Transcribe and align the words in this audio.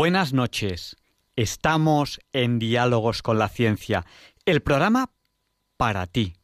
Buenas 0.00 0.32
noches. 0.32 0.96
Estamos 1.34 2.20
en 2.32 2.60
Diálogos 2.60 3.20
con 3.20 3.36
la 3.36 3.48
Ciencia, 3.48 4.06
el 4.44 4.62
programa 4.62 5.10
para 5.76 6.06
ti. 6.06 6.36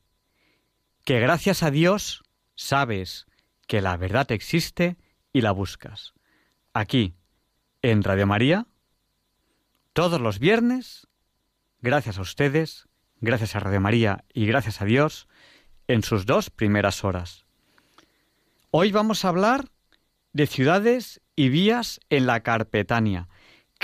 Que 1.05 1.21
gracias 1.21 1.63
a 1.63 1.71
Dios 1.71 2.25
sabes 2.57 3.27
que 3.69 3.81
la 3.81 3.97
verdad 3.97 4.33
existe 4.33 4.97
y 5.33 5.43
la 5.43 5.53
buscas. 5.53 6.15
Aquí, 6.73 7.15
en 7.81 8.03
Radio 8.03 8.27
María, 8.27 8.67
todos 9.93 10.21
los 10.21 10.41
viernes, 10.41 11.07
gracias 11.81 12.19
a 12.19 12.23
ustedes, 12.23 12.89
gracias 13.21 13.55
a 13.55 13.61
Radio 13.61 13.81
María 13.81 14.25
y 14.35 14.47
gracias 14.47 14.83
a 14.83 14.85
Dios, 14.85 15.29
en 15.87 16.03
sus 16.03 16.27
dos 16.27 16.51
primeras 16.51 17.05
horas. 17.05 17.47
Hoy 18.73 18.91
vamos 18.91 19.25
a 19.25 19.29
hablar 19.29 19.69
de 20.33 20.49
ciudades 20.49 21.21
y 21.37 21.51
vías 21.51 22.01
en 22.11 22.27
la 22.27 22.41
Carpetania 22.41 23.29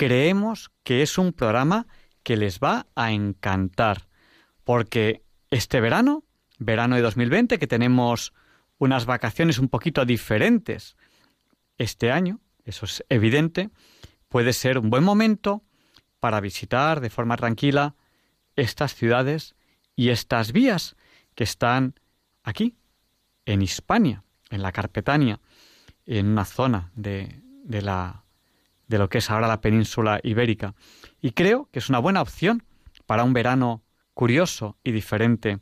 creemos 0.01 0.71
que 0.83 1.03
es 1.03 1.19
un 1.19 1.31
programa 1.31 1.85
que 2.23 2.35
les 2.35 2.59
va 2.59 2.87
a 2.95 3.11
encantar, 3.11 4.07
porque 4.63 5.21
este 5.51 5.79
verano, 5.79 6.23
verano 6.57 6.95
de 6.95 7.03
2020, 7.03 7.59
que 7.59 7.67
tenemos 7.67 8.33
unas 8.79 9.05
vacaciones 9.05 9.59
un 9.59 9.69
poquito 9.69 10.03
diferentes 10.03 10.97
este 11.77 12.11
año, 12.11 12.39
eso 12.65 12.87
es 12.87 13.05
evidente, 13.09 13.69
puede 14.27 14.53
ser 14.53 14.79
un 14.79 14.89
buen 14.89 15.03
momento 15.03 15.61
para 16.19 16.41
visitar 16.41 16.99
de 16.99 17.11
forma 17.11 17.37
tranquila 17.37 17.93
estas 18.55 18.95
ciudades 18.95 19.53
y 19.95 20.09
estas 20.09 20.51
vías 20.51 20.95
que 21.35 21.43
están 21.43 21.93
aquí, 22.41 22.75
en 23.45 23.61
Hispania, 23.61 24.23
en 24.49 24.63
la 24.63 24.71
Carpetania, 24.71 25.39
en 26.07 26.25
una 26.25 26.45
zona 26.45 26.91
de, 26.95 27.39
de 27.65 27.83
la 27.83 28.20
de 28.91 28.99
lo 28.99 29.09
que 29.09 29.19
es 29.19 29.31
ahora 29.31 29.47
la 29.47 29.61
península 29.61 30.19
ibérica. 30.21 30.75
Y 31.21 31.31
creo 31.31 31.69
que 31.71 31.79
es 31.79 31.89
una 31.89 31.99
buena 31.99 32.21
opción 32.21 32.63
para 33.05 33.23
un 33.23 33.33
verano 33.33 33.83
curioso 34.13 34.77
y 34.83 34.91
diferente 34.91 35.59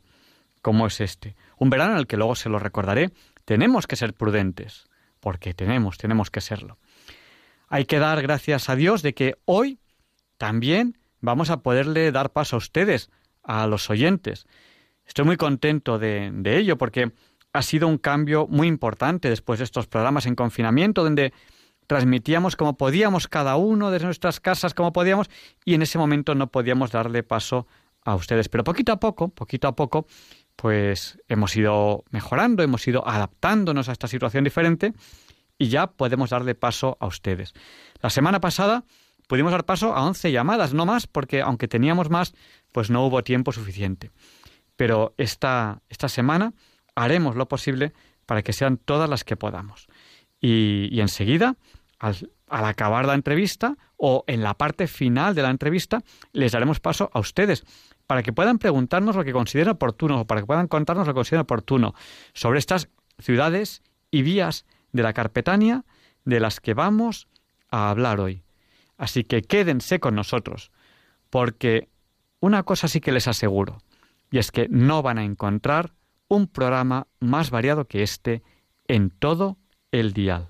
como 0.62 0.86
es 0.88 1.00
este. 1.00 1.36
Un 1.56 1.70
verano 1.70 1.92
en 1.92 1.98
el 1.98 2.06
que 2.06 2.16
luego 2.16 2.34
se 2.34 2.48
lo 2.48 2.58
recordaré, 2.58 3.12
tenemos 3.44 3.86
que 3.86 3.96
ser 3.96 4.14
prudentes, 4.14 4.88
porque 5.20 5.54
tenemos, 5.54 5.96
tenemos 5.96 6.30
que 6.30 6.40
serlo. 6.40 6.78
Hay 7.68 7.84
que 7.84 8.00
dar 8.00 8.20
gracias 8.20 8.68
a 8.68 8.74
Dios 8.74 9.02
de 9.02 9.14
que 9.14 9.36
hoy 9.44 9.78
también 10.36 10.98
vamos 11.20 11.50
a 11.50 11.58
poderle 11.62 12.10
dar 12.10 12.32
paso 12.32 12.56
a 12.56 12.58
ustedes, 12.58 13.10
a 13.44 13.66
los 13.68 13.88
oyentes. 13.90 14.46
Estoy 15.06 15.24
muy 15.24 15.36
contento 15.36 16.00
de, 16.00 16.30
de 16.32 16.58
ello 16.58 16.76
porque 16.76 17.12
ha 17.52 17.62
sido 17.62 17.86
un 17.86 17.98
cambio 17.98 18.48
muy 18.48 18.66
importante 18.66 19.30
después 19.30 19.60
de 19.60 19.64
estos 19.64 19.86
programas 19.86 20.26
en 20.26 20.34
confinamiento, 20.34 21.04
donde 21.04 21.32
transmitíamos 21.90 22.54
como 22.54 22.76
podíamos 22.76 23.26
cada 23.26 23.56
uno 23.56 23.90
desde 23.90 24.04
nuestras 24.04 24.38
casas 24.38 24.74
como 24.74 24.92
podíamos 24.92 25.28
y 25.64 25.74
en 25.74 25.82
ese 25.82 25.98
momento 25.98 26.36
no 26.36 26.46
podíamos 26.46 26.92
darle 26.92 27.24
paso 27.24 27.66
a 28.04 28.14
ustedes. 28.14 28.48
Pero 28.48 28.62
poquito 28.62 28.92
a 28.92 29.00
poco, 29.00 29.30
poquito 29.30 29.66
a 29.66 29.74
poco, 29.74 30.06
pues 30.54 31.18
hemos 31.26 31.56
ido 31.56 32.04
mejorando, 32.10 32.62
hemos 32.62 32.86
ido 32.86 33.02
adaptándonos 33.04 33.88
a 33.88 33.92
esta 33.92 34.06
situación 34.06 34.44
diferente 34.44 34.92
y 35.58 35.66
ya 35.66 35.88
podemos 35.88 36.30
darle 36.30 36.54
paso 36.54 36.96
a 37.00 37.08
ustedes. 37.08 37.54
La 38.00 38.10
semana 38.10 38.40
pasada 38.40 38.84
pudimos 39.26 39.50
dar 39.50 39.64
paso 39.64 39.92
a 39.92 40.04
11 40.04 40.30
llamadas, 40.30 40.72
no 40.72 40.86
más, 40.86 41.08
porque 41.08 41.42
aunque 41.42 41.66
teníamos 41.66 42.08
más, 42.08 42.34
pues 42.70 42.90
no 42.90 43.04
hubo 43.04 43.24
tiempo 43.24 43.50
suficiente. 43.50 44.12
Pero 44.76 45.12
esta, 45.16 45.82
esta 45.88 46.08
semana 46.08 46.52
haremos 46.94 47.34
lo 47.34 47.48
posible 47.48 47.94
para 48.26 48.42
que 48.42 48.52
sean 48.52 48.76
todas 48.76 49.10
las 49.10 49.24
que 49.24 49.36
podamos. 49.36 49.88
Y, 50.40 50.88
y 50.92 51.00
enseguida 51.00 51.56
al, 52.00 52.16
acabar 52.48 53.06
la 53.06 53.14
entrevista 53.14 53.76
o 53.96 54.24
en 54.26 54.42
la 54.42 54.54
parte 54.54 54.88
final 54.88 55.34
de 55.34 55.42
la 55.42 55.50
entrevista, 55.50 56.02
les 56.32 56.52
daremos 56.52 56.80
paso 56.80 57.10
a 57.12 57.20
ustedes 57.20 57.64
para 58.06 58.22
que 58.22 58.32
puedan 58.32 58.58
preguntarnos 58.58 59.14
lo 59.14 59.24
que 59.24 59.32
consideren 59.32 59.72
oportuno 59.72 60.20
o 60.20 60.26
para 60.26 60.40
que 60.40 60.46
puedan 60.46 60.66
contarnos 60.66 61.06
lo 61.06 61.12
que 61.12 61.18
consideren 61.18 61.42
oportuno 61.42 61.94
sobre 62.32 62.58
estas 62.58 62.88
ciudades 63.18 63.82
y 64.10 64.22
vías 64.22 64.64
de 64.92 65.02
la 65.02 65.12
Carpetania 65.12 65.84
de 66.24 66.40
las 66.40 66.60
que 66.60 66.74
vamos 66.74 67.28
a 67.70 67.90
hablar 67.90 68.18
hoy. 68.18 68.42
Así 68.96 69.24
que 69.24 69.42
quédense 69.42 70.00
con 70.00 70.14
nosotros, 70.14 70.72
porque 71.30 71.88
una 72.40 72.64
cosa 72.64 72.88
sí 72.88 73.00
que 73.00 73.12
les 73.12 73.28
aseguro, 73.28 73.78
y 74.30 74.38
es 74.38 74.50
que 74.50 74.68
no 74.68 75.02
van 75.02 75.18
a 75.18 75.24
encontrar 75.24 75.94
un 76.28 76.46
programa 76.46 77.06
más 77.18 77.50
variado 77.50 77.86
que 77.86 78.02
este 78.02 78.42
en 78.88 79.10
todo 79.10 79.56
el 79.92 80.12
dial. 80.12 80.49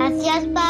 Gracias, 0.00 0.46
Padre. 0.54 0.69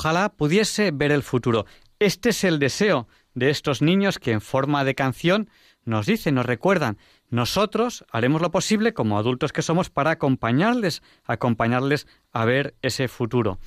Ojalá 0.00 0.30
pudiese 0.30 0.92
ver 0.92 1.12
el 1.12 1.22
futuro. 1.22 1.66
Este 1.98 2.30
es 2.30 2.42
el 2.44 2.58
deseo 2.58 3.06
de 3.34 3.50
estos 3.50 3.82
niños 3.82 4.18
que 4.18 4.32
en 4.32 4.40
forma 4.40 4.82
de 4.82 4.94
canción 4.94 5.50
nos 5.84 6.06
dicen, 6.06 6.36
nos 6.36 6.46
recuerdan, 6.46 6.96
nosotros 7.28 8.06
haremos 8.10 8.40
lo 8.40 8.50
posible 8.50 8.94
como 8.94 9.18
adultos 9.18 9.52
que 9.52 9.60
somos 9.60 9.90
para 9.90 10.12
acompañarles, 10.12 11.02
acompañarles 11.24 12.06
a 12.32 12.46
ver 12.46 12.74
ese 12.80 13.08
futuro. 13.08 13.58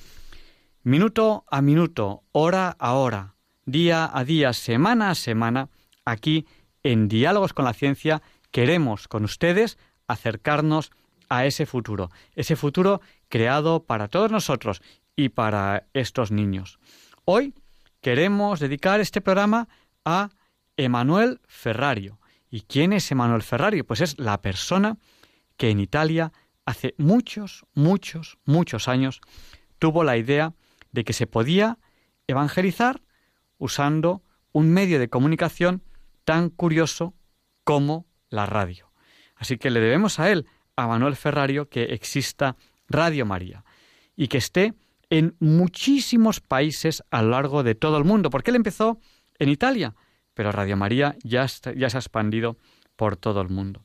Minuto 0.82 1.44
a 1.52 1.62
minuto, 1.62 2.24
hora 2.32 2.74
a 2.80 2.94
hora, 2.94 3.36
día 3.64 4.10
a 4.12 4.24
día, 4.24 4.52
semana 4.54 5.10
a 5.10 5.14
semana, 5.14 5.68
aquí 6.04 6.48
en 6.82 7.06
Diálogos 7.06 7.52
con 7.52 7.64
la 7.64 7.74
Ciencia 7.74 8.22
queremos 8.50 9.06
con 9.06 9.22
ustedes 9.22 9.78
acercarnos 10.08 10.90
a 11.28 11.46
ese 11.46 11.64
futuro, 11.64 12.10
ese 12.34 12.56
futuro 12.56 13.00
creado 13.28 13.84
para 13.84 14.08
todos 14.08 14.32
nosotros 14.32 14.82
y 15.16 15.30
para 15.30 15.86
estos 15.92 16.30
niños. 16.30 16.78
Hoy 17.24 17.54
queremos 18.00 18.60
dedicar 18.60 19.00
este 19.00 19.20
programa 19.20 19.68
a 20.04 20.30
Emanuel 20.76 21.40
Ferrario. 21.46 22.18
¿Y 22.50 22.62
quién 22.62 22.92
es 22.92 23.10
Emanuel 23.10 23.42
Ferrario? 23.42 23.86
Pues 23.86 24.00
es 24.00 24.18
la 24.18 24.40
persona 24.42 24.98
que 25.56 25.70
en 25.70 25.80
Italia 25.80 26.32
hace 26.64 26.94
muchos, 26.98 27.64
muchos, 27.74 28.38
muchos 28.44 28.88
años 28.88 29.20
tuvo 29.78 30.04
la 30.04 30.16
idea 30.16 30.54
de 30.92 31.04
que 31.04 31.12
se 31.12 31.26
podía 31.26 31.78
evangelizar 32.26 33.02
usando 33.58 34.22
un 34.52 34.70
medio 34.70 34.98
de 34.98 35.08
comunicación 35.08 35.82
tan 36.24 36.48
curioso 36.48 37.14
como 37.64 38.06
la 38.30 38.46
radio. 38.46 38.90
Así 39.36 39.58
que 39.58 39.70
le 39.70 39.80
debemos 39.80 40.20
a 40.20 40.30
él, 40.30 40.46
a 40.76 40.86
Manuel 40.86 41.16
Ferrario, 41.16 41.68
que 41.68 41.84
exista 41.84 42.56
Radio 42.88 43.26
María 43.26 43.64
y 44.16 44.28
que 44.28 44.38
esté 44.38 44.74
en 45.10 45.36
muchísimos 45.40 46.40
países 46.40 47.02
a 47.10 47.22
lo 47.22 47.30
largo 47.30 47.62
de 47.62 47.74
todo 47.74 47.98
el 47.98 48.04
mundo, 48.04 48.30
porque 48.30 48.50
él 48.50 48.56
empezó 48.56 48.98
en 49.38 49.48
Italia, 49.48 49.94
pero 50.34 50.52
Radio 50.52 50.76
María 50.76 51.16
ya, 51.22 51.46
se 51.48 51.70
ha 51.70 51.86
expandido 51.86 52.56
por 52.96 53.16
todo 53.16 53.40
el 53.40 53.48
mundo. 53.48 53.82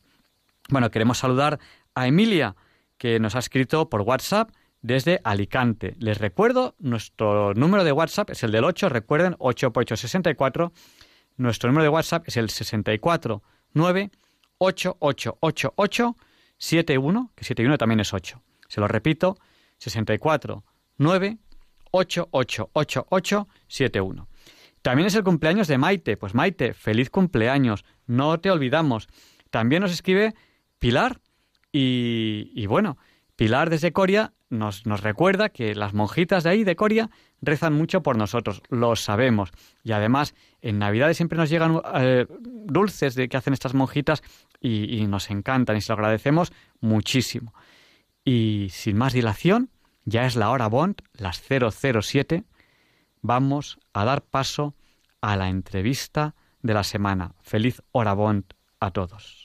Bueno, 0.70 0.92
queremos 0.92 1.18
saludar 1.18 1.60
a 1.96 2.08
Emilia, 2.08 2.56
que 2.98 3.20
nos 3.20 3.36
ha 3.36 3.40
escrito 3.40 3.90
por 3.90 4.02
WhatsApp 4.02 4.52
desde 4.82 5.20
Alicante. 5.24 5.96
Les 6.00 6.18
recuerdo, 6.18 6.76
nuestro 6.80 7.54
número 7.54 7.84
de 7.84 7.92
WhatsApp 7.92 8.30
es 8.30 8.44
el 8.44 8.52
del 8.52 8.64
8, 8.64 8.90
recuerden, 8.90 9.36
8 9.40 9.74
por 9.74 9.82
8, 9.82 9.98
64. 9.98 10.72
Nuestro 11.38 11.70
número 11.70 11.84
de 11.84 11.90
WhatsApp 11.90 12.28
es 12.28 12.38
el 12.38 12.50
64 12.50 13.42
9 13.74 14.12
71, 16.58 17.32
que 17.36 17.44
71 17.46 17.78
también 17.78 18.00
es 18.02 18.14
8. 18.14 18.42
Se 18.68 18.82
lo 18.82 18.88
repito, 18.88 19.38
64 19.78 20.64
9 21.00 21.40
71. 23.68 24.28
También 24.82 25.08
es 25.08 25.16
el 25.16 25.24
cumpleaños 25.24 25.68
de 25.68 25.78
Maite. 25.78 26.18
Pues 26.18 26.36
Maite, 26.36 26.74
feliz 26.74 27.10
cumpleaños. 27.10 27.84
No 28.06 28.40
te 28.40 28.52
olvidamos. 28.52 29.08
También 29.50 29.82
nos 29.82 29.92
escribe 29.92 30.36
Pilar. 30.78 31.20
Y, 31.72 32.52
y 32.54 32.66
bueno, 32.68 32.98
Pilar 33.36 33.70
desde 33.70 33.92
Coria 33.92 34.34
nos, 34.50 34.86
nos, 34.86 35.02
recuerda 35.02 35.50
que 35.50 35.76
las 35.76 35.94
monjitas 35.94 36.44
de 36.44 36.50
ahí, 36.50 36.64
de 36.64 36.76
Coria, 36.76 37.10
rezan 37.42 37.74
mucho 37.74 38.02
por 38.02 38.18
nosotros, 38.18 38.64
lo 38.70 38.96
sabemos. 38.96 39.52
Y 39.84 39.92
además, 39.92 40.34
en 40.62 40.80
Navidades 40.80 41.18
siempre 41.18 41.38
nos 41.38 41.50
llegan 41.50 41.80
eh, 41.96 42.26
dulces 42.30 43.16
de 43.16 43.30
que 43.30 43.38
hacen 43.38 43.54
estas 43.54 43.76
monjitas 43.76 44.24
y, 44.60 44.98
y 44.98 45.08
nos 45.08 45.30
encantan 45.30 45.78
y 45.78 45.82
se 45.82 45.92
lo 45.92 45.96
agradecemos 45.96 46.52
muchísimo. 46.82 47.54
Y 48.26 48.70
sin 48.72 48.98
más 48.98 49.14
dilación, 49.14 49.70
ya 50.10 50.26
es 50.26 50.36
la 50.36 50.50
hora 50.50 50.68
Bond, 50.68 51.02
las 51.14 51.42
007, 51.42 52.44
vamos 53.22 53.80
a 53.94 54.06
dar 54.06 54.24
paso 54.24 54.76
a 55.22 55.36
la 55.36 55.50
entrevista 55.50 56.36
de 56.62 56.74
la 56.74 56.84
semana. 56.84 57.36
Feliz 57.42 57.82
hora 57.92 58.14
Bond 58.14 58.46
a 58.80 58.92
todos. 58.92 59.39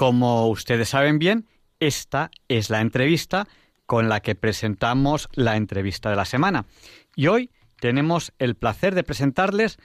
Como 0.00 0.48
ustedes 0.48 0.88
saben 0.88 1.18
bien, 1.18 1.46
esta 1.78 2.30
es 2.48 2.70
la 2.70 2.80
entrevista 2.80 3.46
con 3.84 4.08
la 4.08 4.20
que 4.20 4.34
presentamos 4.34 5.28
la 5.34 5.56
entrevista 5.56 6.08
de 6.08 6.16
la 6.16 6.24
semana. 6.24 6.64
Y 7.16 7.26
hoy 7.26 7.50
tenemos 7.80 8.32
el 8.38 8.54
placer 8.54 8.94
de 8.94 9.04
presentarles 9.04 9.76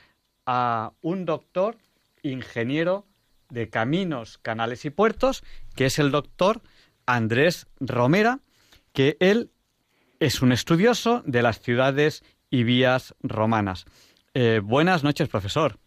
a 0.46 0.94
un 1.02 1.26
doctor 1.26 1.76
ingeniero 2.24 3.06
de 3.50 3.70
caminos, 3.70 4.38
canales 4.38 4.86
y 4.86 4.90
puertos, 4.90 5.44
que 5.76 5.88
es 5.88 6.00
el 6.00 6.12
doctor 6.12 6.62
Andrés 7.06 7.68
Romera, 7.82 8.40
que 8.94 9.18
él 9.20 9.52
es 10.22 10.42
un 10.42 10.54
estudioso 10.54 11.24
de 11.26 11.42
las 11.42 11.60
ciudades 11.60 12.24
y 12.50 12.64
vías 12.64 13.16
romanas. 13.20 13.84
Eh, 14.34 14.62
buenas 14.64 15.04
noches, 15.04 15.28
profesor. 15.28 15.78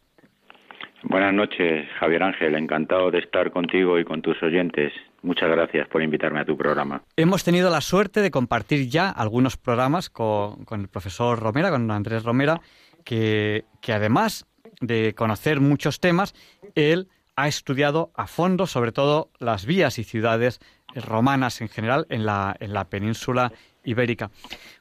Buenas 1.02 1.33
noches, 1.33 1.88
Javier 2.00 2.23
Ángel. 2.23 2.57
Encantado 2.57 3.11
de 3.11 3.19
estar 3.19 3.52
contigo 3.52 3.99
y 3.99 4.05
con 4.05 4.21
tus 4.21 4.43
oyentes. 4.43 4.93
Muchas 5.23 5.49
gracias 5.49 5.87
por 5.88 6.02
invitarme 6.02 6.40
a 6.40 6.45
tu 6.45 6.57
programa. 6.57 7.02
Hemos 7.17 7.45
tenido 7.45 7.71
la 7.71 7.81
suerte 7.81 8.21
de 8.21 8.31
compartir 8.31 8.88
ya 8.88 9.09
algunos 9.09 9.57
programas 9.57 10.11
con, 10.11 10.67
el 10.71 10.88
profesor 10.88 11.38
Romera, 11.38 11.71
con 11.71 11.88
Andrés 11.90 12.25
Romera, 12.25 12.61
que, 13.05 13.64
además 13.88 14.47
de 14.81 15.14
conocer 15.14 15.61
muchos 15.61 16.00
temas, 16.00 16.35
él 16.75 17.09
ha 17.37 17.47
estudiado 17.47 18.11
a 18.14 18.26
fondo 18.26 18.67
sobre 18.67 18.90
todo 18.90 19.31
las 19.38 19.67
vías 19.67 19.99
y 19.99 20.05
ciudades 20.05 20.61
romanas 20.95 21.61
en 21.61 21.69
general 21.69 22.07
en 22.11 22.26
la, 22.26 22.57
en 22.59 22.73
la 22.73 22.88
península 22.88 23.52
ibérica. 23.85 24.31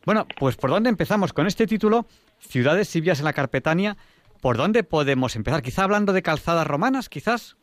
Bueno, 0.05 0.27
pues 0.39 0.55
¿por 0.55 0.71
dónde 0.71 0.89
empezamos? 0.89 1.33
Con 1.33 1.45
este 1.45 1.67
título, 1.67 2.07
Ciudades 2.39 2.95
y 2.95 3.01
vías 3.01 3.19
en 3.19 3.25
la 3.25 3.33
Carpetania, 3.33 3.97
¿Por 4.47 4.55
dónde 4.55 4.85
podemos 4.85 5.35
empezar? 5.35 5.61
Quizá 5.61 5.83
hablando 5.83 6.13
de 6.13 6.21
calzadas 6.21 6.65
romanas, 6.65 7.09
quizás. 7.09 7.57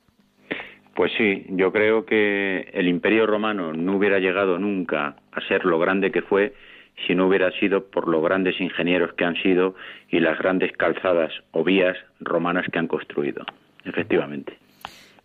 Pues 0.94 1.12
sí, 1.16 1.46
yo 1.48 1.72
creo 1.72 2.04
que 2.04 2.68
el 2.74 2.88
imperio 2.88 3.26
romano 3.26 3.72
no 3.72 3.96
hubiera 3.96 4.18
llegado 4.18 4.58
nunca 4.58 5.16
a 5.32 5.40
ser 5.48 5.64
lo 5.64 5.78
grande 5.78 6.12
que 6.12 6.20
fue 6.20 6.52
si 7.06 7.14
no 7.14 7.26
hubiera 7.26 7.50
sido 7.58 7.86
por 7.86 8.06
los 8.06 8.22
grandes 8.22 8.60
ingenieros 8.60 9.14
que 9.14 9.24
han 9.24 9.34
sido 9.36 9.74
y 10.10 10.20
las 10.20 10.38
grandes 10.38 10.76
calzadas 10.76 11.32
o 11.52 11.64
vías 11.64 11.96
romanas 12.20 12.66
que 12.70 12.78
han 12.78 12.86
construido, 12.86 13.46
efectivamente. 13.86 14.58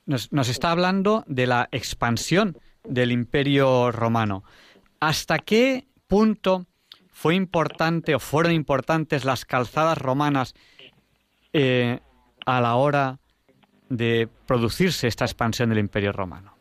Nos, 0.06 0.32
nos 0.32 0.48
está 0.48 0.72
hablando 0.72 1.26
de 1.28 1.46
la 1.46 1.68
expansión 1.74 2.56
del 2.86 3.12
imperio 3.12 3.92
romano. 3.92 4.46
¿Hasta 5.02 5.40
qué 5.40 5.84
punto 6.08 6.68
fue 7.12 7.36
importante 7.36 8.16
o 8.16 8.20
fueron 8.20 8.54
importantes 8.54 9.26
las 9.26 9.44
calzadas 9.44 9.98
romanas 9.98 10.56
eh, 11.54 12.00
a 12.46 12.62
la 12.62 12.76
hora 12.76 13.18
de 13.90 14.28
producirse 14.48 15.08
esta 15.08 15.26
expansión 15.26 15.70
del 15.70 15.80
Imperio 15.80 16.12
Romano? 16.12 16.54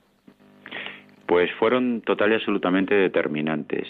Pues 1.27 1.51
fueron 1.59 2.01
total 2.03 2.33
y 2.33 2.35
absolutamente 2.35 2.95
determinantes. 2.95 3.87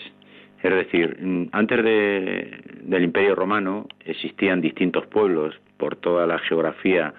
Es 0.62 0.71
decir, 0.71 1.17
mm, 1.21 1.50
antes 1.52 1.85
del 1.85 3.05
Imperio 3.05 3.35
Romano 3.35 3.87
existían 4.05 4.61
distintos 4.61 5.07
pueblos 5.07 5.55
por 5.76 5.97
toda 5.97 6.26
la 6.26 6.38
geografía 6.40 7.14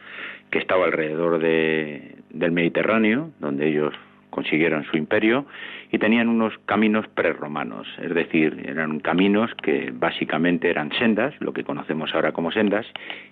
que 0.52 0.60
estaba 0.60 0.86
alrededor 0.86 1.40
del 1.40 2.52
Mediterráneo, 2.52 3.32
donde 3.40 3.70
ellos 3.70 3.94
consiguieron 4.30 4.84
su 4.86 4.98
imperio 4.98 5.46
y 5.92 5.98
tenían 5.98 6.30
unos 6.30 6.54
caminos 6.66 7.08
prerromanos, 7.08 7.88
es 8.02 8.14
decir, 8.14 8.64
eran 8.66 9.00
caminos 9.00 9.52
que 9.56 9.92
básicamente 9.94 10.70
eran 10.70 10.92
sendas, 10.94 11.34
lo 11.40 11.54
que 11.54 11.64
conocemos 11.64 12.14
ahora 12.14 12.32
como 12.32 12.52
sendas, 12.52 12.86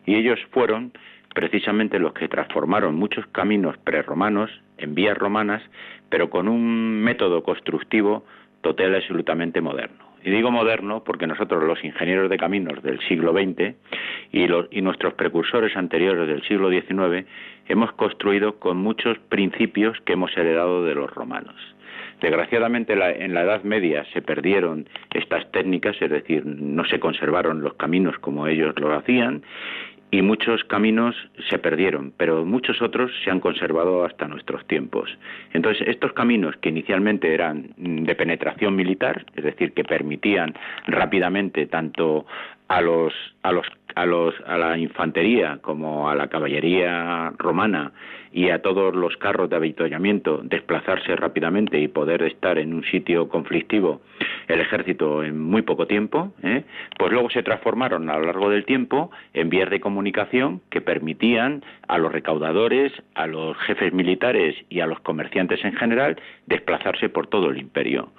y 0.06 0.16
ellos 0.16 0.40
fueron 0.52 0.92
precisamente 1.34 2.00
los 2.00 2.14
que 2.14 2.28
transformaron 2.28 2.96
muchos 2.96 3.28
caminos 3.28 3.78
prerromanos 3.78 4.50
en 4.78 4.96
vías 4.96 5.18
romanas, 5.18 5.62
pero 6.10 6.30
con 6.30 6.48
un 6.48 7.04
método 7.04 7.44
constructivo 7.44 8.26
total 8.62 8.94
y 8.94 8.96
absolutamente 8.96 9.62
moderno. 9.62 10.07
Y 10.28 10.30
digo 10.30 10.52
moderno 10.52 11.06
porque 11.06 11.26
nosotros, 11.26 11.64
los 11.64 11.82
ingenieros 11.86 12.30
de 12.30 12.36
caminos 12.36 12.84
del 12.84 13.00
siglo 13.08 13.32
XX 13.32 13.76
y, 14.34 14.46
los, 14.46 14.68
y 14.72 14.82
nuestros 14.82 15.14
precursores 15.14 15.78
anteriores 15.78 16.28
del 16.28 16.46
siglo 16.46 16.70
XIX, 16.70 17.26
hemos 17.70 17.94
construido 17.94 18.60
con 18.60 18.76
muchos 18.76 19.18
principios 19.30 19.98
que 20.02 20.14
hemos 20.14 20.36
heredado 20.36 20.84
de 20.84 20.96
los 20.96 21.10
romanos. 21.12 21.56
Desgraciadamente 22.20 22.92
en 22.92 23.34
la 23.34 23.42
Edad 23.44 23.64
Media 23.64 24.04
se 24.12 24.22
perdieron 24.22 24.90
estas 25.14 25.50
técnicas, 25.54 25.96
es 26.02 26.10
decir, 26.10 26.46
no 26.46 26.84
se 26.84 27.00
conservaron 27.00 27.62
los 27.62 27.76
caminos 27.76 28.20
como 28.20 28.48
ellos 28.48 28.78
lo 28.78 28.94
hacían 28.94 29.44
y 30.10 30.22
muchos 30.22 30.64
caminos 30.66 31.16
se 31.50 31.60
perdieron, 31.60 32.14
pero 32.16 32.46
muchos 32.46 32.82
otros 32.82 33.12
se 33.24 33.32
han 33.32 33.40
conservado 33.40 34.06
hasta 34.06 34.28
nuestros 34.28 34.66
tiempos. 34.68 35.10
Entonces, 35.54 35.88
estos 35.88 36.14
caminos 36.14 36.56
que 36.58 36.70
inicialmente 36.70 37.34
eran 37.34 37.74
de 37.78 38.16
penetración 38.16 38.76
militar, 38.76 39.26
es 39.36 39.44
decir, 39.44 39.74
que 39.74 39.84
permitían 39.84 40.54
rápidamente 40.88 41.66
tanto 41.66 42.26
a 42.70 42.82
los 42.82 43.14
a 43.44 43.52
los 43.52 43.66
a 43.98 44.06
los 44.06 44.36
a 44.46 44.58
la 44.60 44.78
infantería 44.78 45.58
como 45.62 46.08
a 46.08 46.14
la 46.14 46.28
caballería 46.28 47.34
romana 47.38 47.92
y 48.32 48.50
a 48.50 48.62
todos 48.62 48.94
los 48.94 49.18
carros 49.18 49.50
de 49.50 49.56
avituallamiento 49.56 50.42
desplazarse 50.44 51.16
rápidamente 51.16 51.80
y 51.80 51.88
poder 51.88 52.22
estar 52.22 52.60
en 52.60 52.76
un 52.76 52.84
sitio 52.84 53.28
conflictivo 53.28 54.02
el 54.48 54.62
ejército 54.62 55.24
en 55.24 55.40
muy 55.40 55.62
poco 55.62 55.88
tiempo, 55.88 56.32
¿eh? 56.44 56.64
pues 56.98 57.12
luego 57.12 57.30
se 57.30 57.44
transformaron 57.44 58.10
a 58.10 58.18
lo 58.18 58.26
largo 58.26 58.50
del 58.50 58.66
tiempo 58.66 59.12
en 59.34 59.50
vías 59.50 59.70
de 59.70 59.80
comunicación 59.80 60.62
que 60.70 60.82
permitían 60.82 61.64
a 61.88 61.98
los 61.98 62.12
recaudadores, 62.12 62.94
a 63.16 63.28
los 63.28 63.58
jefes 63.58 63.94
militares 63.94 64.56
y 64.70 64.80
a 64.80 64.88
los 64.88 65.00
comerciantes 65.02 65.64
en 65.66 65.74
general 65.74 66.18
desplazarse 66.46 67.10
por 67.10 67.28
todo 67.28 67.50
el 67.50 67.58
imperio. 67.58 68.10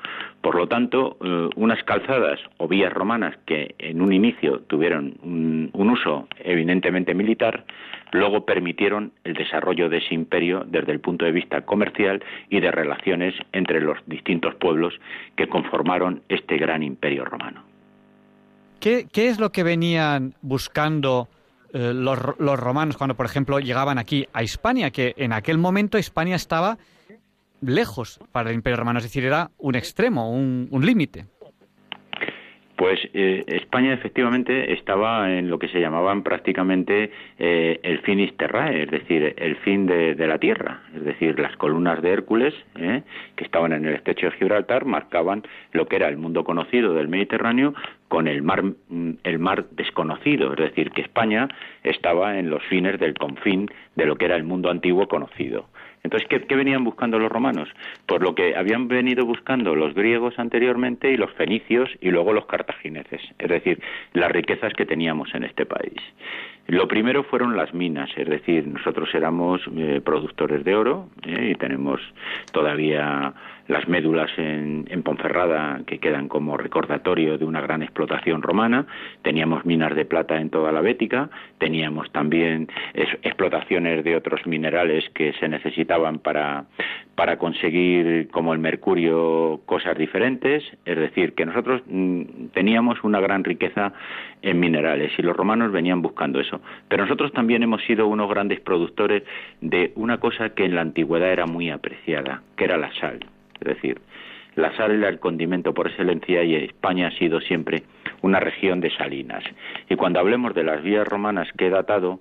Por 0.48 0.56
lo 0.56 0.66
tanto, 0.66 1.18
eh, 1.22 1.50
unas 1.56 1.84
calzadas 1.84 2.40
o 2.56 2.66
vías 2.66 2.90
romanas 2.90 3.36
que 3.44 3.74
en 3.78 4.00
un 4.00 4.14
inicio 4.14 4.60
tuvieron 4.60 5.18
un, 5.22 5.70
uso 5.74 6.26
evidentemente 6.42 7.12
militar, 7.12 7.66
luego 8.12 8.46
permitieron 8.46 9.12
el 9.24 9.34
desarrollo 9.34 9.90
de 9.90 9.98
ese 9.98 10.14
imperio 10.14 10.64
desde 10.66 10.92
el 10.92 11.00
punto 11.00 11.26
de 11.26 11.32
vista 11.32 11.66
comercial 11.66 12.24
y 12.48 12.60
de 12.60 12.70
relaciones 12.70 13.34
entre 13.52 13.82
los 13.82 13.98
distintos 14.06 14.54
pueblos 14.54 14.94
que 15.36 15.48
conformaron 15.48 16.22
este 16.30 16.56
gran 16.56 16.82
imperio 16.82 17.26
romano. 17.26 17.62
¿Qué, 18.80 19.06
es 19.14 19.38
lo 19.38 19.52
que 19.52 19.62
venían 19.62 20.32
buscando 20.40 21.28
eh, 21.74 21.92
los, 21.92 22.18
romanos 22.18 22.96
cuando, 22.96 23.16
por 23.16 23.26
ejemplo, 23.26 23.60
llegaban 23.60 23.98
aquí 23.98 24.26
a 24.32 24.42
Hispania? 24.42 24.90
Que 24.92 25.12
en 25.18 25.34
aquel 25.34 25.58
momento 25.58 25.98
Hispania 25.98 26.36
estaba 26.36 26.78
lejos 27.60 28.20
para 28.32 28.50
el 28.50 28.56
Imperio 28.56 28.76
Romano, 28.76 28.98
es 28.98 29.04
decir, 29.04 29.24
era 29.24 29.50
un 29.58 29.74
extremo, 29.74 30.30
un, 30.30 30.68
límite. 30.84 31.26
Pues 32.76 33.00
eh, 33.12 33.44
España 33.48 33.92
efectivamente 33.92 34.72
estaba 34.72 35.32
en 35.32 35.50
lo 35.50 35.58
que 35.58 35.66
se 35.66 35.80
llamaban 35.80 36.22
prácticamente 36.22 37.10
eh, 37.36 37.80
el 37.82 37.98
finis 38.02 38.36
terrae, 38.36 38.84
es 38.84 38.90
decir, 38.90 39.34
el 39.36 39.56
fin 39.56 39.86
de, 39.86 40.14
la 40.14 40.38
tierra, 40.38 40.82
es 40.94 41.02
decir, 41.02 41.40
las 41.40 41.56
columnas 41.56 42.00
de 42.02 42.12
Hércules 42.12 42.54
eh, 42.76 43.02
que 43.34 43.42
estaban 43.42 43.72
en 43.72 43.84
el 43.84 43.96
estrecho 43.96 44.26
de 44.26 44.36
Gibraltar 44.36 44.84
marcaban 44.84 45.42
lo 45.72 45.88
que 45.88 45.96
era 45.96 46.08
el 46.08 46.18
mundo 46.18 46.44
conocido 46.44 46.94
del 46.94 47.08
Mediterráneo 47.08 47.74
con 48.06 48.28
el 48.28 48.42
mar, 48.42 48.62
mm, 48.62 49.10
el 49.24 49.38
mar 49.40 49.64
desconocido, 49.70 50.52
es 50.52 50.58
decir, 50.58 50.92
que 50.92 51.02
España 51.02 51.48
estaba 51.82 52.38
en 52.38 52.48
los 52.48 52.62
fines 52.66 53.00
del 53.00 53.14
confín 53.14 53.68
de 53.96 54.06
lo 54.06 54.14
que 54.14 54.26
era 54.26 54.36
el 54.36 54.44
mundo 54.44 54.70
antiguo 54.70 55.08
conocido. 55.08 55.66
Entonces, 56.02 56.28
¿qué, 56.28 56.56
venían 56.56 56.84
buscando 56.84 57.18
los 57.18 57.30
romanos? 57.30 57.68
Pues 58.06 58.22
lo 58.22 58.34
que 58.34 58.56
habían 58.56 58.88
venido 58.88 59.26
buscando 59.26 59.74
los 59.74 59.94
griegos 59.94 60.38
anteriormente 60.38 61.10
y 61.10 61.16
los 61.16 61.32
fenicios 61.32 61.90
y 62.00 62.10
luego 62.10 62.32
los 62.32 62.46
cartagineses, 62.46 63.20
es 63.38 63.48
decir, 63.48 63.80
las 64.12 64.30
riquezas 64.30 64.72
que 64.74 64.86
teníamos 64.86 65.34
en 65.34 65.44
este 65.44 65.66
país. 65.66 66.00
Lo 66.66 66.86
primero 66.86 67.24
fueron 67.24 67.56
las 67.56 67.72
minas, 67.72 68.10
es 68.16 68.28
decir, 68.28 68.66
nosotros 68.66 69.08
éramos 69.14 69.62
eh, 69.74 70.02
productores 70.04 70.64
de 70.64 70.74
oro 70.74 71.08
eh, 71.26 71.52
y 71.52 71.54
tenemos 71.54 72.00
todavía 72.52 73.32
las 73.68 73.86
médulas 73.86 74.30
en, 74.36 74.86
Ponferrada 75.04 75.80
que 75.86 76.00
quedan 76.00 76.28
como 76.28 76.56
recordatorio 76.56 77.38
de 77.38 77.44
una 77.44 77.60
gran 77.62 77.82
explotación 77.82 78.42
romana, 78.42 78.86
teníamos 79.22 79.64
minas 79.64 79.94
de 79.94 80.04
plata 80.04 80.38
en 80.38 80.50
toda 80.50 80.72
la 80.72 80.82
Bética, 80.82 81.30
teníamos 81.58 82.10
también 82.10 82.68
explotaciones 83.22 84.04
de 84.04 84.16
otros 84.16 84.46
minerales 84.46 85.08
que 85.14 85.32
se 85.34 85.48
necesitaban 85.48 86.18
para, 86.18 86.64
para 87.14 87.38
conseguir, 87.38 88.28
como 88.30 88.52
el 88.52 88.58
mercurio, 88.58 89.60
cosas 89.64 89.96
diferentes, 89.96 90.64
es 90.84 90.98
decir, 90.98 91.34
que 91.34 91.46
nosotros 91.46 91.80
mm, 91.86 92.48
teníamos 92.52 93.02
una 93.04 93.20
gran 93.20 93.44
riqueza 93.44 93.92
en 94.42 94.60
minerales 94.60 95.12
y 95.18 95.22
los 95.22 95.36
romanos 95.36 95.72
venían 95.72 96.02
buscando 96.02 96.40
eso. 96.40 96.60
Pero 96.88 97.04
nosotros 97.04 97.32
también 97.32 97.62
hemos 97.62 97.82
sido 97.84 98.08
unos 98.08 98.28
grandes 98.28 98.60
productores 98.60 99.22
de 99.60 99.92
una 99.94 100.18
cosa 100.18 100.50
que 100.50 100.64
en 100.64 100.74
la 100.74 100.82
antigüedad 100.82 101.30
era 101.30 101.46
muy 101.46 101.70
apreciada, 101.70 102.42
que 102.56 102.64
era 102.64 102.76
la 102.76 102.92
sal. 102.94 103.20
Es 103.60 103.68
decir, 103.74 104.00
la 104.54 104.76
sal 104.76 104.92
era 104.92 105.08
el 105.08 105.20
condimento 105.20 105.72
por 105.72 105.86
excelencia 105.86 106.42
y 106.42 106.54
España 106.56 107.08
ha 107.08 107.18
sido 107.18 107.40
siempre 107.40 107.82
una 108.22 108.40
región 108.40 108.80
de 108.80 108.90
salinas. 108.90 109.44
Y 109.88 109.94
cuando 109.96 110.20
hablemos 110.20 110.54
de 110.54 110.64
las 110.64 110.82
vías 110.82 111.06
romanas 111.06 111.48
que 111.56 111.66
he 111.66 111.70
datado, 111.70 112.20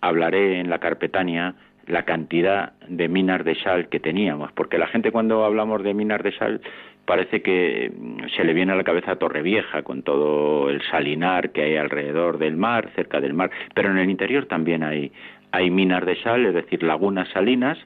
hablaré 0.00 0.60
en 0.60 0.70
la 0.70 0.78
Carpetania 0.78 1.54
la 1.86 2.02
cantidad 2.04 2.72
de 2.86 3.08
minas 3.08 3.44
de 3.44 3.54
sal 3.54 3.88
que 3.88 4.00
teníamos, 4.00 4.52
porque 4.52 4.76
la 4.78 4.88
gente 4.88 5.10
cuando 5.10 5.44
hablamos 5.44 5.82
de 5.82 5.94
minas 5.94 6.22
de 6.22 6.32
sal 6.32 6.60
parece 7.06 7.40
que 7.40 7.90
se 8.36 8.44
le 8.44 8.52
viene 8.52 8.72
a 8.72 8.76
la 8.76 8.84
cabeza 8.84 9.16
Torrevieja 9.16 9.82
con 9.82 10.02
todo 10.02 10.68
el 10.68 10.82
salinar 10.82 11.52
que 11.52 11.62
hay 11.62 11.76
alrededor 11.76 12.36
del 12.36 12.58
mar, 12.58 12.90
cerca 12.94 13.18
del 13.22 13.32
mar, 13.32 13.50
pero 13.74 13.90
en 13.90 13.96
el 13.96 14.10
interior 14.10 14.44
también 14.44 14.82
hay, 14.82 15.10
hay 15.50 15.70
minas 15.70 16.04
de 16.04 16.16
sal, 16.16 16.44
es 16.44 16.52
decir, 16.52 16.82
lagunas 16.82 17.30
salinas, 17.30 17.78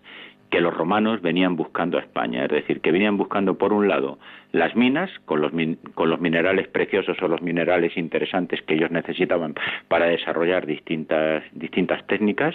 que 0.52 0.61
los 0.61 0.76
romanos 0.76 1.23
venían 1.23 1.56
buscando 1.56 1.97
a 1.97 2.02
España, 2.02 2.44
es 2.44 2.50
decir, 2.50 2.82
que 2.82 2.92
venían 2.92 3.16
buscando 3.16 3.56
por 3.56 3.73
un 3.73 3.88
lado 3.88 4.18
las 4.52 4.76
minas 4.76 5.11
con 5.25 5.40
los, 5.40 5.50
con 5.94 6.11
los 6.11 6.21
minerales 6.21 6.68
preciosos 6.68 7.16
o 7.23 7.26
los 7.26 7.40
minerales 7.40 7.97
interesantes 7.97 8.61
que 8.61 8.75
ellos 8.75 8.90
necesitaban 8.90 9.54
para 9.88 10.06
desarrollar 10.06 10.66
distintas, 10.66 11.42
distintas 11.52 12.06
técnicas, 12.06 12.54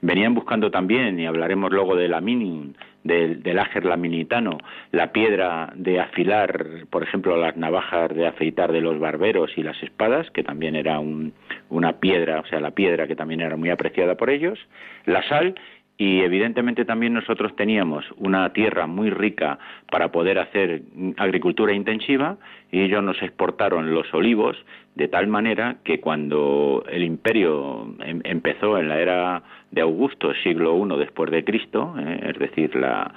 venían 0.00 0.32
buscando 0.34 0.70
también, 0.70 1.20
y 1.20 1.26
hablaremos 1.26 1.70
luego 1.70 1.96
de 1.96 2.08
la 2.08 2.22
mining, 2.22 2.74
del, 3.02 3.42
del 3.42 3.58
áger 3.58 3.84
laminitano, 3.84 4.56
la 4.90 5.12
piedra 5.12 5.70
de 5.76 6.00
afilar, 6.00 6.86
por 6.88 7.02
ejemplo, 7.02 7.36
las 7.36 7.54
navajas 7.58 8.14
de 8.14 8.26
afeitar 8.26 8.72
de 8.72 8.80
los 8.80 8.98
barberos 8.98 9.50
y 9.56 9.62
las 9.62 9.80
espadas, 9.82 10.30
que 10.30 10.42
también 10.42 10.74
era 10.74 10.98
un, 10.98 11.34
una 11.68 12.00
piedra, 12.00 12.40
o 12.40 12.46
sea, 12.46 12.60
la 12.60 12.70
piedra 12.70 13.06
que 13.06 13.16
también 13.16 13.42
era 13.42 13.58
muy 13.58 13.68
apreciada 13.68 14.14
por 14.14 14.30
ellos, 14.30 14.58
la 15.04 15.22
sal 15.28 15.54
y 15.96 16.20
evidentemente 16.20 16.84
también 16.84 17.14
nosotros 17.14 17.54
teníamos 17.54 18.04
una 18.16 18.52
tierra 18.52 18.86
muy 18.86 19.10
rica 19.10 19.58
para 19.90 20.10
poder 20.10 20.40
hacer 20.40 20.82
agricultura 21.16 21.72
intensiva 21.72 22.36
y 22.72 22.80
ellos 22.80 23.02
nos 23.02 23.22
exportaron 23.22 23.94
los 23.94 24.12
olivos 24.12 24.56
de 24.96 25.06
tal 25.08 25.28
manera 25.28 25.76
que 25.84 26.00
cuando 26.00 26.84
el 26.88 27.04
imperio 27.04 27.94
em, 28.00 28.20
empezó 28.24 28.78
en 28.78 28.88
la 28.88 29.00
era 29.00 29.42
de 29.70 29.80
Augusto, 29.80 30.32
siglo 30.42 30.76
I 30.76 30.98
después 30.98 31.30
de 31.30 31.44
Cristo, 31.44 31.94
eh, 31.98 32.30
es 32.32 32.38
decir, 32.38 32.74
la, 32.76 33.12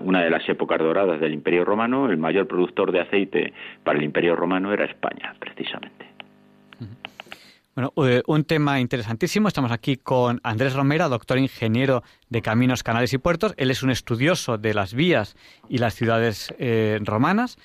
una 0.00 0.22
de 0.22 0.30
las 0.30 0.46
épocas 0.48 0.78
doradas 0.78 1.20
del 1.20 1.32
imperio 1.34 1.64
romano, 1.64 2.10
el 2.10 2.16
mayor 2.16 2.46
productor 2.46 2.92
de 2.92 3.00
aceite 3.00 3.52
para 3.84 3.98
el 3.98 4.04
imperio 4.04 4.36
romano 4.36 4.72
era 4.72 4.84
España, 4.84 5.34
precisamente. 5.38 6.09
Eh, 7.96 8.22
un 8.26 8.44
tema 8.44 8.80
interesantísimo. 8.80 9.48
Estamos 9.48 9.72
aquí 9.72 9.96
con 9.96 10.40
Andrés 10.42 10.74
Romera, 10.74 11.08
doctor 11.08 11.38
ingeniero 11.38 12.02
de 12.28 12.42
caminos, 12.42 12.82
canales 12.82 13.12
y 13.12 13.18
puertos. 13.18 13.54
Él 13.56 13.70
es 13.70 13.82
un 13.82 13.90
estudioso 13.90 14.58
de 14.58 14.74
las 14.74 14.94
vías 14.94 15.36
y 15.68 15.78
las 15.78 15.94
ciudades 15.94 16.52
eh, 16.58 16.98
romanas. 17.02 17.56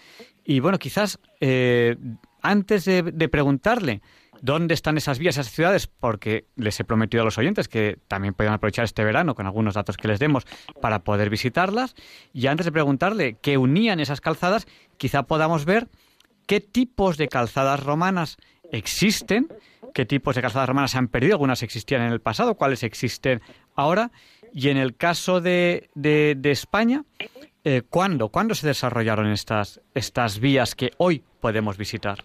Y 0.45 0.59
bueno, 0.59 0.77
quizás 0.79 1.19
eh, 1.41 1.97
antes 2.41 2.85
de, 2.85 3.29
preguntarle 3.29 4.01
dónde 4.41 4.73
están 4.73 4.97
esas 4.97 5.17
vías, 5.17 5.37
esas 5.37 5.51
ciudades, 5.51 5.87
porque 5.87 6.45
les 6.55 6.79
he 6.79 6.83
prometido 6.83 7.23
a 7.23 7.25
los 7.25 7.37
oyentes 7.37 7.67
que 7.67 7.97
también 8.07 8.33
puedan 8.33 8.53
aprovechar 8.53 8.85
este 8.85 9.03
verano 9.03 9.33
con 9.33 9.47
algunos 9.47 9.73
datos 9.73 9.97
que 9.97 10.07
les 10.07 10.19
demos 10.19 10.45
para 10.81 10.99
poder 10.99 11.29
visitarlas. 11.29 11.95
Y 12.31 12.47
antes 12.47 12.65
de 12.65 12.71
preguntarle 12.71 13.37
qué 13.41 13.57
unían 13.57 13.99
esas 13.99 14.21
calzadas, 14.21 14.67
quizá 14.97 15.23
podamos 15.23 15.65
ver 15.65 15.87
qué 16.45 16.59
tipos 16.59 17.17
de 17.17 17.27
calzadas 17.27 17.83
romanas 17.83 18.37
existen 18.71 19.47
qué 19.93 20.05
tipos 20.05 20.35
de 20.35 20.41
calzadas 20.41 20.67
romanas 20.67 20.91
se 20.91 20.97
han 20.97 21.07
perdido, 21.07 21.35
algunas 21.35 21.63
existían 21.63 22.01
en 22.01 22.11
el 22.11 22.19
pasado, 22.19 22.55
cuáles 22.55 22.83
existen 22.83 23.41
ahora. 23.75 24.11
Y 24.53 24.69
en 24.69 24.77
el 24.77 24.95
caso 24.95 25.41
de, 25.41 25.89
de, 25.95 26.39
España, 26.51 27.03
eh, 27.63 27.81
¿cuándo? 27.89 28.29
¿Cuándo 28.29 28.55
se 28.55 28.67
desarrollaron 28.67 29.27
estas, 29.27 29.81
estas 29.93 30.39
vías 30.39 30.75
que 30.75 30.91
hoy 30.97 31.23
podemos 31.41 31.77
visitar? 31.77 32.23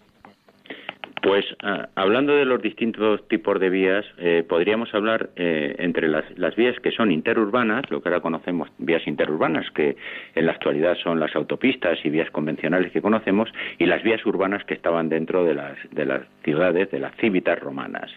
Pues 1.21 1.45
ah, 1.61 1.87
hablando 1.93 2.33
de 2.33 2.45
los 2.45 2.59
distintos 2.63 3.27
tipos 3.27 3.59
de 3.59 3.69
vías, 3.69 4.03
eh, 4.17 4.43
podríamos 4.47 4.91
hablar 4.95 5.29
eh, 5.35 5.75
entre 5.77 6.07
las, 6.07 6.55
vías 6.55 6.79
que 6.79 6.89
son 6.91 7.11
interurbanas, 7.11 7.91
lo 7.91 8.01
que 8.01 8.09
ahora 8.09 8.21
conocemos 8.21 8.69
vías 8.79 9.05
interurbanas, 9.05 9.69
que 9.71 9.97
en 10.33 10.45
la 10.47 10.53
actualidad 10.53 10.97
son 10.97 11.19
las 11.19 11.35
autopistas 11.35 11.99
y 12.03 12.09
vías 12.09 12.31
convencionales 12.31 12.91
que 12.91 13.03
conocemos, 13.03 13.49
y 13.77 13.85
las 13.85 14.01
vías 14.01 14.25
urbanas 14.25 14.63
que 14.65 14.73
estaban 14.73 15.09
dentro 15.09 15.45
de 15.45 15.53
las, 15.53 15.77
de 15.91 16.05
las 16.05 16.21
ciudades, 16.43 16.89
de 16.89 16.99
las 16.99 17.15
cívitas 17.17 17.59
romanas. 17.59 18.09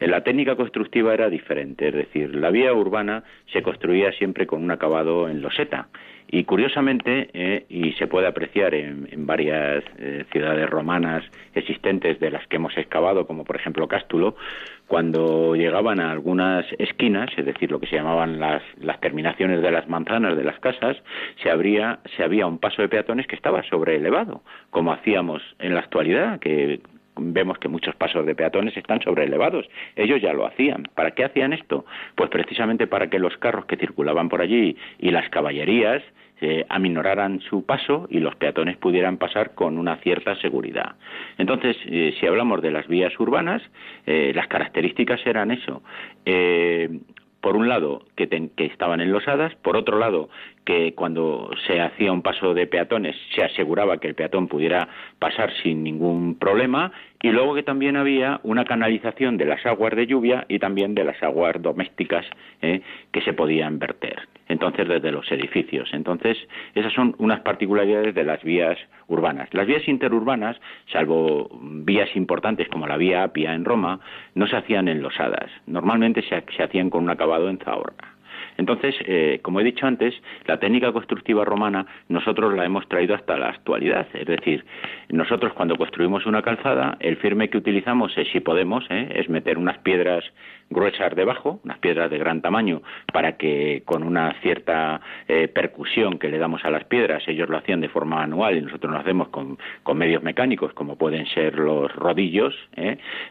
En 0.00 0.10
la 0.10 0.22
técnica 0.22 0.54
constructiva 0.54 1.14
era 1.14 1.30
diferente, 1.30 1.88
es 1.88 1.94
decir, 1.94 2.34
la 2.34 2.50
vía 2.50 2.74
urbana 2.74 3.24
se 3.54 3.62
construía 3.62 4.12
siempre 4.12 4.46
con 4.46 4.62
un 4.62 4.70
acabado 4.70 5.30
en 5.30 5.40
loseta, 5.40 5.88
y 6.34 6.42
curiosamente, 6.42 7.30
eh, 7.32 7.64
y 7.68 7.92
se 7.92 8.08
puede 8.08 8.26
apreciar 8.26 8.74
en, 8.74 9.24
varias 9.24 9.84
eh, 9.98 10.24
ciudades 10.32 10.68
romanas 10.68 11.22
existentes 11.54 12.18
de 12.18 12.28
las 12.28 12.44
que 12.48 12.56
hemos 12.56 12.76
excavado, 12.76 13.24
como 13.28 13.44
por 13.44 13.54
ejemplo 13.54 13.86
Cástulo, 13.86 14.34
cuando 14.88 15.54
llegaban 15.54 16.00
a 16.00 16.10
algunas 16.10 16.66
esquinas, 16.78 17.30
es 17.36 17.46
decir, 17.46 17.70
lo 17.70 17.78
que 17.78 17.86
se 17.86 17.94
llamaban 17.94 18.40
las, 18.40 18.64
las 18.80 18.98
terminaciones 18.98 19.62
de 19.62 19.70
las 19.70 19.88
manzanas 19.88 20.36
de 20.36 20.42
las 20.42 20.58
casas, 20.58 20.96
se, 21.40 21.52
abría, 21.52 22.00
se 22.16 22.24
había 22.24 22.48
un 22.48 22.58
paso 22.58 22.82
de 22.82 22.88
peatones 22.88 23.28
que 23.28 23.36
estaba 23.36 23.62
sobreelevado, 23.70 24.42
como 24.70 24.92
hacíamos 24.92 25.40
en 25.60 25.74
la 25.74 25.80
actualidad, 25.82 26.40
que 26.40 26.80
vemos 27.16 27.58
que 27.58 27.68
muchos 27.68 27.94
pasos 27.94 28.26
de 28.26 28.34
peatones 28.34 28.76
están 28.76 29.00
sobreelevados. 29.02 29.68
Ellos 29.94 30.20
ya 30.20 30.32
lo 30.32 30.46
hacían. 30.46 30.88
¿Para 30.96 31.12
qué 31.12 31.24
hacían 31.24 31.52
esto? 31.52 31.84
Pues 32.16 32.28
precisamente 32.28 32.88
para 32.88 33.08
que 33.08 33.20
los 33.20 33.36
carros 33.36 33.66
que 33.66 33.76
circulaban 33.76 34.28
por 34.28 34.40
allí 34.40 34.76
y 34.98 35.12
las 35.12 35.28
caballerías 35.28 36.02
eh, 36.40 36.66
aminoraran 36.68 37.40
su 37.40 37.64
paso 37.64 38.06
y 38.10 38.18
los 38.18 38.34
peatones 38.36 38.76
pudieran 38.76 39.18
pasar 39.18 39.54
con 39.54 39.78
una 39.78 39.96
cierta 39.96 40.34
seguridad. 40.36 40.96
Entonces, 41.38 41.76
eh, 41.86 42.14
si 42.18 42.26
hablamos 42.26 42.60
de 42.60 42.70
las 42.70 42.88
vías 42.88 43.18
urbanas, 43.18 43.62
eh, 44.06 44.32
las 44.34 44.48
características 44.48 45.24
eran 45.26 45.50
eso 45.50 45.82
por 47.44 47.58
un 47.58 47.68
lado, 47.68 48.06
que, 48.16 48.26
que, 48.56 48.64
estaban 48.64 49.02
enlosadas, 49.02 49.54
por 49.56 49.76
otro 49.76 49.98
lado, 49.98 50.30
que 50.64 50.94
cuando 50.94 51.50
se 51.66 51.78
hacía 51.78 52.10
un 52.10 52.22
paso 52.22 52.54
de 52.54 52.66
peatones 52.66 53.14
se 53.34 53.44
aseguraba 53.44 53.98
que 53.98 54.08
el 54.08 54.14
peatón 54.14 54.48
pudiera 54.48 54.88
pasar 55.18 55.52
sin 55.62 55.82
ningún 55.82 56.38
problema, 56.38 56.90
y 57.24 57.32
luego 57.32 57.54
que 57.54 57.62
también 57.62 57.96
había 57.96 58.38
una 58.42 58.66
canalización 58.66 59.38
de 59.38 59.46
las 59.46 59.64
aguas 59.64 59.96
de 59.96 60.06
lluvia 60.06 60.44
y 60.46 60.58
también 60.58 60.94
de 60.94 61.04
las 61.04 61.22
aguas 61.22 61.54
domésticas 61.58 62.26
eh, 62.60 62.82
que 63.12 63.22
se 63.22 63.32
podían 63.32 63.78
verter. 63.78 64.28
Entonces, 64.46 64.86
desde 64.86 65.10
los 65.10 65.32
edificios. 65.32 65.88
Entonces, 65.94 66.36
esas 66.74 66.92
son 66.92 67.14
unas 67.16 67.40
particularidades 67.40 68.14
de 68.14 68.24
las 68.24 68.44
vías 68.44 68.76
urbanas. 69.06 69.48
Las 69.54 69.66
vías 69.66 69.88
interurbanas, 69.88 70.60
salvo 70.92 71.48
vías 71.62 72.14
importantes 72.14 72.68
como 72.68 72.86
la 72.86 72.98
vía 72.98 73.22
Apia 73.22 73.54
en 73.54 73.64
Roma, 73.64 74.00
no 74.34 74.46
se 74.46 74.56
hacían 74.56 74.88
enlosadas. 74.88 75.50
Normalmente 75.66 76.20
se, 76.28 76.44
se 76.54 76.62
hacían 76.62 76.90
con 76.90 77.04
un 77.04 77.10
acabado 77.10 77.48
en 77.48 77.56
zahorra. 77.56 78.13
Entonces, 78.56 78.94
eh, 79.06 79.40
como 79.42 79.60
he 79.60 79.64
dicho 79.64 79.86
antes, 79.86 80.14
la 80.46 80.58
técnica 80.58 80.92
constructiva 80.92 81.44
romana 81.44 81.86
nosotros 82.08 82.54
la 82.54 82.64
hemos 82.64 82.88
traído 82.88 83.14
hasta 83.14 83.36
la 83.36 83.48
actualidad. 83.48 84.06
Es 84.14 84.26
decir, 84.26 84.64
nosotros 85.08 85.52
cuando 85.54 85.76
construimos 85.76 86.26
una 86.26 86.42
calzada, 86.42 86.96
el 87.00 87.16
firme 87.16 87.50
que 87.50 87.58
utilizamos 87.58 88.16
es, 88.16 88.28
si 88.28 88.40
podemos, 88.40 88.84
eh, 88.90 89.12
es 89.16 89.28
meter 89.28 89.58
unas 89.58 89.78
piedras 89.78 90.24
gruesas 90.70 91.14
debajo, 91.14 91.60
unas 91.64 91.78
piedras 91.78 92.10
de 92.10 92.18
gran 92.18 92.42
tamaño, 92.42 92.82
para 93.12 93.36
que 93.36 93.82
con 93.84 94.02
una 94.02 94.34
cierta 94.40 95.00
eh, 95.28 95.48
percusión 95.48 96.18
que 96.18 96.28
le 96.28 96.38
damos 96.38 96.64
a 96.64 96.70
las 96.70 96.84
piedras, 96.84 97.22
ellos 97.28 97.48
lo 97.48 97.58
hacían 97.58 97.80
de 97.80 97.88
forma 97.88 98.16
manual 98.16 98.56
y 98.56 98.62
nosotros 98.62 98.92
lo 98.92 98.98
hacemos 98.98 99.28
con, 99.28 99.58
con 99.82 99.98
medios 99.98 100.22
mecánicos, 100.22 100.72
como 100.72 100.96
pueden 100.96 101.26
ser 101.26 101.58
los 101.58 101.94
rodillos, 101.94 102.54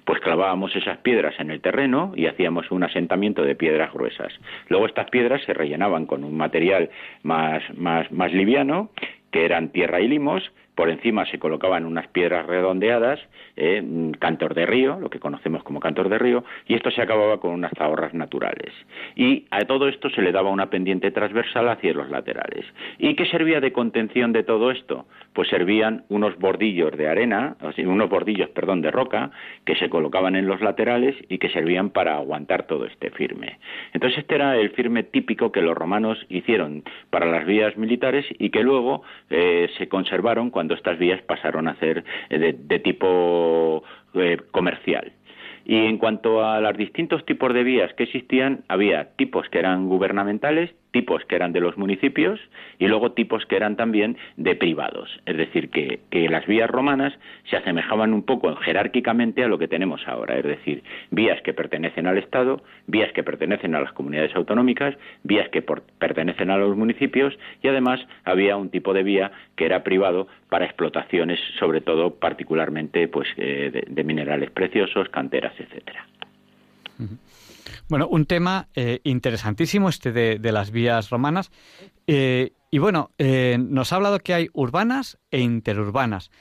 pues 0.05 0.19
clavábamos 0.21 0.75
esas 0.75 0.97
piedras 0.99 1.35
en 1.39 1.51
el 1.51 1.61
terreno 1.61 2.13
y 2.15 2.27
hacíamos 2.27 2.71
un 2.71 2.83
asentamiento 2.83 3.43
de 3.43 3.55
piedras 3.55 3.93
gruesas. 3.93 4.33
Luego 4.69 4.85
estas 4.85 5.09
piedras 5.09 5.41
se 5.43 5.53
rellenaban 5.53 6.05
con 6.05 6.23
un 6.23 6.35
material 6.35 6.89
más, 7.23 7.63
más, 7.77 8.11
más 8.11 8.33
liviano, 8.33 8.89
que 9.31 9.45
eran 9.45 9.69
tierra 9.69 9.99
y 9.99 10.07
limos, 10.07 10.43
por 10.75 10.89
encima 10.89 11.25
se 11.25 11.39
colocaban 11.39 11.85
unas 11.85 12.07
piedras 12.07 12.45
redondeadas, 12.45 13.19
eh, 13.55 14.11
cantor 14.19 14.55
de 14.55 14.65
río, 14.65 14.99
lo 14.99 15.09
que 15.09 15.19
conocemos 15.19 15.63
como 15.63 15.79
cantor 15.79 16.09
de 16.09 16.17
río, 16.17 16.43
y 16.67 16.73
esto 16.73 16.89
se 16.91 17.01
acababa 17.01 17.39
con 17.39 17.51
unas 17.51 17.71
zahorras 17.77 18.13
naturales. 18.13 18.73
Y 19.15 19.45
a 19.51 19.61
todo 19.61 19.87
esto 19.87 20.09
se 20.09 20.21
le 20.21 20.31
daba 20.31 20.49
una 20.49 20.69
pendiente 20.69 21.11
transversal 21.11 21.69
hacia 21.69 21.93
los 21.93 22.09
laterales. 22.09 22.65
¿Y 22.97 23.15
qué 23.15 23.25
servía 23.27 23.59
de 23.59 23.71
contención 23.71 24.33
de 24.33 24.43
todo 24.43 24.71
esto? 24.71 25.05
Pues 25.33 25.47
servían 25.49 26.05
unos 26.09 26.37
bordillos 26.39 26.95
de 26.97 27.07
arena, 27.07 27.55
unos 27.77 28.09
bordillos, 28.09 28.49
perdón, 28.49 28.81
de 28.81 28.91
roca, 28.91 29.31
que 29.65 29.75
se 29.75 29.89
colocaban 29.89 30.35
en 30.35 30.47
los 30.47 30.61
laterales 30.61 31.15
y 31.29 31.37
que 31.37 31.49
servían 31.49 31.91
para 31.91 32.15
aguantar 32.15 32.65
todo 32.65 32.85
este 32.85 33.11
firme. 33.11 33.59
Entonces 33.93 34.19
este 34.19 34.35
era 34.35 34.57
el 34.57 34.71
firme 34.71 35.03
típico 35.03 35.51
que 35.51 35.61
los 35.61 35.75
romanos 35.75 36.17
hicieron 36.29 36.83
para 37.09 37.25
las 37.25 37.45
vías 37.45 37.77
militares 37.77 38.25
y 38.39 38.49
que 38.49 38.63
luego 38.63 39.03
eh, 39.29 39.69
se 39.77 39.87
conservaron 39.87 40.49
cuando 40.49 40.62
cuando 40.63 40.75
estas 40.75 40.97
vías 40.97 41.21
pasaron 41.23 41.67
a 41.67 41.75
ser 41.75 42.05
eh, 42.29 42.55
de, 42.57 42.79
tipo 42.79 43.83
eh, 44.13 44.37
comercial. 44.51 45.11
Y 45.65 45.75
en 45.75 45.97
cuanto 45.97 46.45
a 46.45 46.61
los 46.61 46.77
distintos 46.77 47.25
tipos 47.25 47.53
de 47.53 47.65
vías 47.65 47.93
que 47.95 48.03
existían, 48.03 48.63
había 48.69 49.09
tipos 49.17 49.49
que 49.49 49.59
eran 49.59 49.89
gubernamentales, 49.89 50.73
tipos 50.93 51.25
que 51.25 51.35
eran 51.35 51.51
de 51.51 51.59
los 51.59 51.77
municipios 51.77 52.39
y 52.79 52.87
luego 52.87 53.11
tipos 53.11 53.45
que 53.45 53.57
eran 53.57 53.75
también 53.75 54.15
de 54.37 54.55
privados. 54.55 55.19
Es 55.25 55.35
decir, 55.35 55.69
que, 55.69 55.99
las 56.29 56.45
vías 56.45 56.69
romanas 56.69 57.13
se 57.49 57.57
asemejaban 57.57 58.13
un 58.13 58.23
poco 58.23 58.55
jerárquicamente 58.55 59.43
a 59.43 59.47
lo 59.47 59.57
que 59.57 59.67
tenemos 59.67 60.07
ahora. 60.07 60.37
Es 60.37 60.45
decir, 60.45 60.83
vías 61.11 61.41
que 61.41 61.53
pertenecen 61.53 62.07
al 62.07 62.17
Estado, 62.17 62.61
vías 62.87 63.11
que 63.11 63.23
pertenecen 63.23 63.75
a 63.75 63.81
las 63.81 63.91
comunidades 63.91 64.35
autonómicas, 64.35 64.95
vías 65.23 65.49
que 65.49 65.61
pertenecen 65.61 66.49
a 66.49 66.57
los 66.57 66.77
municipios 66.77 67.37
y 67.61 67.67
además 67.67 67.99
había 68.23 68.55
un 68.55 68.69
tipo 68.69 68.93
de 68.93 69.03
vía 69.03 69.31
que 69.55 69.65
era 69.65 69.83
privado 69.83 70.27
para 70.49 70.65
explotaciones, 70.65 71.39
sobre 71.59 71.81
todo 71.81 72.15
particularmente 72.15 73.07
pues, 73.07 73.27
eh, 73.37 73.83
de, 73.87 74.03
minerales 74.03 74.51
preciosos, 74.51 75.09
canteras, 75.09 75.53
etcétera. 75.59 76.05
Bueno, 77.89 78.07
un 78.07 78.25
tema 78.25 78.67
eh, 78.75 78.99
interesantísimo 79.03 79.89
este 79.89 80.11
de, 80.11 80.51
las 80.51 80.71
vías 80.71 81.09
romanas. 81.09 81.51
Eh, 82.07 82.51
y 82.71 82.79
bueno, 82.79 83.11
eh, 83.17 83.57
nos 83.59 83.93
ha 83.93 83.97
hablado 83.97 84.19
que 84.19 84.33
hay 84.33 84.47
urbanas 84.53 85.19
e 85.31 85.39
interurbanas. 85.39 86.31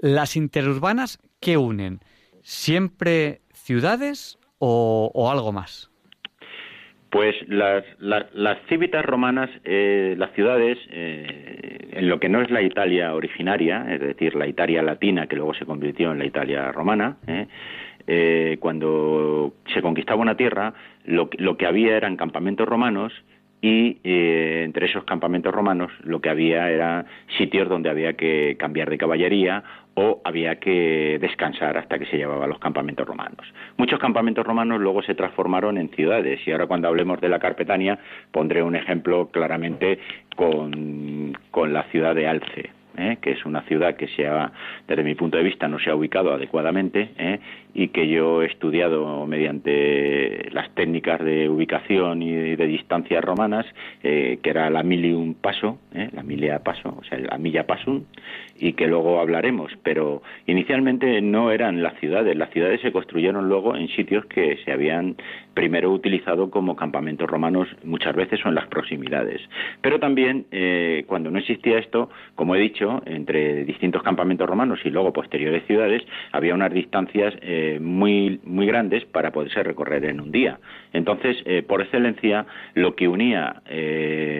¿Las 0.00 0.36
interurbanas 0.36 1.18
qué 1.40 1.56
unen? 1.56 2.00
¿Siempre 2.42 3.40
ciudades 3.52 4.38
o, 4.58 5.30
algo 5.30 5.52
más? 5.52 5.90
Pues 7.10 7.34
las, 7.48 7.84
las, 7.98 8.58
cívitas 8.68 9.04
romanas, 9.04 9.50
las 9.64 10.32
ciudades, 10.34 10.78
en 11.98 12.08
lo 12.08 12.20
que 12.20 12.28
no 12.28 12.40
es 12.40 12.50
la 12.50 12.62
Italia 12.62 13.12
originaria, 13.12 13.84
es 13.90 14.00
decir, 14.00 14.36
la 14.36 14.46
Italia 14.46 14.82
latina 14.82 15.26
que 15.26 15.34
luego 15.34 15.52
se 15.54 15.66
convirtió 15.66 16.12
en 16.12 16.18
la 16.18 16.26
Italia 16.26 16.70
romana, 16.70 17.16
eh, 17.26 17.48
cuando 18.60 19.52
se 19.72 19.82
conquistaba 19.82 20.22
una 20.22 20.36
tierra, 20.36 20.72
lo, 21.04 21.28
que 21.28 21.66
había 21.66 21.96
eran 21.96 22.16
campamentos 22.16 22.66
romanos 22.66 23.12
y 23.60 23.98
eh, 24.04 24.62
entre 24.64 24.86
esos 24.86 25.04
campamentos 25.04 25.52
romanos 25.52 25.90
lo 26.04 26.20
que 26.20 26.30
había 26.30 26.70
eran 26.70 27.06
sitios 27.36 27.68
donde 27.68 27.90
había 27.90 28.12
que 28.12 28.56
cambiar 28.58 28.88
de 28.88 28.98
caballería 28.98 29.64
o 29.94 30.20
había 30.24 30.60
que 30.60 31.18
descansar 31.20 31.76
hasta 31.76 31.98
que 31.98 32.06
se 32.06 32.16
llevaban 32.16 32.48
los 32.48 32.60
campamentos 32.60 33.06
romanos. 33.06 33.52
Muchos 33.76 33.98
campamentos 33.98 34.46
romanos 34.46 34.80
luego 34.80 35.02
se 35.02 35.16
transformaron 35.16 35.76
en 35.76 35.88
ciudades 35.90 36.40
y 36.46 36.52
ahora 36.52 36.66
cuando 36.66 36.86
hablemos 36.86 37.20
de 37.20 37.28
la 37.28 37.40
Carpetania 37.40 37.98
pondré 38.30 38.62
un 38.62 38.76
ejemplo 38.76 39.28
claramente 39.32 39.98
con, 40.36 41.36
con 41.50 41.72
la 41.72 41.82
ciudad 41.84 42.14
de 42.14 42.28
Alce. 42.28 42.78
¿eh? 42.98 43.18
que 43.20 43.32
es 43.32 43.44
una 43.44 43.62
ciudad 43.62 43.96
que 43.96 44.08
se 44.08 44.26
ha, 44.26 44.52
desde 44.86 45.02
mi 45.02 45.14
punto 45.14 45.36
de 45.36 45.44
vista 45.44 45.68
no 45.68 45.78
se 45.78 45.90
ha 45.90 45.94
ubicado 45.94 46.32
adecuadamente 46.32 47.12
¿eh? 47.16 47.38
Y 47.74 47.88
que 47.88 48.08
yo 48.08 48.42
he 48.42 48.46
estudiado 48.46 49.26
mediante 49.26 50.48
las 50.50 50.74
técnicas 50.74 51.24
de 51.24 51.48
ubicación 51.48 52.22
y 52.22 52.56
de 52.56 52.66
distancias 52.66 53.24
romanas, 53.24 53.66
eh, 54.02 54.38
que 54.42 54.50
era 54.50 54.70
la 54.70 54.82
milium 54.82 55.34
paso, 55.34 55.78
la 55.92 56.22
milia 56.22 56.60
paso, 56.60 56.96
o 56.98 57.04
sea, 57.04 57.18
la 57.18 57.38
milla 57.38 57.66
pasum, 57.66 58.04
y 58.58 58.72
que 58.72 58.86
luego 58.86 59.20
hablaremos, 59.20 59.72
pero 59.82 60.22
inicialmente 60.46 61.20
no 61.20 61.50
eran 61.50 61.82
las 61.82 61.98
ciudades, 62.00 62.36
las 62.36 62.50
ciudades 62.50 62.80
se 62.80 62.92
construyeron 62.92 63.48
luego 63.48 63.76
en 63.76 63.88
sitios 63.88 64.26
que 64.26 64.58
se 64.64 64.72
habían 64.72 65.16
primero 65.54 65.90
utilizado 65.90 66.50
como 66.50 66.76
campamentos 66.76 67.28
romanos 67.28 67.68
muchas 67.84 68.14
veces 68.14 68.44
o 68.44 68.48
en 68.48 68.54
las 68.54 68.68
proximidades. 68.68 69.40
Pero 69.80 69.98
también, 69.98 70.46
eh, 70.52 71.04
cuando 71.06 71.30
no 71.30 71.38
existía 71.38 71.78
esto, 71.78 72.10
como 72.36 72.54
he 72.54 72.60
dicho, 72.60 73.02
entre 73.06 73.64
distintos 73.64 74.02
campamentos 74.02 74.48
romanos 74.48 74.78
y 74.84 74.90
luego 74.90 75.12
posteriores 75.12 75.64
ciudades, 75.66 76.02
había 76.32 76.54
unas 76.54 76.72
distancias 76.72 77.34
eh, 77.42 77.57
muy, 77.80 78.40
muy 78.44 78.66
grandes 78.66 79.04
para 79.04 79.30
poderse 79.32 79.62
recorrer 79.62 80.04
en 80.04 80.20
un 80.20 80.32
día. 80.32 80.58
Entonces, 80.92 81.36
eh, 81.44 81.62
por 81.62 81.82
excelencia, 81.82 82.46
lo 82.74 82.94
que 82.94 83.08
unía 83.08 83.62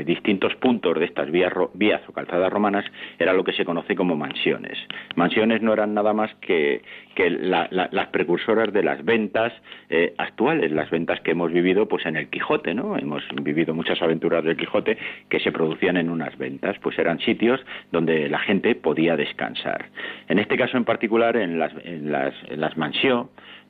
distintos 0.04 0.54
puntos 0.56 0.98
de 0.98 1.04
estas 1.04 1.30
vías, 1.30 1.52
vías 1.74 2.00
o 2.08 2.12
calzadas 2.12 2.52
romanas 2.52 2.84
era 3.18 3.32
lo 3.32 3.44
que 3.44 3.52
se 3.52 3.64
conoce 3.64 3.94
como 3.94 4.16
mansiones. 4.16 4.78
Mansiones 5.16 5.62
no 5.62 5.72
eran 5.72 5.94
nada 5.94 6.12
más 6.12 6.34
que, 6.40 6.82
que 7.14 7.30
las 7.30 8.06
precursoras 8.08 8.72
de 8.72 8.82
las 8.82 9.04
ventas 9.04 9.52
eh, 9.90 10.14
actuales, 10.18 10.70
las 10.72 10.90
ventas 10.90 11.20
que 11.20 11.32
hemos 11.32 11.52
vivido 11.52 11.88
pues 11.88 12.06
en 12.06 12.16
el 12.16 12.28
Quijote, 12.28 12.74
¿no? 12.74 12.96
Hemos 12.96 13.22
vivido 13.42 13.74
muchas 13.74 14.00
aventuras 14.02 14.44
del 14.44 14.56
Quijote 14.56 14.96
que 15.28 15.40
se 15.40 15.52
producían 15.52 15.96
en 15.96 16.10
unas 16.10 16.36
ventas, 16.38 16.76
pues 16.80 16.98
eran 16.98 17.18
sitios 17.20 17.60
donde 17.90 18.28
la 18.28 18.38
gente 18.38 18.74
podía 18.74 19.16
descansar. 19.16 19.86
En 20.28 20.38
este 20.38 20.56
caso 20.56 20.76
en 20.76 20.84
particular, 20.84 21.36
en 21.36 21.58
las, 21.58 21.72
en 21.84 22.12
las, 22.12 22.34
en 22.48 22.60
las 22.60 22.76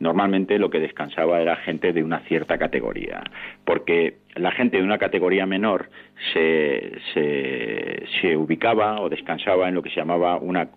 normalmente 0.00 0.58
lo 0.58 0.70
que 0.70 0.80
descansaba 0.80 1.40
era 1.40 1.56
gente 1.56 1.92
de 1.92 2.02
una 2.02 2.20
cierta 2.20 2.58
categoría, 2.58 3.22
porque 3.64 4.18
la 4.36 4.52
gente 4.52 4.78
de 4.78 4.82
una 4.82 4.98
categoría 4.98 5.46
menor 5.46 5.90
se, 6.32 6.92
se, 7.14 8.36
ubicaba 8.36 9.00
o 9.00 9.08
descansaba 9.08 9.68
en 9.68 9.74
lo 9.74 9.82
que 9.82 9.90
se 9.90 9.96
llamaba 9.96 10.36
una 10.36 10.68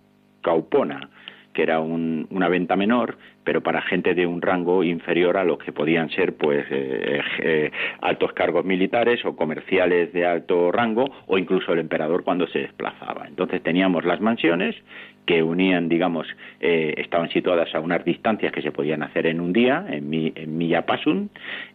caupona, 0.42 1.08
que 1.52 1.62
era 1.62 1.80
una 1.80 2.48
venta 2.48 2.76
menor, 2.76 3.18
pero 3.44 3.62
para 3.62 3.82
gente 3.82 4.14
de 4.14 4.26
un 4.26 4.40
rango 4.40 4.82
inferior 4.82 5.36
a 5.36 5.44
lo 5.44 5.58
que 5.58 5.72
podían 5.72 6.08
ser 6.10 6.34
pues 6.34 6.64
eh, 6.70 7.20
eh, 7.40 7.70
altos 8.00 8.32
cargos 8.32 8.64
militares 8.64 9.24
o 9.24 9.36
comerciales 9.36 10.12
de 10.12 10.24
alto 10.24 10.72
rango 10.72 11.04
o 11.26 11.38
incluso 11.38 11.72
el 11.72 11.80
emperador 11.80 12.24
cuando 12.24 12.46
se 12.46 12.60
desplazaba. 12.60 13.26
Entonces 13.28 13.62
teníamos 13.62 14.04
las 14.04 14.20
mansiones 14.20 14.76
que 15.26 15.42
unían, 15.42 15.88
digamos, 15.88 16.26
eh, 16.60 16.94
estaban 16.96 17.30
situadas 17.30 17.74
a 17.74 17.80
unas 17.80 18.04
distancias 18.04 18.52
que 18.52 18.62
se 18.62 18.72
podían 18.72 19.02
hacer 19.02 19.26
en 19.26 19.40
un 19.40 19.52
día, 19.52 19.84
en, 19.88 20.10
mi, 20.10 20.32
en 20.34 20.58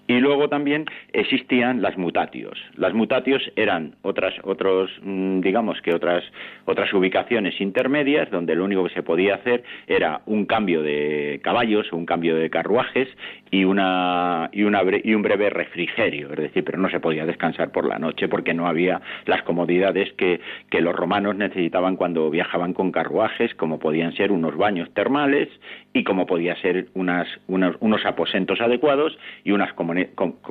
y 0.07 0.19
luego 0.19 0.47
también 0.47 0.85
existían 1.11 1.81
las 1.81 1.97
mutatios. 1.97 2.57
Las 2.75 2.93
mutatios 2.93 3.41
eran 3.55 3.95
otras, 4.01 4.33
otros, 4.43 4.89
mm, 5.03 5.41
digamos 5.41 5.81
que 5.81 5.93
otras, 5.93 6.23
otras 6.65 6.93
ubicaciones 6.93 7.59
intermedias 7.59 8.31
donde 8.31 8.55
lo 8.55 8.65
único 8.65 8.85
que 8.85 8.93
se 8.93 9.03
podía 9.03 9.35
hacer 9.35 9.63
era 9.87 10.21
un 10.25 10.45
cambio 10.45 10.81
de 10.81 11.41
caballos, 11.43 11.91
un 11.91 12.05
cambio 12.05 12.35
de 12.35 12.49
carruajes 12.49 13.09
y 13.51 13.65
una, 13.65 14.49
y 14.53 14.63
una 14.63 14.81
y 15.03 15.13
un 15.13 15.21
breve 15.21 15.49
refrigerio, 15.49 16.31
es 16.31 16.37
decir, 16.37 16.63
pero 16.63 16.77
no 16.77 16.89
se 16.89 16.99
podía 16.99 17.25
descansar 17.25 17.71
por 17.71 17.87
la 17.87 17.99
noche 17.99 18.27
porque 18.27 18.53
no 18.53 18.67
había 18.67 19.01
las 19.25 19.43
comodidades 19.43 20.13
que, 20.13 20.39
los 20.77 20.95
romanos 20.95 21.35
necesitaban 21.35 21.95
cuando 21.95 22.29
viajaban 22.29 22.73
con 22.73 22.91
carruajes, 22.91 23.53
como 23.55 23.79
podían 23.79 24.13
ser 24.13 24.31
unos 24.31 24.55
baños 24.55 24.89
termales 24.93 25.49
y 25.91 26.03
como 26.03 26.27
podía 26.27 26.55
ser 26.61 26.87
unas, 26.93 27.27
unos, 27.47 27.75
unos 27.79 28.05
aposentos 28.05 28.61
adecuados 28.61 29.17
y 29.43 29.51
unas 29.51 29.73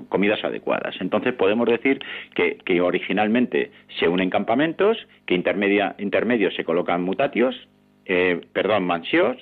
comidas 0.09 0.43
adecuadas. 0.45 0.97
Entonces 1.01 1.35
podemos 1.35 1.69
decir 1.69 2.01
que, 2.35 2.59
que 2.65 2.81
originalmente 2.81 3.71
se 3.99 4.09
unen 4.09 4.31
campamentos, 4.31 4.99
que 5.27 5.35
intermedia, 5.35 5.95
intermedios 5.99 6.55
se 6.55 6.65
colocan 6.65 7.03
mutatios, 7.03 7.55
eh, 8.05 8.41
perdón, 8.53 8.85
mansios, 8.85 9.37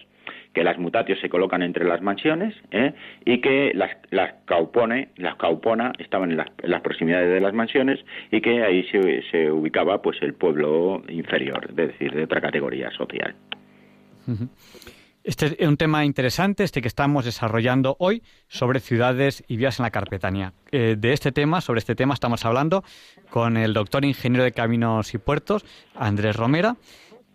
que 0.54 0.64
las 0.64 0.78
mutatios 0.78 1.18
se 1.20 1.28
colocan 1.28 1.62
entre 1.62 1.84
las 1.84 2.00
mansiones 2.00 2.54
¿eh? 2.70 2.94
y 3.24 3.40
que 3.40 3.72
las, 3.74 3.90
las 4.10 4.34
caupone, 4.46 5.08
las 5.16 5.34
caupona 5.34 5.92
estaban 5.98 6.30
en 6.30 6.36
las, 6.36 6.80
proximidades 6.80 7.28
de 7.28 7.40
las 7.40 7.52
mansiones 7.52 8.02
y 8.30 8.40
que 8.40 8.62
ahí 8.62 8.84
se, 8.84 9.22
se, 9.30 9.50
ubicaba 9.50 10.00
pues 10.00 10.22
el 10.22 10.34
pueblo 10.34 11.02
inferior, 11.08 11.66
es 11.70 11.76
decir, 11.76 12.12
de 12.14 12.24
otra 12.24 12.40
categoría 12.40 12.90
social. 12.92 13.34
Este 15.24 15.56
es 15.58 15.66
un 15.66 15.78
tema 15.78 16.04
interesante, 16.04 16.64
este 16.64 16.82
que 16.82 16.88
estamos 16.88 17.24
desarrollando 17.24 17.96
hoy 17.98 18.22
sobre 18.46 18.78
ciudades 18.78 19.42
y 19.48 19.56
vías 19.56 19.78
en 19.78 19.84
la 19.84 19.90
Carpetania. 19.90 20.52
Eh, 20.70 20.96
de 20.98 21.14
este 21.14 21.32
tema, 21.32 21.62
sobre 21.62 21.78
este 21.78 21.94
tema, 21.94 22.12
estamos 22.12 22.44
hablando 22.44 22.84
con 23.30 23.56
el 23.56 23.72
doctor 23.72 24.04
ingeniero 24.04 24.44
de 24.44 24.52
caminos 24.52 25.14
y 25.14 25.18
puertos, 25.18 25.64
Andrés 25.94 26.36
Romera, 26.36 26.76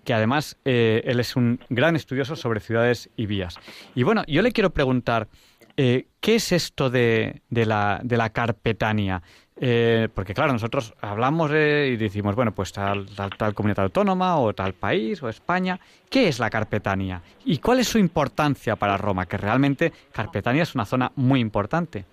que 0.04 0.14
además 0.14 0.56
eh, 0.66 1.02
él 1.04 1.20
es 1.20 1.36
un 1.36 1.60
gran 1.70 1.96
estudioso 1.96 2.36
sobre 2.36 2.60
ciudades 2.60 3.10
y 3.16 3.26
vías. 3.26 3.56
Y 3.96 4.04
bueno, 4.04 4.24
yo 4.28 4.44
le 4.44 4.52
quiero 4.52 4.70
preguntar, 4.70 5.28
eh, 5.76 6.06
¿qué 6.20 6.36
es 6.36 6.52
esto 6.52 6.92
de, 6.92 7.42
de, 7.50 7.66
la, 7.66 8.02
de 8.04 8.18
la 8.18 8.30
Carpetania? 8.30 9.24
Eh, 9.62 10.08
porque 10.14 10.34
claro, 10.34 10.54
nosotros 10.54 10.94
hablamos 11.02 11.52
y 11.52 11.98
decimos, 11.98 12.36
bueno, 12.36 12.54
pues 12.54 12.72
tal, 12.72 13.08
tal, 13.38 13.54
comunidad 13.54 13.86
autónoma 13.86 14.38
o 14.38 14.54
tal 14.54 14.74
país 14.74 15.22
o 15.22 15.28
España. 15.28 15.80
¿Qué 16.10 16.30
es 16.30 16.40
la 16.40 16.50
Carpetania? 16.50 17.22
¿Y 17.46 17.58
cuál 17.58 17.80
es 17.80 17.88
su 17.88 17.98
importancia 17.98 18.78
para 18.78 18.96
Roma? 18.98 19.26
Que 19.26 19.38
realmente 19.38 19.92
Carpetania 20.14 20.64
es 20.64 20.76
una 20.76 20.86
zona 20.86 21.12
muy 21.16 21.42
importante. 21.42 22.06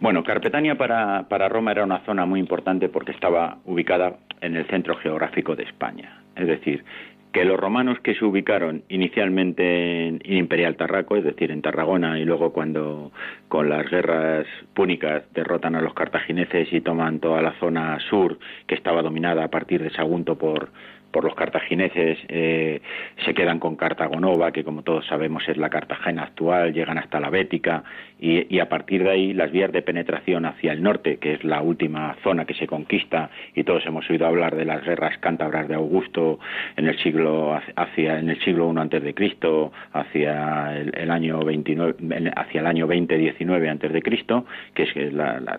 Bueno, 0.00 0.22
Carpetania 0.22 0.78
para, 0.78 1.28
para 1.28 1.48
Roma 1.48 1.72
era 1.72 1.82
una 1.82 2.04
zona 2.04 2.24
muy 2.24 2.38
importante 2.38 2.88
porque 2.88 3.10
estaba 3.10 3.58
ubicada 3.64 4.18
en 4.40 4.54
el 4.54 4.66
centro 4.68 4.96
geográfico 4.98 5.56
de 5.56 5.64
España. 5.64 6.22
Es 6.36 6.46
decir, 6.46 6.84
que 7.32 7.44
los 7.44 7.58
romanos 7.58 7.98
que 8.00 8.14
se 8.14 8.24
ubicaron 8.24 8.82
inicialmente 8.88 10.06
en 10.06 10.20
Imperial 10.24 10.76
Tarraco, 10.76 11.16
es 11.16 11.24
decir, 11.24 11.50
en 11.50 11.62
Tarragona, 11.62 12.18
y 12.18 12.24
luego 12.24 12.52
cuando 12.52 13.12
con 13.48 13.68
las 13.68 13.88
guerras 13.90 14.46
púnicas 14.74 15.22
derrotan 15.34 15.74
a 15.74 15.80
los 15.80 15.94
cartagineses 15.94 16.72
y 16.72 16.80
toman 16.80 17.20
toda 17.20 17.42
la 17.42 17.52
zona 17.60 17.98
sur, 18.08 18.38
que 18.66 18.74
estaba 18.74 19.02
dominada 19.02 19.44
a 19.44 19.48
partir 19.48 19.82
de 19.82 19.90
Sagunto 19.90 20.36
por, 20.38 20.70
por 21.10 21.24
los 21.24 21.34
cartagineses 21.34 22.18
eh, 22.28 22.80
se 23.24 23.34
quedan 23.34 23.58
con 23.58 23.76
Cartagonova, 23.76 24.52
que 24.52 24.64
como 24.64 24.82
todos 24.82 25.06
sabemos 25.06 25.48
es 25.48 25.56
la 25.56 25.70
Cartagena 25.70 26.22
actual, 26.24 26.72
llegan 26.72 26.98
hasta 26.98 27.20
la 27.20 27.30
Bética 27.30 27.84
y, 28.20 28.58
a 28.58 28.68
partir 28.68 29.04
de 29.04 29.10
ahí 29.10 29.32
las 29.32 29.52
vías 29.52 29.72
de 29.72 29.82
penetración 29.82 30.44
hacia 30.44 30.72
el 30.72 30.82
norte, 30.82 31.18
que 31.18 31.34
es 31.34 31.44
la 31.44 31.62
última 31.62 32.16
zona 32.22 32.44
que 32.44 32.54
se 32.54 32.66
conquista 32.66 33.30
y 33.54 33.64
todos 33.64 33.86
hemos 33.86 34.08
oído 34.10 34.26
hablar 34.26 34.56
de 34.56 34.64
las 34.64 34.84
guerras 34.84 35.16
cántabras 35.18 35.68
de 35.68 35.74
Augusto 35.74 36.38
en 36.76 36.88
el 36.88 36.98
siglo 36.98 37.58
hacia 37.76 38.18
en 38.18 38.30
el 38.30 38.40
siglo 38.40 38.72
I 38.72 38.78
antes 38.78 39.02
de 39.02 39.14
Cristo, 39.14 39.72
hacia 39.92 40.76
el, 40.76 41.10
año 41.10 41.40
29 41.40 42.32
hacia 42.36 42.60
el 42.60 42.66
año 42.66 42.86
20 42.86 43.16
19 43.16 43.68
antes 43.68 43.92
de 43.92 44.02
Cristo, 44.02 44.46
que 44.74 44.82
es 44.82 44.90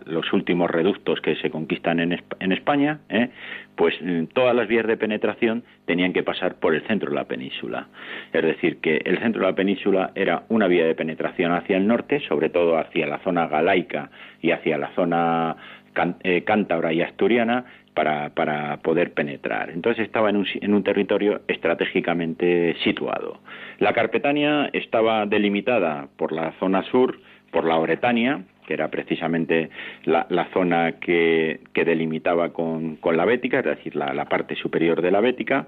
los 0.06 0.34
últimos 0.34 0.70
reductos 0.70 1.22
que 1.22 1.36
se 1.36 1.50
conquistan 1.50 2.00
en, 2.00 2.22
en 2.40 2.52
España, 2.52 3.00
¿eh? 3.10 3.30
Pues 3.80 3.96
mm, 4.02 4.26
todas 4.34 4.54
las 4.54 4.68
vías 4.68 4.86
de 4.86 4.98
penetración 4.98 5.64
tenían 5.86 6.12
que 6.12 6.22
pasar 6.22 6.56
por 6.56 6.76
el 6.76 6.86
centro 6.86 7.12
de 7.12 7.16
la 7.16 7.24
península. 7.24 7.88
Es 8.34 8.44
decir, 8.44 8.82
que 8.82 8.98
el 9.06 9.20
centro 9.20 9.40
de 9.40 9.48
la 9.48 9.56
península 9.56 10.12
era 10.16 10.44
una 10.50 10.68
vía 10.68 10.86
de 10.86 10.96
penetración 10.96 11.54
hacia 11.54 11.78
el 11.78 11.88
norte, 11.88 12.20
sobre 12.28 12.50
todo 12.50 12.78
hacia 12.78 13.08
la 13.08 13.20
zona 13.20 13.48
galaica 13.48 14.12
y 14.42 14.52
hacia 14.52 14.78
la 14.78 14.90
zona 14.96 15.56
eh, 16.24 16.44
cántabra 16.44 16.92
y 16.92 17.02
asturiana, 17.02 17.64
para, 17.94 18.78
poder 18.82 19.14
penetrar. 19.14 19.70
Entonces 19.70 20.06
estaba 20.06 20.30
en 20.30 20.38
un, 20.38 20.48
en 20.62 20.74
un, 20.74 20.84
territorio 20.84 21.42
estratégicamente 21.48 22.76
situado. 22.84 23.40
La 23.80 23.94
Carpetania 23.94 24.70
estaba 24.74 25.26
delimitada 25.26 26.08
por 26.18 26.32
la 26.32 26.52
zona 26.60 26.84
sur, 26.84 27.20
por 27.52 27.66
la 27.66 27.78
Oretania, 27.78 28.44
que 28.70 28.76
era 28.76 28.90
precisamente 28.90 29.72
la, 30.06 30.48
zona 30.54 31.00
que, 31.00 31.60
delimitaba 31.74 32.54
con, 32.54 33.00
la 33.02 33.26
Bética, 33.26 33.60
es 33.60 33.66
decir, 33.66 33.96
la, 33.96 34.26
parte 34.26 34.54
superior 34.56 35.02
de 35.02 35.10
la 35.10 35.22
Bética. 35.22 35.66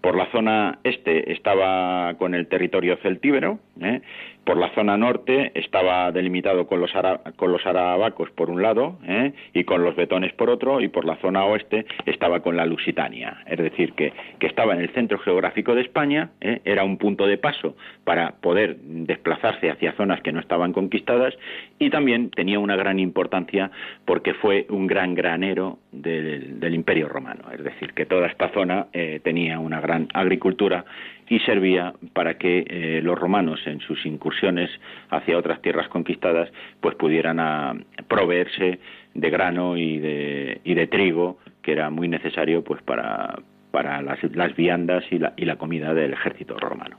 Por 0.00 0.16
la 0.16 0.26
zona 0.32 0.78
este 0.84 1.32
estaba 1.32 2.14
con 2.14 2.34
el 2.34 2.46
territorio 2.46 2.96
celtíbero, 3.02 3.58
¿eh? 3.80 4.00
por 4.44 4.56
la 4.56 4.74
zona 4.74 4.96
norte 4.96 5.52
estaba 5.54 6.10
delimitado 6.10 6.66
con 6.66 6.80
los, 6.80 6.90
con 7.36 7.52
los 7.52 7.64
arabacos 7.66 8.30
por 8.30 8.50
un 8.50 8.62
lado 8.62 8.98
¿eh? 9.06 9.32
y 9.52 9.64
con 9.64 9.84
los 9.84 9.94
betones 9.94 10.32
por 10.32 10.50
otro, 10.50 10.80
y 10.80 10.88
por 10.88 11.04
la 11.04 11.16
zona 11.16 11.44
oeste 11.44 11.86
estaba 12.06 12.40
con 12.40 12.56
la 12.56 12.66
Lusitania, 12.66 13.42
es 13.46 13.58
decir, 13.58 13.92
que, 13.92 14.12
estaba 14.40 14.74
en 14.74 14.80
el 14.80 14.90
centro 14.90 15.18
geográfico 15.20 15.76
de 15.76 15.82
España, 15.82 16.30
¿eh? 16.40 16.60
era 16.64 16.82
un 16.82 16.96
punto 16.96 17.26
de 17.28 17.38
paso 17.38 17.76
para 18.02 18.32
poder 18.40 18.76
desplazarse 18.78 19.70
hacia 19.70 19.92
zonas 19.92 20.20
que 20.22 20.32
no 20.32 20.40
estaban 20.40 20.72
conquistadas 20.72 21.34
y 21.78 21.90
también 21.90 22.30
tenía 22.30 22.58
una 22.58 22.74
gran 22.74 22.98
importancia 22.98 23.70
porque 24.04 24.34
fue 24.34 24.66
un 24.68 24.88
gran 24.88 25.14
granero 25.14 25.78
del, 25.92 26.74
Imperio 26.74 27.08
Romano, 27.08 27.44
es 27.52 27.62
decir, 27.62 27.92
que 27.94 28.06
toda 28.06 28.28
esta 28.28 28.52
zona 28.52 28.86
eh, 28.92 29.20
tenía 29.22 29.58
una 29.58 29.80
gran 29.80 30.08
agricultura 30.14 30.84
y 31.28 31.40
servía 31.40 31.94
para 32.12 32.38
que 32.38 32.64
eh, 32.68 33.00
los 33.02 33.18
romanos 33.18 33.60
en 33.66 33.80
sus 33.80 34.04
incursiones 34.06 34.70
hacia 35.10 35.38
otras 35.38 35.60
tierras 35.62 35.88
conquistadas 35.88 36.50
pues 36.80 36.94
pudieran 36.96 37.40
ah, 37.40 37.74
proveerse 38.08 38.78
de 39.14 39.30
grano 39.30 39.76
y 39.76 39.98
de, 39.98 40.60
y 40.64 40.74
de 40.74 40.86
trigo 40.86 41.38
que 41.62 41.72
era 41.72 41.90
muy 41.90 42.08
necesario 42.08 42.62
pues 42.62 42.82
para, 42.82 43.40
para 43.70 44.02
las, 44.02 44.18
las 44.34 44.54
viandas 44.56 45.04
y 45.10 45.18
la, 45.18 45.32
y 45.36 45.44
la 45.44 45.56
comida 45.56 45.94
del 45.94 46.12
ejército 46.12 46.56
romano. 46.56 46.96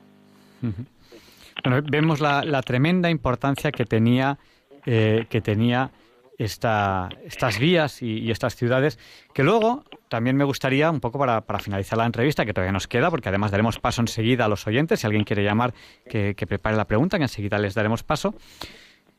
Vemos 1.89 2.21
la, 2.21 2.43
la, 2.43 2.61
tremenda 2.61 3.09
importancia 3.09 3.71
que 3.71 3.85
tenía 3.85 4.37
eh, 4.85 5.25
que 5.29 5.41
tenía 5.41 5.91
esta, 6.37 7.09
estas 7.25 7.59
vías 7.59 8.01
y, 8.01 8.31
estas 8.31 8.55
ciudades, 8.55 8.99
que 9.33 9.43
luego 9.43 9.83
también 10.07 10.35
me 10.35 10.43
gustaría, 10.43 10.89
un 10.89 10.99
poco 10.99 11.19
para, 11.19 11.41
para, 11.41 11.59
finalizar 11.59 11.97
la 11.97 12.05
entrevista, 12.05 12.45
que 12.45 12.53
todavía 12.53 12.71
nos 12.71 12.87
queda, 12.87 13.09
porque 13.09 13.29
además 13.29 13.51
daremos 13.51 13.79
paso 13.79 14.01
enseguida 14.01 14.45
a 14.45 14.47
los 14.47 14.65
oyentes, 14.67 14.99
si 14.99 15.07
alguien 15.07 15.23
quiere 15.23 15.43
llamar, 15.43 15.73
que, 16.09 16.35
prepare 16.47 16.75
la 16.75 16.85
pregunta, 16.85 17.17
que 17.17 17.23
enseguida 17.23 17.57
les 17.59 17.73
daremos 17.73 18.03
paso. 18.03 18.33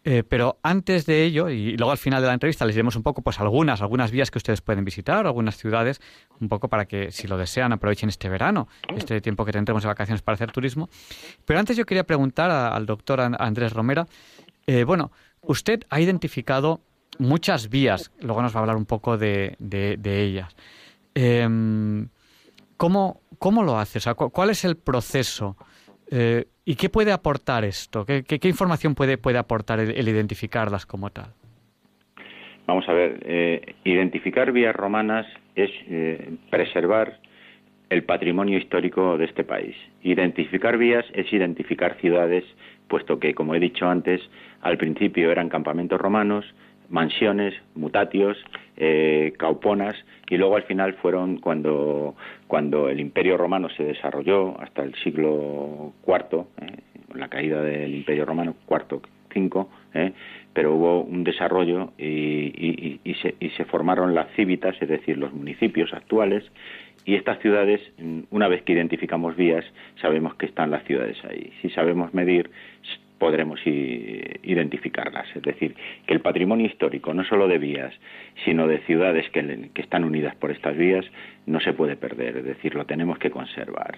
Eh, 0.04 0.24
pero 0.28 0.58
antes 0.64 1.06
de 1.06 1.22
ello, 1.22 1.48
y 1.48 1.76
luego 1.76 1.92
al 1.92 1.98
final 1.98 2.20
de 2.20 2.26
la 2.26 2.34
entrevista 2.34 2.64
les 2.64 2.74
diremos 2.74 2.96
un 2.96 3.04
poco, 3.04 3.22
pues 3.22 3.38
algunas, 3.38 3.82
algunas 3.82 4.10
vías 4.10 4.32
que 4.32 4.38
ustedes 4.38 4.60
pueden 4.60 4.84
visitar, 4.84 5.26
algunas 5.26 5.56
ciudades, 5.56 6.00
un 6.40 6.48
poco 6.48 6.68
para 6.68 6.86
que, 6.86 7.12
si 7.12 7.28
lo 7.28 7.38
desean, 7.38 7.72
aprovechen 7.72 8.08
este 8.08 8.28
verano, 8.28 8.66
este 8.96 9.20
tiempo 9.20 9.44
que 9.44 9.52
tendremos 9.52 9.84
de 9.84 9.88
vacaciones 9.88 10.20
para 10.20 10.34
hacer 10.34 10.50
turismo. 10.50 10.88
Pero 11.44 11.60
antes 11.60 11.76
yo 11.76 11.86
quería 11.86 12.02
preguntar 12.02 12.50
al 12.50 12.84
doctor 12.84 13.20
Andrés 13.20 13.72
Romera, 13.72 14.08
eh, 14.66 14.82
bueno, 14.82 15.12
usted 15.40 15.84
ha 15.88 16.00
identificado 16.00 16.80
muchas 17.18 17.68
vías, 17.68 18.12
luego 18.20 18.42
nos 18.42 18.54
va 18.54 18.60
a 18.60 18.62
hablar 18.62 18.76
un 18.76 18.86
poco 18.86 19.18
de, 19.18 19.56
ellas. 20.04 20.56
Em, 21.14 22.08
¿cómo, 22.76 23.20
¿Cómo 23.38 23.62
lo 23.62 23.78
hace? 23.78 23.98
O 24.10 24.30
¿Cuál 24.30 24.50
es 24.50 24.64
el 24.64 24.76
proceso? 24.76 25.56
Eh, 26.10 26.46
¿Y 26.64 26.76
qué 26.76 26.88
puede 26.88 27.12
aportar 27.12 27.64
esto? 27.64 28.04
¿Qué, 28.04 28.22
qué, 28.22 28.48
información 28.48 28.94
puede, 28.94 29.18
puede 29.18 29.38
aportar 29.38 29.80
el, 29.80 30.08
identificarlas 30.08 30.86
como 30.86 31.10
tal? 31.10 31.32
Vamos 32.66 32.88
a 32.88 32.92
ver, 32.92 33.20
eh, 33.24 33.74
identificar 33.84 34.52
vías 34.52 34.74
romanas 34.74 35.26
es 35.56 35.70
eh, 35.88 36.36
preservar 36.50 37.18
el 37.90 38.04
patrimonio 38.04 38.56
histórico 38.58 39.18
de 39.18 39.24
este 39.24 39.44
país. 39.44 39.74
Identificar 40.02 40.78
vías 40.78 41.04
es 41.12 41.30
identificar 41.32 41.98
ciudades, 42.00 42.44
puesto 42.88 43.18
que, 43.18 43.34
como 43.34 43.54
he 43.54 43.60
dicho 43.60 43.86
antes, 43.88 44.20
al 44.62 44.78
principio 44.78 45.30
eran 45.30 45.48
campamentos 45.48 46.00
romanos, 46.00 46.44
mansiones, 46.92 47.54
mutatios, 47.74 48.36
eh, 48.76 49.32
cauponas, 49.38 49.96
y 50.28 50.36
luego 50.36 50.56
al 50.56 50.62
final 50.64 50.94
fueron 50.94 51.38
cuando, 51.38 52.14
cuando 52.46 52.88
el 52.88 53.00
Imperio 53.00 53.36
Romano 53.36 53.68
se 53.70 53.82
desarrolló 53.82 54.60
hasta 54.60 54.82
el 54.82 54.94
siglo 54.96 55.94
IV, 56.06 56.44
eh, 56.60 56.76
la 57.14 57.28
caída 57.28 57.62
del 57.62 57.94
Imperio 57.94 58.26
Romano, 58.26 58.54
IV, 58.68 59.00
V, 59.34 59.66
eh, 59.94 60.12
pero 60.52 60.74
hubo 60.74 61.00
un 61.00 61.24
desarrollo 61.24 61.92
y, 61.96 63.00
y, 63.04 63.14
se, 63.14 63.34
y 63.40 63.48
se 63.50 63.64
formaron 63.64 64.14
las 64.14 64.30
cívitas, 64.36 64.76
es 64.80 64.88
decir, 64.88 65.16
los 65.16 65.32
municipios 65.32 65.94
actuales, 65.94 66.44
y 67.04 67.14
estas 67.14 67.40
ciudades, 67.40 67.80
una 68.30 68.48
vez 68.48 68.62
que 68.62 68.74
identificamos 68.74 69.34
vías, 69.34 69.64
sabemos 70.00 70.34
que 70.34 70.46
están 70.46 70.70
las 70.70 70.84
ciudades 70.84 71.16
ahí. 71.24 71.52
Si 71.60 71.70
sabemos 71.70 72.14
medir, 72.14 72.50
podremos 73.22 73.60
identificarlas. 73.64 75.28
Es 75.36 75.42
decir, 75.42 75.76
que 76.08 76.12
el 76.12 76.20
patrimonio 76.20 76.66
histórico, 76.66 77.14
no 77.14 77.22
solo 77.22 77.46
de 77.46 77.58
vías, 77.58 77.94
sino 78.44 78.66
de 78.66 78.78
ciudades 78.80 79.30
que, 79.30 79.70
están 79.76 80.02
unidas 80.02 80.34
por 80.34 80.50
estas 80.50 80.76
vías, 80.76 81.04
no 81.46 81.60
se 81.60 81.72
puede 81.72 81.94
perder, 81.94 82.38
es 82.38 82.44
decir, 82.44 82.74
lo 82.74 82.84
tenemos 82.84 83.20
que 83.20 83.30
conservar. 83.30 83.96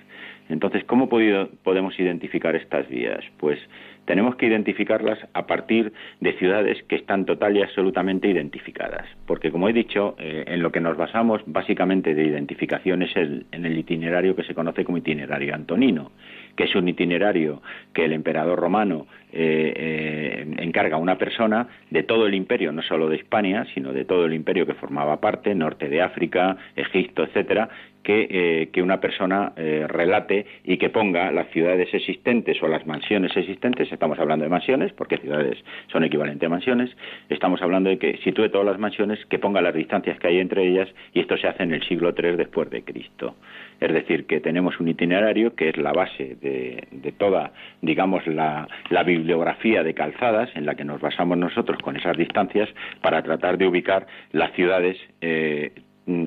Entonces, 0.51 0.85
¿cómo 0.85 1.09
podemos 1.09 1.99
identificar 1.99 2.55
estas 2.55 2.87
vías? 2.91 3.25
Pues 3.39 3.59
tenemos 4.05 4.37
que 4.37 4.45
identificarlas 4.45 5.19
a 5.33 5.47
partir 5.47 5.95
de 6.21 6.35
ciudades 6.35 6.83
que 6.83 6.97
están 6.97 7.25
total 7.25 7.57
y 7.57 7.63
absolutamente 7.63 8.29
identificadas, 8.29 9.07
porque 9.27 9.51
como 9.51 9.71
he 9.71 9.73
dicho, 9.73 10.17
eh, 10.19 10.45
en 10.49 10.63
lo 10.63 10.71
que 10.71 10.81
nos 10.81 10.99
basamos 10.99 11.41
básicamente 11.47 12.15
de 12.15 12.27
identificación 12.27 13.01
es 13.01 13.17
el, 13.17 13.47
en 13.53 13.65
el 13.65 13.79
itinerario 13.79 14.37
que 14.37 14.45
se 14.45 14.55
conoce 14.55 14.85
como 14.85 14.99
itinerario 14.99 15.55
antonino, 15.55 16.13
que 16.57 16.65
es 16.65 16.75
un 16.75 16.89
itinerario 16.89 17.63
que 17.93 18.05
el 18.05 18.13
emperador 18.13 18.59
romano 18.59 19.07
eh, 19.33 19.73
eh, 19.77 20.55
encarga 20.59 20.97
a 20.97 21.01
una 21.01 21.19
persona 21.19 21.67
de 21.91 22.03
todo 22.03 22.27
el 22.27 22.35
imperio, 22.35 22.73
no 22.73 22.83
solo 22.83 23.09
de 23.09 23.17
España, 23.17 23.67
sino 23.75 23.93
de 23.93 24.05
todo 24.05 24.27
el 24.27 24.35
imperio 24.35 24.67
que 24.67 24.75
formaba 24.75 25.21
parte, 25.21 25.55
norte 25.55 25.89
de 25.89 26.03
África, 26.03 26.57
Egipto, 26.77 27.25
etcétera, 27.25 27.69
que, 28.05 28.29
eh, 28.31 28.69
que 28.71 28.83
una 28.83 29.01
persona 29.01 29.53
eh, 29.57 29.87
relate 29.89 30.47
y 30.63 30.77
que 30.77 30.91
ponga 30.91 31.33
las 31.33 31.49
ciudades 31.49 31.93
existentes 31.93 32.63
o 32.63 32.69
las 32.69 32.87
mansiones 32.87 33.37
existentes, 33.37 33.91
estamos 33.91 34.19
hablando 34.19 34.45
de 34.45 34.51
mansiones, 34.51 34.93
porque 34.93 35.17
ciudades 35.17 35.59
son 35.91 36.05
equivalentes 36.05 36.47
a 36.47 36.51
mansiones, 36.51 36.95
estamos 37.31 37.61
hablando 37.63 37.91
de 37.91 37.99
que 37.99 38.19
sitúe 38.19 38.51
todas 38.51 38.67
las 38.67 38.79
mansiones, 38.79 39.25
que 39.27 39.39
ponga 39.39 39.63
las 39.63 39.75
distancias 39.75 40.21
que 40.21 40.29
hay 40.29 40.39
entre 40.39 40.69
ellas, 40.69 40.89
y 41.13 41.21
esto 41.21 41.37
se 41.39 41.49
hace 41.49 41.65
en 41.65 41.73
el 41.73 41.83
siglo 41.89 42.15
III 42.17 42.37
después 42.37 42.71
de 42.71 42.85
Cristo. 42.85 43.35
Es 43.85 43.93
decir, 43.93 44.25
que 44.25 44.41
tenemos 44.41 44.81
un 44.81 44.89
itinerario 44.89 45.55
que 45.55 45.69
es 45.69 45.77
la 45.77 45.93
base 45.93 46.37
de, 46.41 47.13
toda, 47.19 47.53
digamos, 47.83 48.27
la, 48.27 48.67
bibliografía 49.05 49.83
de 49.83 49.93
calzadas 49.93 50.49
en 50.57 50.65
la 50.65 50.75
que 50.75 50.85
nos 50.85 51.03
basamos 51.03 51.37
nosotros 51.37 51.77
con 51.83 51.95
esas 51.95 52.17
distancias 52.17 52.71
para 53.03 53.23
tratar 53.23 53.59
de 53.59 53.67
ubicar 53.67 54.07
las 54.33 54.53
ciudades 54.53 54.97
eh, 55.21 55.73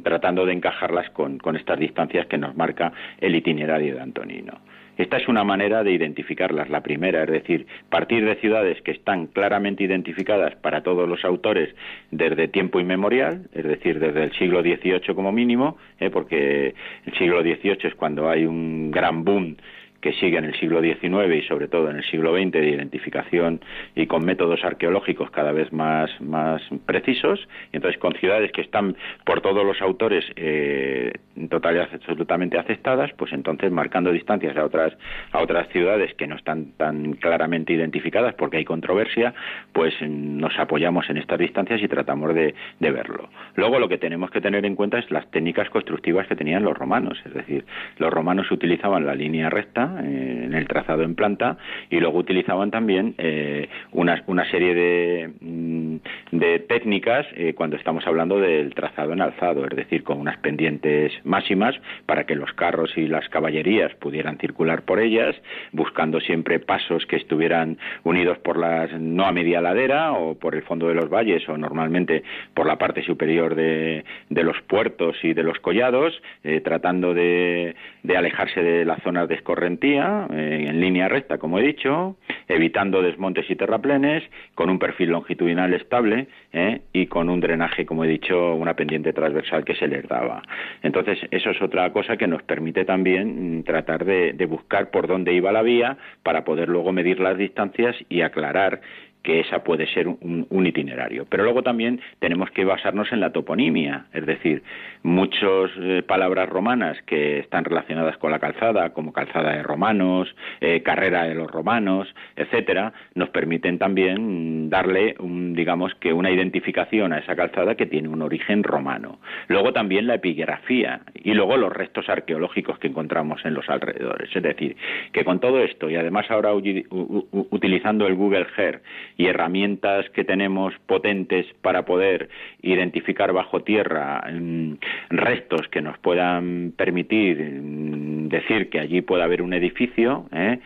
tratando 0.03 0.45
de 0.45 0.53
encajarlas 0.53 1.09
con, 1.09 1.39
estas 1.55 1.79
distancias 1.79 2.27
que 2.27 2.37
nos 2.37 2.55
marca 2.55 2.93
el 3.19 3.35
itinerario 3.35 3.95
de 3.95 4.01
Antonino. 4.01 4.59
Esta 4.97 5.17
es 5.17 5.27
una 5.27 5.43
manera 5.43 5.83
de 5.83 5.91
identificarlas. 5.91 6.69
La 6.69 6.81
primera, 6.81 7.23
es 7.23 7.29
decir, 7.29 7.67
partir 7.89 8.25
de 8.25 8.35
ciudades 8.35 8.81
que 8.81 8.91
están 8.91 9.27
claramente 9.27 9.83
identificadas 9.83 10.55
para 10.55 10.81
todos 10.81 11.07
los 11.07 11.23
autores 11.23 11.73
desde 12.11 12.47
tiempo 12.47 12.79
inmemorial, 12.79 13.47
es 13.53 13.63
decir, 13.63 13.99
desde 13.99 14.23
el 14.23 14.31
siglo 14.33 14.61
XVIII 14.61 15.13
como 15.13 15.31
mínimo, 15.31 15.77
¿eh? 15.99 16.09
porque 16.09 16.73
el 17.05 17.13
siglo 17.17 17.41
XVIII 17.41 17.77
es 17.83 17.95
cuando 17.95 18.29
hay 18.29 18.45
un 18.45 18.91
gran 18.91 19.23
boom 19.23 19.57
que 20.01 20.13
sigue 20.13 20.37
en 20.37 20.45
el 20.45 20.59
siglo 20.59 20.81
XIX 20.81 21.35
y 21.35 21.41
sobre 21.47 21.67
todo 21.67 21.89
en 21.89 21.97
el 21.97 22.03
siglo 22.05 22.33
XX 22.35 22.51
de 22.51 22.69
identificación 22.69 23.61
y 23.95 24.07
con 24.07 24.25
métodos 24.25 24.63
arqueológicos 24.63 25.31
cada 25.31 25.51
vez 25.51 25.71
más, 25.73 26.09
más 26.21 26.61
precisos, 26.85 27.47
y 27.71 27.77
entonces 27.77 27.99
con 27.99 28.13
ciudades 28.13 28.51
que 28.51 28.61
están 28.61 28.95
por 29.25 29.41
todos 29.41 29.65
los 29.65 29.81
autores 29.81 30.25
eh, 30.35 31.13
total 31.49 31.77
y 31.77 31.79
absolutamente 31.79 32.57
aceptadas, 32.57 33.11
pues 33.17 33.33
entonces 33.33 33.71
marcando 33.71 34.11
distancias 34.11 34.55
a 34.57 34.65
otras, 34.65 34.93
a 35.31 35.41
otras 35.41 35.67
ciudades 35.69 36.13
que 36.15 36.27
no 36.27 36.35
están 36.35 36.73
tan 36.77 37.13
claramente 37.13 37.73
identificadas 37.73 38.33
porque 38.35 38.57
hay 38.57 38.65
controversia, 38.65 39.33
pues 39.73 39.93
nos 40.01 40.57
apoyamos 40.59 41.09
en 41.09 41.17
estas 41.17 41.39
distancias 41.39 41.81
y 41.81 41.87
tratamos 41.87 42.33
de, 42.35 42.53
de 42.79 42.91
verlo. 42.91 43.29
Luego 43.55 43.79
lo 43.79 43.89
que 43.89 43.97
tenemos 43.97 44.31
que 44.31 44.41
tener 44.41 44.65
en 44.65 44.75
cuenta 44.75 44.99
es 44.99 45.09
las 45.11 45.29
técnicas 45.31 45.69
constructivas 45.69 46.27
que 46.27 46.35
tenían 46.35 46.63
los 46.63 46.77
romanos, 46.77 47.19
es 47.25 47.33
decir, 47.33 47.65
los 47.97 48.11
romanos 48.11 48.51
utilizaban 48.51 49.05
la 49.05 49.15
línea 49.15 49.49
recta, 49.49 49.86
eh, 50.03 50.43
en 50.45 50.53
el 50.53 50.67
trazado 50.67 51.03
en 51.03 51.15
planta 51.15 51.57
y 51.89 51.99
luego 51.99 52.19
utilizaban 52.19 52.71
también 52.71 53.15
eh, 53.17 53.69
una, 53.91 54.23
una, 54.27 54.49
serie 54.49 54.73
de, 54.73 55.29
mm, 55.39 55.95
de 56.31 56.59
técnicas 56.59 57.25
eh, 57.35 57.53
cuando 57.53 57.75
estamos 57.75 58.05
hablando 58.07 58.39
del 58.39 58.73
trazado 58.73 59.13
en 59.13 59.21
alzado, 59.21 59.65
es 59.65 59.75
decir, 59.75 60.03
con 60.03 60.19
unas 60.19 60.37
pendientes 60.37 61.11
máximas 61.23 61.75
para 62.05 62.25
que 62.25 62.35
los 62.35 62.51
carros 62.53 62.97
y 62.97 63.07
las 63.07 63.27
caballerías 63.29 63.93
pudieran 63.95 64.37
circular 64.37 64.83
por 64.83 64.99
ellas, 64.99 65.35
buscando 65.71 66.19
siempre 66.19 66.59
pasos 66.59 67.05
que 67.05 67.15
estuvieran 67.15 67.77
unidos 68.03 68.37
por 68.39 68.57
las 68.57 68.91
no 68.99 69.25
a 69.25 69.31
media 69.31 69.61
ladera 69.61 70.13
o 70.13 70.35
por 70.35 70.55
el 70.55 70.63
fondo 70.63 70.87
de 70.87 70.95
los 70.95 71.09
valles 71.09 71.47
o 71.49 71.57
normalmente 71.57 72.23
por 72.53 72.65
la 72.65 72.77
parte 72.77 73.03
superior 73.03 73.55
de, 73.55 74.03
de 74.29 74.43
los 74.43 74.59
puertos 74.61 75.17
y 75.23 75.33
de 75.33 75.43
los 75.43 75.59
collados, 75.59 76.21
tratando 76.63 77.13
de, 77.13 77.75
de 78.03 78.17
alejarse 78.17 78.61
de 78.61 78.85
las 78.85 79.01
zonas 79.03 79.27
de 79.27 79.35
escorrentía 79.35 79.76
eh, 79.83 80.65
en 80.67 80.79
línea 80.81 81.07
recta, 81.07 81.37
como 81.37 81.59
he 81.59 81.63
dicho, 81.63 82.17
evitando 82.47 83.01
desmontes 83.01 83.49
y 83.49 83.55
terraplenes, 83.55 84.23
con 84.55 84.69
un 84.69 84.79
perfil 84.79 85.09
longitudinal 85.09 85.73
estable 85.73 86.27
eh, 86.53 86.81
y 86.93 87.07
con 87.07 87.29
un 87.29 87.39
drenaje, 87.39 87.85
como 87.85 88.05
he 88.05 88.07
dicho, 88.07 88.55
una 88.55 88.75
pendiente 88.75 89.13
transversal 89.13 89.63
que 89.63 89.75
se 89.75 89.87
les 89.87 90.07
daba. 90.07 90.41
Entonces, 90.83 91.19
eso 91.31 91.51
es 91.51 91.61
otra 91.61 91.91
cosa 91.91 92.17
que 92.17 92.27
nos 92.27 92.43
permite 92.43 92.85
también 92.85 93.59
mm, 93.59 93.63
tratar 93.63 94.05
de 94.05 94.45
buscar 94.47 94.89
por 94.91 95.07
dónde 95.07 95.33
iba 95.33 95.51
la 95.51 95.61
vía 95.61 95.97
para 96.23 96.43
poder 96.43 96.69
luego 96.69 96.91
medir 96.91 97.19
las 97.19 97.37
distancias 97.37 97.95
y 98.09 98.21
aclarar 98.21 98.81
que 99.27 99.41
esa 99.41 99.61
puede 99.61 99.87
ser 99.87 100.07
un, 100.07 100.47
itinerario. 100.65 101.25
Pero 101.29 101.43
luego 101.43 101.61
también 101.61 101.99
tenemos 102.19 102.49
que 102.51 102.63
basarnos 102.63 103.11
en 103.11 103.19
la 103.19 103.33
toponimia, 103.33 104.05
es 104.13 104.25
decir, 104.25 104.63
muchas 105.03 105.69
eh, 105.81 106.01
palabras 106.07 106.47
romanas 106.47 106.97
que 107.05 107.39
están 107.39 107.65
relacionadas 107.65 108.17
con 108.17 108.31
la 108.31 108.39
calzada, 108.39 108.93
como 108.93 109.11
calzada 109.11 109.51
de 109.51 109.63
romanos, 109.63 110.33
eh, 110.61 110.81
carrera 110.81 111.25
de 111.25 111.35
los 111.35 111.51
romanos, 111.51 112.07
etcétera, 112.37 112.93
nos 113.15 113.27
permiten 113.29 113.77
también 113.77 114.69
darle, 114.69 115.15
un, 115.19 115.53
digamos 115.53 115.93
que 115.95 116.13
una 116.13 116.31
identificación 116.31 117.11
a 117.11 117.19
esa 117.19 117.35
calzada 117.35 117.75
que 117.75 117.85
tiene 117.85 118.07
un 118.07 118.21
origen 118.21 118.63
romano. 118.63 119.19
Luego 119.49 119.73
también 119.73 120.07
la 120.07 120.15
epigrafía 120.15 121.01
y 121.15 121.33
luego 121.33 121.57
los 121.57 121.73
restos 121.73 122.07
arqueológicos 122.07 122.79
que 122.79 122.87
encontramos 122.87 123.43
en 123.43 123.55
los 123.55 123.67
alrededores. 123.69 124.33
Es 124.33 124.43
decir, 124.43 124.77
que 125.11 125.25
con 125.25 125.41
todo 125.41 125.59
esto 125.59 125.89
y 125.89 125.97
además 125.97 126.31
ahora 126.31 126.53
utilizando 126.53 128.07
el 128.07 128.15
Google 128.15 128.47
Earth 128.57 128.81
y 129.17 129.27
herramientas 129.27 130.09
que 130.11 130.23
tenemos 130.23 130.73
potentes 130.85 131.45
para 131.61 131.83
poder 131.85 132.29
identificar 132.61 133.33
bajo 133.33 133.61
tierra 133.63 134.23
mm, 134.31 134.73
restos 135.09 135.67
que 135.69 135.81
nos 135.81 135.97
puedan 135.97 136.73
permitir 136.77 137.41
mm, 137.41 138.29
decir 138.29 138.69
que 138.69 138.79
allí 138.79 139.01
puede 139.01 139.23
haber 139.23 139.41
un 139.41 139.53
edificio, 139.53 140.25
¿eh? 140.31 140.59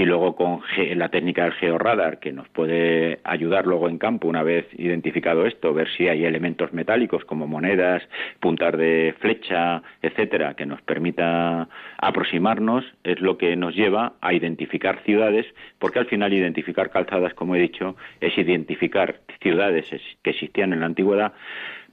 Y 0.00 0.06
luego 0.06 0.34
con 0.34 0.62
la 0.96 1.10
técnica 1.10 1.44
del 1.44 1.52
georradar 1.52 2.20
que 2.20 2.32
nos 2.32 2.48
puede 2.48 3.20
ayudar 3.22 3.66
luego 3.66 3.86
en 3.86 3.98
campo 3.98 4.28
una 4.28 4.42
vez 4.42 4.66
identificado 4.78 5.44
esto, 5.44 5.74
ver 5.74 5.88
si 5.94 6.08
hay 6.08 6.24
elementos 6.24 6.72
metálicos 6.72 7.26
como 7.26 7.46
monedas, 7.46 8.02
puntas 8.40 8.78
de 8.78 9.14
flecha, 9.18 9.82
etcétera, 10.00 10.54
que 10.54 10.64
nos 10.64 10.80
permita 10.80 11.68
aproximarnos, 11.98 12.82
es 13.04 13.20
lo 13.20 13.36
que 13.36 13.56
nos 13.56 13.74
lleva 13.74 14.14
a 14.22 14.32
identificar 14.32 15.02
ciudades, 15.04 15.44
porque 15.78 15.98
al 15.98 16.06
final 16.06 16.32
identificar 16.32 16.88
calzadas, 16.88 17.34
como 17.34 17.54
he 17.54 17.60
dicho, 17.60 17.94
es 18.22 18.38
identificar 18.38 19.20
ciudades 19.42 19.84
que 20.22 20.30
existían 20.30 20.72
en 20.72 20.80
la 20.80 20.86
antigüedad, 20.86 21.34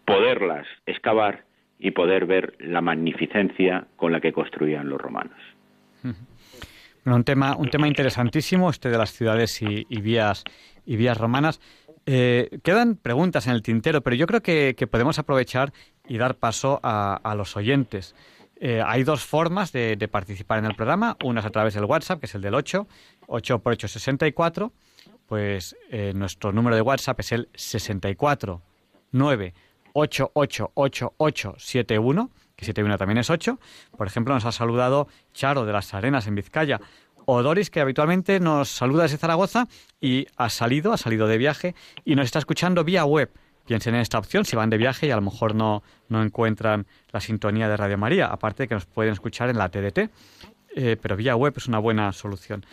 poderlas 0.06 0.66
excavar 0.86 1.44
y 1.78 1.92
poder 1.92 2.26
ver 2.26 2.54
la 2.60 2.80
magnificencia 2.80 3.88
con 3.98 4.14
la 4.14 4.22
que 4.22 4.32
construían 4.32 4.88
los 4.88 5.02
romanos. 5.02 5.38
Un 7.14 7.24
tema, 7.24 7.56
un 7.56 7.70
tema 7.70 7.88
interesantísimo 7.88 8.70
este 8.70 8.90
de 8.90 8.98
las 8.98 9.12
ciudades 9.12 9.62
y, 9.62 9.84
vías 10.02 10.44
y 10.86 10.96
vías 10.96 11.18
romanas. 11.18 11.60
Eh, 12.06 12.60
quedan 12.64 12.96
preguntas 12.96 13.48
en 13.48 13.54
el 13.54 13.62
tintero, 13.62 14.02
pero 14.02 14.16
yo 14.16 14.28
creo 14.28 14.42
que, 14.42 14.88
podemos 14.90 15.20
aprovechar 15.20 15.74
y 16.08 16.18
dar 16.18 16.36
paso 16.36 16.80
a, 16.84 17.34
los 17.36 17.56
oyentes. 17.58 18.16
Eh, 18.60 18.82
hay 18.86 19.04
dos 19.04 19.24
formas 19.24 19.72
de, 19.72 20.10
participar 20.12 20.60
en 20.60 20.66
el 20.66 20.76
programa. 20.76 21.18
Una 21.24 21.42
es 21.42 21.46
a 21.46 21.50
través 21.50 21.74
del 21.74 21.86
WhatsApp, 21.86 22.20
que 22.20 22.28
es 22.28 22.36
el 22.36 22.42
del 22.42 22.56
8, 22.56 22.88
8 23.28 23.60
por 23.60 23.74
8, 23.74 23.88
64. 23.88 24.72
Pues 25.28 25.76
eh, 25.92 26.14
nuestro 26.16 26.54
número 26.54 26.76
de 26.76 26.82
WhatsApp 26.82 27.20
es 27.20 27.34
el 27.34 27.50
64 27.54 28.62
9 29.12 29.54
888871, 29.98 32.30
que 32.58 32.66
71 32.66 32.98
también 32.98 33.20
es 33.20 33.30
8. 33.30 33.60
Por 33.96 34.08
ejemplo, 34.08 34.34
nos 34.34 34.44
ha 34.44 34.52
saludado 34.52 35.08
Charo 35.32 35.66
de 35.66 35.72
las 35.72 35.94
Arenas 35.94 36.28
en 36.28 36.36
Vizcaya. 36.36 36.82
O 37.26 37.44
Doris, 37.44 37.70
que 37.70 37.80
habitualmente 37.80 38.40
nos 38.40 38.70
saluda 38.70 39.04
desde 39.04 39.18
Zaragoza 39.18 39.68
y 40.02 40.28
ha 40.38 40.50
salido, 40.50 40.92
ha 40.92 40.98
salido 40.98 41.28
de 41.28 41.38
viaje 41.38 41.76
y 42.04 42.16
nos 42.16 42.26
está 42.26 42.40
escuchando 42.40 42.84
vía 42.84 43.06
web. 43.06 43.32
Piensen 43.66 43.96
en 43.96 44.02
esta 44.02 44.18
opción 44.18 44.46
si 44.46 44.56
van 44.56 44.70
de 44.70 44.78
viaje 44.78 45.08
y 45.08 45.12
a 45.12 45.18
lo 45.18 45.22
mejor 45.22 45.54
no, 45.54 45.84
no 46.08 46.24
encuentran 46.24 46.88
la 47.12 47.20
sintonía 47.20 47.68
de 47.68 47.78
Radio 47.78 47.98
María, 47.98 48.28
aparte 48.28 48.64
de 48.64 48.68
que 48.70 48.76
nos 48.76 48.86
pueden 48.86 49.14
escuchar 49.14 49.50
en 49.50 49.58
la 49.58 49.70
TDT. 49.70 50.10
Eh, 50.76 50.98
pero 51.02 51.16
vía 51.16 51.36
web 51.36 51.54
es 51.58 51.68
una 51.68 51.80
buena 51.80 52.12
solución. 52.14 52.66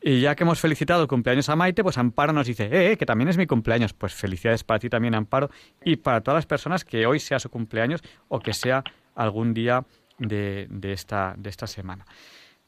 Y 0.00 0.20
ya 0.20 0.34
que 0.34 0.42
hemos 0.42 0.60
felicitado 0.60 1.02
el 1.02 1.08
cumpleaños 1.08 1.48
a 1.48 1.56
Maite, 1.56 1.82
pues 1.82 1.96
Amparo 1.96 2.32
nos 2.32 2.46
dice, 2.46 2.68
eh, 2.70 2.96
que 2.96 3.06
también 3.06 3.28
es 3.28 3.38
mi 3.38 3.46
cumpleaños. 3.46 3.92
Pues 3.92 4.12
felicidades 4.12 4.62
para 4.64 4.80
ti 4.80 4.90
también, 4.90 5.14
Amparo, 5.14 5.48
y 5.84 5.96
para 5.96 6.20
todas 6.20 6.38
las 6.38 6.46
personas 6.46 6.84
que 6.84 7.06
hoy 7.06 7.18
sea 7.18 7.38
su 7.38 7.48
cumpleaños 7.48 8.02
o 8.28 8.40
que 8.40 8.52
sea 8.52 8.82
algún 9.14 9.54
día 9.54 9.84
de, 10.18 10.68
esta, 10.82 11.34
de 11.36 11.50
esta 11.50 11.66
semana. 11.66 12.06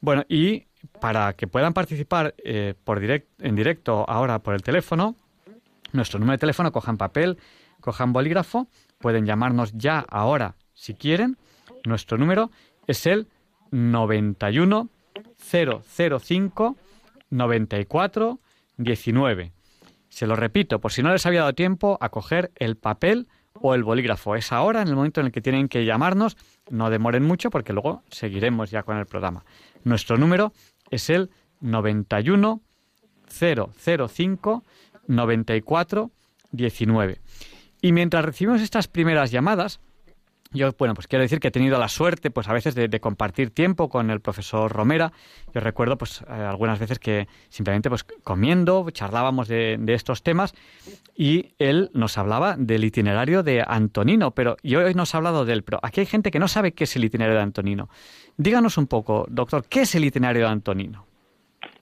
Bueno, 0.01 0.25
y 0.29 0.67
para 1.01 1.33
que 1.33 1.47
puedan 1.47 1.73
participar 1.73 2.35
eh, 2.45 2.75
por 2.85 3.01
direct, 3.01 3.29
en 3.41 3.55
directo 3.55 4.05
ahora 4.09 4.41
por 4.41 4.55
el 4.55 4.63
teléfono, 4.63 5.17
nuestro 5.93 6.19
número 6.19 6.35
de 6.35 6.41
teléfono, 6.41 6.73
cojan 6.73 6.99
papel, 6.99 7.39
cojan 7.81 8.13
bolígrafo, 8.13 8.69
pueden 8.99 9.27
llamarnos 9.27 9.73
ya 9.75 10.01
ahora 10.01 10.57
si 10.75 10.95
quieren. 10.95 11.39
Nuestro 11.85 12.19
número 12.19 12.51
es 12.87 13.07
el 13.07 13.29
91 13.71 14.89
005 15.39 16.77
94 17.31 18.41
19. 18.77 19.53
Se 20.09 20.27
lo 20.27 20.37
repito, 20.37 20.81
por 20.81 20.93
si 20.93 21.03
no 21.03 21.13
les 21.13 21.27
había 21.27 21.41
dado 21.41 21.55
tiempo 21.55 21.99
a 22.01 22.09
coger 22.09 22.53
el 22.57 22.77
papel 22.77 23.27
o 23.61 23.75
el 23.75 23.85
bolígrafo. 23.85 24.35
Es 24.37 24.53
ahora, 24.53 24.83
en 24.83 24.89
el 24.89 24.97
momento 24.97 25.21
en 25.21 25.27
el 25.27 25.33
que 25.33 25.41
tienen 25.41 25.69
que 25.69 25.85
llamarnos. 25.85 26.37
No 26.71 26.91
demoren 26.91 27.25
mucho 27.25 27.51
porque 27.51 27.73
luego 27.73 28.03
seguiremos 28.11 28.71
ya 28.71 28.83
con 28.83 28.97
el 28.97 29.07
programa. 29.07 29.45
Nuestro 29.85 30.17
número 30.19 30.53
es 30.91 31.11
el 31.11 31.31
91 31.61 32.61
005 33.29 34.65
94 35.07 36.11
19. 36.53 37.21
Y 37.83 37.93
mientras 37.93 38.25
recibimos 38.25 38.63
estas 38.63 38.89
primeras 38.89 39.31
llamadas, 39.31 39.81
yo, 40.55 40.71
bueno, 40.79 40.95
pues 40.95 41.09
quiero 41.09 41.23
decir 41.23 41.41
que 41.41 41.49
he 41.49 41.51
tenido 41.51 41.79
la 41.79 41.89
suerte, 41.89 42.31
pues 42.31 42.49
a 42.49 42.53
veces, 42.53 42.75
de, 42.75 43.01
compartir 43.01 43.51
tiempo 43.51 43.89
con 43.89 44.11
el 44.11 44.21
profesor 44.21 44.73
Romera. 44.73 45.13
Yo 45.53 45.61
recuerdo, 45.61 45.99
pues, 45.99 46.23
eh, 46.23 46.33
algunas 46.33 46.79
veces 46.79 46.99
que 46.99 47.27
simplemente, 47.49 47.89
pues, 47.89 48.05
comiendo, 48.05 48.89
charlábamos 48.91 49.49
de, 49.49 49.79
estos 49.89 50.23
temas 50.23 50.55
y 51.17 51.55
él 51.59 51.91
nos 51.93 52.19
hablaba 52.19 52.57
del 52.57 52.85
itinerario 52.85 53.43
de 53.43 53.63
Antonino, 53.67 54.31
pero 54.31 54.57
yo 54.63 54.85
hoy 54.85 54.95
nos 54.95 55.15
ha 55.15 55.19
hablado 55.19 55.45
del 55.45 55.63
Pero 55.63 55.79
aquí 55.83 56.01
hay 56.01 56.07
gente 56.07 56.31
que 56.31 56.39
no 56.39 56.49
sabe 56.49 56.73
qué 56.73 56.85
es 56.85 56.97
el 56.97 57.05
itinerario 57.05 57.37
de 57.37 57.43
Antonino. 57.43 57.89
Díganos 58.37 58.79
un 58.79 58.87
poco, 58.87 59.27
doctor, 59.29 59.65
¿qué 59.69 59.83
es 59.83 59.95
el 59.95 60.05
itinerario 60.05 60.43
de 60.47 60.51
Antonino? 60.51 61.07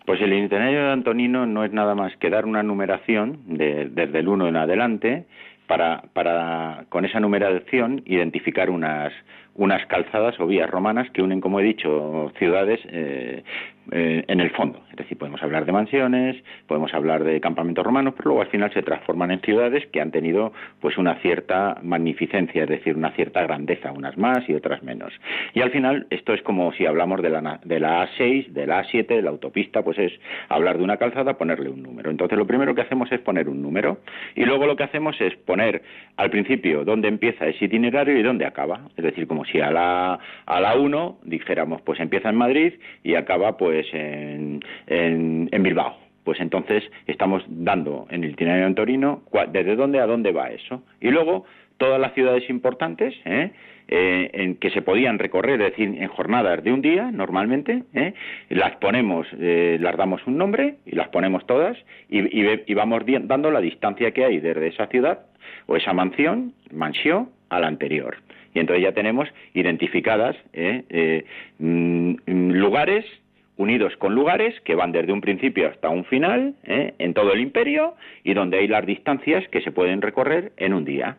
Pues 0.04 0.20
el 0.20 0.32
itinerario 0.32 0.85
de 0.85 0.92
Antonino 0.92 1.46
no 1.46 1.64
es 1.64 1.72
nada 1.72 1.94
más 1.94 2.14
que 2.16 2.28
dar 2.28 2.44
una 2.44 2.62
numeración 2.62 3.40
desde 3.46 4.18
el 4.18 4.28
1 4.28 4.48
en 4.48 4.56
adelante 4.56 5.26
para, 5.72 6.02
para, 6.12 6.85
con 6.90 7.06
esa 7.06 7.18
numeración, 7.18 8.02
identificar 8.04 8.68
unas, 8.68 9.11
unas 9.54 9.87
calzadas 9.87 10.38
o 10.38 10.46
vías 10.46 10.68
romanas 10.68 11.11
que 11.12 11.22
unen, 11.22 11.40
como 11.40 11.61
he 11.61 11.62
dicho, 11.62 12.30
ciudades 12.38 12.78
eh, 12.88 13.42
eh, 13.90 14.25
en 14.29 14.40
el 14.40 14.51
fondo. 14.51 14.81
Es 14.90 14.97
decir, 14.97 15.18
podemos 15.18 15.42
hablar 15.42 15.64
de 15.64 15.73
mansiones, 15.73 16.37
podemos 16.68 16.95
hablar 16.95 17.25
de 17.25 17.40
campamentos 17.40 17.85
romanos, 17.85 18.14
pero 18.16 18.29
luego 18.29 18.42
al 18.42 18.49
final 18.49 18.73
se 18.73 18.83
transforman 18.83 19.33
en 19.33 19.40
ciudades 19.40 19.87
que 19.88 20.01
han 20.01 20.12
tenido 20.12 20.53
pues 20.81 20.99
una 20.99 21.16
cierta 21.16 21.79
magnificencia, 21.83 22.62
es 22.62 22.68
decir, 22.68 22.97
una 22.97 23.11
cierta 23.11 23.42
grandeza, 23.42 23.90
unas 23.90 24.16
más 24.16 24.49
y 24.49 24.55
otras 24.55 24.83
menos. 24.85 25.12
Y 25.55 25.62
al 25.62 25.71
final 25.71 26.07
esto 26.11 26.33
es 26.33 26.42
como 26.42 26.73
si 26.75 26.87
hablamos 26.87 27.23
de 27.23 27.31
la, 27.31 27.61
de 27.64 27.81
la 27.81 28.07
A6, 28.07 28.49
de 28.49 28.66
la 28.66 28.85
A7, 28.85 29.07
de 29.07 29.23
la 29.23 29.31
autopista, 29.31 29.83
pues 29.83 29.99
es 29.99 30.12
hablar 30.49 30.79
de 30.79 30.85
una 30.85 30.97
calzada, 30.97 31.37
ponerle 31.37 31.68
un 31.68 31.83
número. 31.83 32.11
Entonces 32.11 32.38
lo 32.38 32.47
primero 32.47 32.75
que 32.75 32.83
hacemos 32.83 33.11
es 33.11 33.21
poner 33.21 33.49
un 33.49 33.62
número 33.62 33.99
y 34.37 34.45
luego 34.45 34.66
lo 34.66 34.77
que 34.77 34.85
hacemos 34.85 35.21
es 35.21 35.35
poner 35.38 35.83
al 36.16 36.31
principio 36.31 36.85
dónde 36.85 37.09
empieza 37.09 37.49
ese 37.49 37.64
itinerario 37.64 38.16
y 38.16 38.23
dónde 38.23 38.47
acaba. 38.47 38.83
Es 38.97 39.03
decir, 39.03 39.27
como 39.27 39.45
si 39.45 39.61
a 39.61 39.73
la, 39.73 40.18
a 40.47 40.61
la 40.61 40.77
1 40.77 41.18
dijéramos 41.25 41.83
pues 41.83 41.99
empieza 41.99 42.29
en 42.29 42.37
Madrid 42.37 42.75
y 43.03 43.16
acaba 43.16 43.57
pues 43.57 43.71
pues 43.72 43.87
en, 43.94 44.61
en, 44.87 45.62
Bilbao. 45.62 45.96
Pues 46.24 46.38
entonces 46.40 46.85
estamos 47.06 47.42
dando 47.48 48.06
en 48.11 48.22
el 48.22 48.32
itinerario 48.32 48.66
en 48.66 48.74
Torino 48.74 49.22
desde 49.50 49.76
dónde 49.76 49.98
a 49.98 50.06
dónde 50.06 50.30
va 50.30 50.50
eso. 50.50 50.82
Y 51.00 51.08
luego 51.11 51.46
todas 51.78 51.98
las 51.98 52.12
ciudades 52.12 52.50
importantes 52.50 53.14
¿eh? 53.24 53.50
Eh, 53.88 54.30
en 54.35 54.56
que 54.56 54.68
se 54.70 54.82
podían 54.82 55.18
recorrer, 55.18 55.62
es 55.62 55.70
decir, 55.70 55.88
en 55.88 56.08
jornadas 56.08 56.62
de 56.62 56.70
un 56.70 56.82
día 56.82 57.11
normalmente, 57.11 57.85
¿eh? 57.94 58.12
las 58.50 58.76
ponemos, 58.76 59.26
las 59.38 59.96
damos 59.96 60.20
un 60.26 60.37
nombre 60.37 60.74
y 60.85 60.94
las 60.94 61.08
ponemos 61.08 61.46
todas 61.46 61.78
y, 62.11 62.20
y, 62.20 62.74
vamos 62.74 63.04
dando 63.22 63.50
la 63.50 63.62
distancia 63.62 64.11
que 64.11 64.26
hay 64.26 64.38
desde 64.38 64.66
esa 64.66 64.87
ciudad 64.88 65.20
o 65.64 65.76
esa 65.76 65.94
mansión, 65.94 66.52
mansión, 66.70 67.30
a 67.48 67.58
la 67.58 67.68
anterior. 67.68 68.16
Y 68.54 68.61
entonces 68.61 68.82
ya 68.82 68.92
tenemos 68.92 69.28
identificadas 69.54 70.37
mm, 71.58 72.14
lugares 72.28 73.06
unidos 73.62 73.96
con 73.96 74.14
lugares 74.14 74.61
que 74.62 74.75
van 74.75 74.92
desde 74.92 75.12
un 75.12 75.20
principio 75.20 75.68
hasta 75.68 75.88
un 75.88 76.05
final 76.05 76.55
¿eh? 76.64 76.94
en 76.98 77.14
todo 77.14 77.33
el 77.33 77.40
imperio 77.40 77.94
y 78.25 78.35
donde 78.35 78.59
hay 78.59 78.68
las 78.68 78.85
distancias 78.85 79.46
que 79.48 79.62
se 79.62 79.72
pueden 79.72 80.03
recorrer 80.03 80.53
en 80.57 80.75
un 80.75 80.85
día. 80.85 81.16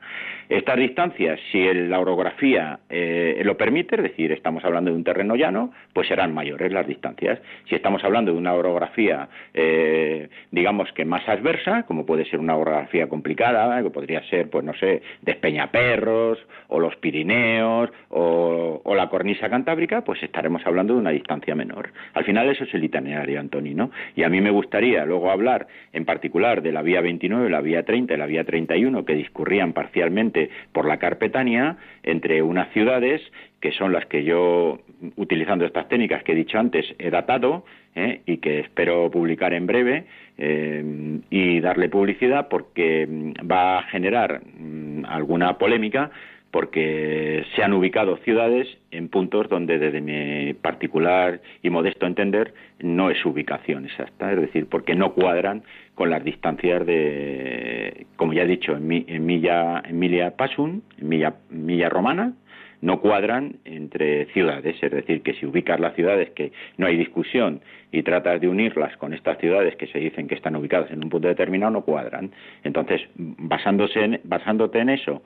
Estas 0.50 0.78
distancias, 0.78 1.40
si 1.52 1.74
la 1.74 2.00
orografía 2.00 2.80
eh, 2.90 3.42
lo 3.44 3.58
permite, 3.58 3.96
es 3.96 4.04
decir, 4.04 4.32
estamos 4.32 4.64
hablando 4.66 4.92
de 4.92 4.98
un 4.98 5.04
terreno 5.04 5.36
llano, 5.36 5.72
pues 5.94 6.08
serán 6.08 6.34
mayores 6.34 6.72
las 6.72 6.86
distancias. 6.86 7.40
Si 7.68 7.76
estamos 7.76 8.04
hablando 8.04 8.32
de 8.32 8.38
una 8.38 8.54
orografía, 8.54 9.30
eh, 9.54 10.30
digamos 10.52 10.92
que 10.94 11.06
más 11.06 11.28
adversa, 11.28 11.84
como 11.84 12.06
puede 12.06 12.26
ser 12.26 12.40
una 12.40 12.56
orografía 12.56 13.08
complicada, 13.08 13.82
que 13.82 13.90
podría 13.90 14.22
ser, 14.30 14.50
pues 14.50 14.64
no 14.64 14.74
sé, 14.76 15.02
Despeñaperros 15.22 16.38
o 16.68 16.80
los 16.80 16.96
Pirineos 16.98 17.90
o, 18.10 18.82
la 18.96 19.10
cornisa 19.10 19.50
cantábrica, 19.50 20.02
pues 20.04 20.22
estaremos 20.22 20.62
hablando 20.68 20.94
de 20.94 21.00
una 21.00 21.10
distancia 21.10 21.56
menor. 21.56 21.92
Eso 22.42 22.64
es 22.64 22.74
el 22.74 22.84
itinerario, 22.84 23.40
Antonino. 23.40 23.92
Y 24.16 24.24
a 24.24 24.30
mí 24.30 24.42
me 24.42 24.52
gustaría 24.52 25.06
luego 25.06 25.32
hablar 25.32 25.68
en 25.94 26.06
particular 26.06 26.62
de 26.62 26.72
la 26.72 26.82
vía 26.82 27.02
29, 27.02 27.50
la 27.50 27.62
vía 27.62 27.84
30 27.84 28.14
y 28.14 28.18
la 28.18 28.26
vía 28.26 28.44
31 28.44 29.06
que 29.06 29.16
discurrían 29.16 29.74
parcialmente 29.74 30.50
por 30.72 30.88
la 30.88 30.98
Carpetania 30.98 31.78
entre 32.04 32.42
unas 32.42 32.72
ciudades 32.74 33.22
que 33.64 33.72
son 33.72 33.94
las 33.94 34.06
que 34.08 34.26
yo, 34.26 34.80
utilizando 35.16 35.66
estas 35.66 35.88
técnicas 35.88 36.22
que 36.24 36.34
he 36.34 36.36
dicho 36.36 36.60
antes, 36.60 36.86
he 37.00 37.10
datado 37.10 37.64
¿eh? 37.96 38.20
y 38.26 38.40
que 38.40 38.60
espero 38.60 39.10
publicar 39.10 39.54
en 39.54 39.68
breve 39.68 40.04
eh, 40.38 41.20
y 41.30 41.62
darle 41.62 41.88
publicidad 41.88 42.50
porque 42.50 43.08
mm, 43.08 43.50
va 43.50 43.80
a 43.80 43.84
generar 43.84 44.42
mm, 44.42 45.06
alguna 45.06 45.58
polémica 45.58 46.12
porque 46.54 47.44
se 47.56 47.64
han 47.64 47.74
ubicado 47.74 48.18
ciudades 48.18 48.68
en 48.92 49.10
puntos 49.10 49.50
donde 49.50 49.80
desde 49.80 50.02
mi 50.02 50.54
particular 50.54 51.42
y 51.64 51.72
modesto 51.72 52.06
entender 52.06 52.54
no 52.80 53.10
es 53.10 53.26
ubicación 53.26 53.86
exacta, 53.86 54.32
es 54.32 54.40
decir, 54.40 54.68
porque 54.70 54.94
no 54.94 55.14
cuadran 55.14 55.64
con 55.96 56.12
las 56.12 56.24
distancias 56.24 56.86
de, 56.86 58.06
como 58.18 58.34
ya 58.34 58.44
he 58.44 58.48
dicho, 58.48 58.78
en, 58.78 58.86
Milla, 58.86 59.80
en 59.80 59.96
Emilia 59.96 60.38
Pasun, 60.38 60.84
en 61.00 61.10
Milla, 61.10 61.34
Milla 61.50 61.90
Romana, 61.90 62.34
no 62.82 63.00
cuadran 63.00 63.56
entre 63.66 64.26
ciudades, 64.34 64.76
es 64.80 64.92
decir, 64.92 65.24
que 65.24 65.34
si 65.34 65.48
ubicas 65.48 65.80
las 65.80 65.96
ciudades 65.96 66.30
que 66.32 66.52
no 66.78 66.86
hay 66.86 66.98
discusión 66.98 67.62
y 67.92 68.04
tratas 68.04 68.42
de 68.42 68.50
unirlas 68.50 68.96
con 68.98 69.14
estas 69.14 69.38
ciudades 69.38 69.76
que 69.78 69.88
se 69.88 70.00
dicen 70.00 70.28
que 70.28 70.36
están 70.36 70.56
ubicadas 70.56 70.92
en 70.92 71.04
un 71.04 71.10
punto 71.10 71.30
determinado, 71.30 71.72
no 71.72 71.82
cuadran. 71.82 72.32
Entonces, 72.64 73.02
basándose 73.16 74.20
basándote 74.26 74.80
en 74.80 74.90
eso 74.90 75.24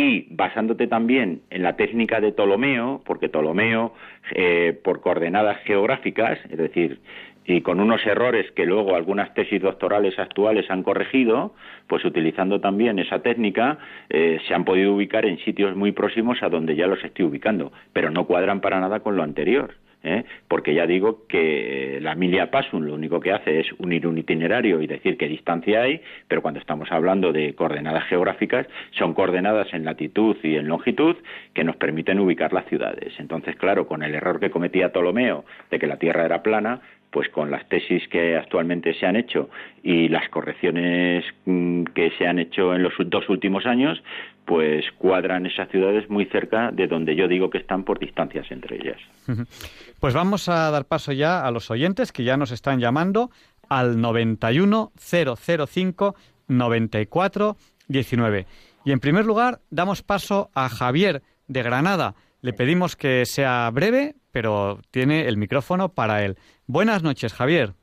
y 0.00 0.26
basándote 0.30 0.86
también 0.86 1.42
en 1.50 1.62
la 1.62 1.76
técnica 1.76 2.20
de 2.20 2.32
Ptolomeo, 2.32 3.02
porque 3.04 3.28
Ptolomeo, 3.28 3.92
eh, 4.34 4.78
por 4.82 5.00
coordenadas 5.00 5.58
geográficas, 5.64 6.38
es 6.48 6.56
decir, 6.56 7.00
y 7.44 7.60
con 7.60 7.80
unos 7.80 8.04
errores 8.06 8.50
que 8.52 8.64
luego 8.64 8.94
algunas 8.94 9.34
tesis 9.34 9.60
doctorales 9.60 10.18
actuales 10.18 10.70
han 10.70 10.82
corregido, 10.82 11.54
pues 11.86 12.04
utilizando 12.04 12.60
también 12.60 12.98
esa 12.98 13.20
técnica 13.20 13.78
eh, 14.08 14.38
se 14.46 14.54
han 14.54 14.64
podido 14.64 14.94
ubicar 14.94 15.26
en 15.26 15.38
sitios 15.38 15.76
muy 15.76 15.92
próximos 15.92 16.42
a 16.42 16.48
donde 16.48 16.76
ya 16.76 16.86
los 16.86 17.02
estoy 17.04 17.26
ubicando, 17.26 17.72
pero 17.92 18.10
no 18.10 18.26
cuadran 18.26 18.60
para 18.60 18.80
nada 18.80 19.00
con 19.00 19.16
lo 19.16 19.22
anterior. 19.22 19.74
¿Eh? 20.02 20.24
porque 20.48 20.74
ya 20.74 20.86
digo 20.86 21.26
que 21.26 21.98
la 22.00 22.14
Milia 22.14 22.50
Pasum 22.50 22.82
lo 22.84 22.94
único 22.94 23.20
que 23.20 23.32
hace 23.32 23.60
es 23.60 23.66
unir 23.78 24.06
un 24.06 24.18
itinerario 24.18 24.80
y 24.80 24.86
decir 24.86 25.16
qué 25.16 25.28
distancia 25.28 25.82
hay, 25.82 26.00
pero 26.28 26.42
cuando 26.42 26.60
estamos 26.60 26.90
hablando 26.90 27.32
de 27.32 27.54
coordenadas 27.54 28.04
geográficas, 28.04 28.66
son 28.92 29.14
coordenadas 29.14 29.72
en 29.72 29.84
latitud 29.84 30.36
y 30.42 30.56
en 30.56 30.68
longitud 30.68 31.16
que 31.54 31.64
nos 31.64 31.76
permiten 31.76 32.20
ubicar 32.20 32.52
las 32.52 32.66
ciudades. 32.66 33.14
Entonces, 33.18 33.56
claro, 33.56 33.86
con 33.86 34.02
el 34.02 34.14
error 34.14 34.40
que 34.40 34.50
cometía 34.50 34.92
Ptolomeo 34.92 35.44
de 35.70 35.78
que 35.78 35.86
la 35.86 35.98
Tierra 35.98 36.24
era 36.24 36.42
plana, 36.42 36.80
pues 37.10 37.28
con 37.28 37.50
las 37.50 37.68
tesis 37.68 38.06
que 38.08 38.36
actualmente 38.36 38.94
se 38.94 39.06
han 39.06 39.16
hecho 39.16 39.50
y 39.82 40.08
las 40.08 40.28
correcciones 40.28 41.24
mm, 41.44 41.84
que 41.94 42.12
se 42.18 42.26
han 42.26 42.38
hecho 42.38 42.74
en 42.74 42.82
los 42.82 42.92
dos 43.06 43.28
últimos 43.28 43.66
años, 43.66 44.02
pues 44.44 44.84
cuadran 44.98 45.46
esas 45.46 45.68
ciudades 45.70 46.08
muy 46.08 46.26
cerca 46.26 46.70
de 46.70 46.86
donde 46.86 47.16
yo 47.16 47.28
digo 47.28 47.50
que 47.50 47.58
están 47.58 47.84
por 47.84 47.98
distancias 47.98 48.50
entre 48.50 48.76
ellas. 48.76 49.00
Pues 50.00 50.14
vamos 50.14 50.48
a 50.48 50.70
dar 50.70 50.86
paso 50.86 51.12
ya 51.12 51.46
a 51.46 51.50
los 51.50 51.70
oyentes 51.70 52.10
que 52.10 52.24
ya 52.24 52.38
nos 52.38 52.52
están 52.52 52.80
llamando 52.80 53.30
al 53.68 54.00
91 54.00 54.92
005 54.96 56.14
94 56.48 57.56
19. 57.86 58.46
Y 58.86 58.92
en 58.92 59.00
primer 59.00 59.26
lugar 59.26 59.58
damos 59.68 60.02
paso 60.02 60.48
a 60.54 60.70
Javier 60.70 61.20
de 61.48 61.62
Granada. 61.62 62.14
Le 62.40 62.54
pedimos 62.54 62.96
que 62.96 63.26
sea 63.26 63.70
breve, 63.70 64.14
pero 64.32 64.80
tiene 64.90 65.28
el 65.28 65.36
micrófono 65.36 65.90
para 65.90 66.24
él. 66.24 66.36
Buenas 66.66 67.02
noches, 67.02 67.34
Javier. 67.34 67.74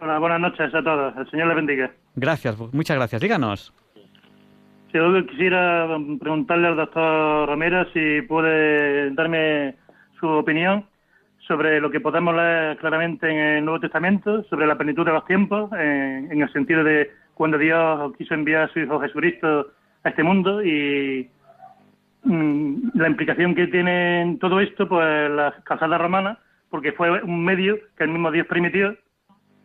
Hola, 0.00 0.18
buenas 0.18 0.40
noches 0.40 0.74
a 0.74 0.82
todos. 0.82 1.16
El 1.16 1.30
Señor 1.30 1.48
le 1.48 1.54
bendiga. 1.54 1.92
Gracias, 2.14 2.58
muchas 2.74 2.94
gracias. 2.98 3.22
Díganos. 3.22 3.72
Yo 4.92 5.26
quisiera 5.26 5.88
preguntarle 6.20 6.68
al 6.68 6.76
doctor 6.76 7.48
Romero 7.48 7.86
si 7.94 8.20
puede 8.20 9.10
darme 9.14 9.76
su 10.20 10.26
opinión 10.28 10.84
sobre 11.46 11.80
lo 11.80 11.90
que 11.90 12.00
podemos 12.00 12.34
leer 12.34 12.76
claramente 12.78 13.30
en 13.30 13.38
el 13.38 13.64
Nuevo 13.64 13.80
Testamento, 13.80 14.42
sobre 14.44 14.66
la 14.66 14.76
plenitud 14.76 15.04
de 15.04 15.12
los 15.12 15.24
tiempos, 15.26 15.70
en, 15.72 16.40
el 16.40 16.52
sentido 16.52 16.82
de 16.82 17.10
cuando 17.34 17.58
Dios 17.58 18.12
quiso 18.16 18.34
enviar 18.34 18.62
a 18.62 18.72
su 18.72 18.80
Hijo 18.80 19.00
Jesucristo 19.00 19.68
a 20.02 20.08
este 20.08 20.22
mundo 20.22 20.64
y 20.64 21.30
mm, 22.24 22.90
la 22.94 23.08
implicación 23.08 23.54
que 23.54 23.68
tiene 23.68 24.22
en 24.22 24.38
todo 24.38 24.60
esto, 24.60 24.88
pues 24.88 25.30
las 25.30 25.54
calzadas 25.64 26.00
romanas, 26.00 26.38
porque 26.70 26.92
fue 26.92 27.22
un 27.22 27.44
medio 27.44 27.78
que 27.96 28.04
el 28.04 28.10
mismo 28.10 28.30
Dios 28.30 28.46
permitió 28.46 28.96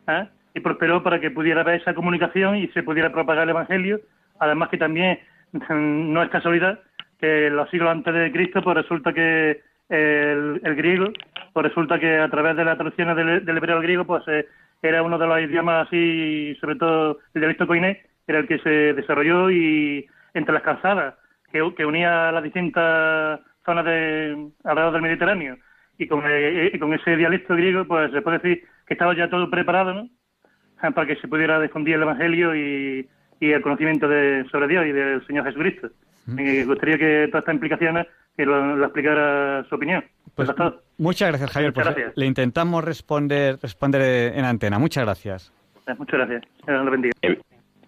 ¿eh? 0.08 0.28
y 0.54 0.60
prosperó 0.60 1.02
para 1.02 1.20
que 1.20 1.32
pudiera 1.32 1.62
haber 1.62 1.82
esa 1.82 1.96
comunicación 1.96 2.58
y 2.58 2.68
se 2.70 2.84
pudiera 2.84 3.12
propagar 3.12 3.44
el 3.44 3.50
Evangelio, 3.50 4.02
además 4.40 4.70
que 4.70 4.78
también 4.78 5.20
no 5.70 6.22
es 6.22 6.30
casualidad 6.30 6.80
que 7.20 7.50
los 7.50 7.70
siglos 7.70 7.92
antes 7.92 8.14
de 8.14 8.32
Cristo, 8.32 8.62
pues 8.64 8.78
resulta 8.78 9.14
que 9.14 9.62
el, 9.90 10.76
griego, 10.76 11.12
pues 11.54 11.66
resulta 11.68 12.00
que 12.00 12.18
a 12.18 12.30
través 12.30 12.56
de 12.56 12.66
la 12.66 12.76
traducción 12.76 13.16
del, 13.16 13.58
hebreo 13.58 13.78
al 13.78 13.84
griego, 13.84 14.06
pues 14.06 14.24
eh, 14.28 14.48
era 14.82 15.04
uno 15.04 15.18
de 15.18 15.28
los 15.28 15.40
idiomas 15.42 15.88
así, 15.88 16.56
sobre 16.60 16.76
todo 16.76 17.20
el 17.34 17.42
dialecto 17.42 17.68
coiné, 17.68 18.04
era 18.28 18.40
el 18.40 18.48
que 18.48 18.60
se 18.60 18.94
desarrolló 18.94 19.52
y 19.52 20.06
entre 20.34 20.54
las 20.54 20.64
calzadas 20.64 21.16
que, 21.52 21.74
que 21.76 21.86
unía 21.86 22.32
las 22.32 22.44
distintas 22.44 23.40
zonas 23.66 23.86
de 23.86 24.50
alrededor 24.64 24.94
del 24.94 25.02
Mediterráneo 25.02 25.58
y 25.98 26.08
con, 26.08 26.24
eh, 26.26 26.72
con 26.80 26.94
ese 26.94 27.16
dialecto 27.16 27.56
griego, 27.56 27.86
pues 27.86 28.12
se 28.12 28.22
puede 28.22 28.40
decir 28.40 28.64
que 28.88 28.94
estaba 28.96 29.16
ya 29.16 29.30
todo 29.30 29.50
preparado, 29.50 29.94
¿no? 29.94 30.10
Para 30.94 31.06
que 31.06 31.16
se 31.18 31.28
pudiera 31.28 31.62
difundir 31.62 31.96
el 31.96 32.02
Evangelio 32.02 32.56
y, 32.56 33.08
el 33.40 33.62
conocimiento 33.62 34.08
de, 34.08 34.46
sobre 34.52 34.68
Dios 34.68 34.86
y 34.86 34.92
del 34.92 35.26
Señor 35.26 35.46
Jesucristo. 35.46 35.90
Me 36.28 36.64
gustaría 36.64 36.98
que 36.98 37.28
todas 37.28 37.42
estas 37.42 37.56
implicaciones 37.56 38.08
que 38.36 38.46
lo, 38.46 38.84
explicara 38.84 39.66
su 39.70 39.76
opinión. 39.76 40.04
Pues, 40.36 40.50
muchas 40.98 41.30
gracias, 41.30 41.52
Javier. 41.52 41.74
Pues, 41.74 41.88
le 42.16 42.26
intentamos 42.26 42.84
responder, 42.84 43.58
responder 43.62 44.34
en 44.36 44.46
antena. 44.46 44.80
Muchas 44.80 45.04
gracias. 45.04 45.54
Eh, 45.88 45.94
muchas 45.98 46.20
gracias. 46.20 46.44
bendiga. 46.66 47.14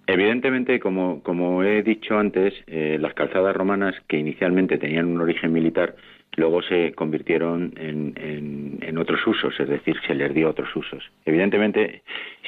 Evidentemente, 0.05 0.79
como, 0.79 1.23
como 1.23 1.63
he 1.63 1.81
dicho 1.81 2.17
antes, 2.17 2.53
eh, 2.67 2.97
las 2.99 3.13
calzadas 3.13 3.55
romanas 3.55 3.95
que 4.07 4.17
inicialmente 4.17 4.77
tenían 4.77 5.05
un 5.05 5.21
origen 5.21 5.53
militar, 5.53 5.95
luego 6.35 6.61
se 6.61 6.93
convirtieron 6.93 7.73
en, 7.77 8.13
en, 8.17 8.79
en, 8.81 8.97
otros 8.97 9.25
usos, 9.25 9.57
es 9.59 9.69
decir, 9.69 9.95
se 10.05 10.13
les 10.13 10.33
dio 10.33 10.49
otros 10.49 10.75
usos. 10.75 11.09
Evidentemente, 11.25 12.03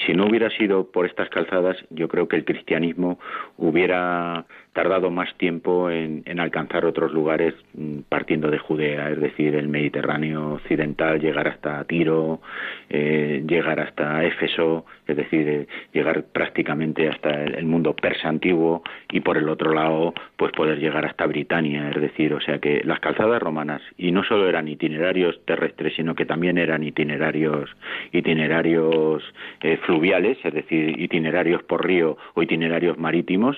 si 0.05 0.13
no 0.13 0.25
hubiera 0.25 0.49
sido 0.57 0.91
por 0.91 1.05
estas 1.05 1.29
calzadas, 1.29 1.77
yo 1.91 2.09
creo 2.09 2.27
que 2.27 2.35
el 2.35 2.43
cristianismo 2.43 3.19
hubiera 3.57 4.45
tardado 4.75 5.09
más 5.09 5.33
tiempo 5.37 5.89
en, 5.89 6.23
alcanzar 6.37 6.83
otros 6.83 7.13
lugares 7.13 7.53
mm, 7.75 7.99
partiendo 8.09 8.51
de 8.51 8.59
Judea, 8.59 9.09
es 9.09 9.21
decir, 9.21 9.55
el 9.55 9.69
Mediterráneo 9.69 10.55
occidental, 10.55 11.21
llegar 11.21 11.47
hasta 11.47 11.81
Tiro, 11.85 12.41
eh, 12.89 13.41
llegar 13.47 13.79
hasta 13.79 14.25
Éfeso, 14.25 14.85
es 15.07 15.15
decir, 15.15 15.47
eh, 15.47 15.67
llegar 15.93 16.25
prácticamente 16.25 17.07
hasta 17.07 17.43
el, 17.43 17.65
mundo 17.65 17.95
persa 17.95 18.27
antiguo 18.27 18.83
y 19.09 19.21
por 19.21 19.37
el 19.37 19.47
otro 19.47 19.73
lado, 19.73 20.13
pues 20.35 20.51
poder 20.51 20.77
llegar 20.77 21.05
hasta 21.05 21.25
Britania, 21.25 21.89
es 21.89 22.01
decir, 22.01 22.33
o 22.33 22.41
sea 22.41 22.59
que 22.59 22.81
las 22.83 22.99
calzadas 22.99 23.41
romanas 23.41 23.81
y 23.97 24.11
no 24.11 24.25
solo 24.25 24.49
eran 24.49 24.67
itinerarios 24.67 25.39
terrestres, 25.45 25.93
sino 25.95 26.15
que 26.15 26.25
también 26.25 26.57
eran 26.57 26.83
itinerarios 26.83 27.69
itinerarios 28.11 29.23
eh, 29.61 29.77
fluviales, 29.85 30.37
es 30.43 30.53
decir, 30.53 30.99
itinerarios 30.99 31.63
por 31.63 31.87
río 31.87 32.17
o 32.33 32.43
itinerarios 32.43 32.97
marítimos, 32.97 33.55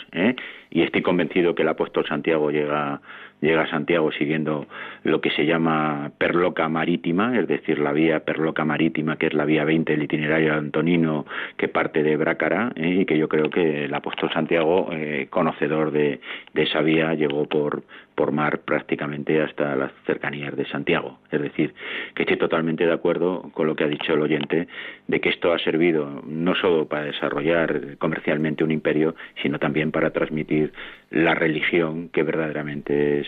y 0.69 0.83
estoy 0.83 1.01
convencido 1.01 1.55
que 1.55 1.63
el 1.63 1.69
apóstol 1.69 2.05
Santiago 2.07 2.51
llega, 2.51 3.01
llega 3.41 3.63
a 3.63 3.69
Santiago 3.69 4.11
siguiendo 4.11 4.67
lo 5.03 5.21
que 5.21 5.29
se 5.31 5.45
llama 5.45 6.11
perloca 6.17 6.67
marítima, 6.69 7.37
es 7.37 7.47
decir, 7.47 7.79
la 7.79 7.91
vía 7.91 8.21
perloca 8.21 8.65
marítima, 8.65 9.17
que 9.17 9.27
es 9.27 9.33
la 9.33 9.45
vía 9.45 9.63
20 9.63 9.93
del 9.93 10.03
itinerario 10.03 10.53
antonino 10.53 11.25
que 11.55 11.67
parte 11.67 12.03
de 12.03 12.17
Brácara, 12.17 12.71
¿eh? 12.75 12.99
y 13.01 13.05
que 13.05 13.17
yo 13.17 13.27
creo 13.27 13.49
que 13.49 13.85
el 13.85 13.93
apóstol 13.93 14.31
Santiago, 14.31 14.89
eh, 14.91 15.27
conocedor 15.29 15.91
de, 15.91 16.19
de 16.53 16.63
esa 16.63 16.81
vía, 16.81 17.13
llegó 17.13 17.45
por, 17.45 17.83
por 18.17 18.31
mar 18.31 18.61
prácticamente 18.61 19.39
hasta 19.43 19.75
las 19.75 19.91
cercanías 20.07 20.55
de 20.57 20.65
Santiago. 20.65 21.19
Es 21.29 21.39
decir, 21.39 21.75
que 22.15 22.23
estoy 22.23 22.37
totalmente 22.37 22.83
de 22.83 22.91
acuerdo 22.91 23.51
con 23.53 23.67
lo 23.67 23.75
que 23.75 23.83
ha 23.83 23.87
dicho 23.87 24.13
el 24.13 24.21
oyente, 24.21 24.67
de 25.07 25.21
que 25.21 25.29
esto 25.29 25.53
ha 25.53 25.59
servido 25.59 26.23
no 26.25 26.55
solo 26.55 26.87
para 26.87 27.03
desarrollar 27.03 27.97
comercialmente 27.99 28.63
un 28.63 28.71
imperio, 28.71 29.13
sino 29.43 29.59
también 29.59 29.91
para 29.91 30.09
transmitir 30.09 30.73
la 31.11 31.35
religión 31.35 32.09
que 32.09 32.23
verdaderamente 32.23 33.19
es, 33.19 33.27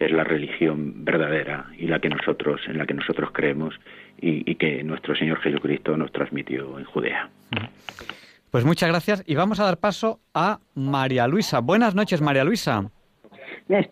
es 0.00 0.10
la 0.10 0.24
religión 0.24 1.04
verdadera 1.04 1.66
y 1.78 1.86
la 1.86 2.00
que 2.00 2.08
nosotros, 2.08 2.60
en 2.66 2.76
la 2.76 2.86
que 2.86 2.94
nosotros 2.94 3.30
creemos 3.32 3.78
y, 4.20 4.50
y 4.50 4.56
que 4.56 4.82
nuestro 4.82 5.14
Señor 5.14 5.38
Jesucristo 5.42 5.96
nos 5.96 6.10
transmitió 6.10 6.76
en 6.80 6.86
Judea. 6.86 7.30
Pues 8.50 8.64
muchas 8.64 8.88
gracias 8.88 9.22
y 9.28 9.36
vamos 9.36 9.60
a 9.60 9.64
dar 9.64 9.78
paso 9.78 10.18
a 10.34 10.58
María 10.74 11.28
Luisa. 11.28 11.60
Buenas 11.60 11.94
noches, 11.94 12.20
María 12.20 12.42
Luisa. 12.42 12.90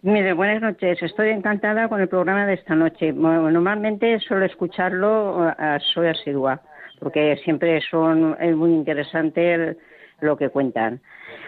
Mire, 0.02 0.32
buenas 0.32 0.62
noches. 0.62 1.02
Estoy 1.02 1.30
encantada 1.30 1.88
con 1.88 2.00
el 2.00 2.08
programa 2.08 2.46
de 2.46 2.54
esta 2.54 2.74
noche. 2.74 3.12
normalmente 3.12 4.18
suelo 4.20 4.44
escucharlo, 4.44 5.52
soy 5.94 6.08
asidua, 6.08 6.60
porque 7.00 7.36
siempre 7.44 7.80
son, 7.90 8.36
es 8.40 8.54
muy 8.54 8.72
interesante 8.72 9.76
lo 10.20 10.36
que 10.36 10.50
cuentan. 10.50 11.00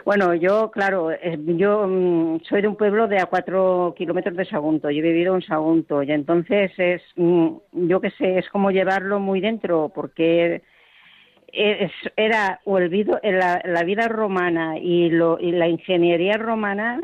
Bueno, 0.04 0.34
yo, 0.34 0.70
claro, 0.70 1.10
yo 1.46 1.86
mm, 1.86 2.40
soy 2.48 2.62
de 2.62 2.68
un 2.68 2.76
pueblo 2.76 3.08
de 3.08 3.18
a 3.18 3.26
cuatro 3.26 3.94
kilómetros 3.96 4.36
de 4.36 4.44
Sagunto. 4.44 4.90
Yo 4.90 4.98
he 4.98 5.02
vivido 5.02 5.34
en 5.34 5.42
Sagunto 5.42 6.02
y 6.02 6.12
entonces 6.12 6.72
es, 6.76 7.02
mm, 7.16 7.48
yo 7.72 8.00
qué 8.00 8.10
sé, 8.10 8.38
es 8.38 8.48
como 8.50 8.70
llevarlo 8.70 9.20
muy 9.20 9.40
dentro, 9.40 9.90
porque 9.94 10.62
era 11.52 12.60
olvido 12.64 13.20
la, 13.22 13.62
la 13.64 13.82
vida 13.84 14.08
romana 14.08 14.78
y, 14.78 15.10
lo, 15.10 15.38
y 15.40 15.52
la 15.52 15.68
ingeniería 15.68 16.36
romana 16.36 17.00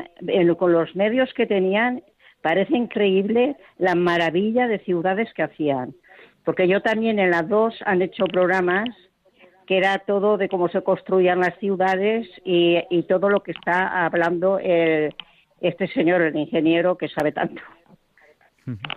con 0.57 0.73
los 0.73 0.95
medios 0.95 1.33
que 1.33 1.47
tenían 1.47 2.03
parece 2.41 2.75
increíble 2.75 3.55
la 3.77 3.95
maravilla 3.95 4.67
de 4.67 4.79
ciudades 4.79 5.33
que 5.33 5.43
hacían. 5.43 5.93
Porque 6.43 6.67
yo 6.67 6.81
también 6.81 7.19
en 7.19 7.29
las 7.29 7.47
dos 7.47 7.75
han 7.85 8.01
hecho 8.01 8.25
programas 8.25 8.89
que 9.67 9.77
era 9.77 9.99
todo 9.99 10.37
de 10.37 10.49
cómo 10.49 10.69
se 10.69 10.81
construían 10.81 11.39
las 11.39 11.57
ciudades 11.59 12.27
y, 12.43 12.79
y 12.89 13.03
todo 13.03 13.29
lo 13.29 13.41
que 13.41 13.51
está 13.51 14.05
hablando 14.05 14.59
este 14.59 15.87
señor 15.93 16.21
el 16.23 16.35
ingeniero 16.35 16.97
que 16.97 17.07
sabe 17.07 17.31
tanto 17.31 17.61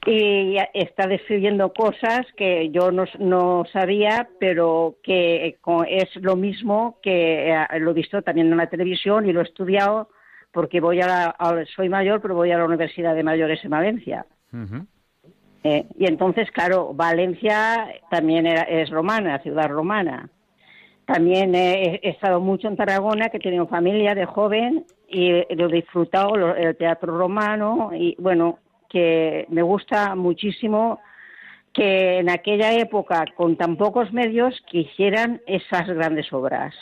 y 0.06 0.56
está 0.74 1.06
describiendo 1.06 1.72
cosas 1.72 2.26
que 2.36 2.70
yo 2.70 2.92
no, 2.92 3.04
no 3.18 3.64
sabía, 3.72 4.28
pero 4.38 4.96
que 5.02 5.58
es 5.88 6.16
lo 6.16 6.36
mismo 6.36 6.98
que 7.02 7.50
eh, 7.50 7.66
lo 7.80 7.92
he 7.92 7.94
visto 7.94 8.22
también 8.22 8.50
en 8.50 8.58
la 8.58 8.68
televisión 8.68 9.28
y 9.28 9.32
lo 9.32 9.40
he 9.40 9.44
estudiado 9.44 10.08
porque 10.52 10.80
voy 10.80 11.00
a, 11.00 11.34
soy 11.74 11.88
mayor, 11.88 12.20
pero 12.20 12.34
voy 12.34 12.52
a 12.52 12.58
la 12.58 12.64
Universidad 12.64 13.14
de 13.14 13.24
Mayores 13.24 13.64
en 13.64 13.70
Valencia. 13.70 14.24
Eh, 15.64 15.84
y 15.98 16.06
entonces, 16.06 16.48
claro, 16.52 16.94
Valencia 16.94 17.88
también 18.08 18.46
es 18.46 18.88
romana, 18.90 19.40
ciudad 19.40 19.68
romana. 19.68 20.30
También 21.06 21.56
he, 21.56 22.00
estado 22.04 22.40
mucho 22.40 22.68
en 22.68 22.76
Tarragona, 22.76 23.30
que 23.30 23.38
he 23.38 23.40
tenido 23.40 23.66
familia 23.66 24.14
de 24.14 24.26
joven 24.26 24.86
y 25.08 25.32
lo 25.54 25.68
he 25.68 25.72
disfrutado, 25.72 26.54
el 26.54 26.76
teatro 26.76 27.18
romano, 27.18 27.90
y 27.92 28.14
bueno, 28.20 28.60
que 28.94 29.44
me 29.48 29.62
gusta 29.62 30.14
muchísimo 30.14 31.00
que 31.72 32.20
en 32.20 32.30
aquella 32.30 32.74
época, 32.74 33.24
con 33.34 33.56
tan 33.56 33.76
pocos 33.76 34.12
medios, 34.12 34.54
quisieran 34.66 35.42
esas 35.48 35.88
grandes 35.88 36.32
obras. 36.32 36.72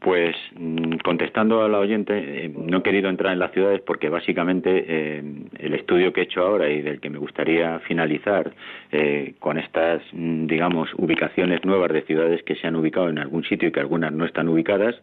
Pues 0.00 0.34
mm, 0.58 0.96
contestando 1.04 1.62
a 1.62 1.68
la 1.68 1.78
oyente, 1.78 2.44
eh, 2.46 2.50
no 2.56 2.78
he 2.78 2.82
querido 2.82 3.10
entrar 3.10 3.34
en 3.34 3.38
las 3.38 3.52
ciudades 3.52 3.82
porque 3.82 4.08
básicamente 4.08 4.84
eh, 4.88 5.22
el 5.58 5.74
estudio 5.74 6.14
que 6.14 6.22
he 6.22 6.24
hecho 6.24 6.40
ahora 6.40 6.70
y 6.70 6.80
del 6.80 7.00
que 7.00 7.10
me 7.10 7.18
gustaría 7.18 7.78
finalizar 7.80 8.50
eh, 8.92 9.34
con 9.38 9.58
estas, 9.58 10.02
mm, 10.12 10.46
digamos, 10.46 10.88
ubicaciones 10.96 11.66
nuevas 11.66 11.92
de 11.92 12.00
ciudades 12.02 12.42
que 12.44 12.54
se 12.54 12.66
han 12.66 12.76
ubicado 12.76 13.10
en 13.10 13.18
algún 13.18 13.44
sitio 13.44 13.68
y 13.68 13.72
que 13.72 13.80
algunas 13.80 14.10
no 14.10 14.24
están 14.24 14.48
ubicadas, 14.48 14.96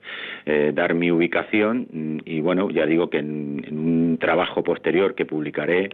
dar 0.73 0.93
mi 0.93 1.11
ubicación 1.11 1.87
mm, 1.91 2.17
y 2.25 2.41
bueno, 2.41 2.69
ya 2.71 2.85
digo 2.85 3.09
que 3.09 3.19
en, 3.19 3.63
en 3.67 3.77
un 3.77 4.17
trabajo 4.17 4.63
posterior 4.63 5.13
que 5.13 5.25
publicaré, 5.25 5.89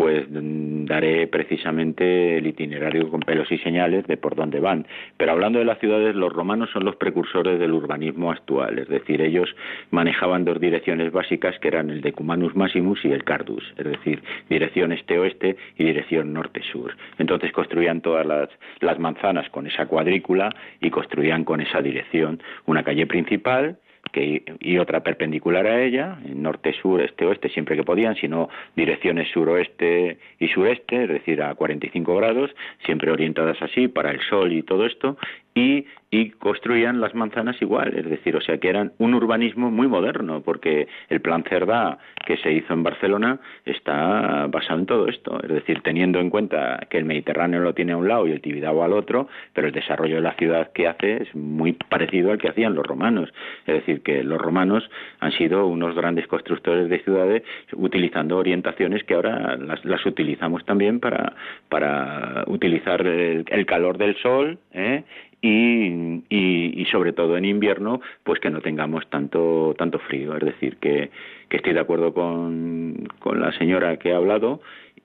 pues 0.00 0.24
daré 0.30 1.26
precisamente 1.26 2.38
el 2.38 2.46
itinerario 2.46 3.10
con 3.10 3.20
pelos 3.20 3.52
y 3.52 3.58
señales 3.58 4.06
de 4.06 4.16
por 4.16 4.34
dónde 4.34 4.58
van. 4.58 4.86
Pero 5.18 5.32
hablando 5.32 5.58
de 5.58 5.66
las 5.66 5.78
ciudades, 5.78 6.16
los 6.16 6.32
romanos 6.32 6.70
son 6.72 6.86
los 6.86 6.96
precursores 6.96 7.58
del 7.58 7.72
urbanismo 7.72 8.30
actual, 8.30 8.78
es 8.78 8.88
decir, 8.88 9.20
ellos 9.20 9.54
manejaban 9.90 10.46
dos 10.46 10.58
direcciones 10.58 11.12
básicas 11.12 11.58
que 11.58 11.68
eran 11.68 11.90
el 11.90 12.00
decumanus 12.00 12.56
maximus 12.56 13.04
y 13.04 13.12
el 13.12 13.24
cardus, 13.24 13.74
es 13.76 13.84
decir, 13.84 14.22
dirección 14.48 14.92
este-oeste 14.92 15.58
y 15.76 15.84
dirección 15.84 16.32
norte-sur. 16.32 16.96
Entonces 17.18 17.52
construían 17.52 18.00
todas 18.00 18.24
las, 18.24 18.48
las 18.80 18.98
manzanas 18.98 19.50
con 19.50 19.66
esa 19.66 19.84
cuadrícula 19.84 20.48
y 20.80 20.88
construían 20.88 21.44
con 21.44 21.60
esa 21.60 21.82
dirección 21.82 22.42
una 22.64 22.84
calle 22.84 23.06
principal 23.06 23.76
que, 24.12 24.42
y 24.60 24.78
otra 24.78 25.00
perpendicular 25.00 25.66
a 25.66 25.82
ella, 25.82 26.18
norte, 26.34 26.72
sur, 26.80 27.00
este, 27.00 27.24
oeste, 27.24 27.48
siempre 27.48 27.76
que 27.76 27.84
podían, 27.84 28.14
sino 28.16 28.48
direcciones 28.76 29.28
suroeste 29.32 30.18
y 30.38 30.48
sureste, 30.48 31.04
es 31.04 31.08
decir, 31.08 31.42
a 31.42 31.54
45 31.54 32.16
grados, 32.16 32.50
siempre 32.84 33.10
orientadas 33.10 33.60
así 33.62 33.88
para 33.88 34.10
el 34.10 34.20
sol 34.20 34.52
y 34.52 34.62
todo 34.62 34.86
esto, 34.86 35.16
y 36.10 36.30
construían 36.30 37.00
las 37.00 37.14
manzanas 37.14 37.60
igual, 37.62 37.94
es 37.96 38.08
decir, 38.08 38.34
o 38.34 38.40
sea 38.40 38.58
que 38.58 38.68
eran 38.68 38.92
un 38.98 39.14
urbanismo 39.14 39.70
muy 39.70 39.86
moderno, 39.86 40.42
porque 40.42 40.88
el 41.08 41.20
plan 41.20 41.44
Cerdá 41.44 41.98
que 42.26 42.36
se 42.38 42.52
hizo 42.52 42.74
en 42.74 42.82
Barcelona 42.82 43.38
está 43.64 44.46
basado 44.48 44.80
en 44.80 44.86
todo 44.86 45.08
esto, 45.08 45.40
es 45.42 45.48
decir, 45.48 45.82
teniendo 45.82 46.18
en 46.18 46.30
cuenta 46.30 46.80
que 46.90 46.98
el 46.98 47.04
Mediterráneo 47.04 47.60
lo 47.60 47.74
tiene 47.74 47.92
a 47.92 47.96
un 47.96 48.08
lado 48.08 48.26
y 48.26 48.32
el 48.32 48.40
Tibidabo 48.40 48.82
al 48.82 48.92
otro, 48.92 49.28
pero 49.52 49.68
el 49.68 49.72
desarrollo 49.72 50.16
de 50.16 50.22
la 50.22 50.34
ciudad 50.34 50.72
que 50.72 50.88
hace 50.88 51.22
es 51.22 51.34
muy 51.34 51.74
parecido 51.74 52.32
al 52.32 52.38
que 52.38 52.48
hacían 52.48 52.74
los 52.74 52.84
romanos, 52.84 53.32
es 53.66 53.74
decir, 53.74 54.02
que 54.02 54.24
los 54.24 54.40
romanos 54.40 54.90
han 55.20 55.32
sido 55.32 55.66
unos 55.66 55.94
grandes 55.94 56.26
constructores 56.26 56.88
de 56.88 56.98
ciudades 57.04 57.42
utilizando 57.72 58.36
orientaciones 58.36 59.04
que 59.04 59.14
ahora 59.14 59.56
las, 59.56 60.06
utilizamos 60.06 60.64
también 60.64 60.98
para, 60.98 61.34
para 61.68 62.44
utilizar 62.48 63.06
el, 63.06 63.44
el 63.48 63.66
calor 63.66 63.96
del 63.96 64.16
sol 64.16 64.58
¿eh? 64.72 65.04
Y, 65.42 66.24
y, 66.28 66.84
sobre 66.86 67.12
todo 67.12 67.36
en 67.36 67.44
invierno, 67.44 68.00
pues 68.24 68.40
que 68.40 68.50
no 68.50 68.60
tengamos 68.60 69.08
tanto, 69.08 69.74
tanto 69.78 69.98
frío. 69.98 70.36
Es 70.36 70.44
decir, 70.44 70.76
que, 70.76 71.10
que 71.48 71.56
estoy 71.56 71.72
de 71.72 71.80
acuerdo 71.80 72.12
con, 72.12 73.08
con 73.20 73.40
la 73.40 73.52
señora 73.52 73.96
que 73.98 74.12
ha 74.12 74.16
hablado 74.16 74.60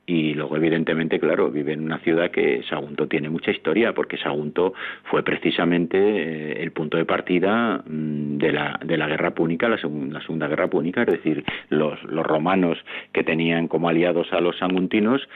y 0.08 0.34
luego 0.34 0.56
evidentemente 0.56 1.20
claro 1.20 1.50
vive 1.50 1.74
en 1.74 1.84
una 1.84 2.00
ciudad 2.00 2.30
que 2.30 2.64
Sagunto 2.70 3.08
tiene 3.08 3.30
mucha 3.30 3.52
historia 3.52 3.94
porque 3.94 4.18
Sagunto 4.18 4.74
fue 5.06 5.24
precisamente 5.24 5.98
eh, 5.98 6.64
el 6.64 6.72
punto 6.72 6.98
de 6.98 7.06
partida 7.06 7.84
mm, 7.86 8.38
de 8.38 8.52
la 8.52 8.80
de 8.84 8.98
la 8.98 9.08
guerra 9.08 9.32
púnica 9.32 9.68
la, 9.68 9.78
la 9.78 10.22
segunda 10.22 10.48
guerra 10.48 10.68
púnica 10.68 11.02
es 11.02 11.08
decir 11.08 11.44
los 11.70 12.02
los 12.04 12.26
romanos 12.26 12.78
que 13.14 13.24
tenían 13.24 13.68
como 13.68 13.90
aliados 13.90 14.32
a 14.32 14.42
los 14.42 14.58
saguntinos 14.58 15.28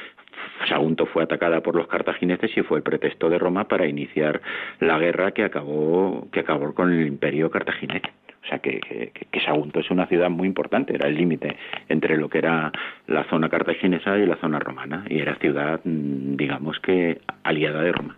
Sagunto 0.67 1.05
fue 1.05 1.23
atacada 1.23 1.61
por 1.61 1.75
los 1.75 1.87
cartagineses 1.87 2.55
y 2.55 2.61
fue 2.61 2.77
el 2.77 2.83
pretexto 2.83 3.29
de 3.29 3.37
Roma 3.37 3.67
para 3.67 3.87
iniciar 3.87 4.41
la 4.79 4.97
guerra 4.97 5.31
que 5.31 5.43
acabó, 5.43 6.27
que 6.31 6.41
acabó 6.41 6.73
con 6.73 6.91
el 6.91 7.07
imperio 7.07 7.49
cartaginés. 7.49 8.01
O 8.43 8.47
sea 8.47 8.59
que, 8.59 8.79
que, 8.79 9.41
Sagunto 9.41 9.79
es 9.79 9.89
una 9.91 10.07
ciudad 10.07 10.29
muy 10.29 10.47
importante, 10.47 10.95
era 10.95 11.07
el 11.07 11.15
límite 11.15 11.57
entre 11.87 12.17
lo 12.17 12.29
que 12.29 12.39
era 12.39 12.71
la 13.07 13.23
zona 13.29 13.49
cartaginesa 13.49 14.17
y 14.17 14.25
la 14.25 14.37
zona 14.37 14.59
romana, 14.59 15.05
y 15.09 15.19
era 15.19 15.35
ciudad, 15.35 15.81
mm, 15.83 16.35
digamos 16.35 16.79
que, 16.79 17.21
aliada 17.43 17.81
de 17.81 17.91
Roma. 17.91 18.17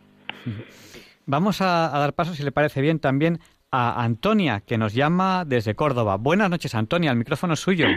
Vamos 1.26 1.62
a, 1.62 1.90
dar 1.94 2.14
paso, 2.14 2.34
si 2.34 2.44
le 2.44 2.52
parece 2.52 2.82
bien, 2.82 3.00
también 3.00 3.40
a 3.72 4.04
Antonia, 4.04 4.62
que 4.66 4.78
nos 4.78 4.94
llama 4.94 5.44
desde 5.46 5.76
Córdoba. 5.76 6.18
Buenas 6.18 6.50
noches, 6.50 6.76
Antonia, 6.76 7.12
el 7.12 7.18
micrófono 7.18 7.54
es 7.54 7.60
suyo. 7.60 7.88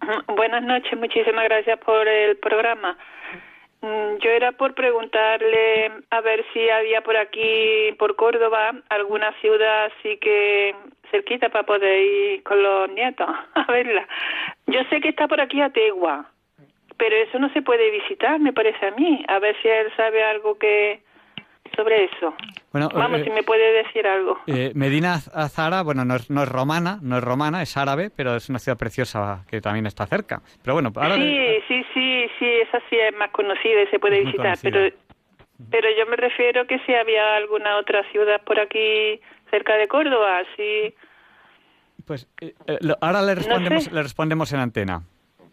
Buenas 0.28 0.62
noches, 0.62 0.98
muchísimas 0.98 1.44
gracias 1.44 1.78
por 1.80 2.08
el 2.08 2.36
programa. 2.38 2.96
Mm, 3.82 4.18
yo 4.22 4.30
era 4.30 4.52
por 4.52 4.74
preguntarle 4.74 5.90
a 6.10 6.20
ver 6.20 6.44
si 6.52 6.68
había 6.68 7.00
por 7.00 7.16
aquí, 7.16 7.92
por 7.98 8.14
Córdoba, 8.14 8.72
alguna 8.90 9.32
ciudad 9.40 9.86
así 9.86 10.18
que 10.18 10.74
cerquita 11.10 11.48
para 11.48 11.64
poder 11.64 12.02
ir 12.02 12.42
con 12.42 12.62
los 12.62 12.90
nietos 12.90 13.28
a 13.54 13.72
verla. 13.72 14.06
Yo 14.66 14.80
sé 14.90 15.00
que 15.00 15.10
está 15.10 15.28
por 15.28 15.40
aquí 15.40 15.60
Ategua, 15.60 16.30
pero 16.96 17.16
eso 17.16 17.38
no 17.38 17.52
se 17.52 17.62
puede 17.62 17.90
visitar, 17.90 18.38
me 18.40 18.52
parece 18.52 18.86
a 18.86 18.90
mí. 18.92 19.24
A 19.28 19.38
ver 19.38 19.56
si 19.62 19.68
él 19.68 19.88
sabe 19.96 20.22
algo 20.22 20.58
que 20.58 21.00
sobre 21.76 22.04
eso. 22.04 22.34
Bueno, 22.72 22.88
Vamos, 22.92 23.20
eh, 23.20 23.24
si 23.24 23.30
me 23.30 23.42
puede 23.42 23.72
decir 23.72 24.06
algo. 24.06 24.38
Eh, 24.46 24.72
Medina 24.74 25.14
Azara, 25.34 25.82
bueno, 25.82 26.04
no 26.04 26.16
es, 26.16 26.30
no 26.30 26.42
es 26.42 26.48
romana, 26.48 26.98
no 27.02 27.18
es 27.18 27.24
romana, 27.24 27.62
es 27.62 27.76
árabe, 27.76 28.10
pero 28.14 28.36
es 28.36 28.48
una 28.48 28.58
ciudad 28.58 28.78
preciosa 28.78 29.44
que 29.48 29.60
también 29.60 29.86
está 29.86 30.06
cerca. 30.06 30.40
Pero 30.62 30.74
bueno, 30.74 30.92
Sí, 31.14 31.62
sí, 31.68 31.84
sí, 31.94 32.26
sí, 32.38 32.46
esa 32.46 32.80
sí 32.90 32.96
es 32.96 33.14
más 33.16 33.30
conocida 33.30 33.82
y 33.82 33.86
se 33.86 33.98
puede 33.98 34.20
visitar, 34.20 34.58
pero 34.62 34.90
pero 35.70 35.88
yo 35.90 36.06
me 36.06 36.16
refiero 36.16 36.66
que 36.66 36.78
si 36.80 36.94
había 36.94 37.36
alguna 37.36 37.76
otra 37.76 38.02
ciudad 38.10 38.40
por 38.42 38.58
aquí 38.58 39.20
cerca 39.50 39.76
de 39.76 39.88
Córdoba, 39.88 40.42
sí. 40.56 40.94
Pues 42.06 42.28
eh, 42.40 42.54
ahora 43.00 43.22
le 43.22 43.34
respondemos, 43.34 43.92
le 43.92 44.02
respondemos 44.02 44.52
en 44.52 44.60
antena. 44.60 45.02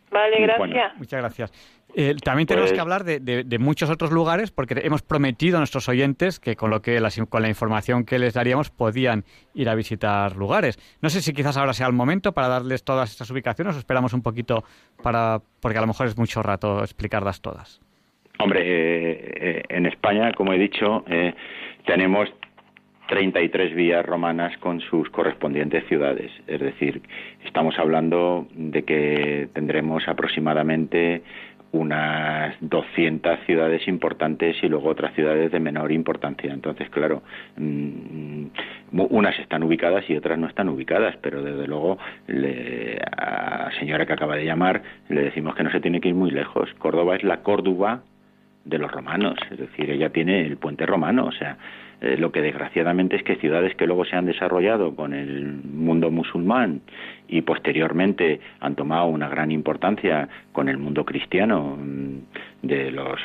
Vale, 0.10 0.42
gracias. 0.42 0.98
muchas 0.98 1.20
gracias. 1.20 1.78
Eh, 1.96 2.16
también 2.24 2.46
tenemos 2.46 2.70
que 2.70 2.76
pues 2.76 2.82
hablar 2.82 3.04
de, 3.04 3.58
muchos 3.60 3.90
otros 3.90 4.12
lugares 4.12 4.52
porque 4.52 4.76
hemos 4.84 5.02
prometido 5.02 5.58
a 5.58 5.60
nuestros 5.60 5.90
oyentes 5.90 6.40
que 6.40 6.56
con 6.56 6.70
lo 6.70 6.82
que 6.82 7.02
con 7.30 7.42
la 7.42 7.50
información 7.50 8.06
que 8.06 8.20
les 8.20 8.34
daríamos 8.34 8.70
podían 8.70 9.24
ir 9.54 9.70
a 9.70 9.76
visitar 9.76 10.36
lugares. 10.36 10.78
No 11.02 11.10
sé 11.10 11.22
si 11.22 11.34
quizás 11.34 11.58
ahora 11.58 11.74
sea 11.74 11.88
el 11.88 11.94
momento 11.94 12.34
para 12.34 12.50
darles 12.50 12.84
todas 12.84 13.10
estas 13.10 13.32
ubicaciones 13.32 13.76
o 13.76 13.80
esperamos 13.80 14.14
un 14.14 14.22
poquito 14.22 14.64
para 15.02 15.40
porque 15.62 15.78
a 15.78 15.82
lo 15.82 15.88
mejor 15.88 16.08
es 16.08 16.18
mucho 16.18 16.44
rato 16.44 16.84
explicarlas 16.84 17.42
todas. 17.42 17.82
Hombre, 18.40 18.62
eh, 18.62 19.34
eh, 19.36 19.64
en 19.70 19.88
España, 19.88 20.32
como 20.34 20.54
he 20.54 20.60
dicho, 20.60 21.04
tenemos 21.86 22.30
33 23.08 23.74
vías 23.74 24.06
romanas 24.06 24.58
con 24.58 24.80
sus 24.82 25.10
correspondientes 25.10 25.86
ciudades. 25.88 26.32
Es 26.48 26.60
decir, 26.60 27.02
estamos 27.46 27.78
hablando 27.80 28.48
de 28.54 28.84
que 28.84 29.50
tendremos 29.54 30.08
aproximadamente 30.08 31.22
unas 31.72 32.56
200 32.62 33.40
ciudades 33.46 33.88
importantes 33.88 34.56
y 34.62 34.70
luego 34.70 34.90
otras 34.90 35.14
ciudades 35.16 35.52
de 35.52 35.60
menor 35.60 35.92
importancia. 35.92 36.54
Entonces, 36.54 36.90
claro, 36.90 37.24
mm, 37.58 38.46
unas 38.92 39.38
están 39.40 39.64
ubicadas 39.64 40.10
y 40.10 40.16
otras 40.16 40.40
no 40.40 40.48
están 40.48 40.70
ubicadas, 40.70 41.18
pero 41.22 41.44
desde 41.44 41.68
luego 41.68 41.98
a 43.18 43.66
la 43.66 43.72
señora 43.80 44.06
que 44.06 44.14
acaba 44.14 44.36
de 44.36 44.46
llamar 44.46 44.82
le 45.10 45.24
decimos 45.24 45.56
que 45.56 45.64
no 45.64 45.72
se 45.72 45.82
tiene 45.82 46.00
que 46.00 46.10
ir 46.10 46.16
muy 46.16 46.32
lejos. 46.32 46.74
Córdoba 46.78 47.16
es 47.16 47.24
la 47.24 47.42
Córdoba 47.42 48.02
de 48.64 48.78
los 48.78 48.92
romanos, 48.92 49.38
es 49.50 49.60
decir, 49.60 49.90
ella 49.90 50.10
tiene 50.10 50.42
el 50.42 50.58
puente 50.58 50.86
romano, 50.86 51.26
o 51.26 51.32
sea, 51.32 51.58
eh, 52.00 52.16
lo 52.18 52.32
que 52.32 52.42
desgraciadamente 52.42 53.16
es 53.16 53.24
que 53.24 53.38
ciudades 53.38 53.76
que 53.76 53.88
luego 53.88 54.06
se 54.06 54.16
han 54.16 54.28
desarrollado 54.28 54.96
con 54.96 55.14
el 55.14 55.64
mundo 55.64 56.12
musulmán 56.12 56.82
y 57.28 57.42
posteriormente 57.42 58.40
han 58.60 58.76
tomado 58.76 59.08
una 59.08 59.28
gran 59.30 59.52
importancia 59.52 60.30
con 60.52 60.70
el 60.70 60.78
mundo 60.78 61.06
cristiano 61.06 61.76
mm, 61.76 62.68
de 62.68 62.92
los 62.92 63.20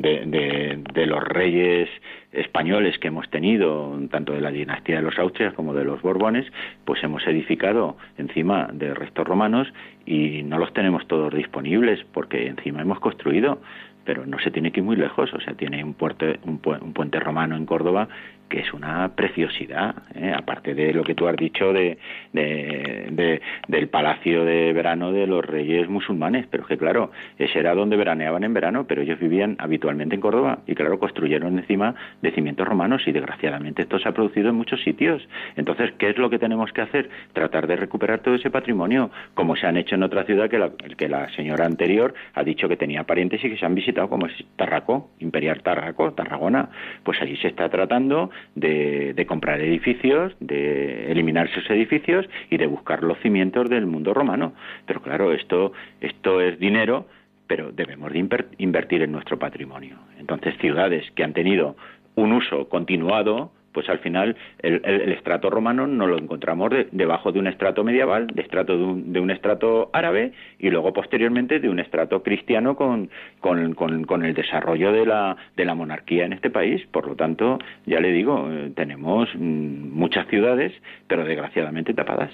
de, 0.00 1.06
los 1.06 1.24
reyes 1.24 1.88
españoles 2.32 2.98
que 2.98 3.08
hemos 3.08 3.28
tenido, 3.30 3.98
tanto 4.10 4.32
de 4.32 4.40
la 4.40 4.50
dinastía 4.50 4.96
de 4.96 5.02
los 5.02 5.18
Austrias 5.18 5.54
como 5.54 5.74
de 5.74 5.84
los 5.84 6.02
Borbones, 6.02 6.46
pues 6.84 7.02
hemos 7.02 7.26
edificado 7.26 7.96
encima 8.18 8.68
de 8.72 8.94
restos 8.94 9.26
romanos 9.26 9.68
y 10.04 10.42
no 10.42 10.58
los 10.58 10.72
tenemos 10.72 11.06
todos 11.06 11.34
disponibles 11.34 12.04
porque 12.12 12.46
encima 12.46 12.82
hemos 12.82 13.00
construido 13.00 13.60
pero 14.06 14.24
no 14.24 14.38
se 14.38 14.50
tiene 14.50 14.70
que 14.70 14.80
ir 14.80 14.86
muy 14.86 14.96
lejos, 14.96 15.34
o 15.34 15.40
sea, 15.40 15.54
tiene 15.54 15.84
un, 15.84 15.94
puente, 15.94 16.38
un, 16.44 16.58
puente 16.58 17.20
romano 17.20 17.56
en 17.56 17.66
Córdoba 17.66 18.08
que 18.48 18.60
es 18.60 18.72
una 18.72 19.08
preciosidad, 19.14 19.94
¿eh? 20.14 20.32
aparte 20.36 20.74
de 20.74 20.92
lo 20.92 21.02
que 21.02 21.14
tú 21.14 21.26
has 21.26 21.36
dicho 21.36 21.72
de, 21.72 21.98
del 22.32 23.88
palacio 23.88 24.44
de 24.44 24.72
verano 24.72 25.12
de 25.12 25.26
los 25.26 25.44
reyes 25.44 25.88
musulmanes, 25.88 26.46
pero 26.50 26.66
que 26.66 26.76
claro, 26.76 27.10
ese 27.38 27.58
era 27.58 27.74
donde 27.74 27.96
veraneaban 27.96 28.44
en 28.44 28.54
verano, 28.54 28.86
pero 28.86 29.02
ellos 29.02 29.18
vivían 29.18 29.56
habitualmente 29.58 30.14
en 30.14 30.20
Córdoba 30.20 30.60
y 30.66 30.74
claro, 30.74 30.98
construyeron 30.98 31.58
encima 31.58 31.94
de 32.22 32.30
cimientos 32.32 32.68
romanos 32.68 33.02
y 33.06 33.12
desgraciadamente 33.12 33.82
esto 33.82 33.98
se 33.98 34.08
ha 34.08 34.12
producido 34.12 34.50
en 34.50 34.54
muchos 34.54 34.80
sitios. 34.82 35.26
Entonces, 35.56 35.92
¿qué 35.98 36.10
es 36.10 36.18
lo 36.18 36.30
que 36.30 36.38
tenemos 36.38 36.72
que 36.72 36.82
hacer? 36.82 37.10
Tratar 37.32 37.66
de 37.66 37.76
recuperar 37.76 38.20
todo 38.20 38.34
ese 38.34 38.50
patrimonio, 38.50 39.10
como 39.34 39.56
se 39.56 39.66
han 39.66 39.76
hecho 39.76 39.96
en 39.96 40.02
otra 40.02 40.24
ciudad 40.24 40.48
que 40.48 40.58
la, 40.58 40.70
que 40.96 41.08
la 41.08 41.28
señora 41.30 41.66
anterior 41.66 42.14
ha 42.34 42.44
dicho 42.44 42.68
que 42.68 42.76
tenía 42.76 43.04
parientes 43.04 43.44
y 43.44 43.50
que 43.50 43.56
se 43.56 43.66
han 43.66 43.74
visitado, 43.74 44.08
como 44.08 44.26
es 44.26 44.32
Tarraco, 44.56 45.10
Imperial 45.18 45.62
Tarraco, 45.62 46.12
Tarragona, 46.12 46.68
pues 47.02 47.20
allí 47.20 47.36
se 47.36 47.48
está 47.48 47.68
tratando 47.68 48.30
de, 48.54 49.24
comprar 49.26 49.60
edificios, 49.60 50.34
de 50.40 51.10
eliminar 51.10 51.48
esos 51.48 51.68
edificios 51.70 52.26
y 52.50 52.56
de 52.56 52.66
buscar 52.66 53.02
los 53.02 53.18
cimientos 53.18 53.68
del 53.68 53.86
mundo 53.86 54.14
romano. 54.14 54.52
Pero 54.86 55.02
claro, 55.02 55.32
esto, 55.32 55.72
esto 56.00 56.40
es 56.40 56.58
dinero, 56.58 57.06
pero 57.46 57.72
debemos 57.72 58.12
de 58.12 58.46
invertir 58.58 59.02
en 59.02 59.12
nuestro 59.12 59.38
patrimonio. 59.38 59.98
Entonces, 60.18 60.56
ciudades 60.58 61.04
que 61.14 61.24
han 61.24 61.32
tenido 61.32 61.76
un 62.14 62.32
uso 62.32 62.68
continuado, 62.68 63.52
pues 63.76 63.90
al 63.90 63.98
final 63.98 64.34
el, 64.60 65.12
estrato 65.12 65.50
romano 65.50 65.86
no 65.86 66.06
lo 66.06 66.16
encontramos 66.16 66.72
debajo 66.92 67.30
de 67.30 67.40
un 67.40 67.46
estrato 67.46 67.84
medieval, 67.84 68.26
de, 68.28 68.40
estrato 68.40 68.72
de, 68.74 69.20
un, 69.20 69.30
estrato 69.30 69.90
árabe 69.92 70.32
y 70.58 70.70
luego 70.70 70.94
posteriormente 70.94 71.60
de 71.60 71.68
un 71.68 71.78
estrato 71.78 72.22
cristiano 72.22 72.74
con, 72.74 73.10
con, 73.42 74.24
el 74.24 74.32
desarrollo 74.32 74.92
de 74.92 75.04
la, 75.04 75.36
de 75.58 75.66
la 75.66 75.74
monarquía 75.74 76.24
en 76.24 76.32
este 76.32 76.48
país. 76.48 76.86
Por 76.90 77.06
lo 77.06 77.16
tanto, 77.16 77.58
ya 77.84 78.00
le 78.00 78.12
digo, 78.12 78.50
eh, 78.50 78.72
tenemos 78.74 79.28
mm, 79.34 79.92
muchas 79.92 80.26
ciudades, 80.28 80.72
pero 81.06 81.26
desgraciadamente 81.26 81.92
tapadas. 81.92 82.32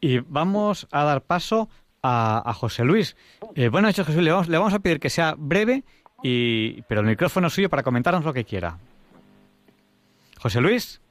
Y 0.00 0.20
vamos 0.20 0.88
a 0.90 1.04
dar 1.04 1.20
paso 1.20 1.68
a, 2.02 2.50
José 2.54 2.86
Luis. 2.86 3.14
Eh, 3.56 3.68
bueno, 3.68 3.88
José 3.88 4.10
Luis, 4.14 4.24
le 4.24 4.30
vamos, 4.30 4.48
le 4.48 4.56
vamos 4.56 4.72
a 4.72 4.78
pedir 4.78 5.00
que 5.00 5.10
sea 5.10 5.34
breve, 5.36 5.82
y, 6.22 6.80
pero 6.88 7.02
el 7.02 7.06
micrófono 7.08 7.48
es 7.48 7.52
suyo 7.52 7.68
para 7.68 7.82
comentarnos 7.82 8.24
lo 8.24 8.32
que 8.32 8.44
quiera. 8.44 8.78
José 10.40 10.60
Luis. 10.60 11.02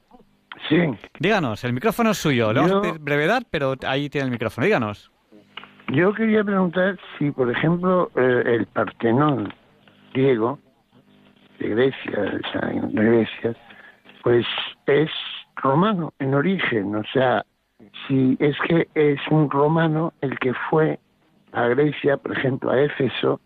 Sí. 0.68 0.76
Díganos, 1.20 1.62
el 1.64 1.72
micrófono 1.72 2.10
es 2.10 2.18
suyo. 2.18 2.52
Le 2.52 2.60
vamos 2.60 2.76
a 2.76 2.82
pedir 2.82 2.98
brevedad, 3.00 3.42
pero 3.50 3.74
ahí 3.86 4.10
tiene 4.10 4.26
el 4.26 4.32
micrófono. 4.32 4.64
Díganos. 4.64 5.10
Yo 5.92 6.12
quería 6.12 6.42
preguntar 6.44 6.98
si, 7.18 7.30
por 7.30 7.50
ejemplo, 7.50 8.10
eh, 8.16 8.42
el 8.46 8.66
Partenón 8.66 9.52
griego 10.12 10.58
de 11.58 11.68
Grecia, 11.68 12.22
de 12.22 13.04
Grecia, 13.04 13.56
pues 14.22 14.46
es 14.86 15.10
romano 15.56 16.12
en 16.18 16.34
origen. 16.34 16.96
O 16.96 17.04
sea, 17.12 17.44
si 18.06 18.36
es 18.40 18.56
que 18.68 18.88
es 18.94 19.20
un 19.30 19.48
romano 19.50 20.12
el 20.20 20.38
que 20.40 20.52
fue 20.68 20.98
a 21.52 21.66
Grecia, 21.68 22.16
por 22.16 22.36
ejemplo, 22.36 22.70
a 22.70 22.80
Éfeso, 22.80 23.40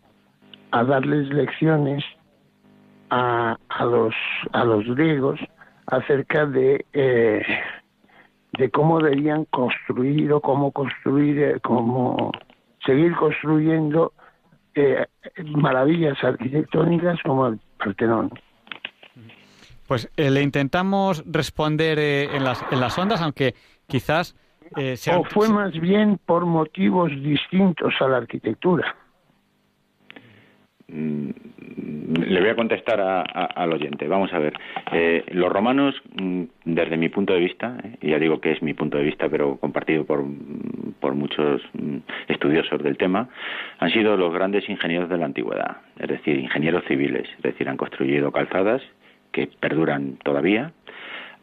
a 0.71 0.85
darles 0.85 1.29
lecciones 1.29 2.05
a, 3.11 3.57
a 3.69 3.85
los 3.85 4.15
a 4.53 4.65
los 4.65 4.85
griegos 4.95 5.39
acerca 5.87 6.47
de, 6.47 6.85
eh, 6.93 7.43
de 8.59 8.71
cómo 8.71 9.01
debían 9.01 9.45
construir 9.47 10.33
o 10.33 10.41
cómo 10.41 10.73
construir, 10.73 11.39
eh, 11.39 11.61
cómo 11.61 12.33
seguir 12.85 13.15
construyendo 13.17 14.13
eh, 14.75 15.07
maravillas 15.47 16.23
arquitectónicas 16.23 17.21
como 17.23 17.49
el 17.49 17.61
Partenón. 17.79 18.31
Pues 19.87 20.11
le 20.17 20.41
intentamos 20.41 21.23
responder 21.27 21.99
en, 21.99 22.43
las, 22.43 22.65
en 22.71 22.81
las 22.81 22.97
ondas, 22.99 23.21
aunque 23.21 23.55
quizás... 23.87 24.35
O 25.15 25.25
fue 25.25 25.51
más 25.51 25.73
bien 25.73 26.19
por 26.25 26.47
motivos 26.47 27.11
distintos 27.11 27.93
a 28.01 28.09
la 28.09 28.17
arquitectura. 28.17 28.97
Mm, 30.89 31.31
le 32.27 32.41
voy 32.41 32.51
a 32.51 32.57
contestar 32.57 33.01
al 33.01 33.73
oyente. 33.73 34.07
Vamos 34.07 34.33
a 34.33 34.39
ver. 34.39 34.55
Eh, 34.93 35.25
los 35.33 35.51
romanos, 35.51 35.95
mm, 36.21 36.43
desde 36.65 36.97
mi 36.97 37.09
punto 37.09 37.33
de 37.33 37.41
vista, 37.41 37.79
eh, 37.83 38.11
ya 38.11 38.19
digo 38.19 38.41
que 38.41 38.53
es 38.53 38.63
mi 38.63 38.75
punto 38.75 38.99
de 38.99 39.05
vista, 39.05 39.29
pero 39.29 39.57
compartido 39.57 40.05
por, 40.05 40.25
por 41.01 41.15
muchos 41.15 41.63
mm, 41.73 41.99
estudiosos 42.29 42.83
del 42.83 42.97
tema, 42.97 43.29
han 43.79 43.91
sido 43.91 44.17
los 44.17 44.33
grandes 44.33 44.69
ingenieros 44.69 45.09
de 45.09 45.19
la 45.19 45.27
antigüedad, 45.27 45.79
es 45.99 46.09
decir, 46.09 46.39
ingenieros 46.39 46.85
civiles, 46.85 47.29
es 47.37 47.43
decir, 47.43 47.69
han 47.69 47.77
construido 47.77 48.31
calzadas 48.31 48.83
que 49.33 49.49
perduran 49.61 50.17
todavía, 50.23 50.73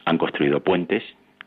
han 0.06 0.18
construido 0.18 0.62
puentes 0.62 1.04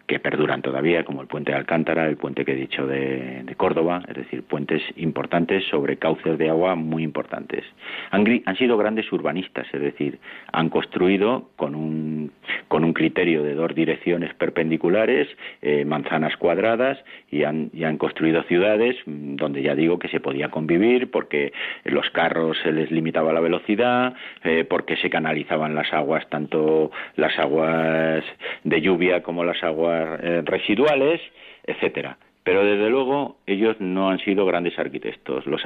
que 0.07 0.19
perduran 0.19 0.61
todavía, 0.61 1.05
como 1.05 1.23
el 1.23 1.29
puente 1.29 1.53
de 1.53 1.59
Alcántara, 1.59 2.07
el 2.07 2.17
puente 2.17 2.45
que 2.45 2.53
he 2.53 2.57
dicho 2.57 2.87
de, 2.87 3.43
Córdoba, 3.57 4.03
es 4.09 4.17
decir, 4.17 4.43
puentes 4.43 4.83
importantes 4.97 5.65
sobre 5.71 5.97
cauces 5.97 6.37
de 6.39 6.51
agua 6.51 6.75
muy 6.75 7.03
importantes. 7.03 7.65
Han, 8.11 8.27
sido 8.57 8.77
grandes 8.77 9.11
urbanistas, 9.13 9.67
es 9.73 9.81
decir, 9.81 10.19
han 10.53 10.69
construido 10.69 11.49
con 11.57 11.75
un, 11.75 12.33
con 12.69 12.85
un 12.85 12.93
criterio 12.93 13.43
de 13.43 13.55
dos 13.55 13.75
direcciones 13.75 14.35
perpendiculares, 14.35 15.29
eh, 15.63 15.85
manzanas 15.85 16.37
cuadradas, 16.37 16.99
y 17.31 17.45
han, 17.45 17.71
y 17.73 17.85
han 17.85 17.97
construido 17.97 18.43
ciudades 18.43 18.97
mm, 19.07 19.37
donde 19.37 19.63
ya 19.63 19.75
digo 19.75 19.99
que 19.99 20.09
se 20.09 20.21
podía 20.21 20.49
convivir 20.51 21.11
porque 21.11 21.53
los 21.85 22.11
carros 22.11 22.59
se 22.63 22.73
les 22.73 22.91
limitaba 22.91 23.33
la 23.33 23.41
velocidad, 23.41 24.15
eh, 24.43 24.65
porque 24.69 24.97
se 24.97 25.09
canalizaban 25.09 25.75
las 25.75 25.93
aguas, 25.93 26.29
tanto 26.29 26.91
las 27.17 27.39
aguas 27.39 28.25
de 28.65 28.81
lluvia 28.81 29.23
como 29.23 29.45
las 29.45 29.63
aguas 29.63 29.94
eh, 29.95 30.43
residuales, 30.45 31.21
etcétera. 31.65 32.19
Pero 32.45 32.63
desde 32.63 32.91
luego 32.91 33.39
ellos 33.47 33.77
no 33.81 34.11
han 34.11 34.19
sido 34.19 34.45
grandes 34.45 34.79
arquitectos. 34.79 35.47
Los, 35.47 35.63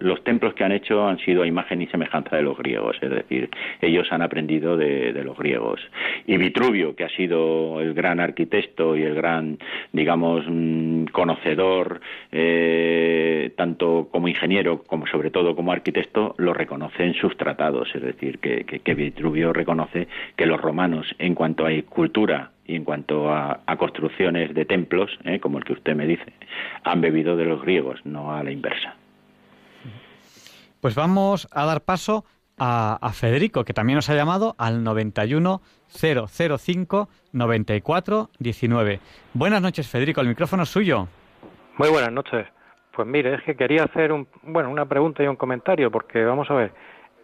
los, 0.00 0.24
templos 0.24 0.54
que 0.54 0.64
han 0.64 0.72
hecho 0.72 1.06
han 1.06 1.18
sido 1.18 1.44
a 1.44 1.46
imagen 1.46 1.80
y 1.80 1.86
semejanza 1.86 2.34
de 2.34 2.42
los 2.42 2.58
griegos, 2.58 2.96
es 3.00 3.10
decir, 3.10 3.48
ellos 3.80 4.08
han 4.10 4.22
aprendido 4.22 4.76
de, 4.76 5.12
los 5.22 5.38
griegos. 5.38 5.80
Y 6.26 6.36
Vitruvio, 6.36 6.96
que 6.96 7.04
ha 7.04 7.08
sido 7.10 7.80
el 7.80 7.94
gran 7.94 8.18
arquitecto 8.18 8.96
y 8.96 9.04
el 9.04 9.14
gran, 9.14 9.58
digamos, 9.92 10.44
mm, 10.48 11.04
conocedor, 11.12 12.00
eh, 12.32 13.52
tanto 13.56 14.08
como 14.10 14.26
ingeniero 14.26 14.82
como 14.82 15.06
sobre 15.06 15.30
todo 15.30 15.54
como 15.54 15.70
arquitecto, 15.70 16.34
lo 16.38 16.52
reconoce 16.52 17.04
en 17.04 17.14
sus 17.14 17.36
tratados. 17.36 17.94
Es 17.94 18.02
decir, 18.02 18.40
que, 18.40 18.64
que 18.64 18.94
Vitruvio 18.94 19.52
reconoce 19.52 20.08
que 20.34 20.46
los 20.46 20.60
romanos, 20.60 21.14
en 21.20 21.36
cuanto 21.36 21.66
a 21.66 21.70
cultura 21.88 22.50
y 22.66 22.76
en 22.76 22.84
cuanto 22.84 23.32
a, 23.32 23.60
construcciones 23.78 24.54
de 24.54 24.64
templos, 24.64 25.10
¿eh? 25.24 25.38
como 25.40 25.58
el 25.58 25.64
que 25.64 25.74
usted 25.74 25.94
me 25.94 26.06
dice, 26.06 26.32
han 26.82 27.00
bebido 27.00 27.36
de 27.36 27.44
los 27.44 27.62
griegos, 27.62 28.00
no 28.04 28.34
a 28.34 28.42
la 28.42 28.50
inversa. 28.50 28.94
Pues 30.80 30.94
vamos 30.94 31.48
a 31.52 31.64
dar 31.64 31.82
paso 31.82 32.24
a, 32.58 33.10
Federico, 33.12 33.64
que 33.64 33.74
también 33.74 33.96
nos 33.96 34.08
ha 34.10 34.14
llamado 34.14 34.54
al 34.58 34.82
91 34.82 35.60
005 35.88 37.08
94 37.32 38.30
19. 38.38 39.00
Buenas 39.34 39.62
noches, 39.62 39.88
Federico, 39.88 40.20
el 40.20 40.28
micrófono 40.28 40.64
es 40.64 40.68
suyo. 40.68 41.08
Muy 41.78 41.88
buenas 41.90 42.12
noches. 42.12 42.46
Pues 42.92 43.06
mire, 43.06 43.34
es 43.34 43.42
que 43.42 43.56
quería 43.56 43.84
hacer 43.84 44.10
un, 44.10 44.26
bueno, 44.42 44.70
una 44.70 44.86
pregunta 44.86 45.22
y 45.22 45.26
un 45.26 45.36
comentario, 45.36 45.90
porque 45.90 46.24
vamos 46.24 46.50
a 46.50 46.54
ver, 46.54 46.72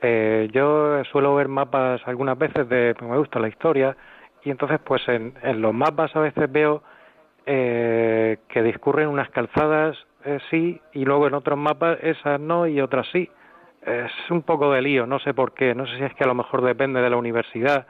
eh, 0.02 0.50
yo 0.52 1.02
suelo 1.04 1.34
ver 1.34 1.48
mapas 1.48 2.02
algunas 2.06 2.36
veces 2.36 2.68
de, 2.68 2.94
me 3.00 3.16
gusta 3.16 3.38
la 3.38 3.48
historia, 3.48 3.96
y 4.44 4.50
entonces 4.50 4.80
pues 4.84 5.06
en, 5.08 5.34
los 5.60 5.74
mapas 5.74 6.14
a 6.16 6.20
veces 6.20 6.50
veo 6.50 6.82
eh, 7.46 8.38
que 8.48 8.62
discurren 8.62 9.08
unas 9.08 9.30
calzadas 9.30 9.96
eh, 10.24 10.38
sí 10.50 10.80
y 10.92 11.04
luego 11.04 11.26
en 11.26 11.34
otros 11.34 11.58
mapas 11.58 11.98
esas 12.02 12.40
no 12.40 12.66
y 12.66 12.80
otras 12.80 13.06
sí. 13.12 13.30
Es 13.84 14.12
un 14.30 14.42
poco 14.42 14.70
de 14.72 14.80
lío, 14.80 15.06
no 15.06 15.18
sé 15.18 15.34
por 15.34 15.54
qué, 15.54 15.74
no 15.74 15.86
sé 15.86 15.96
si 15.98 16.04
es 16.04 16.14
que 16.14 16.22
a 16.22 16.28
lo 16.28 16.34
mejor 16.34 16.62
depende 16.62 17.00
de 17.00 17.10
la 17.10 17.16
universidad 17.16 17.88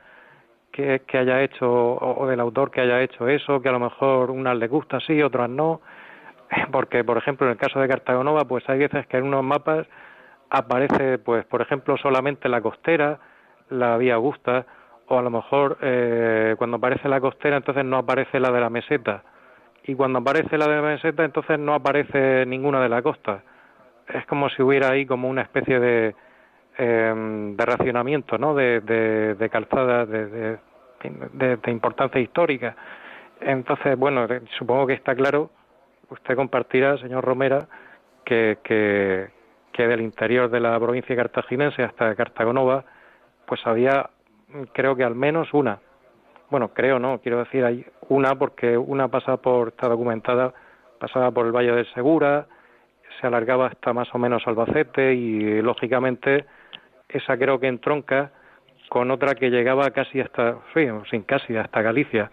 que, 0.72 1.02
que 1.06 1.18
haya 1.18 1.42
hecho 1.42 1.70
o, 1.70 2.26
del 2.26 2.40
autor 2.40 2.70
que 2.70 2.80
haya 2.80 3.02
hecho 3.02 3.28
eso, 3.28 3.60
que 3.60 3.68
a 3.68 3.72
lo 3.72 3.80
mejor 3.80 4.30
unas 4.30 4.56
le 4.56 4.68
gusta 4.68 5.00
sí, 5.00 5.22
otras 5.22 5.50
no, 5.50 5.82
porque 6.72 7.04
por 7.04 7.18
ejemplo 7.18 7.46
en 7.46 7.52
el 7.52 7.58
caso 7.58 7.78
de 7.78 7.88
Cartagonova 7.88 8.46
pues 8.46 8.66
hay 8.70 8.78
veces 8.78 9.06
que 9.06 9.18
en 9.18 9.24
unos 9.24 9.44
mapas 9.44 9.86
aparece 10.48 11.18
pues 11.18 11.44
por 11.44 11.60
ejemplo 11.60 11.98
solamente 11.98 12.48
la 12.48 12.62
costera, 12.62 13.18
la 13.68 13.98
vía 13.98 14.14
Augusta, 14.14 14.64
o 15.08 15.18
a 15.18 15.22
lo 15.22 15.30
mejor 15.30 15.78
eh, 15.82 16.54
cuando 16.58 16.76
aparece 16.76 17.08
la 17.08 17.20
costera 17.20 17.56
entonces 17.56 17.84
no 17.84 17.98
aparece 17.98 18.40
la 18.40 18.50
de 18.50 18.60
la 18.60 18.70
meseta 18.70 19.22
y 19.84 19.94
cuando 19.94 20.20
aparece 20.20 20.56
la 20.56 20.68
de 20.68 20.76
la 20.76 20.82
meseta 20.82 21.24
entonces 21.24 21.58
no 21.58 21.74
aparece 21.74 22.46
ninguna 22.46 22.80
de 22.80 22.88
la 22.88 23.02
costa. 23.02 23.42
Es 24.08 24.26
como 24.26 24.48
si 24.50 24.62
hubiera 24.62 24.90
ahí 24.90 25.06
como 25.06 25.28
una 25.28 25.42
especie 25.42 25.80
de, 25.80 26.14
em, 26.78 27.56
de 27.56 27.64
racionamiento, 27.64 28.38
¿no? 28.38 28.54
De, 28.54 28.80
de, 28.80 29.50
calzada 29.50 30.06
de, 30.06 30.58
de, 31.32 31.70
importancia 31.70 32.20
histórica. 32.20 32.76
Entonces, 33.40 33.98
bueno, 33.98 34.26
supongo 34.58 34.86
que 34.86 34.92
está 34.94 35.14
claro, 35.14 35.50
usted 36.10 36.36
compartirá, 36.36 36.96
señor 36.98 37.24
Romera, 37.24 37.66
que, 38.24 38.58
que, 38.62 39.30
que 39.72 39.86
del 39.88 40.00
interior 40.00 40.48
de 40.48 40.60
la 40.60 40.78
provincia 40.78 41.16
cartaginense 41.16 41.82
hasta 41.82 42.14
Cartagonova, 42.14 42.84
pues 43.46 43.66
había, 43.66 44.10
creo 44.72 44.96
que 44.96 45.04
al 45.04 45.14
menos 45.14 45.52
una. 45.52 45.78
Bueno, 46.50 46.68
creo 46.74 46.98
no, 46.98 47.20
quiero 47.20 47.38
decir, 47.38 47.64
hay 47.64 47.84
una 48.08 48.34
porque 48.34 48.76
una 48.76 49.08
pasa 49.08 49.38
por, 49.38 49.68
está 49.68 49.88
documentada, 49.88 50.52
pasaba 50.98 51.30
por 51.30 51.46
el 51.46 51.52
Valle 51.52 51.72
de 51.72 51.84
Segura, 51.94 52.46
se 53.20 53.26
alargaba 53.26 53.66
hasta 53.68 53.92
más 53.92 54.14
o 54.14 54.18
menos 54.18 54.46
Albacete 54.46 55.14
y 55.14 55.62
lógicamente 55.62 56.44
esa 57.08 57.36
creo 57.36 57.58
que 57.58 57.68
entronca 57.68 58.32
con 58.88 59.10
otra 59.10 59.34
que 59.34 59.50
llegaba 59.50 59.90
casi 59.90 60.20
hasta, 60.20 60.58
sí, 60.74 60.86
sin 61.10 61.22
casi, 61.22 61.56
hasta 61.56 61.80
Galicia. 61.80 62.30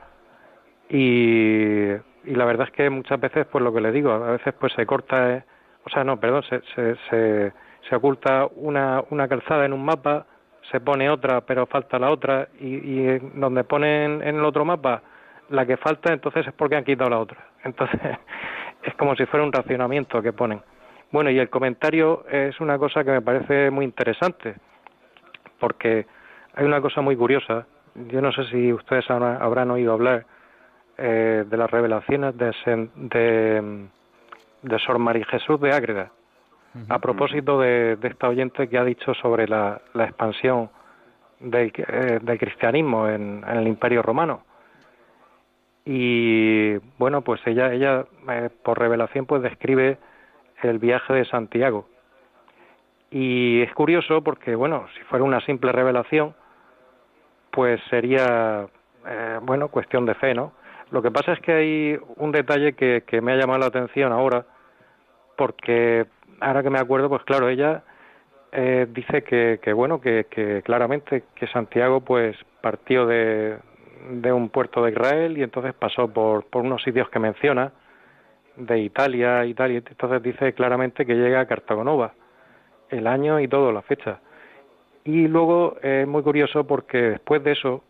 Y, 0.90 1.92
y 2.26 2.36
la 2.36 2.46
verdad 2.46 2.68
es 2.68 2.74
que 2.74 2.90
muchas 2.90 3.20
veces, 3.20 3.46
pues 3.46 3.64
lo 3.64 3.74
que 3.74 3.82
le 3.82 3.92
digo, 3.92 4.12
a 4.12 4.32
veces 4.32 4.54
pues 4.60 4.74
se 4.74 4.86
corta, 4.86 5.36
eh, 5.36 5.44
o 5.86 5.90
sea, 5.90 6.04
no, 6.04 6.20
perdón, 6.20 6.44
se, 6.44 6.62
se, 6.76 6.96
se, 7.10 7.54
se 7.88 7.96
oculta 7.96 8.48
una, 8.56 9.02
una 9.10 9.28
calzada 9.28 9.66
en 9.66 9.74
un 9.74 9.86
mapa, 9.86 10.26
se 10.72 10.80
pone 10.80 11.10
otra, 11.10 11.42
pero 11.42 11.66
falta 11.66 12.00
la 12.00 12.12
otra, 12.12 12.48
y, 12.60 12.76
y 12.76 13.20
donde 13.36 13.64
ponen 13.64 14.22
en 14.22 14.36
el 14.36 14.46
otro 14.46 14.66
mapa 14.66 15.02
la 15.50 15.66
que 15.66 15.78
falta, 15.78 16.14
entonces 16.14 16.48
es 16.48 16.54
porque 16.54 16.76
han 16.76 16.84
quitado 16.84 17.10
la 17.10 17.20
otra. 17.20 17.38
Entonces, 17.64 18.00
es 18.84 18.94
como 18.96 19.16
si 19.16 19.26
fuera 19.26 19.46
un 19.46 19.52
racionamiento 19.52 20.22
que 20.22 20.34
ponen. 20.34 20.62
Bueno, 21.12 21.30
y 21.30 21.40
el 21.40 21.50
comentario 21.50 22.26
es 22.30 22.60
una 22.60 22.78
cosa 22.78 23.04
que 23.04 23.12
me 23.12 23.22
parece 23.22 23.72
muy 23.72 23.84
interesante, 23.84 24.56
porque 25.60 26.06
hay 26.54 26.66
una 26.66 26.82
cosa 26.82 27.02
muy 27.02 27.16
curiosa. 27.16 27.66
Yo 27.96 28.22
no 28.22 28.32
sé 28.32 28.46
si 28.46 28.72
ustedes 28.72 29.10
habrán 29.10 29.72
oído 29.72 29.94
hablar 29.94 30.26
eh, 30.98 31.44
de 31.48 31.58
las 31.58 31.70
revelaciones 31.70 32.38
de, 32.38 32.54
de, 32.96 33.88
de 34.62 34.80
Sor 34.80 35.00
María 35.00 35.26
Jesús 35.26 35.60
de 35.60 35.72
Ágreda, 35.72 36.12
a 36.88 37.00
propósito 37.00 37.60
de, 37.60 37.98
esta 38.02 38.30
oyente 38.30 38.68
que 38.68 38.78
ha 38.78 38.84
dicho 38.84 39.14
sobre 39.16 39.48
la, 39.48 39.82
expansión 39.96 40.70
del, 41.40 41.72
eh, 41.76 42.20
del 42.22 42.38
cristianismo 42.38 43.08
en, 43.08 43.44
el 43.48 43.68
Imperio 43.68 44.02
Romano. 44.02 44.44
Y 45.86 46.78
bueno 46.98 47.22
pues 47.22 47.42
ella 47.48 47.74
ella 47.74 48.06
eh, 48.30 48.50
por 48.64 48.78
revelación 48.78 49.26
pues 49.26 49.42
describe 49.42 49.98
el 50.62 50.78
viaje 50.78 51.14
de 51.14 51.26
Santiago. 51.26 51.88
Y 53.12 53.62
es 53.62 53.74
curioso 53.74 54.22
porque 54.22 54.56
bueno 54.56 54.86
si 54.96 55.04
fuera 55.06 55.26
una 55.26 55.42
simple 55.42 55.72
revelación 55.72 56.36
pues 57.52 57.82
sería 57.90 58.68
eh, 59.08 59.40
bueno 59.42 59.70
cuestión 59.70 60.06
de 60.06 60.14
fe 60.16 60.36
no 60.36 60.54
lo 60.92 61.02
que 61.02 61.12
pasa 61.12 61.34
es 61.34 61.40
que 61.40 61.52
hay 61.52 62.00
un 62.18 62.32
detalle 62.32 62.74
que, 62.74 63.04
que 63.06 63.22
me 63.22 63.32
ha 63.32 63.36
llamado 63.36 63.60
la 63.60 63.68
atención 63.68 64.12
ahora 64.12 64.46
porque 65.38 66.08
ahora 66.42 66.64
que 66.64 66.70
me 66.70 66.80
acuerdo 66.80 67.10
pues 67.10 67.24
claro 67.24 67.50
ella 67.50 67.84
eh, 68.52 68.88
dice 68.90 69.24
que, 69.24 69.60
que 69.62 69.74
bueno 69.74 70.02
que, 70.02 70.26
que 70.30 70.62
claramente 70.64 71.24
que 71.36 71.48
Santiago 71.48 72.02
pues 72.02 72.36
partió 72.62 73.06
de, 73.06 73.58
un 74.32 74.50
puerto 74.50 74.84
de 74.84 74.92
Israel 74.92 75.38
y 75.38 75.44
entonces 75.44 75.74
pasó 75.74 76.08
por, 76.12 76.46
por 76.46 76.64
unos 76.64 76.82
sitios 76.84 77.10
que 77.10 77.20
menciona, 77.20 77.72
de 78.60 78.80
Italia, 78.80 79.46
Italia, 79.46 79.82
entonces 79.86 80.22
dice 80.22 80.54
claramente 80.54 81.06
que 81.06 81.16
llega 81.16 81.40
a 81.40 81.46
Cartagonova, 81.46 82.14
el 82.90 83.08
año 83.08 83.40
y 83.40 83.48
todo, 83.48 83.72
la 83.72 83.82
fecha. 83.82 84.20
Y 85.06 85.28
luego 85.28 85.78
es 85.82 86.08
muy 86.08 86.22
curioso 86.24 86.68
porque 86.68 86.98
después 86.98 87.44
de 87.44 87.52
eso 87.54 87.84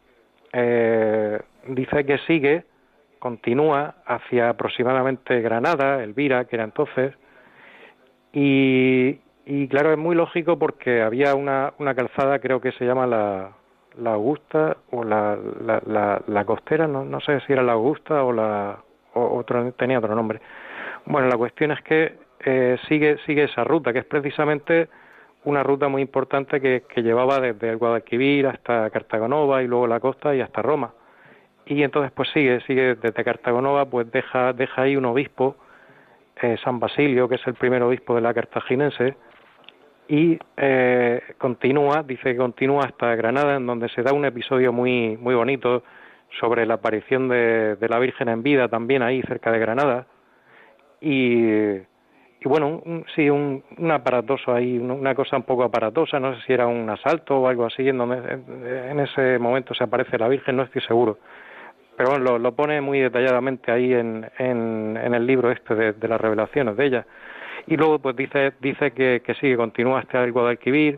eh, 0.53 1.39
dice 1.67 2.05
que 2.05 2.19
sigue, 2.19 2.65
continúa 3.17 3.95
hacia 4.05 4.49
aproximadamente 4.49 5.41
Granada, 5.41 6.03
Elvira, 6.03 6.45
que 6.45 6.55
era 6.55 6.65
entonces, 6.65 7.15
y, 8.33 9.19
y 9.45 9.67
claro, 9.67 9.91
es 9.91 9.97
muy 9.97 10.15
lógico 10.15 10.59
porque 10.59 11.01
había 11.01 11.35
una, 11.35 11.73
una 11.79 11.95
calzada, 11.95 12.39
creo 12.39 12.61
que 12.61 12.71
se 12.73 12.85
llama 12.85 13.07
la, 13.07 13.51
Augusta 14.05 14.77
o 14.91 15.03
la, 15.03 15.37
la, 15.65 16.21
la, 16.25 16.45
costera, 16.45 16.87
no, 16.87 17.03
no 17.03 17.19
sé 17.19 17.39
si 17.41 17.53
era 17.53 17.63
la 17.63 17.73
Augusta 17.73 18.23
o 18.23 18.31
la 18.31 18.79
o 19.13 19.37
otro, 19.37 19.71
tenía 19.73 19.99
otro 19.99 20.15
nombre. 20.15 20.39
Bueno, 21.05 21.27
la 21.27 21.37
cuestión 21.37 21.71
es 21.71 21.81
que 21.81 22.17
eh, 22.45 22.77
sigue 22.87 23.17
sigue 23.25 23.45
esa 23.45 23.63
ruta, 23.63 23.91
que 23.91 23.99
es 23.99 24.05
precisamente 24.05 24.87
una 25.43 25.63
ruta 25.63 25.87
muy 25.87 26.01
importante 26.01 26.61
que, 26.61 26.83
que 26.87 27.01
llevaba 27.01 27.39
desde 27.39 27.69
el 27.69 27.77
Guadalquivir 27.77 28.47
hasta 28.47 28.89
Cartagonova 28.89 29.63
y 29.63 29.67
luego 29.67 29.87
la 29.87 29.99
costa 29.99 30.35
y 30.35 30.41
hasta 30.41 30.61
Roma. 30.61 30.93
Y 31.65 31.83
entonces 31.83 32.11
pues 32.11 32.29
sigue, 32.29 32.61
sigue 32.61 32.95
desde 32.95 33.23
Cartagonova, 33.23 33.85
pues 33.85 34.11
deja, 34.11 34.53
deja 34.53 34.81
ahí 34.83 34.95
un 34.95 35.05
obispo, 35.05 35.55
eh, 36.41 36.57
San 36.63 36.79
Basilio, 36.79 37.27
que 37.27 37.35
es 37.35 37.47
el 37.47 37.53
primer 37.53 37.81
obispo 37.83 38.15
de 38.15 38.21
la 38.21 38.33
cartaginense, 38.33 39.15
y 40.07 40.39
eh, 40.57 41.21
continúa, 41.37 42.01
dice 42.03 42.31
que 42.31 42.37
continúa 42.37 42.85
hasta 42.85 43.13
Granada, 43.15 43.57
en 43.57 43.67
donde 43.67 43.89
se 43.89 44.01
da 44.01 44.11
un 44.11 44.25
episodio 44.25 44.73
muy, 44.73 45.17
muy 45.17 45.35
bonito 45.35 45.83
sobre 46.39 46.65
la 46.65 46.75
aparición 46.75 47.29
de, 47.29 47.77
la 47.87 47.99
Virgen 47.99 48.29
en 48.29 48.41
vida 48.41 48.67
también 48.67 49.03
ahí 49.03 49.21
cerca 49.23 49.51
de 49.51 49.59
Granada. 49.59 50.07
Y, 50.99 51.75
y 51.75 52.45
bueno, 52.45 52.81
sí, 53.15 53.29
un, 53.29 53.63
un, 53.77 53.91
aparatoso 53.91 54.53
ahí, 54.53 54.79
una 54.79 55.13
cosa 55.13 55.37
un 55.37 55.43
poco 55.43 55.63
aparatosa, 55.63 56.19
no 56.19 56.35
sé 56.35 56.41
si 56.47 56.53
era 56.53 56.65
un 56.65 56.89
asalto 56.89 57.41
o 57.41 57.47
algo 57.47 57.65
así, 57.65 57.87
en 57.87 57.99
donde 57.99 58.39
en 58.89 58.99
ese 58.99 59.37
momento 59.37 59.75
se 59.75 59.83
aparece 59.83 60.17
la 60.17 60.27
Virgen, 60.27 60.57
no 60.57 60.63
estoy 60.63 60.81
seguro. 60.81 61.19
Pero 61.99 62.11
bueno, 62.11 62.39
lo, 62.39 62.51
pone 62.53 62.79
muy 62.79 63.01
detalladamente 63.01 63.73
ahí 63.73 63.93
en, 63.93 64.25
en, 64.37 64.95
en 64.95 65.13
el 65.13 65.27
libro 65.27 65.51
este 65.51 65.75
de, 65.75 66.07
las 66.07 66.21
revelaciones 66.21 66.77
de 66.77 66.85
ella 66.85 67.05
y 67.67 67.75
luego 67.75 67.99
pues 67.99 68.15
dice 68.15 68.53
dice 68.61 68.91
que, 68.91 69.21
que 69.21 69.33
sí, 69.33 69.53
continúa 69.57 69.99
hasta 69.99 70.23
el 70.23 70.31
Guadalquivir, 70.31 70.97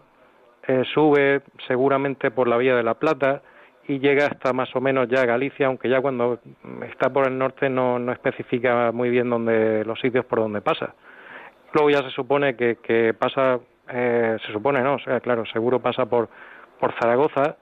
eh, 0.68 0.84
sube 0.94 1.42
seguramente 1.66 2.30
por 2.30 2.48
la 2.48 2.56
vía 2.58 2.76
de 2.76 2.84
la 2.84 2.94
Plata 2.94 3.42
y 3.88 3.98
llega 3.98 4.28
hasta 4.28 4.54
más 4.54 4.76
o 4.76 4.80
menos 4.80 5.08
ya 5.10 5.26
Galicia, 5.26 5.66
aunque 5.66 5.90
ya 5.90 6.02
cuando 6.02 6.38
está 6.88 7.12
por 7.12 7.28
el 7.28 7.36
norte 7.36 7.68
no, 7.68 7.98
no 7.98 8.12
especifica 8.12 8.92
muy 8.92 9.10
bien 9.10 9.28
dónde, 9.28 9.84
los 9.84 10.00
sitios 10.00 10.26
por 10.26 10.38
donde 10.38 10.62
pasa. 10.62 10.94
Luego 11.74 11.90
ya 11.90 12.04
se 12.04 12.12
supone 12.12 12.56
que, 12.56 12.76
que 12.76 13.16
pasa, 13.16 13.60
eh, 13.90 14.38
se 14.46 14.54
supone 14.54 14.84
no, 14.84 14.94
o 14.94 15.00
sea, 15.00 15.20
claro, 15.20 15.48
seguro 15.48 15.80
pasa 15.80 16.06
por, 16.06 16.30
por 16.80 16.94
Zaragoza, 17.02 17.58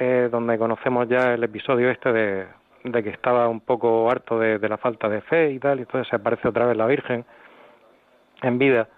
eh, 0.00 0.28
donde 0.30 0.58
conocemos 0.58 1.08
ya 1.08 1.34
el 1.34 1.44
episodio 1.44 1.90
este 1.90 2.12
de, 2.12 2.46
de 2.84 3.02
que 3.02 3.10
estaba 3.10 3.48
un 3.48 3.60
poco 3.60 4.10
harto 4.10 4.38
de, 4.38 4.58
de 4.58 4.68
la 4.68 4.78
falta 4.78 5.08
de 5.08 5.20
fe 5.22 5.52
y 5.52 5.58
tal, 5.58 5.78
y 5.78 5.82
entonces 5.82 6.08
se 6.08 6.16
aparece 6.16 6.48
otra 6.48 6.66
vez 6.66 6.76
la 6.76 6.86
Virgen 6.86 7.24
en 8.42 8.58
vida 8.58 8.88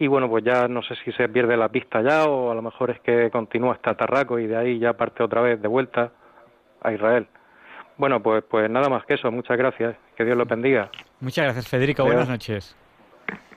y 0.00 0.06
bueno 0.06 0.28
pues 0.28 0.42
ya 0.42 0.66
no 0.66 0.82
sé 0.82 0.94
si 1.04 1.12
se 1.12 1.28
pierde 1.28 1.56
la 1.56 1.68
pista 1.68 2.00
ya 2.02 2.24
o 2.24 2.50
a 2.50 2.54
lo 2.54 2.62
mejor 2.62 2.90
es 2.90 3.00
que 3.00 3.30
continúa 3.30 3.74
hasta 3.74 3.94
Tarraco 3.94 4.38
y 4.38 4.46
de 4.46 4.56
ahí 4.56 4.78
ya 4.78 4.94
parte 4.94 5.22
otra 5.22 5.42
vez 5.42 5.60
de 5.60 5.68
vuelta 5.68 6.10
a 6.82 6.92
Israel. 6.92 7.26
Bueno, 7.98 8.22
pues 8.22 8.42
pues 8.48 8.70
nada 8.70 8.88
más 8.88 9.04
que 9.04 9.14
eso, 9.14 9.30
muchas 9.30 9.58
gracias, 9.58 9.94
que 10.16 10.24
Dios 10.24 10.38
lo 10.38 10.46
bendiga. 10.46 10.90
Muchas 11.20 11.44
gracias, 11.44 11.68
Federico, 11.68 12.04
buenas 12.04 12.30
noches. 12.30 12.74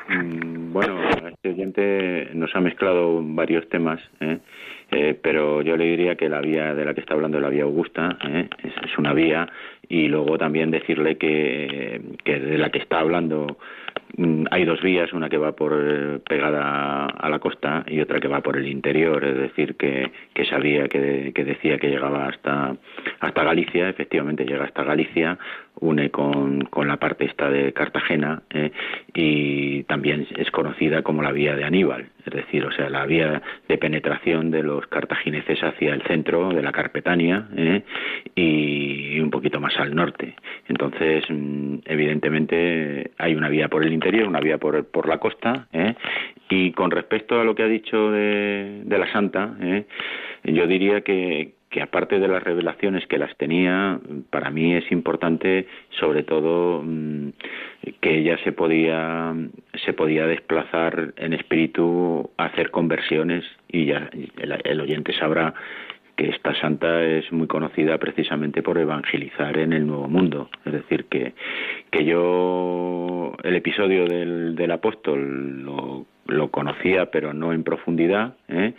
Mm, 0.10 0.74
bueno, 0.74 1.02
este 1.10 1.23
oyente 1.50 2.30
nos 2.34 2.56
ha 2.56 2.62
mezclado 2.62 3.22
varios 3.22 3.68
temas, 3.70 4.02
¿eh? 4.20 4.40
Eh, 4.92 5.18
pero 5.22 5.62
yo 5.62 5.76
le 5.76 5.86
diría 5.86 6.16
que 6.16 6.30
la 6.30 6.40
vía 6.40 6.76
de 6.76 6.86
la 6.86 6.94
que 6.94 7.02
está 7.02 7.16
hablando, 7.16 7.40
la 7.40 7.50
vía 7.50 7.64
Augusta, 7.64 8.18
¿eh? 8.28 8.48
es, 8.64 8.98
una 8.98 9.14
vía, 9.14 9.48
y 9.90 10.08
luego 10.08 10.38
también 10.38 10.70
decirle 10.70 11.18
que, 11.18 12.00
que 12.24 12.40
de 12.40 12.58
la 12.58 12.70
que 12.70 12.78
está 12.78 13.00
hablando 13.00 13.58
Mm, 14.16 14.46
hay 14.52 14.64
dos 14.66 14.80
vías, 14.82 15.12
una 15.12 15.28
que 15.28 15.38
va 15.38 15.54
por 15.54 15.74
eh, 15.74 16.20
pegada 16.20 17.08
a 17.08 17.30
la 17.30 17.40
costa 17.40 17.84
y 17.88 18.00
otra 18.00 18.20
que 18.20 18.28
va 18.28 18.42
por 18.42 18.58
el 18.58 18.68
interior, 18.68 19.24
es 19.24 19.36
decir, 19.36 19.76
que, 19.76 20.12
que 20.36 20.44
esa 20.44 20.60
vía 20.60 20.88
que, 20.88 21.32
que, 21.34 21.44
decía 21.44 21.80
que 21.80 21.90
llegaba 21.90 22.28
hasta, 22.28 22.76
hasta 23.20 23.44
Galicia, 23.44 23.90
efectivamente 23.90 24.46
llega 24.46 24.66
hasta 24.66 24.84
Galicia, 24.84 25.40
une 25.80 26.10
con, 26.12 26.62
con 26.66 26.88
la 26.88 26.98
parte 26.98 27.26
esta 27.26 27.50
de 27.50 27.74
Cartagena 27.74 28.44
eh, 28.50 28.72
y 29.14 29.84
también 29.84 30.28
es 30.38 30.50
conocida 30.52 31.02
como 31.02 31.22
la 31.22 31.32
vía 31.32 31.56
de 31.56 31.64
Aníbal, 31.66 32.10
es 32.26 32.34
decir, 32.34 32.66
o 32.66 32.72
sea, 32.72 32.90
la 32.90 33.06
vía 33.06 33.42
de 33.68 33.78
penetración 33.78 34.52
de 34.52 34.64
los 34.64 34.88
cartagineses 34.88 35.60
hacia 35.64 35.94
el 35.94 36.02
centro 36.04 36.50
de 36.50 36.62
la 36.62 36.72
Carpetania 36.72 37.48
eh, 37.56 37.84
y 38.36 39.20
un 39.20 39.30
poquito 39.30 39.60
más 39.60 39.76
al 39.78 39.96
norte. 39.96 40.36
Entonces, 40.68 41.26
mm, 41.30 41.80
evidentemente, 41.86 43.12
hay 43.18 43.36
una 43.36 43.50
vía 43.50 43.68
por 43.68 43.84
el 43.84 43.94
interior, 43.94 44.28
una 44.28 44.40
vía 44.40 44.58
por, 44.58 44.86
por 44.86 45.08
la 45.08 45.18
costa. 45.18 45.68
¿eh? 45.74 45.96
Y 46.50 46.72
con 46.72 46.92
respecto 46.92 47.40
a 47.40 47.44
lo 47.44 47.56
que 47.56 47.64
ha 47.64 47.68
dicho 47.68 48.12
de, 48.12 48.82
de 48.86 48.98
la 48.98 49.12
Santa, 49.12 49.56
¿eh? 49.62 49.86
yo 50.44 50.68
diría 50.68 51.02
que, 51.02 51.54
que 51.74 51.82
aparte 51.82 52.20
de 52.20 52.28
las 52.28 52.44
revelaciones 52.44 53.08
que 53.08 53.18
las 53.18 53.36
tenía, 53.36 54.00
para 54.30 54.52
mí 54.52 54.76
es 54.76 54.92
importante 54.92 55.66
sobre 56.00 56.22
todo 56.22 56.84
mm, 56.86 57.30
que 58.00 58.20
ella 58.20 58.38
se 58.44 58.52
podía 58.52 59.34
se 59.84 59.94
podía 59.94 60.28
desplazar 60.28 61.16
en 61.18 61.34
espíritu 61.34 62.30
hacer 62.38 62.70
conversiones 62.70 63.44
y 63.68 63.86
ya 63.88 64.08
el, 64.64 64.82
oyente 64.82 65.14
sabrá 65.14 65.56
que 66.16 66.30
esta 66.30 66.54
santa 66.62 67.04
es 67.04 67.32
muy 67.32 67.48
conocida 67.48 67.98
precisamente 67.98 68.62
por 68.62 68.78
evangelizar 68.78 69.58
en 69.58 69.74
el 69.74 69.88
Nuevo 69.88 70.08
Mundo. 70.08 70.52
Es 70.66 70.74
decir, 70.74 71.06
que, 71.06 71.34
que 71.90 72.06
yo 72.06 73.34
el 73.44 73.56
episodio 73.56 74.06
del, 74.06 74.56
del 74.56 74.72
apóstol 74.72 75.64
lo, 75.64 76.06
lo 76.28 76.52
conocía, 76.52 77.08
pero 77.08 77.34
no 77.34 77.52
en 77.52 77.64
profundidad. 77.64 78.36
¿eh? 78.48 78.74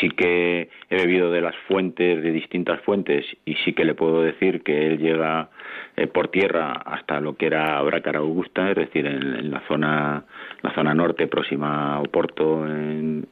Sí 0.00 0.10
que 0.10 0.68
he 0.90 0.96
bebido 0.96 1.30
de 1.30 1.40
las 1.40 1.56
fuentes, 1.68 2.22
de 2.22 2.32
distintas 2.32 2.80
fuentes, 2.82 3.24
y 3.44 3.54
sí 3.64 3.72
que 3.72 3.84
le 3.84 3.94
puedo 3.94 4.22
decir 4.22 4.62
que 4.62 4.86
él 4.86 4.98
llega 4.98 5.50
eh, 5.96 6.06
por 6.06 6.28
tierra 6.28 6.72
hasta 6.72 7.20
lo 7.20 7.36
que 7.36 7.46
era 7.46 7.80
Bracara 7.82 8.20
Augusta, 8.20 8.70
es 8.70 8.76
decir, 8.76 9.06
en, 9.06 9.50
la 9.50 9.60
zona 9.68 10.24
la 10.62 10.74
zona 10.74 10.94
norte 10.94 11.26
próxima 11.26 11.96
a 11.96 12.00
Oporto 12.00 12.66
en, 12.66 13.26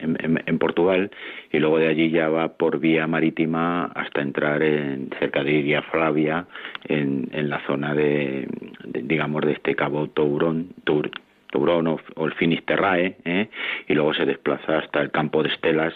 Portugal, 0.59 1.09
y 1.51 1.57
luego 1.57 1.79
de 1.79 1.87
allí 1.87 2.11
ya 2.11 2.29
va 2.29 2.49
por 2.49 2.79
vía 2.79 3.07
marítima 3.07 3.85
hasta 3.85 4.21
entrar 4.21 4.61
en 4.61 5.09
cerca 5.17 5.43
de 5.43 5.53
Iria 5.53 5.81
Flavia, 5.81 6.45
en, 6.87 7.49
la 7.49 7.59
zona 7.65 7.95
de, 7.95 8.47
digamos 8.85 9.41
de 9.41 9.53
este 9.53 9.75
cabo 9.75 10.07
Tourón, 10.07 10.69
Tour, 10.83 11.09
Tourón 11.51 11.87
o, 11.87 12.25
el 12.25 12.33
Finisterrae, 12.33 13.17
¿eh? 13.25 13.49
y 13.87 13.93
luego 13.93 14.13
se 14.13 14.25
desplaza 14.25 14.79
hasta 14.79 15.01
el 15.01 15.11
campo 15.11 15.43
de 15.43 15.49
Estelas, 15.49 15.93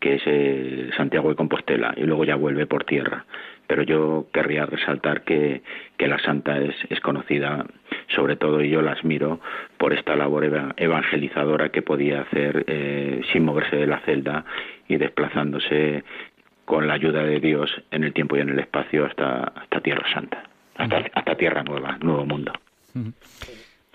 que 0.00 0.16
es 0.16 0.22
eh, 0.26 0.90
Santiago 0.96 1.30
de 1.30 1.36
Compostela, 1.36 1.94
y 1.96 2.02
luego 2.02 2.24
ya 2.24 2.36
vuelve 2.36 2.66
por 2.66 2.84
tierra. 2.84 3.24
Pero 3.66 3.82
yo 3.82 4.26
querría 4.32 4.64
resaltar 4.64 5.22
que, 5.22 5.62
que 5.96 6.08
la 6.08 6.18
santa 6.20 6.58
es, 6.58 6.74
es 6.88 7.00
conocida, 7.00 7.66
sobre 8.14 8.36
todo, 8.36 8.62
y 8.62 8.70
yo 8.70 8.80
la 8.80 8.92
admiro 8.92 9.40
por 9.76 9.92
esta 9.92 10.16
labor 10.16 10.72
evangelizadora 10.76 11.68
que 11.70 11.82
podía 11.82 12.22
hacer 12.22 12.64
eh, 12.66 13.20
sin 13.32 13.44
moverse 13.44 13.76
de 13.76 13.86
la 13.86 14.00
celda 14.00 14.44
y 14.88 14.96
desplazándose 14.96 16.04
con 16.64 16.86
la 16.86 16.94
ayuda 16.94 17.22
de 17.22 17.40
Dios 17.40 17.70
en 17.90 18.04
el 18.04 18.12
tiempo 18.12 18.36
y 18.36 18.40
en 18.40 18.50
el 18.50 18.58
espacio 18.58 19.06
hasta, 19.06 19.44
hasta 19.44 19.80
Tierra 19.80 20.04
Santa, 20.12 20.44
hasta, 20.76 21.04
hasta 21.14 21.34
Tierra 21.34 21.62
Nueva, 21.62 21.98
Nuevo 22.00 22.26
Mundo. 22.26 22.52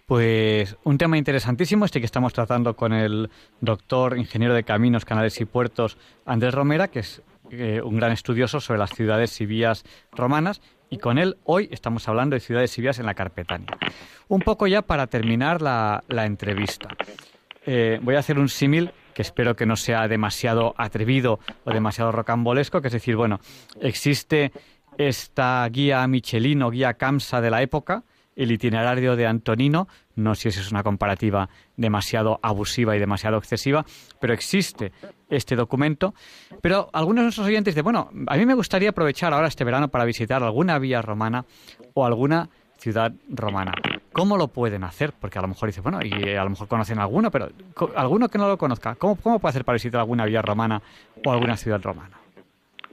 Pues 0.06 0.76
un 0.84 0.98
tema 0.98 1.18
interesantísimo 1.18 1.86
este 1.86 2.02
que 2.02 2.06
estamos 2.06 2.34
tratando 2.34 2.76
con 2.76 2.92
el 2.92 3.30
doctor 3.62 4.18
ingeniero 4.18 4.54
de 4.54 4.66
caminos, 4.66 5.06
canales 5.06 5.40
y 5.40 5.46
puertos 5.46 5.98
Andrés 6.26 6.54
Romera, 6.54 6.90
que 6.90 7.00
es 7.00 7.22
eh, 7.52 7.82
un 7.82 7.96
gran 7.96 8.12
estudioso 8.12 8.60
sobre 8.60 8.80
las 8.80 8.90
ciudades 8.90 9.40
y 9.40 9.46
vías 9.46 9.86
romanas, 10.12 10.62
y 10.90 10.98
con 10.98 11.18
él 11.18 11.38
hoy 11.46 11.70
estamos 11.72 12.06
hablando 12.10 12.34
de 12.34 12.42
ciudades 12.42 12.78
y 12.78 12.82
vías 12.82 13.00
en 13.00 13.06
la 13.06 13.14
Carpetania. 13.14 13.78
Un 14.28 14.42
poco 14.42 14.68
ya 14.68 14.82
para 14.82 15.08
terminar 15.08 15.62
la, 15.62 16.04
entrevista. 16.10 16.90
Eh, 17.66 18.00
voy 18.02 18.16
a 18.16 18.20
hacer 18.20 18.40
un 18.40 18.50
símil 18.50 18.92
que 19.14 19.22
espero 19.22 19.56
que 19.56 19.66
no 19.66 19.78
sea 19.78 20.10
demasiado 20.10 20.76
atrevido 20.78 21.40
o 21.64 21.72
demasiado 21.72 22.12
rocambolesco, 22.12 22.82
que 22.82 22.88
es 22.90 22.94
decir, 22.94 23.16
bueno, 23.16 23.40
existe 23.80 24.52
esta 24.98 25.66
guía 25.70 26.06
Michelin 26.08 26.62
o 26.62 26.72
guía 26.72 26.96
Camsa 26.96 27.40
de 27.40 27.50
la 27.50 27.62
época, 27.62 28.04
el 28.36 28.52
itinerario 28.52 29.16
de 29.16 29.28
Antonino. 29.28 29.88
No 30.16 30.36
sé 30.36 30.52
si 30.52 30.60
es 30.60 30.72
una 30.72 30.84
comparativa 30.84 31.50
demasiado 31.78 32.40
abusiva 32.42 32.96
y 32.96 33.00
demasiado 33.00 33.38
excesiva, 33.38 33.86
pero 34.20 34.34
existe 34.34 34.92
este 35.30 35.56
documento. 35.56 36.14
Pero 36.62 36.90
algunos 36.94 37.22
de 37.22 37.26
nuestros 37.26 37.48
oyentes 37.48 37.74
dicen, 37.74 37.84
bueno, 37.84 38.10
a 38.28 38.38
mí 38.38 38.46
me 38.46 38.54
gustaría 38.54 38.90
aprovechar 38.90 39.34
ahora 39.34 39.48
este 39.48 39.64
verano 39.64 39.88
para 39.88 40.06
visitar 40.06 40.44
alguna 40.44 40.80
vía 40.80 41.02
romana 41.02 41.46
o 41.94 42.06
alguna 42.06 42.50
ciudad 42.78 43.14
romana. 43.30 43.74
¿Cómo 44.12 44.38
lo 44.38 44.50
pueden 44.50 44.84
hacer? 44.84 45.14
Porque 45.20 45.40
a 45.40 45.42
lo 45.42 45.48
mejor 45.48 45.70
dice, 45.70 45.82
bueno, 45.82 46.00
y 46.04 46.12
eh, 46.12 46.38
a 46.38 46.44
lo 46.44 46.50
mejor 46.52 46.68
conocen 46.68 47.00
alguno, 47.00 47.32
pero 47.32 47.50
alguno 47.96 48.28
que 48.28 48.38
no 48.38 48.48
lo 48.48 48.58
conozca, 48.58 48.96
¿cómo, 48.96 49.16
cómo 49.16 49.40
puede 49.40 49.52
hacer 49.52 49.66
para 49.66 49.76
visitar 49.76 50.02
alguna 50.02 50.26
vía 50.26 50.42
romana 50.42 50.82
o 51.26 51.32
alguna 51.32 51.56
ciudad 51.56 51.82
romana? 51.82 52.18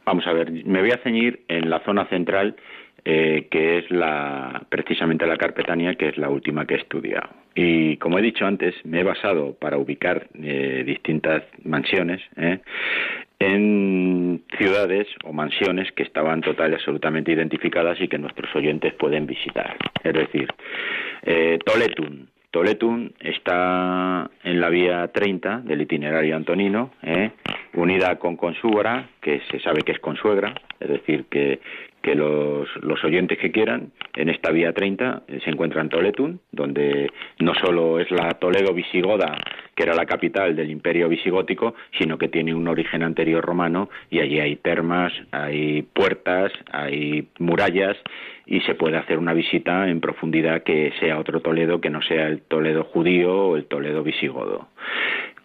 Vamos 0.06 0.26
a 0.26 0.32
ver, 0.32 0.50
me 0.64 0.80
voy 0.80 0.90
a 0.92 1.02
ceñir 1.02 1.44
en 1.48 1.68
la 1.68 1.84
zona 1.84 2.08
central 2.08 2.56
eh, 3.04 3.48
que 3.50 3.78
es 3.78 3.90
la, 3.90 4.62
precisamente 4.68 5.26
la 5.26 5.36
carpetania, 5.36 5.94
que 5.94 6.08
es 6.08 6.18
la 6.18 6.28
última 6.28 6.66
que 6.66 6.74
he 6.74 6.78
estudiado. 6.78 7.30
Y 7.54 7.96
como 7.96 8.18
he 8.18 8.22
dicho 8.22 8.46
antes, 8.46 8.74
me 8.84 9.00
he 9.00 9.04
basado 9.04 9.54
para 9.54 9.78
ubicar 9.78 10.26
eh, 10.34 10.82
distintas 10.84 11.42
mansiones 11.64 12.20
¿eh? 12.36 12.58
en 13.38 14.42
ciudades 14.58 15.06
o 15.24 15.32
mansiones 15.32 15.90
que 15.92 16.02
estaban 16.02 16.42
total 16.42 16.72
y 16.72 16.74
absolutamente 16.74 17.32
identificadas 17.32 18.00
y 18.00 18.08
que 18.08 18.18
nuestros 18.18 18.54
oyentes 18.54 18.92
pueden 18.94 19.26
visitar. 19.26 19.76
Es 20.04 20.12
decir, 20.12 20.48
Toletun. 21.64 22.28
Toletun 22.50 23.14
está 23.20 24.28
en 24.44 24.60
la 24.60 24.68
vía 24.68 25.06
30 25.08 25.60
del 25.60 25.82
itinerario 25.82 26.36
antonino, 26.36 26.90
unida 27.74 28.18
con 28.18 28.36
Consúbora, 28.36 29.08
que 29.20 29.40
se 29.50 29.60
sabe 29.60 29.82
que 29.82 29.92
es 29.92 30.00
consuegra, 30.00 30.54
es 30.80 30.88
decir, 30.88 31.26
que 31.30 31.60
que 32.02 32.14
los, 32.14 32.68
los, 32.82 33.02
oyentes 33.04 33.38
que 33.38 33.50
quieran, 33.50 33.92
en 34.14 34.30
esta 34.30 34.50
vía 34.50 34.72
30 34.72 35.22
eh, 35.28 35.40
se 35.44 35.50
encuentran 35.50 35.88
Toletun, 35.88 36.40
donde 36.50 37.10
no 37.38 37.54
solo 37.54 38.00
es 38.00 38.10
la 38.10 38.30
Toledo 38.34 38.72
visigoda, 38.72 39.36
que 39.74 39.82
era 39.82 39.94
la 39.94 40.06
capital 40.06 40.56
del 40.56 40.70
imperio 40.70 41.08
visigótico, 41.08 41.74
sino 41.98 42.18
que 42.18 42.28
tiene 42.28 42.54
un 42.54 42.68
origen 42.68 43.02
anterior 43.02 43.44
romano 43.44 43.90
y 44.10 44.20
allí 44.20 44.40
hay 44.40 44.56
termas, 44.56 45.12
hay 45.30 45.82
puertas, 45.82 46.52
hay 46.72 47.28
murallas 47.38 47.96
y 48.46 48.60
se 48.60 48.74
puede 48.74 48.96
hacer 48.96 49.18
una 49.18 49.32
visita 49.32 49.88
en 49.88 50.00
profundidad 50.00 50.62
que 50.62 50.92
sea 51.00 51.18
otro 51.18 51.40
Toledo 51.40 51.80
que 51.80 51.90
no 51.90 52.02
sea 52.02 52.26
el 52.26 52.42
Toledo 52.42 52.84
judío 52.84 53.32
o 53.32 53.56
el 53.56 53.66
Toledo 53.66 54.02
visigodo. 54.02 54.68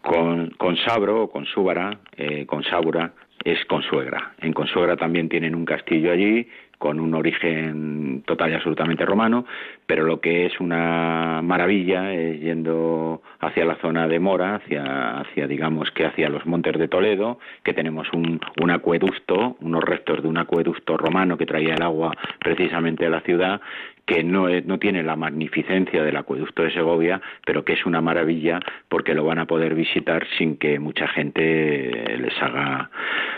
Con, 0.01 0.51
con 0.51 0.77
Sabro 0.77 1.23
o 1.23 1.31
con 1.31 1.45
Súbara, 1.45 1.97
eh, 2.15 2.45
con 2.45 2.63
Sábura, 2.63 3.13
es 3.45 3.63
Consuegra. 3.65 4.33
En 4.41 4.51
Consuegra 4.51 4.97
también 4.97 5.29
tienen 5.29 5.55
un 5.55 5.65
castillo 5.65 6.11
allí 6.11 6.49
con 6.79 6.99
un 6.99 7.13
origen 7.13 8.23
total 8.25 8.51
y 8.51 8.55
absolutamente 8.55 9.05
romano, 9.05 9.45
pero 9.85 10.03
lo 10.03 10.19
que 10.19 10.45
es 10.45 10.59
una 10.59 11.41
maravilla 11.43 12.13
es 12.13 12.39
yendo 12.39 13.21
hacia 13.39 13.65
la 13.65 13.75
zona 13.75 14.07
de 14.07 14.19
Mora, 14.19 14.55
hacia, 14.55 15.19
hacia 15.19 15.47
digamos 15.47 15.91
que 15.91 16.05
hacia 16.05 16.29
los 16.29 16.45
montes 16.45 16.77
de 16.77 16.87
Toledo, 16.87 17.39
que 17.63 17.73
tenemos 17.73 18.11
un, 18.13 18.39
un 18.61 18.71
acueducto, 18.71 19.57
unos 19.61 19.83
restos 19.83 20.23
de 20.23 20.27
un 20.27 20.37
acueducto 20.37 20.97
romano 20.97 21.37
que 21.37 21.45
traía 21.45 21.75
el 21.75 21.81
agua 21.81 22.11
precisamente 22.39 23.05
a 23.05 23.09
la 23.09 23.21
ciudad, 23.21 23.61
que 24.05 24.23
no, 24.23 24.47
tiene 24.79 25.03
la 25.03 25.15
magnificencia 25.15 26.03
del 26.03 26.15
acueducto 26.15 26.63
de 26.63 26.71
Segovia, 26.71 27.21
pero 27.45 27.65
que 27.65 27.73
es 27.73 27.85
una 27.85 28.01
maravilla 28.01 28.59
porque 28.87 29.15
lo 29.15 29.25
van 29.25 29.39
a 29.39 29.45
poder 29.45 29.73
visitar 29.73 30.27
sin 30.37 30.57
que 30.57 30.79
mucha 30.79 31.07
gente 31.07 32.17
les 32.19 32.41
haga, 32.41 32.91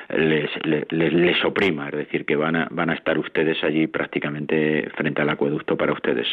les, 0.10 0.50
les, 0.92 1.46
oprima, 1.46 1.88
es 1.88 1.96
decir, 1.96 2.26
que 2.26 2.36
van 2.36 2.56
a, 2.58 2.68
van 2.70 2.90
a 2.90 2.96
estar 2.96 3.18
ustedes 3.18 3.64
allí 3.64 3.88
prácticamente 3.88 4.90
frente 4.96 5.22
al 5.22 5.30
acueducto 5.30 5.78
para 5.78 5.94
ustedes 5.94 6.28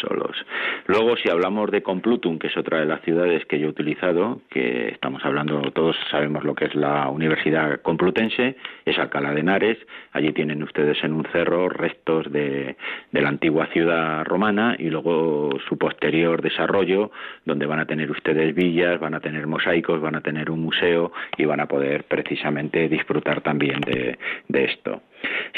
Luego, 0.87 1.17
si 1.17 1.29
hablamos 1.31 1.71
de 1.71 1.83
Complutum, 1.83 2.39
que 2.39 2.49
es 2.49 2.57
otra 2.57 2.81
de 2.81 2.87
las 2.87 3.01
ciudades 3.03 3.45
que 3.47 3.59
yo 3.59 3.67
he 3.67 3.71
utilizado, 3.71 4.41
que 4.51 4.89
estamos 4.89 5.25
hablando, 5.25 5.61
todos 5.73 5.97
sabemos 6.11 6.45
lo 6.45 6.55
que 6.55 6.67
es 6.67 6.75
la 6.75 7.09
Universidad 7.09 7.81
Complutense, 7.83 8.57
es 8.85 8.99
Alcalá 8.99 9.33
de 9.33 9.41
Henares, 9.41 9.79
allí 10.13 10.33
tienen 10.33 10.63
ustedes 10.63 11.03
en 11.05 11.13
un 11.13 11.25
cerro 11.33 11.69
restos 11.69 12.31
de 12.31 12.77
la 13.13 13.29
antigua 13.29 13.67
ciudad 13.67 14.25
romana 14.25 14.77
y 14.79 14.91
luego 14.91 15.51
su 15.69 15.79
posterior 15.79 16.43
desarrollo, 16.43 17.11
donde 17.45 17.67
van 17.67 17.81
a 17.81 17.87
tener 17.87 18.11
ustedes 18.11 18.55
villas, 18.55 19.01
van 19.01 19.15
a 19.15 19.21
tener 19.21 19.47
mosaicos, 19.47 20.01
van 20.01 20.17
a 20.17 20.21
tener 20.21 20.51
un 20.51 20.61
museo 20.61 21.13
y 21.37 21.45
van 21.45 21.61
a 21.61 21.67
poder 21.67 22.05
precisamente 22.05 22.89
disfrutar 22.89 23.41
también 23.41 23.81
de, 23.81 24.19
esto. 24.65 25.03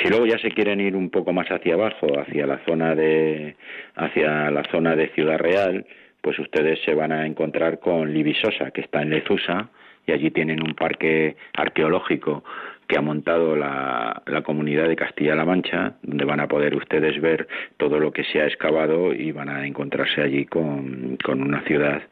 Si 0.03 0.09
luego 0.09 0.27
ya 0.27 0.39
se 0.39 0.51
quieren 0.51 0.81
ir 0.81 0.97
un 0.97 1.11
poco 1.11 1.33
más 1.33 1.49
hacia 1.49 1.75
abajo, 1.75 2.07
hacia 2.19 2.47
la 2.47 2.59
zona 2.64 2.95
de, 2.95 3.57
hacia 3.95 4.51
la 4.51 4.62
zona 4.71 4.97
de 4.97 5.09
Ciudad 5.09 5.39
Real, 5.39 5.87
pues 6.21 6.39
ustedes 6.39 6.81
se 6.85 6.95
van 6.95 7.12
a 7.12 7.27
encontrar 7.27 7.79
con 7.79 8.12
Libisosa, 8.12 8.71
que 8.71 8.81
está 8.81 9.03
en 9.03 9.11
Lezusa, 9.11 9.69
y 10.07 10.12
allí 10.12 10.31
tienen 10.31 10.62
un 10.62 10.75
parque 10.75 11.37
arqueológico 11.55 12.45
que 12.87 12.97
ha 12.97 13.03
montado 13.03 13.57
la, 13.57 14.22
comunidad 14.45 14.89
de 14.89 14.97
Castilla-La 14.97 15.45
Mancha, 15.45 15.95
donde 16.03 16.24
van 16.24 16.41
a 16.41 16.47
poder 16.47 16.76
ustedes 16.76 17.20
ver 17.20 17.49
todo 17.78 17.99
lo 17.99 18.12
que 18.12 18.22
se 18.24 18.41
ha 18.41 18.47
excavado 18.47 19.12
y 19.12 19.32
van 19.32 19.49
a 19.49 19.66
encontrarse 19.66 20.20
allí 20.20 20.45
con, 20.45 21.18
una 21.26 21.62
ciudad 21.62 22.03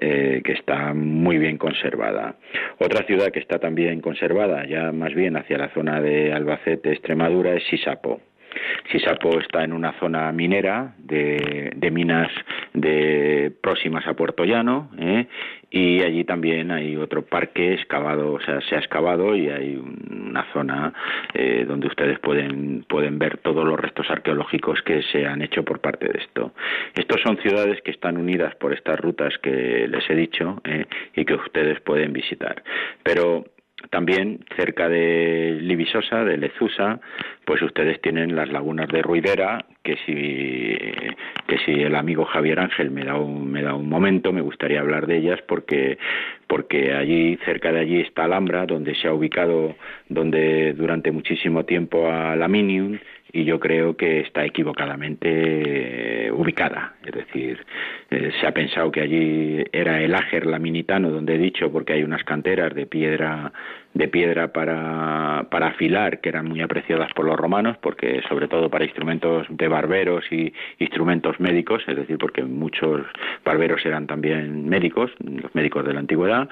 eh, 0.00 0.40
que 0.44 0.52
está 0.52 0.94
muy 0.94 1.38
bien 1.38 1.58
conservada. 1.58 2.36
Otra 2.78 3.04
ciudad 3.04 3.28
que 3.28 3.40
está 3.40 3.58
también 3.58 4.00
conservada, 4.00 4.64
ya 4.66 4.92
más 4.92 5.12
bien 5.14 5.36
hacia 5.36 5.58
la 5.58 5.68
zona 5.70 6.00
de 6.00 6.32
Albacete, 6.32 6.92
Extremadura, 6.92 7.54
es 7.54 7.64
Sisapo. 7.64 8.20
Sisapo 8.90 9.38
está 9.38 9.64
en 9.64 9.72
una 9.72 9.92
zona 9.98 10.30
minera 10.32 10.94
de, 10.98 11.90
minas 11.92 12.30
de 12.74 13.52
próximas 13.62 14.06
a 14.06 14.14
Puerto 14.14 14.44
Llano 14.44 14.90
¿eh? 14.98 15.26
Y 15.72 16.02
allí 16.02 16.24
también 16.24 16.70
hay 16.70 16.96
otro 16.96 17.22
parque 17.22 17.72
excavado, 17.72 18.34
o 18.34 18.40
sea, 18.40 18.60
se 18.60 18.76
ha 18.76 18.78
excavado 18.78 19.34
y 19.34 19.48
hay 19.48 19.76
una 19.76 20.44
zona 20.52 20.92
eh, 21.32 21.64
donde 21.66 21.86
ustedes 21.86 22.18
pueden, 22.18 22.84
pueden 22.86 23.18
ver 23.18 23.38
todos 23.38 23.64
los 23.64 23.80
restos 23.80 24.10
arqueológicos 24.10 24.82
que 24.82 25.02
se 25.04 25.26
han 25.26 25.40
hecho 25.40 25.64
por 25.64 25.80
parte 25.80 26.08
de 26.08 26.18
esto. 26.18 26.52
Estos 26.94 27.22
son 27.22 27.38
ciudades 27.38 27.80
que 27.82 27.90
están 27.90 28.18
unidas 28.18 28.54
por 28.56 28.74
estas 28.74 29.00
rutas 29.00 29.32
que 29.38 29.88
les 29.88 30.08
he 30.10 30.14
dicho 30.14 30.60
eh, 30.64 30.84
y 31.16 31.24
que 31.24 31.34
ustedes 31.34 31.80
pueden 31.80 32.12
visitar. 32.12 32.62
Pero 33.02 33.44
también 33.90 34.40
cerca 34.56 34.88
de 34.88 35.58
Libisosa, 35.60 36.24
de 36.24 36.36
Lezusa, 36.36 37.00
pues 37.44 37.62
ustedes 37.62 38.00
tienen 38.00 38.36
las 38.36 38.50
lagunas 38.50 38.88
de 38.88 39.02
Ruidera, 39.02 39.64
que 39.82 39.96
si, 40.06 40.76
que 41.46 41.58
si 41.64 41.72
el 41.82 41.94
amigo 41.94 42.24
Javier 42.24 42.60
Ángel 42.60 42.90
me 42.90 43.04
da 43.04 43.16
un, 43.16 43.50
me 43.50 43.62
da 43.62 43.74
un 43.74 43.88
momento, 43.88 44.32
me 44.32 44.40
gustaría 44.40 44.80
hablar 44.80 45.06
de 45.06 45.18
ellas 45.18 45.40
porque, 45.46 45.98
porque 46.46 46.94
allí, 46.94 47.38
cerca 47.44 47.72
de 47.72 47.80
allí 47.80 48.00
está 48.00 48.24
Alhambra, 48.24 48.66
donde 48.66 48.94
se 48.94 49.08
ha 49.08 49.12
ubicado, 49.12 49.74
donde 50.08 50.72
durante 50.74 51.10
muchísimo 51.10 51.64
tiempo 51.64 52.10
a 52.10 52.36
Laminium, 52.36 52.98
y 53.32 53.44
yo 53.44 53.58
creo 53.58 53.96
que 53.96 54.20
está 54.20 54.44
equivocadamente 54.44 56.30
ubicada. 56.32 56.94
Es 57.04 57.12
decir, 57.12 57.64
eh, 58.12 58.30
se 58.38 58.46
ha 58.46 58.52
pensado 58.52 58.90
que 58.90 59.00
allí 59.00 59.64
era 59.72 60.00
el 60.02 60.14
Áger 60.14 60.46
laminitano, 60.46 61.10
donde 61.10 61.34
he 61.34 61.38
dicho, 61.38 61.72
porque 61.72 61.94
hay 61.94 62.02
unas 62.02 62.22
canteras 62.24 62.74
de 62.74 62.86
piedra 62.86 63.52
de 63.94 64.08
piedra 64.08 64.52
para, 64.52 65.46
para 65.50 65.68
afilar 65.68 66.20
que 66.20 66.30
eran 66.30 66.46
muy 66.46 66.62
apreciadas 66.62 67.12
por 67.12 67.26
los 67.26 67.36
romanos 67.36 67.76
porque 67.82 68.22
sobre 68.28 68.48
todo 68.48 68.70
para 68.70 68.84
instrumentos 68.84 69.46
de 69.50 69.68
barberos 69.68 70.24
y 70.30 70.52
instrumentos 70.78 71.38
médicos 71.40 71.82
es 71.86 71.96
decir 71.96 72.16
porque 72.16 72.42
muchos 72.42 73.02
barberos 73.44 73.84
eran 73.84 74.06
también 74.06 74.68
médicos 74.68 75.10
los 75.20 75.54
médicos 75.54 75.84
de 75.84 75.92
la 75.92 76.00
antigüedad 76.00 76.48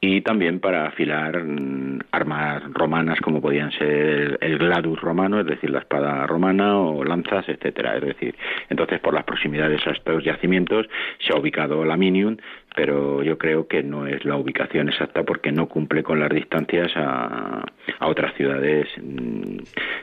y 0.00 0.20
también 0.20 0.60
para 0.60 0.86
afilar 0.86 1.42
mm, 1.42 1.98
armas 2.12 2.62
romanas 2.72 3.20
como 3.20 3.40
podían 3.40 3.72
ser 3.72 4.38
el 4.40 4.58
gladus 4.58 5.00
romano 5.00 5.40
es 5.40 5.46
decir 5.46 5.70
la 5.70 5.80
espada 5.80 6.26
romana 6.28 6.78
o 6.78 7.02
lanzas 7.02 7.48
etcétera. 7.48 7.96
Es 7.96 8.02
decir 8.02 8.36
entonces 8.70 9.00
por 9.00 9.14
las 9.14 9.24
proximidades 9.24 9.84
a 9.86 9.90
estos 9.90 10.22
yacimientos 10.22 10.86
se 11.18 11.32
ha 11.32 11.38
ubicado 11.38 11.84
la 11.84 11.96
Minium 11.96 12.36
pero 12.74 13.22
yo 13.22 13.38
creo 13.38 13.68
que 13.68 13.82
no 13.82 14.06
es 14.06 14.24
la 14.24 14.36
ubicación 14.36 14.88
exacta 14.88 15.22
porque 15.22 15.52
no 15.52 15.68
cumple 15.68 16.02
con 16.02 16.18
las 16.18 16.30
distancias 16.30 16.90
a, 16.96 17.64
otras 18.00 18.34
ciudades 18.34 18.88
mm, 19.00 19.58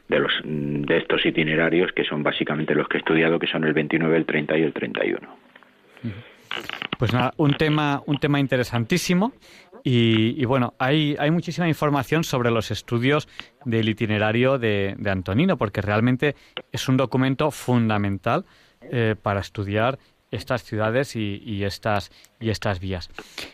de, 0.07 0.19
los, 0.19 0.31
mm, 0.43 0.83
de 0.83 0.97
estos 0.97 1.25
itinerarios 1.25 1.91
que 1.91 2.05
son 2.05 2.23
básicamente 2.23 2.73
los 2.73 2.87
que 2.87 2.97
he 2.97 2.99
estudiado, 2.99 3.37
que 3.39 3.47
son 3.47 3.65
el 3.65 3.73
29, 3.73 4.15
el 4.15 4.25
30 4.25 4.57
y 4.57 4.61
el 4.63 4.73
31. 4.73 5.19
Pues 6.97 7.13
nada, 7.13 7.33
un 7.37 7.53
tema, 7.53 8.01
un 8.05 8.17
tema 8.17 8.39
interesantísimo. 8.39 9.33
Y, 9.83 10.45
bueno, 10.45 10.75
hay, 10.77 11.15
hay 11.17 11.31
muchísima 11.31 11.67
información 11.67 12.23
sobre 12.23 12.51
los 12.51 12.69
estudios 12.69 13.27
del 13.65 13.89
itinerario 13.89 14.59
de, 14.59 14.95
Antonino, 15.07 15.57
porque 15.57 15.81
realmente 15.81 16.35
es 16.71 16.87
un 16.87 16.97
documento 16.97 17.49
fundamental 17.49 18.45
eh, 18.83 19.15
para 19.19 19.39
estudiar 19.39 19.97
estas 20.31 20.63
ciudades 20.63 21.15
y, 21.15 21.63
estas, 21.63 22.11
y 22.39 22.49
estas 22.49 22.79
vías. 22.79 23.09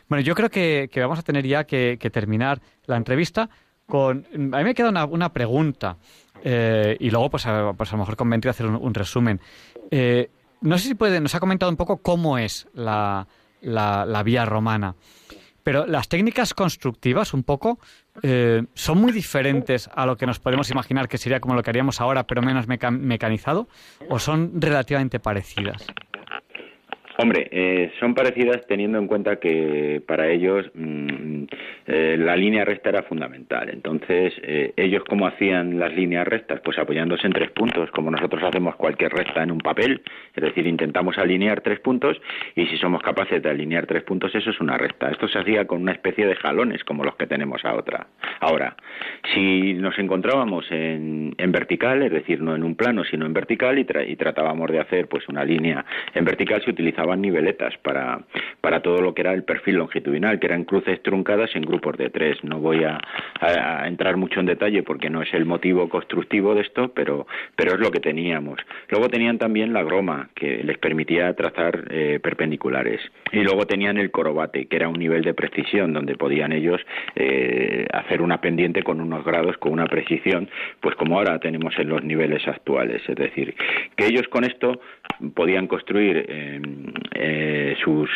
Bueno, 0.07 0.21
yo 0.21 0.35
creo 0.35 0.49
que, 0.49 0.89
vamos 0.95 1.19
a 1.19 1.23
tener 1.23 1.45
ya 1.45 1.65
que, 1.65 1.97
terminar 2.11 2.61
la 2.85 2.95
entrevista 2.95 3.49
con... 3.85 4.25
A 4.53 4.57
mí 4.57 4.63
me 4.63 4.75
queda 4.75 4.89
una, 4.89 5.33
pregunta 5.33 5.97
eh, 6.43 6.95
y 6.99 7.09
luego 7.09 7.29
pues 7.29 7.45
a, 7.47 7.73
pues 7.73 7.91
a, 7.91 7.95
lo 7.95 7.99
mejor 7.99 8.15
convendría 8.15 8.51
hacer 8.51 8.67
un, 8.67 8.93
resumen. 8.93 9.41
Eh, 9.91 10.29
no 10.61 10.77
sé 10.77 10.89
si 10.89 10.95
puede, 10.95 11.19
nos 11.19 11.35
ha 11.35 11.39
comentado 11.39 11.71
un 11.71 11.77
poco 11.77 11.97
cómo 11.97 12.37
es 12.37 12.67
la, 12.73 13.27
la, 13.61 14.23
vía 14.23 14.45
romana, 14.45 14.95
pero 15.63 15.85
las 15.85 16.07
técnicas 16.07 16.53
constructivas 16.53 17.33
un 17.33 17.43
poco 17.43 17.79
eh, 18.23 18.63
son 18.73 18.99
muy 18.99 19.11
diferentes 19.11 19.89
a 19.93 20.05
lo 20.05 20.17
que 20.17 20.25
nos 20.25 20.39
podemos 20.39 20.69
imaginar 20.71 21.07
que 21.07 21.17
sería 21.17 21.39
como 21.39 21.55
lo 21.55 21.63
que 21.63 21.69
haríamos 21.69 22.01
ahora, 22.01 22.25
pero 22.25 22.41
menos 22.41 22.67
mecanizado, 22.67 23.67
o 24.09 24.19
son 24.19 24.61
relativamente 24.61 25.19
parecidas. 25.19 25.85
Hombre, 27.19 27.47
eh, 27.51 27.91
son 27.99 28.13
parecidas 28.13 28.65
teniendo 28.67 28.99
en 28.99 29.07
cuenta 29.07 29.37
que 29.37 30.03
para 30.05 30.29
ellos 30.29 30.69
mm, 30.75 31.45
eh, 31.87 32.15
la 32.19 32.35
línea 32.35 32.63
recta 32.63 32.89
era 32.89 33.01
fundamental. 33.01 33.69
Entonces, 33.69 34.33
eh, 34.43 34.73
ellos 34.77 35.03
cómo 35.03 35.25
hacían 35.25 35.79
las 35.79 35.91
líneas 35.95 36.27
rectas? 36.27 36.61
Pues 36.63 36.77
apoyándose 36.77 37.25
en 37.25 37.33
tres 37.33 37.49
puntos, 37.49 37.89
como 37.89 38.11
nosotros 38.11 38.43
hacemos 38.43 38.75
cualquier 38.75 39.11
recta 39.11 39.41
en 39.41 39.51
un 39.51 39.57
papel. 39.57 40.03
Es 40.35 40.43
decir, 40.43 40.67
intentamos 40.67 41.17
alinear 41.17 41.61
tres 41.61 41.79
puntos 41.79 42.21
y 42.55 42.67
si 42.67 42.77
somos 42.77 43.01
capaces 43.01 43.41
de 43.41 43.49
alinear 43.49 43.87
tres 43.87 44.03
puntos, 44.03 44.35
eso 44.35 44.51
es 44.51 44.59
una 44.59 44.77
recta. 44.77 45.09
Esto 45.09 45.27
se 45.27 45.39
hacía 45.39 45.65
con 45.65 45.81
una 45.81 45.93
especie 45.93 46.27
de 46.27 46.35
jalones 46.35 46.83
como 46.83 47.03
los 47.03 47.15
que 47.15 47.25
tenemos 47.25 47.65
ahora. 47.65 48.05
Ahora, 48.41 48.75
si 49.33 49.73
nos 49.73 49.97
encontrábamos 49.97 50.69
en, 50.69 51.33
en 51.35 51.51
vertical, 51.51 52.03
es 52.03 52.11
decir, 52.11 52.41
no 52.41 52.55
en 52.55 52.63
un 52.63 52.75
plano, 52.75 53.03
sino 53.05 53.25
en 53.25 53.33
vertical 53.33 53.79
y, 53.79 53.87
y 54.07 54.15
tratábamos 54.17 54.69
de 54.69 54.79
hacer 54.79 55.07
pues 55.07 55.27
una 55.29 55.43
línea 55.43 55.83
en 56.13 56.23
vertical, 56.23 56.61
se 56.63 56.69
utilizaba 56.69 57.06
niveletas 57.15 57.77
para, 57.77 58.19
para 58.61 58.81
todo 58.81 59.01
lo 59.01 59.13
que 59.13 59.21
era 59.21 59.33
el 59.33 59.43
perfil 59.43 59.75
longitudinal, 59.75 60.39
que 60.39 60.47
eran 60.47 60.63
cruces 60.65 61.01
truncadas 61.03 61.55
en 61.55 61.61
grupos 61.61 61.97
de 61.97 62.09
tres. 62.09 62.43
No 62.43 62.59
voy 62.59 62.83
a, 62.83 62.99
entrar 63.85 64.17
mucho 64.17 64.39
en 64.39 64.45
detalle 64.47 64.83
porque 64.83 65.09
no 65.09 65.21
es 65.21 65.33
el 65.33 65.45
motivo 65.45 65.87
constructivo 65.89 66.55
de 66.55 66.61
esto, 66.61 66.89
pero, 66.89 67.27
pero 67.55 67.73
es 67.73 67.79
lo 67.79 67.91
que 67.91 67.99
teníamos. 67.99 68.59
Luego 68.89 69.09
tenían 69.09 69.37
también 69.37 69.73
la 69.73 69.83
groma, 69.83 70.29
que 70.35 70.63
les 70.63 70.77
permitía 70.77 71.33
trazar 71.33 71.85
eh, 71.89 72.19
perpendiculares. 72.21 73.01
Y 73.31 73.39
luego 73.39 73.65
tenían 73.65 73.97
el 73.97 74.11
corobate, 74.11 74.65
que 74.65 74.75
era 74.75 74.89
un 74.89 74.99
nivel 74.99 75.23
de 75.23 75.33
precisión 75.33 75.93
donde 75.93 76.15
podían 76.15 76.51
ellos 76.51 76.81
eh, 77.15 77.85
hacer 77.93 78.21
una 78.21 78.41
pendiente 78.41 78.83
con 78.83 79.01
unos 79.01 79.23
grados, 79.23 79.57
con 79.57 79.73
una 79.73 79.85
precisión, 79.85 80.49
pues 80.81 80.95
como 80.95 81.17
ahora 81.17 81.39
tenemos 81.39 81.77
en 81.77 81.89
los 81.89 82.03
niveles 82.03 82.47
actuales. 82.47 83.01
Es 83.07 83.15
decir, 83.15 83.55
que 83.95 84.05
ellos 84.05 84.27
con 84.29 84.43
esto 84.43 84.79
podían 85.33 85.67
construir 85.67 86.25
eh, 86.27 86.61
eh, 87.13 87.75
sus, 87.83 88.09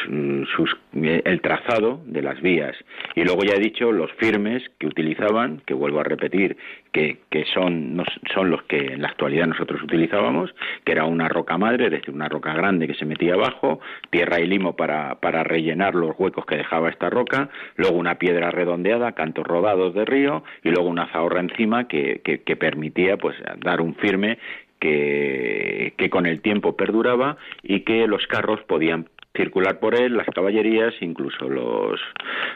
sus, 0.56 0.78
eh, 0.96 1.22
el 1.26 1.42
trazado 1.42 2.02
de 2.06 2.22
las 2.22 2.42
vías. 2.42 2.76
Y 3.16 3.24
luego 3.24 3.44
ya 3.44 3.56
he 3.56 3.60
dicho 3.60 3.92
los 3.92 4.12
firmes 4.14 4.64
que 4.80 4.88
utilizaban, 4.88 5.62
que 5.66 5.74
vuelvo 5.74 6.00
a 6.00 6.04
repetir, 6.04 6.58
que, 6.92 7.20
que 7.30 7.46
son, 7.46 8.04
son 8.34 8.50
los 8.50 8.64
que 8.64 8.94
en 8.94 9.02
la 9.02 9.10
actualidad 9.10 9.48
nosotros 9.48 9.82
utilizábamos, 9.82 10.54
que 10.84 10.92
era 10.92 11.06
una 11.06 11.30
roca 11.30 11.58
madre, 11.58 11.86
es 11.86 11.92
decir, 11.92 12.14
una 12.14 12.30
roca 12.30 12.54
grande 12.54 12.88
que 12.88 12.96
se 12.96 13.06
metía 13.06 13.34
abajo, 13.34 13.80
tierra 14.10 14.40
y 14.40 14.48
limo 14.48 14.76
para, 14.76 15.16
para 15.16 15.44
rellenar 15.44 15.96
los 15.96 16.16
huecos 16.18 16.46
que 16.46 16.58
dejaba 16.58 16.90
esta 16.90 17.10
roca, 17.10 17.50
luego 17.76 17.98
una 17.98 18.16
piedra 18.16 18.52
redondeada, 18.52 19.14
cantos 19.14 19.46
rodados 19.46 19.94
de 19.94 20.06
río, 20.06 20.44
y 20.64 20.70
luego 20.70 20.90
una 20.90 21.08
zahorra 21.12 21.40
encima 21.40 21.88
que, 21.88 22.22
que, 22.24 22.42
que 22.42 22.56
permitía 22.56 23.18
pues 23.18 23.36
dar 23.60 23.82
un 23.82 23.96
firme 23.96 24.38
que, 24.82 25.71
que 26.02 26.10
con 26.10 26.26
el 26.26 26.42
tiempo 26.42 26.76
perduraba 26.76 27.38
y 27.62 27.82
que 27.82 28.08
los 28.08 28.26
carros 28.26 28.60
podían 28.64 29.08
circular 29.36 29.80
por 29.80 29.94
él, 29.94 30.18
las 30.18 30.26
caballerías, 30.26 30.96
incluso 31.00 31.48
los, 31.48 32.02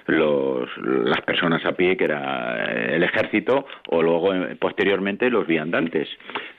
los, 0.08 0.68
las 0.80 1.22
personas 1.22 1.64
a 1.64 1.74
pie, 1.74 1.96
que 1.96 2.06
era 2.06 2.96
el 2.96 3.04
ejército, 3.04 3.68
o 3.89 4.02
luego 4.02 4.34
eh, 4.34 4.56
posteriormente 4.60 5.30
los 5.30 5.46
viandantes. 5.46 6.10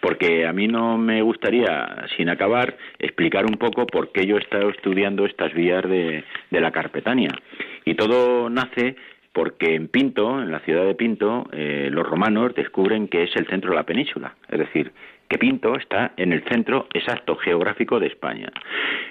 Porque 0.01 0.47
a 0.47 0.53
mí 0.53 0.68
no 0.68 0.97
me 0.97 1.22
gustaría, 1.22 2.07
sin 2.16 2.28
acabar, 2.28 2.76
explicar 3.01 3.45
un 3.47 3.59
poco 3.59 3.84
por 3.84 4.12
qué 4.12 4.24
yo 4.26 4.37
he 4.37 4.41
estado 4.41 4.70
estudiando 4.70 5.26
estas 5.26 5.53
vías 5.55 5.82
de, 5.82 6.22
de 6.53 6.61
la 6.61 6.70
Carpetania. 6.70 7.32
Y 7.84 7.95
todo 7.95 8.49
nace 8.49 8.95
porque 9.37 9.74
en 9.74 9.89
Pinto, 9.89 10.41
en 10.41 10.51
la 10.51 10.61
ciudad 10.61 10.87
de 10.87 10.95
Pinto, 10.95 11.47
eh, 11.53 11.91
los 11.93 12.09
romanos 12.09 12.55
descubren 12.55 13.07
que 13.07 13.24
es 13.24 13.37
el 13.37 13.47
centro 13.49 13.68
de 13.68 13.76
la 13.76 13.82
península, 13.82 14.34
es 14.49 14.59
decir, 14.59 14.93
que 15.29 15.39
Pinto 15.39 15.77
está 15.77 16.12
en 16.16 16.33
el 16.33 16.45
centro 16.45 16.87
exacto 16.93 17.37
geográfico 17.37 17.99
de 17.99 18.07
España. 18.09 18.51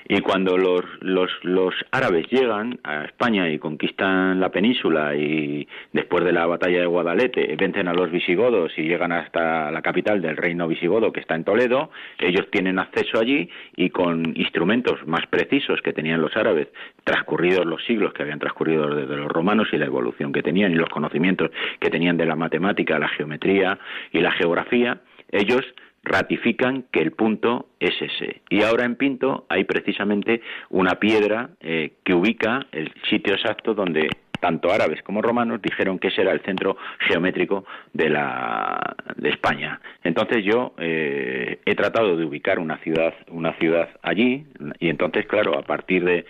Y 0.08 0.22
cuando 0.22 0.58
los, 0.58 0.84
los, 1.02 1.32
los, 1.44 1.74
árabes 1.92 2.28
llegan 2.30 2.80
a 2.84 3.06
España 3.06 3.50
y 3.50 3.58
conquistan 3.58 4.40
la 4.40 4.50
península 4.50 5.16
y 5.16 5.68
después 5.94 6.24
de 6.24 6.32
la 6.32 6.46
batalla 6.46 6.80
de 6.80 6.86
Guadalete 6.86 7.56
vencen 7.58 7.88
a 7.88 7.94
los 7.94 8.12
visigodos 8.12 8.72
y 8.78 8.84
llegan 8.84 9.12
hasta 9.12 9.72
la 9.72 9.82
capital 9.82 10.22
del 10.22 10.38
reino 10.38 10.68
visigodo 10.68 11.12
que 11.12 11.22
está 11.22 11.36
en 11.36 11.44
Toledo, 11.44 11.90
ellos 12.20 12.48
tienen 12.52 12.80
acceso 12.80 13.20
allí 13.20 13.50
y 13.76 13.90
con 13.90 14.38
instrumentos 14.38 15.06
más 15.08 15.26
precisos 15.28 15.82
que 15.82 15.94
tenían 15.94 16.22
los 16.22 16.36
árabes, 16.38 16.68
transcurridos 17.04 17.66
los 17.66 17.84
siglos 17.86 18.14
que 18.14 18.24
habían 18.24 18.40
transcurrido 18.40 18.94
desde 18.94 19.18
los 19.18 19.28
romanos 19.28 19.70
y 19.72 19.78
la 19.78 19.86
evolución 19.86 20.32
que 20.32 20.44
tenían 20.44 20.72
y 20.72 20.76
los 20.76 20.90
conocimientos 20.90 21.52
que 21.80 21.90
tenían 21.90 22.18
de 22.18 22.26
la 22.26 22.36
matemática, 22.36 23.00
la 23.00 23.10
geometría 23.10 23.80
y 24.12 24.20
la 24.20 24.32
geografía, 24.32 25.00
ellos 25.32 25.66
ratifican 26.06 26.86
que 26.92 27.02
el 27.02 27.12
punto 27.12 27.68
es 27.80 27.94
ese. 28.00 28.42
Y 28.50 28.62
ahora 28.64 28.86
en 28.86 28.96
Pinto 28.96 29.46
hay 29.50 29.66
precisamente 29.66 30.42
una 30.70 30.96
piedra 30.96 31.50
eh, 31.60 31.94
que 32.04 32.14
ubica 32.14 32.68
el 32.72 32.94
sitio 33.10 33.34
exacto 33.34 33.74
donde 33.74 34.08
tanto 34.40 34.72
árabes 34.72 35.02
como 35.02 35.24
romanos 35.24 35.60
dijeron 35.62 35.98
que 35.98 36.10
ese 36.10 36.22
era 36.22 36.32
el 36.32 36.42
centro 36.42 36.78
geométrico 37.00 37.66
de, 37.94 38.10
la, 38.10 38.96
de 39.16 39.30
España. 39.30 39.80
Entonces 40.04 40.44
yo 40.44 40.74
eh, 40.78 41.60
he 41.66 41.74
tratado 41.74 42.16
de 42.16 42.26
ubicar 42.26 42.60
una 42.60 42.78
ciudad, 42.78 43.14
una 43.30 43.54
ciudad 43.54 43.90
allí 44.04 44.46
y 44.80 44.90
entonces, 44.90 45.26
claro, 45.26 45.58
a 45.58 45.64
partir 45.64 46.04
de, 46.04 46.26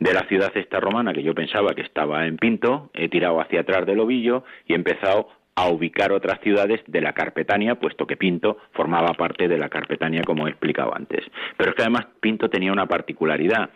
de 0.00 0.12
la 0.12 0.26
ciudad 0.26 0.50
esta 0.56 0.80
romana 0.80 1.12
que 1.12 1.22
yo 1.22 1.34
pensaba 1.34 1.74
que 1.74 1.82
estaba 1.82 2.26
en 2.26 2.38
Pinto, 2.38 2.90
he 2.92 3.08
tirado 3.08 3.40
hacia 3.40 3.60
atrás 3.60 3.86
del 3.86 4.00
ovillo 4.00 4.42
y 4.66 4.72
he 4.72 4.76
empezado 4.76 5.28
a 5.54 5.68
ubicar 5.68 6.12
otras 6.12 6.40
ciudades 6.40 6.80
de 6.86 7.00
la 7.00 7.12
Carpetania, 7.12 7.74
puesto 7.74 8.06
que 8.06 8.16
Pinto 8.16 8.58
formaba 8.72 9.14
parte 9.14 9.48
de 9.48 9.58
la 9.58 9.68
Carpetania, 9.68 10.22
como 10.22 10.46
he 10.46 10.50
explicado 10.50 10.94
antes. 10.94 11.24
Pero 11.56 11.70
es 11.70 11.76
que 11.76 11.82
además 11.82 12.06
Pinto 12.20 12.48
tenía 12.48 12.72
una 12.72 12.86
particularidad, 12.86 13.70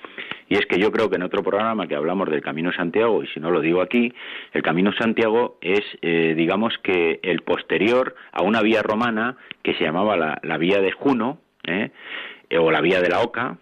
y 0.48 0.54
es 0.54 0.66
que 0.66 0.78
yo 0.78 0.90
creo 0.92 1.10
que 1.10 1.16
en 1.16 1.22
otro 1.22 1.42
programa 1.42 1.86
que 1.86 1.94
hablamos 1.94 2.30
del 2.30 2.42
Camino 2.42 2.72
Santiago, 2.72 3.22
y 3.22 3.26
si 3.28 3.40
no 3.40 3.50
lo 3.50 3.60
digo 3.60 3.82
aquí, 3.82 4.12
el 4.52 4.62
Camino 4.62 4.92
Santiago 4.92 5.58
es, 5.60 5.82
eh, 6.02 6.34
digamos 6.36 6.74
que, 6.82 7.20
el 7.22 7.42
posterior 7.42 8.14
a 8.32 8.42
una 8.42 8.62
vía 8.62 8.82
romana 8.82 9.36
que 9.62 9.74
se 9.74 9.84
llamaba 9.84 10.16
la, 10.16 10.58
Vía 10.58 10.80
de 10.80 10.92
Juno, 10.92 11.38
¿eh? 11.66 11.90
o 12.58 12.70
la 12.70 12.80
Vía 12.80 13.00
de 13.00 13.08
la 13.08 13.20
Oca, 13.20 13.58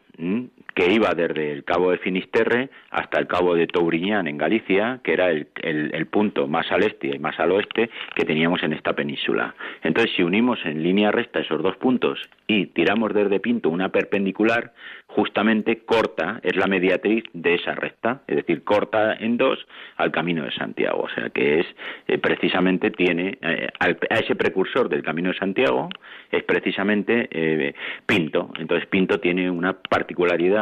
que 0.74 0.92
iba 0.92 1.14
desde 1.14 1.52
el 1.52 1.64
cabo 1.64 1.90
de 1.90 1.98
Finisterre 1.98 2.70
hasta 2.90 3.18
el 3.18 3.26
cabo 3.26 3.54
de 3.54 3.66
Touriñán 3.66 4.26
en 4.26 4.38
Galicia, 4.38 5.00
que 5.02 5.12
era 5.12 5.30
el, 5.30 5.48
el, 5.62 6.06
punto 6.06 6.46
más 6.46 6.70
al 6.72 6.82
este 6.82 7.08
y 7.14 7.18
más 7.18 7.38
al 7.38 7.52
oeste 7.52 7.90
que 8.14 8.24
teníamos 8.24 8.62
en 8.62 8.72
esta 8.72 8.92
península. 8.92 9.54
Entonces, 9.82 10.14
si 10.16 10.22
unimos 10.22 10.58
en 10.64 10.82
línea 10.82 11.10
recta 11.10 11.40
esos 11.40 11.62
dos 11.62 11.76
puntos 11.76 12.20
y 12.46 12.66
tiramos 12.66 13.14
desde 13.14 13.40
Pinto 13.40 13.70
una 13.70 13.90
perpendicular, 13.90 14.72
justamente 15.06 15.80
corta, 15.84 16.40
es 16.42 16.56
la 16.56 16.66
mediatriz 16.66 17.24
de 17.32 17.54
esa 17.54 17.74
recta, 17.74 18.22
es 18.26 18.36
decir, 18.36 18.64
corta 18.64 19.14
en 19.14 19.36
dos 19.36 19.58
al 19.96 20.10
camino 20.10 20.44
de 20.44 20.52
Santiago. 20.52 21.02
O 21.02 21.08
sea 21.10 21.30
que 21.30 21.60
es 21.60 21.66
eh, 22.08 22.18
precisamente 22.18 22.90
tiene 22.90 23.38
eh, 23.40 23.68
a 23.78 24.18
ese 24.18 24.34
precursor 24.34 24.88
del 24.88 25.02
camino 25.02 25.30
de 25.30 25.38
Santiago 25.38 25.88
es 26.30 26.42
precisamente 26.44 27.28
eh, 27.30 27.74
Pinto. 28.06 28.50
Entonces 28.58 28.88
Pinto 28.88 29.20
tiene 29.20 29.50
una 29.50 29.74
particularidad 29.74 30.61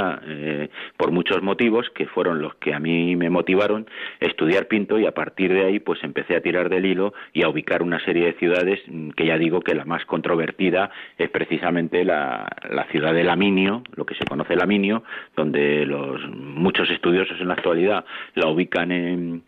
por 0.97 1.13
muchos 1.13 1.43
motivos 1.43 1.91
que 1.91 2.07
fueron 2.07 2.41
los 2.41 2.55
que 2.57 2.75
a 2.75 2.79
mí 2.79 3.17
me 3.17 3.31
motivaron 3.31 3.87
estudiar 4.21 4.67
Pinto 4.67 4.99
y 4.99 5.07
a 5.07 5.13
partir 5.13 5.53
de 5.53 5.65
ahí 5.65 5.81
pues 5.81 6.03
empecé 6.05 6.37
a 6.37 6.41
tirar 6.41 6.69
del 6.69 6.87
hilo 6.87 7.13
y 7.33 7.43
a 7.43 7.49
ubicar 7.49 7.83
una 7.83 8.01
serie 8.05 8.27
de 8.27 8.33
ciudades 8.35 8.81
mm, 8.87 9.11
que 9.11 9.27
ya 9.27 9.39
digo 9.39 9.61
que 9.61 9.75
la 9.75 9.85
más 9.85 10.05
controvertida 10.05 10.91
es 11.19 11.31
precisamente 11.31 12.05
la, 12.05 12.49
ciudad 12.91 13.15
de 13.15 13.25
Laminio, 13.25 13.83
lo 13.95 14.05
que 14.05 14.15
se 14.15 14.25
conoce 14.25 14.57
Laminio, 14.57 15.05
donde 15.37 15.87
los 15.87 16.21
muchos 16.31 16.91
estudiosos 16.91 17.41
en 17.41 17.49
la 17.49 17.55
actualidad 17.55 18.05
la 18.35 18.49
ubican 18.49 18.91
en, 18.91 19.43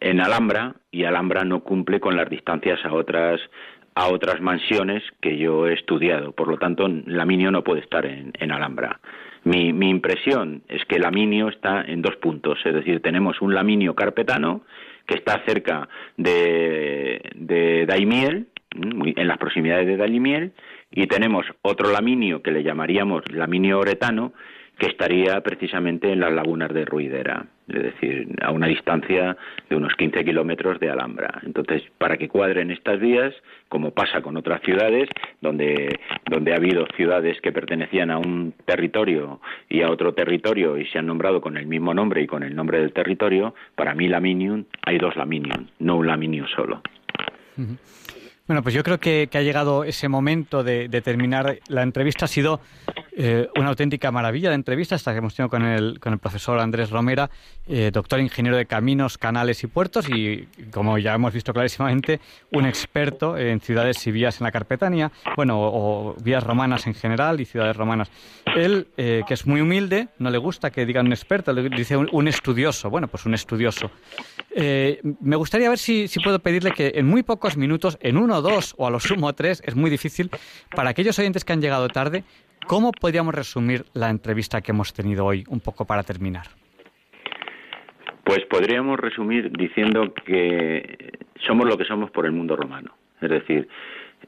en 0.00 0.20
Alhambra 0.20 0.74
y 0.90 1.04
Alhambra 1.04 1.44
no 1.44 1.60
cumple 1.60 2.00
con 2.00 2.16
las 2.16 2.28
distancias 2.28 2.84
a 2.84 2.92
otras 2.92 3.40
a 3.94 4.06
otras 4.08 4.40
mansiones 4.40 5.02
que 5.20 5.38
yo 5.38 5.66
he 5.66 5.74
estudiado. 5.74 6.30
Por 6.30 6.46
lo 6.46 6.56
tanto, 6.56 6.86
Laminio 6.88 7.50
no 7.50 7.64
puede 7.64 7.80
estar 7.80 8.06
en 8.06 8.52
Alhambra. 8.52 9.00
Mi, 9.48 9.72
mi, 9.72 9.88
impresión 9.88 10.62
es 10.68 10.84
que 10.84 10.98
Laminio 10.98 11.48
está 11.48 11.82
en 11.82 12.02
dos 12.02 12.16
puntos, 12.16 12.58
es 12.64 12.74
decir, 12.74 13.00
tenemos 13.00 13.40
un 13.40 13.54
Laminio 13.54 13.94
carpetano 13.94 14.62
que 15.06 15.14
está 15.14 15.42
cerca 15.46 15.88
de, 16.18 17.22
de 17.34 17.86
Daimiel, 17.86 18.48
en 18.70 19.26
las 19.26 19.38
proximidades 19.38 19.86
de 19.86 19.96
Daimiel, 19.96 20.52
y 20.90 21.06
tenemos 21.06 21.46
otro 21.62 21.90
laminio 21.90 22.42
que 22.42 22.50
le 22.50 22.62
llamaríamos 22.62 23.22
laminio 23.32 23.78
oretano, 23.78 24.32
que 24.78 24.86
estaría 24.86 25.40
precisamente 25.40 26.12
en 26.12 26.20
las 26.20 26.32
lagunas 26.32 26.72
de 26.72 26.84
Ruidera, 26.84 27.46
es 27.66 27.82
decir, 27.82 28.28
a 28.40 28.52
una 28.52 28.68
distancia 28.68 29.36
de 29.68 29.76
unos 29.76 29.94
15 29.94 30.24
kilómetros 30.24 30.78
de 30.78 30.88
Alhambra. 30.88 31.40
Entonces, 31.44 31.82
para 31.98 32.16
que 32.16 32.28
cuadren 32.28 32.70
estas 32.70 33.00
vías, 33.00 33.34
como 33.68 33.90
pasa 33.90 34.22
con 34.22 34.36
otras 34.36 34.62
ciudades, 34.62 35.08
donde, 35.40 35.98
donde 36.30 36.52
ha 36.52 36.56
habido 36.56 36.86
ciudades 36.96 37.40
que 37.40 37.50
pertenecían 37.50 38.10
a 38.10 38.18
un 38.18 38.54
territorio 38.64 39.40
y 39.68 39.82
a 39.82 39.90
otro 39.90 40.14
territorio 40.14 40.78
y 40.78 40.86
se 40.86 40.98
han 40.98 41.06
nombrado 41.06 41.40
con 41.40 41.56
el 41.56 41.66
mismo 41.66 41.92
nombre 41.92 42.22
y 42.22 42.26
con 42.28 42.44
el 42.44 42.54
nombre 42.54 42.78
del 42.80 42.92
territorio, 42.92 43.54
para 43.74 43.94
mí 43.94 44.06
Laminium 44.06 44.64
hay 44.82 44.98
dos 44.98 45.16
Laminium, 45.16 45.66
no 45.80 45.96
un 45.96 46.06
Laminio 46.06 46.46
solo. 46.48 46.82
Bueno, 48.48 48.62
pues 48.62 48.74
yo 48.74 48.82
creo 48.82 48.98
que, 48.98 49.28
ha 49.30 49.42
llegado 49.42 49.84
ese 49.84 50.08
momento 50.08 50.64
de, 50.64 50.88
terminar 51.02 51.58
la 51.68 51.82
entrevista. 51.82 52.24
Ha 52.24 52.28
sido 52.28 52.62
eh, 53.12 53.46
una 53.56 53.68
auténtica 53.68 54.10
maravilla 54.10 54.48
de 54.48 54.54
entrevista 54.54 54.94
esta 54.94 55.12
que 55.12 55.18
hemos 55.18 55.34
tenido 55.34 55.50
con 55.50 55.66
el, 55.66 56.00
con 56.00 56.14
el 56.14 56.18
profesor 56.18 56.58
Andrés 56.58 56.88
Romera, 56.88 57.28
eh, 57.68 57.90
doctor 57.92 58.20
ingeniero 58.20 58.56
de 58.56 58.64
caminos, 58.64 59.18
canales 59.18 59.62
y 59.64 59.66
puertos 59.66 60.08
y, 60.08 60.48
como 60.72 60.96
ya 60.96 61.12
hemos 61.12 61.34
visto 61.34 61.52
clarísimamente, 61.52 62.20
un 62.50 62.64
experto 62.64 63.36
en 63.36 63.60
ciudades 63.60 64.06
y 64.06 64.12
vías 64.12 64.40
en 64.40 64.46
la 64.46 64.50
Carpetania, 64.50 65.12
bueno, 65.36 65.58
o, 65.60 66.16
vías 66.22 66.42
romanas 66.42 66.86
en 66.86 66.94
general 66.94 67.42
y 67.42 67.44
ciudades 67.44 67.76
romanas. 67.76 68.10
Él, 68.56 68.88
eh, 68.96 69.24
que 69.28 69.34
es 69.34 69.46
muy 69.46 69.60
humilde, 69.60 70.08
no 70.18 70.30
le 70.30 70.38
gusta 70.38 70.70
que 70.70 70.86
digan 70.86 71.04
un 71.04 71.12
experto, 71.12 71.52
le 71.52 71.68
dice 71.68 71.98
un, 71.98 72.08
un 72.12 72.28
estudioso. 72.28 72.88
Bueno, 72.88 73.08
pues 73.08 73.26
un 73.26 73.34
estudioso. 73.34 73.90
Me 74.54 75.36
gustaría 75.36 75.68
ver 75.68 75.78
si, 75.78 76.08
si 76.08 76.20
puedo 76.20 76.38
pedirle 76.38 76.72
que 76.72 76.92
en 76.94 77.06
muy 77.06 77.22
pocos 77.22 77.56
minutos, 77.56 77.98
en 78.00 78.16
uno 78.16 78.40
dos 78.42 78.74
o 78.78 78.86
a 78.86 78.90
lo 78.90 79.00
sumo 79.00 79.32
tres, 79.34 79.62
es 79.66 79.76
muy 79.76 79.90
difícil. 79.90 80.30
Para 80.74 80.90
aquellos 80.90 81.18
oyentes 81.18 81.44
que 81.44 81.52
han 81.52 81.60
llegado 81.60 81.88
tarde, 81.88 82.24
¿cómo 82.66 82.92
podríamos 82.92 83.34
resumir 83.34 83.84
la 83.94 84.10
entrevista 84.10 84.60
que 84.60 84.72
hemos 84.72 84.92
tenido 84.92 85.24
hoy, 85.24 85.44
un 85.48 85.60
poco 85.60 85.84
para 85.84 86.02
terminar? 86.02 86.46
Pues 88.24 88.40
podríamos 88.50 88.98
resumir 88.98 89.50
diciendo 89.52 90.12
que 90.26 91.12
somos 91.46 91.66
lo 91.66 91.78
que 91.78 91.84
somos 91.84 92.10
por 92.10 92.26
el 92.26 92.32
mundo 92.32 92.56
romano. 92.56 92.94
Es 93.20 93.30
decir, 93.30 93.68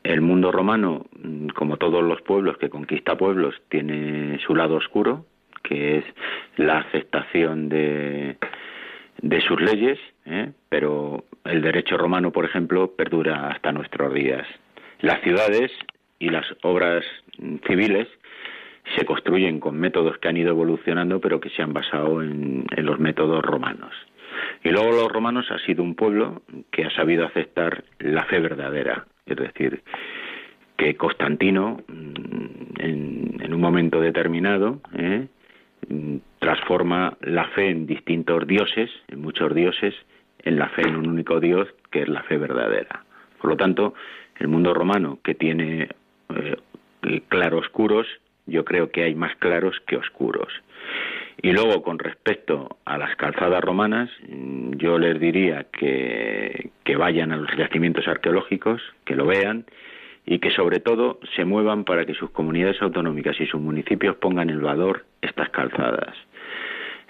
el 0.04 0.20
mundo 0.20 0.50
romano, 0.50 1.06
mm, 1.22 1.48
como 1.48 1.76
todos 1.76 2.02
los 2.02 2.22
pueblos 2.22 2.56
que 2.58 2.70
conquista 2.70 3.16
pueblos, 3.16 3.54
tiene 3.68 4.38
su 4.46 4.54
lado 4.54 4.76
oscuro, 4.76 5.26
que 5.62 5.98
es 5.98 6.04
la 6.56 6.78
aceptación 6.78 7.68
de, 7.68 8.36
de 9.22 9.40
sus 9.42 9.60
leyes, 9.60 9.98
¿eh? 10.26 10.52
pero 10.68 11.24
el 11.44 11.62
derecho 11.62 11.96
romano, 11.96 12.32
por 12.32 12.44
ejemplo, 12.44 12.92
perdura 12.94 13.48
hasta 13.48 13.72
nuestros 13.72 14.12
días. 14.14 14.46
Las 15.00 15.20
ciudades 15.22 15.70
y 16.18 16.28
las 16.30 16.46
obras 16.62 17.04
civiles 17.66 18.08
se 18.96 19.04
construyen 19.04 19.60
con 19.60 19.78
métodos 19.78 20.18
que 20.18 20.28
han 20.28 20.36
ido 20.36 20.50
evolucionando, 20.50 21.20
pero 21.20 21.40
que 21.40 21.50
se 21.50 21.62
han 21.62 21.72
basado 21.72 22.22
en, 22.22 22.64
los 22.76 22.98
métodos 22.98 23.42
romanos. 23.44 23.92
Y 24.64 24.70
luego 24.70 24.90
los 24.90 25.08
romanos 25.08 25.46
ha 25.50 25.58
sido 25.60 25.82
un 25.82 25.94
pueblo 25.94 26.42
que 26.70 26.84
ha 26.84 26.90
sabido 26.90 27.26
aceptar 27.26 27.84
la 27.98 28.24
fe 28.24 28.40
verdadera, 28.40 29.06
es 29.26 29.36
decir, 29.36 29.82
que 30.76 30.96
Constantino, 30.96 31.82
mm, 31.88 32.80
en, 32.80 33.54
un 33.54 33.60
momento 33.60 34.00
determinado, 34.00 34.80
¿eh? 34.96 35.26
Transforma 36.38 37.16
la 37.20 37.48
fe 37.48 37.70
en 37.70 37.86
distintos 37.86 38.46
dioses, 38.46 38.90
en 39.08 39.20
muchos 39.20 39.54
dioses, 39.54 39.94
en 40.42 40.58
la 40.58 40.68
fe 40.70 40.82
en 40.82 40.96
un 40.96 41.08
único 41.08 41.40
Dios, 41.40 41.68
que 41.90 42.02
es 42.02 42.08
la 42.08 42.22
fe 42.22 42.38
verdadera. 42.38 43.04
Por 43.40 43.50
lo 43.50 43.56
tanto, 43.56 43.94
el 44.38 44.48
mundo 44.48 44.74
romano, 44.74 45.18
que 45.22 45.34
tiene 45.34 45.88
eh, 46.34 47.20
claroscuros, 47.28 48.06
yo 48.46 48.64
creo 48.64 48.90
que 48.90 49.04
hay 49.04 49.14
más 49.14 49.36
claros 49.36 49.76
que 49.86 49.96
oscuros. 49.96 50.52
Y 51.42 51.52
luego, 51.52 51.82
con 51.82 51.98
respecto 51.98 52.78
a 52.84 52.98
las 52.98 53.16
calzadas 53.16 53.62
romanas, 53.62 54.10
mm, 54.28 54.72
yo 54.76 54.98
les 54.98 55.18
diría 55.18 55.66
que, 55.72 56.70
que 56.84 56.96
vayan 56.96 57.32
a 57.32 57.36
los 57.36 57.50
yacimientos 57.56 58.08
arqueológicos, 58.08 58.82
que 59.04 59.16
lo 59.16 59.26
vean 59.26 59.64
y 60.26 60.38
que 60.38 60.50
sobre 60.50 60.80
todo 60.80 61.18
se 61.34 61.44
muevan 61.44 61.84
para 61.84 62.04
que 62.04 62.14
sus 62.14 62.30
comunidades 62.30 62.80
autonómicas 62.82 63.40
y 63.40 63.46
sus 63.46 63.60
municipios 63.60 64.16
pongan 64.16 64.50
en 64.50 64.62
valor 64.62 65.04
estas 65.22 65.50
calzadas. 65.50 66.16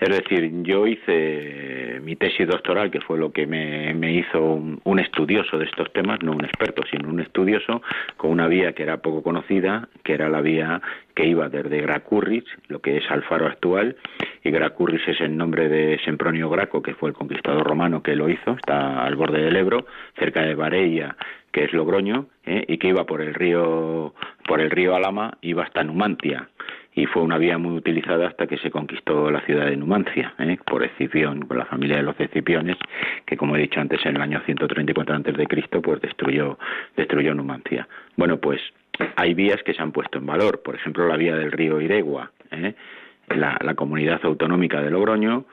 Es 0.01 0.09
decir, 0.09 0.51
yo 0.63 0.87
hice 0.87 2.01
mi 2.03 2.17
tesis 2.17 2.49
doctoral, 2.49 2.91
que 2.91 3.03
fue 3.03 3.19
lo 3.19 3.33
que 3.33 3.47
me, 3.47 4.13
hizo 4.15 4.41
un, 4.43 4.99
estudioso 4.99 5.59
de 5.59 5.67
estos 5.67 5.93
temas, 5.93 6.23
no 6.23 6.33
un 6.33 6.43
experto, 6.43 6.83
sino 6.91 7.11
un 7.11 7.21
estudioso, 7.21 7.83
con 8.17 8.31
una 8.31 8.49
vía 8.49 8.73
que 8.73 8.83
era 8.83 9.03
poco 9.03 9.23
conocida, 9.23 9.91
que 10.03 10.15
era 10.15 10.31
la 10.31 10.41
vía 10.41 10.81
que 11.15 11.27
iba 11.27 11.51
desde 11.51 11.83
Gracurris, 11.83 12.45
lo 12.69 12.81
que 12.81 12.97
es 12.97 13.11
Alfaro 13.11 13.47
actual, 13.47 13.97
y 14.43 14.51
Gracurris 14.51 15.07
es 15.07 15.21
el 15.21 15.37
nombre 15.37 15.69
de 15.69 15.99
Sempronio 16.03 16.49
Graco, 16.49 16.81
que 16.81 16.95
fue 16.95 17.11
el 17.11 17.15
conquistador 17.15 17.67
romano 17.67 18.03
que 18.03 18.17
lo 18.17 18.31
hizo, 18.31 18.53
está 18.53 19.05
al 19.05 19.17
borde 19.17 19.43
del 19.43 19.57
Ebro, 19.57 19.85
cerca 20.19 20.41
de 20.41 20.55
Varella, 20.55 21.15
que 21.53 21.65
es 21.65 21.75
Logroño, 21.75 22.27
¿eh? 22.47 22.65
y 22.67 22.79
que 22.79 22.89
iba 22.89 23.05
por 23.05 23.21
el 23.21 23.35
río 23.35 24.15
por 24.47 24.63
el 24.63 24.71
río 24.71 24.95
Alama, 24.95 25.37
iba 25.43 25.63
hasta 25.63 25.85
Numancia 25.85 26.49
y 26.95 27.07
fue 27.07 27.23
una 27.23 27.39
vía 27.39 27.57
muy 27.57 27.77
utilizada 27.77 28.29
hasta 28.29 28.47
que 28.47 28.59
se 28.59 28.71
conquistó 28.71 29.31
la 29.31 29.41
ciudad 29.43 29.67
de 29.67 29.77
Numancia 29.77 30.35
¿eh? 30.39 30.59
por 30.67 30.83
Escipión, 30.83 31.41
por 31.41 31.57
la 31.57 31.65
familia 31.65 31.97
de 31.97 32.03
los 32.03 32.19
Escipiones, 32.19 32.77
que 33.25 33.37
como 33.37 33.57
he 33.57 33.61
dicho 33.61 33.81
antes 33.81 34.05
en 34.05 34.17
el 34.17 34.23
año 34.23 34.41
134 34.45 35.15
antes 35.15 35.37
de 35.37 35.47
Cristo, 35.47 35.81
pues 35.81 36.01
destruyó 36.01 36.59
destruyó 36.97 37.35
Numancia. 37.35 37.87
Bueno, 38.17 38.39
pues 38.39 38.61
hay 39.17 39.35
vías 39.35 39.63
que 39.63 39.73
se 39.73 39.83
han 39.83 39.93
puesto 39.93 40.19
en 40.19 40.27
valor, 40.27 40.63
por 40.63 40.75
ejemplo 40.75 41.07
la 41.07 41.17
vía 41.17 41.37
del 41.37 41.53
río 41.53 41.81
Iregua, 41.81 42.33
¿eh? 42.51 42.75
la, 43.29 43.57
la 43.63 43.75
comunidad 43.75 44.21
autonómica 44.25 44.83
de 44.83 44.91
Logroño 44.91 45.45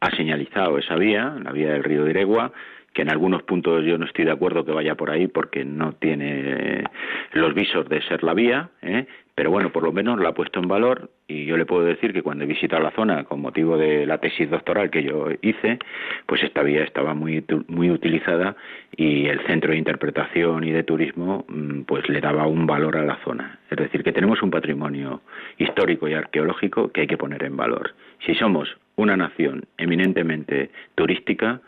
ha 0.00 0.10
señalizado 0.10 0.78
esa 0.78 0.96
vía, 0.96 1.34
la 1.42 1.50
vía 1.52 1.72
del 1.72 1.82
río 1.82 2.08
Iregua, 2.08 2.52
que 2.94 3.02
en 3.02 3.10
algunos 3.10 3.42
puntos 3.42 3.84
yo 3.84 3.98
no 3.98 4.06
estoy 4.06 4.24
de 4.24 4.30
acuerdo 4.30 4.64
que 4.64 4.72
vaya 4.72 4.94
por 4.94 5.10
ahí 5.10 5.26
porque 5.26 5.64
no 5.64 5.92
tiene 5.94 6.84
los 7.32 7.52
visos 7.52 7.88
de 7.88 8.00
ser 8.02 8.22
la 8.22 8.34
vía, 8.34 8.70
¿eh? 8.82 9.06
pero 9.34 9.50
bueno, 9.50 9.70
por 9.70 9.82
lo 9.82 9.92
menos 9.92 10.20
la 10.20 10.28
ha 10.28 10.34
puesto 10.34 10.60
en 10.60 10.68
valor 10.68 11.10
y 11.26 11.44
yo 11.44 11.56
le 11.56 11.66
puedo 11.66 11.84
decir 11.84 12.12
que 12.12 12.22
cuando 12.22 12.44
he 12.44 12.46
visitado 12.46 12.80
la 12.82 12.92
zona 12.92 13.24
con 13.24 13.40
motivo 13.40 13.76
de 13.76 14.06
la 14.06 14.18
tesis 14.18 14.48
doctoral 14.48 14.90
que 14.90 15.02
yo 15.02 15.26
hice, 15.42 15.80
pues 16.26 16.44
esta 16.44 16.62
vía 16.62 16.84
estaba 16.84 17.14
muy 17.14 17.44
muy 17.66 17.90
utilizada 17.90 18.54
y 18.96 19.26
el 19.26 19.44
centro 19.46 19.72
de 19.72 19.78
interpretación 19.78 20.62
y 20.62 20.70
de 20.70 20.84
turismo 20.84 21.44
mm, 21.48 21.80
pues 21.82 22.08
le 22.08 22.20
daba 22.20 22.46
un 22.46 22.64
valor 22.64 22.96
a 22.96 23.04
la 23.04 23.18
zona. 23.24 23.58
Es 23.70 23.76
decir, 23.76 24.04
que 24.04 24.12
tenemos 24.12 24.40
un 24.40 24.52
patrimonio 24.52 25.22
histórico 25.58 26.06
y 26.06 26.14
arqueológico 26.14 26.92
que 26.92 27.00
hay 27.00 27.06
que 27.08 27.18
poner 27.18 27.42
en 27.42 27.56
valor. 27.56 27.94
Si 28.24 28.36
somos 28.36 28.68
una 28.94 29.16
nación 29.16 29.64
eminentemente 29.78 30.70
turística, 30.94 31.60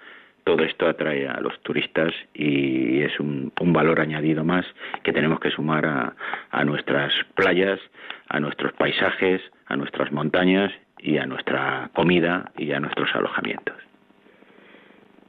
todo 0.46 0.62
esto 0.62 0.86
atrae 0.86 1.26
a 1.26 1.40
los 1.40 1.60
turistas 1.62 2.14
y 2.32 3.02
es 3.02 3.18
un, 3.18 3.52
valor 3.72 4.00
añadido 4.00 4.44
más 4.44 4.64
que 5.02 5.12
tenemos 5.12 5.40
que 5.40 5.50
sumar 5.50 5.84
a, 5.84 6.14
a 6.50 6.64
nuestras 6.64 7.12
playas, 7.34 7.80
a 8.28 8.38
nuestros 8.38 8.72
paisajes, 8.74 9.42
a 9.66 9.76
nuestras 9.76 10.12
montañas 10.12 10.72
y 10.98 11.18
a 11.18 11.26
nuestra 11.26 11.90
comida 11.94 12.52
y 12.56 12.72
a 12.72 12.80
nuestros 12.80 13.12
alojamientos. 13.14 13.85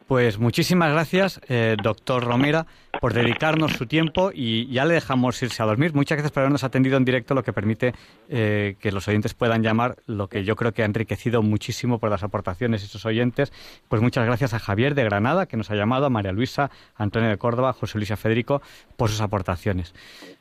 Pues 0.07 0.39
muchísimas 0.39 0.93
gracias, 0.93 1.41
eh, 1.49 1.75
doctor 1.83 2.23
Romera, 2.23 2.65
por 3.01 3.13
dedicarnos 3.13 3.73
su 3.73 3.87
tiempo 3.87 4.31
y 4.33 4.65
ya 4.71 4.85
le 4.85 4.93
dejamos 4.93 5.41
irse 5.43 5.61
a 5.61 5.65
dormir. 5.65 5.93
Muchas 5.93 6.15
gracias 6.15 6.31
por 6.31 6.41
habernos 6.41 6.63
atendido 6.63 6.95
en 6.95 7.03
directo, 7.03 7.35
lo 7.35 7.43
que 7.43 7.51
permite 7.51 7.93
eh, 8.29 8.77
que 8.79 8.93
los 8.93 9.05
oyentes 9.09 9.33
puedan 9.33 9.63
llamar, 9.63 9.97
lo 10.05 10.29
que 10.29 10.45
yo 10.45 10.55
creo 10.55 10.71
que 10.71 10.83
ha 10.83 10.85
enriquecido 10.85 11.41
muchísimo 11.41 11.99
por 11.99 12.09
las 12.09 12.23
aportaciones 12.23 12.79
de 12.81 12.87
esos 12.87 13.05
oyentes. 13.05 13.51
Pues 13.89 14.01
muchas 14.01 14.25
gracias 14.25 14.53
a 14.53 14.59
Javier 14.59 14.95
de 14.95 15.03
Granada, 15.03 15.45
que 15.45 15.57
nos 15.57 15.71
ha 15.71 15.75
llamado, 15.75 16.05
a 16.05 16.09
María 16.09 16.31
Luisa, 16.31 16.71
Antonio 16.95 17.27
de 17.27 17.37
Córdoba, 17.37 17.73
José 17.73 17.97
Luis 17.97 18.09
y 18.09 18.13
a 18.13 18.17
Federico, 18.17 18.61
por 18.95 19.09
sus 19.09 19.19
aportaciones. 19.19 19.93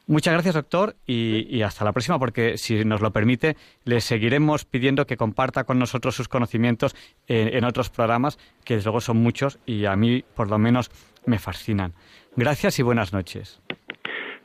Muchas 0.08 0.34
gracias, 0.34 0.54
doctor, 0.54 0.94
y, 1.04 1.62
hasta 1.62 1.84
la 1.84 1.92
próxima, 1.92 2.18
porque 2.20 2.58
si 2.58 2.84
nos 2.84 3.00
lo 3.00 3.12
permite, 3.12 3.56
le 3.84 4.00
seguiremos 4.00 4.64
pidiendo 4.64 5.04
que 5.04 5.16
comparta 5.16 5.64
con 5.64 5.80
nosotros 5.80 6.14
sus 6.14 6.28
conocimientos 6.28 6.94
en, 7.26 7.64
otros 7.64 7.90
programas, 7.90 8.38
que 8.64 8.74
desde 8.74 8.86
luego 8.86 9.00
son 9.00 9.16
muchos 9.16 9.58
y 9.66 9.84
a 9.86 9.96
mí, 9.96 10.24
por 10.36 10.48
lo 10.48 10.58
menos, 10.58 10.92
me 11.26 11.40
fascinan. 11.40 11.92
Gracias 12.36 12.78
y 12.78 12.84
buenas 12.84 13.12
noches. 13.12 13.60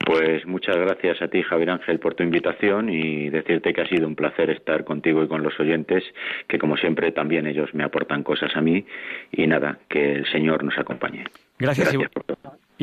Pues 0.03 0.47
muchas 0.47 0.77
gracias 0.77 1.21
a 1.21 1.27
ti, 1.27 1.43
Javier 1.43 1.69
Ángel, 1.69 1.99
por 1.99 2.15
tu 2.15 2.23
invitación 2.23 2.89
y 2.89 3.29
decirte 3.29 3.71
que 3.71 3.81
ha 3.81 3.88
sido 3.88 4.07
un 4.07 4.15
placer 4.15 4.49
estar 4.49 4.83
contigo 4.83 5.23
y 5.23 5.27
con 5.27 5.43
los 5.43 5.59
oyentes, 5.59 6.03
que 6.47 6.57
como 6.57 6.75
siempre 6.75 7.11
también 7.11 7.45
ellos 7.45 7.71
me 7.75 7.83
aportan 7.83 8.23
cosas 8.23 8.55
a 8.55 8.61
mí 8.61 8.83
y 9.31 9.45
nada, 9.45 9.77
que 9.88 10.13
el 10.13 10.25
Señor 10.31 10.63
nos 10.63 10.75
acompañe. 10.79 11.25
Gracias, 11.59 11.93
y, 11.93 11.97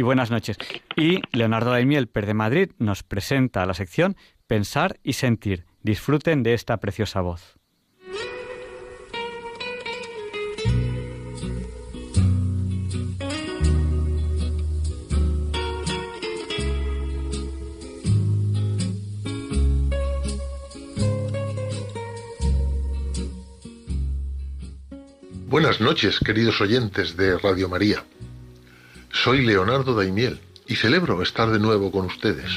buenas 0.02 0.30
noches. 0.30 0.56
Y 0.96 1.20
Leonardo 1.32 1.72
Daimiel, 1.72 2.06
Per 2.06 2.24
de 2.24 2.34
Madrid, 2.34 2.70
nos 2.78 3.02
presenta 3.02 3.66
la 3.66 3.74
sección 3.74 4.16
Pensar 4.46 5.00
y 5.02 5.14
Sentir. 5.14 5.64
Disfruten 5.82 6.44
de 6.44 6.54
esta 6.54 6.76
preciosa 6.76 7.20
voz. 7.20 7.58
Buenas 25.48 25.80
noches, 25.80 26.20
queridos 26.20 26.60
oyentes 26.60 27.16
de 27.16 27.36
Radio 27.38 27.68
María. 27.68 28.04
Soy 29.24 29.44
Leonardo 29.44 29.96
Daimiel 29.96 30.38
y 30.68 30.76
celebro 30.76 31.22
estar 31.22 31.50
de 31.50 31.58
nuevo 31.58 31.90
con 31.90 32.06
ustedes. 32.06 32.52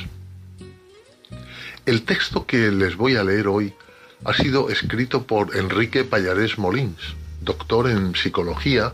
El 1.87 2.03
texto 2.03 2.45
que 2.45 2.69
les 2.69 2.95
voy 2.95 3.15
a 3.15 3.23
leer 3.23 3.47
hoy 3.47 3.73
ha 4.25 4.33
sido 4.33 4.69
escrito 4.69 5.23
por 5.23 5.57
Enrique 5.57 6.03
Pallarés 6.03 6.59
Molins, 6.59 7.15
doctor 7.41 7.89
en 7.89 8.13
psicología 8.13 8.93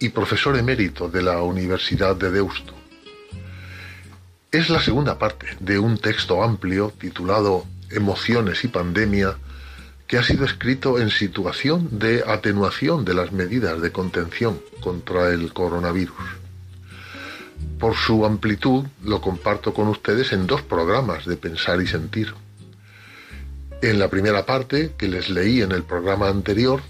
y 0.00 0.08
profesor 0.08 0.58
emérito 0.58 1.08
de 1.08 1.22
la 1.22 1.40
Universidad 1.40 2.16
de 2.16 2.32
Deusto. 2.32 2.74
Es 4.50 4.68
la 4.68 4.80
segunda 4.80 5.16
parte 5.16 5.46
de 5.60 5.78
un 5.78 5.98
texto 5.98 6.42
amplio 6.42 6.92
titulado 6.98 7.64
Emociones 7.90 8.64
y 8.64 8.68
Pandemia 8.68 9.36
que 10.08 10.18
ha 10.18 10.24
sido 10.24 10.44
escrito 10.44 10.98
en 10.98 11.10
situación 11.10 11.96
de 11.96 12.24
atenuación 12.26 13.04
de 13.04 13.14
las 13.14 13.30
medidas 13.30 13.80
de 13.80 13.92
contención 13.92 14.60
contra 14.80 15.28
el 15.28 15.52
coronavirus. 15.52 16.43
Por 17.78 17.94
su 17.96 18.24
amplitud 18.24 18.84
lo 19.02 19.20
comparto 19.20 19.74
con 19.74 19.88
ustedes 19.88 20.32
en 20.32 20.46
dos 20.46 20.62
programas 20.62 21.26
de 21.26 21.36
Pensar 21.36 21.80
y 21.80 21.86
Sentir. 21.86 22.34
En 23.82 23.98
la 23.98 24.08
primera 24.08 24.46
parte, 24.46 24.92
que 24.96 25.08
les 25.08 25.28
leí 25.28 25.60
en 25.60 25.72
el 25.72 25.82
programa 25.82 26.28
anterior, 26.28 26.80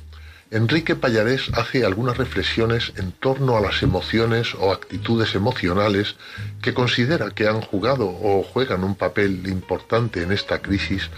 Enrique 0.50 0.94
Pallarés 0.94 1.50
hace 1.54 1.84
algunas 1.84 2.16
reflexiones 2.16 2.92
en 2.96 3.10
torno 3.10 3.56
a 3.56 3.60
las 3.60 3.82
emociones 3.82 4.54
o 4.54 4.72
actitudes 4.72 5.34
emocionales 5.34 6.14
que 6.62 6.74
considera 6.74 7.30
que 7.30 7.48
han 7.48 7.60
jugado 7.60 8.06
o 8.06 8.44
juegan 8.44 8.84
un 8.84 8.94
papel 8.94 9.48
importante 9.48 10.22
en 10.22 10.30
esta 10.30 10.62
crisis 10.62 11.10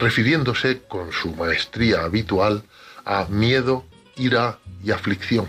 refiriéndose 0.00 0.82
con 0.88 1.12
su 1.12 1.32
maestría 1.36 2.02
habitual 2.02 2.64
a 3.04 3.26
miedo, 3.26 3.84
ira 4.16 4.58
y 4.82 4.90
aflicción. 4.90 5.46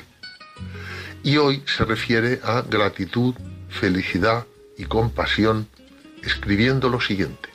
Y 1.23 1.37
hoy 1.37 1.63
se 1.65 1.85
refiere 1.85 2.39
a 2.43 2.61
gratitud, 2.61 3.33
felicidad 3.73 4.45
y 4.77 4.85
compasión, 4.85 5.67
escribiendo 6.23 6.89
lo 6.89 7.01
siguiente. 7.01 7.49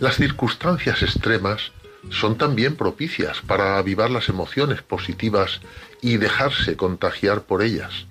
Las 0.00 0.16
circunstancias 0.16 1.02
extremas 1.02 1.72
son 2.10 2.36
también 2.36 2.76
propicias 2.76 3.40
para 3.40 3.78
avivar 3.78 4.10
las 4.10 4.28
emociones 4.28 4.82
positivas 4.82 5.60
y 6.02 6.18
dejarse 6.18 6.76
contagiar 6.76 7.42
por 7.42 7.62
ellas, 7.62 8.06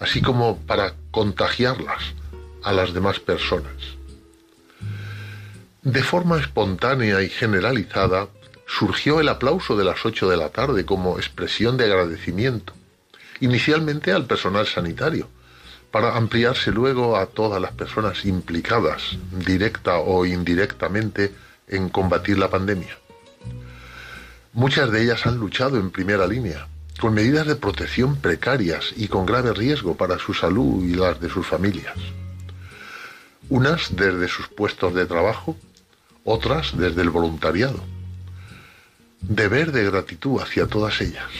así 0.00 0.20
como 0.20 0.58
para 0.58 0.94
contagiarlas 1.10 2.02
a 2.62 2.72
las 2.72 2.92
demás 2.92 3.20
personas. 3.20 3.72
De 5.82 6.02
forma 6.02 6.38
espontánea 6.38 7.22
y 7.22 7.30
generalizada, 7.30 8.28
surgió 8.66 9.20
el 9.20 9.28
aplauso 9.28 9.76
de 9.76 9.84
las 9.84 10.04
ocho 10.04 10.28
de 10.28 10.36
la 10.36 10.50
tarde 10.50 10.84
como 10.84 11.16
expresión 11.18 11.76
de 11.76 11.84
agradecimiento, 11.84 12.74
inicialmente 13.40 14.12
al 14.12 14.26
personal 14.26 14.66
sanitario, 14.66 15.28
para 15.90 16.16
ampliarse 16.16 16.70
luego 16.70 17.16
a 17.16 17.26
todas 17.26 17.60
las 17.60 17.72
personas 17.72 18.24
implicadas, 18.24 19.18
directa 19.32 19.98
o 19.98 20.24
indirectamente, 20.24 21.32
en 21.66 21.88
combatir 21.88 22.38
la 22.38 22.50
pandemia. 22.50 22.96
Muchas 24.52 24.90
de 24.90 25.02
ellas 25.02 25.26
han 25.26 25.36
luchado 25.36 25.78
en 25.78 25.90
primera 25.90 26.26
línea, 26.26 26.66
con 27.00 27.14
medidas 27.14 27.46
de 27.46 27.56
protección 27.56 28.16
precarias 28.16 28.92
y 28.96 29.08
con 29.08 29.24
grave 29.24 29.52
riesgo 29.54 29.96
para 29.96 30.18
su 30.18 30.34
salud 30.34 30.84
y 30.84 30.94
las 30.94 31.20
de 31.20 31.30
sus 31.30 31.46
familias. 31.46 31.96
Unas 33.48 33.96
desde 33.96 34.28
sus 34.28 34.48
puestos 34.48 34.94
de 34.94 35.06
trabajo, 35.06 35.56
otras 36.24 36.76
desde 36.76 37.02
el 37.02 37.10
voluntariado. 37.10 37.80
Deber 39.20 39.72
de 39.72 39.84
gratitud 39.84 40.40
hacia 40.40 40.66
todas 40.66 41.00
ellas. 41.00 41.30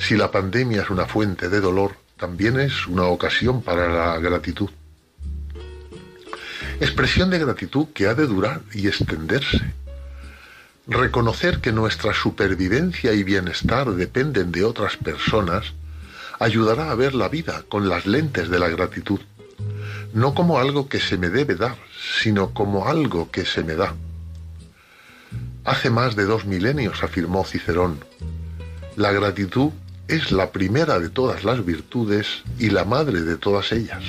Si 0.00 0.16
la 0.16 0.30
pandemia 0.30 0.82
es 0.82 0.90
una 0.90 1.06
fuente 1.06 1.48
de 1.48 1.60
dolor, 1.60 1.96
también 2.16 2.58
es 2.58 2.86
una 2.86 3.04
ocasión 3.04 3.62
para 3.62 3.88
la 3.88 4.18
gratitud. 4.18 4.70
Expresión 6.80 7.30
de 7.30 7.38
gratitud 7.38 7.88
que 7.94 8.06
ha 8.06 8.14
de 8.14 8.26
durar 8.26 8.62
y 8.72 8.88
extenderse. 8.88 9.60
Reconocer 10.86 11.60
que 11.60 11.72
nuestra 11.72 12.12
supervivencia 12.14 13.12
y 13.12 13.22
bienestar 13.22 13.90
dependen 13.92 14.50
de 14.50 14.64
otras 14.64 14.96
personas 14.96 15.74
ayudará 16.38 16.90
a 16.90 16.94
ver 16.94 17.14
la 17.14 17.28
vida 17.28 17.64
con 17.68 17.88
las 17.88 18.06
lentes 18.06 18.48
de 18.48 18.58
la 18.58 18.68
gratitud 18.68 19.20
no 20.12 20.34
como 20.34 20.58
algo 20.58 20.88
que 20.88 21.00
se 21.00 21.16
me 21.16 21.28
debe 21.28 21.54
dar, 21.54 21.76
sino 22.20 22.52
como 22.52 22.88
algo 22.88 23.30
que 23.30 23.44
se 23.44 23.62
me 23.62 23.74
da. 23.74 23.94
Hace 25.64 25.90
más 25.90 26.16
de 26.16 26.24
dos 26.24 26.46
milenios 26.46 27.02
afirmó 27.02 27.44
Cicerón, 27.44 28.00
la 28.96 29.12
gratitud 29.12 29.70
es 30.10 30.32
la 30.32 30.50
primera 30.50 30.98
de 30.98 31.08
todas 31.08 31.44
las 31.44 31.64
virtudes 31.64 32.42
y 32.58 32.70
la 32.70 32.84
madre 32.84 33.20
de 33.20 33.36
todas 33.36 33.70
ellas. 33.70 34.02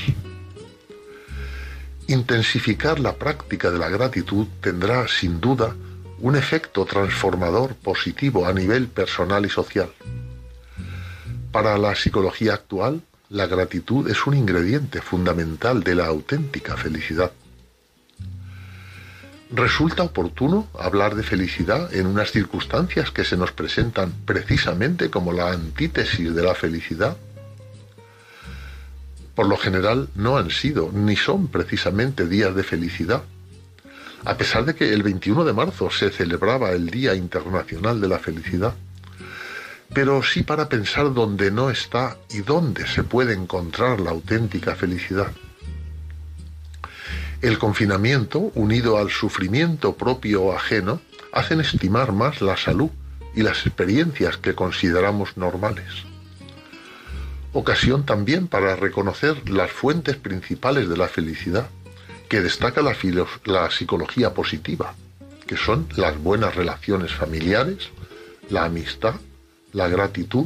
Intensificar 2.08 3.00
la 3.00 3.14
práctica 3.14 3.70
de 3.70 3.78
la 3.78 3.88
gratitud 3.88 4.48
tendrá, 4.62 5.08
sin 5.08 5.40
duda, 5.40 5.76
un 6.20 6.36
efecto 6.36 6.86
transformador 6.86 7.76
positivo 7.76 8.48
a 8.48 8.54
nivel 8.54 8.88
personal 8.88 9.46
y 9.46 9.50
social. 9.50 9.92
Para 11.52 11.78
la 11.78 11.94
psicología 11.94 12.56
actual, 12.56 13.02
la 13.30 13.46
gratitud 13.46 14.10
es 14.10 14.26
un 14.26 14.36
ingrediente 14.36 15.02
fundamental 15.02 15.84
de 15.84 15.96
la 15.96 16.08
auténtica 16.08 16.78
felicidad. 16.78 17.32
¿Resulta 19.54 20.04
oportuno 20.04 20.68
hablar 20.80 21.16
de 21.16 21.24
felicidad 21.24 21.94
en 21.94 22.08
unas 22.08 22.32
circunstancias 22.32 23.12
que 23.12 23.26
se 23.26 23.36
nos 23.36 23.52
presentan 23.52 24.14
precisamente 24.24 25.10
como 25.10 25.34
la 25.34 25.52
antítesis 25.52 26.34
de 26.34 26.42
la 26.42 26.56
felicidad? 26.56 27.18
Por 29.36 29.48
lo 29.48 29.58
general 29.58 30.08
no 30.16 30.38
han 30.38 30.52
sido 30.52 30.90
ni 30.94 31.18
son 31.18 31.50
precisamente 31.50 32.28
días 32.28 32.56
de 32.56 32.64
felicidad. 32.64 33.24
A 34.24 34.38
pesar 34.38 34.64
de 34.64 34.74
que 34.74 34.94
el 34.94 35.04
21 35.04 35.44
de 35.44 35.52
marzo 35.52 35.92
se 35.92 36.12
celebraba 36.12 36.72
el 36.72 36.90
Día 36.90 37.14
Internacional 37.14 38.00
de 38.00 38.08
la 38.08 38.20
Felicidad, 38.20 38.74
pero 39.94 40.24
sí 40.24 40.44
para 40.44 40.70
pensar 40.70 41.14
dónde 41.14 41.52
no 41.52 41.70
está 41.70 42.18
y 42.30 42.40
dónde 42.40 42.88
se 42.88 43.04
puede 43.04 43.34
encontrar 43.34 44.00
la 44.00 44.12
auténtica 44.12 44.76
felicidad. 44.76 45.32
El 47.42 47.58
confinamiento, 47.58 48.52
unido 48.54 49.00
al 49.00 49.10
sufrimiento 49.10 49.96
propio 49.96 50.44
o 50.44 50.54
ajeno, 50.54 51.02
hacen 51.34 51.60
estimar 51.60 52.12
más 52.12 52.40
la 52.42 52.56
salud 52.56 52.92
y 53.34 53.42
las 53.42 53.66
experiencias 53.66 54.38
que 54.38 54.54
consideramos 54.54 55.38
normales. 55.38 56.06
Ocasión 57.54 58.06
también 58.06 58.48
para 58.48 58.76
reconocer 58.76 59.50
las 59.50 59.72
fuentes 59.72 60.18
principales 60.18 60.88
de 60.88 60.98
la 60.98 61.08
felicidad, 61.08 61.68
que 62.30 62.42
destaca 62.42 62.82
la, 62.82 62.96
la 63.46 63.72
psicología 63.72 64.34
positiva, 64.34 64.94
que 65.48 65.58
son 65.58 65.88
las 65.98 66.18
buenas 66.18 66.56
relaciones 66.56 67.12
familiares, 67.12 67.90
la 68.50 68.66
amistad, 68.66 69.16
la 69.74 69.88
gratitud, 69.88 70.46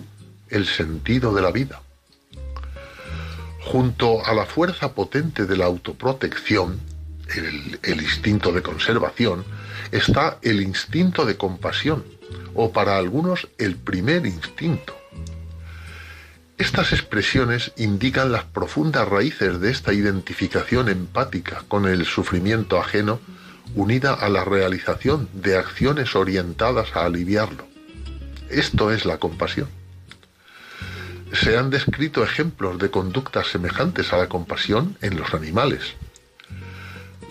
el 0.50 0.66
sentido 0.66 1.34
de 1.34 1.42
la 1.42 1.52
vida. 1.52 1.82
Junto 3.66 4.24
a 4.24 4.36
la 4.36 4.46
fuerza 4.46 4.94
potente 4.94 5.48
de 5.48 5.58
la 5.58 5.66
autoprotección, 5.66 6.80
el, 7.82 8.02
instinto 8.02 8.52
de 8.52 8.62
conservación, 8.62 9.44
está 9.92 10.38
el 10.44 10.62
instinto 10.62 11.26
de 11.26 11.36
compasión, 11.36 12.06
o 12.54 12.72
para 12.72 12.96
algunos 12.96 13.48
el 13.58 13.76
primer 13.76 14.28
instinto. 14.28 14.96
Estas 16.60 16.94
expresiones 16.94 17.72
indican 17.76 18.32
las 18.32 18.44
profundas 18.44 19.08
raíces 19.08 19.60
de 19.60 19.72
esta 19.72 19.94
identificación 19.94 20.88
empática 20.88 21.64
con 21.68 21.88
el 21.88 22.06
sufrimiento 22.06 22.80
ajeno 22.80 23.20
unida 23.74 24.14
a 24.14 24.30
la 24.30 24.46
realización 24.46 25.28
de 25.34 25.58
acciones 25.58 26.16
orientadas 26.16 26.96
a 26.96 27.06
aliviarlo. 27.06 27.66
Esto 28.48 28.92
es 28.92 29.06
la 29.06 29.18
compasión 29.18 29.68
se 31.34 31.58
han 31.58 31.70
descrito 31.70 32.24
ejemplos 32.24 32.78
de 32.78 32.90
conductas 32.90 33.48
semejantes 33.48 34.14
a 34.14 34.18
la 34.18 34.30
compasión 34.30 34.98
en 35.02 35.18
los 35.18 35.34
animales. 35.34 35.96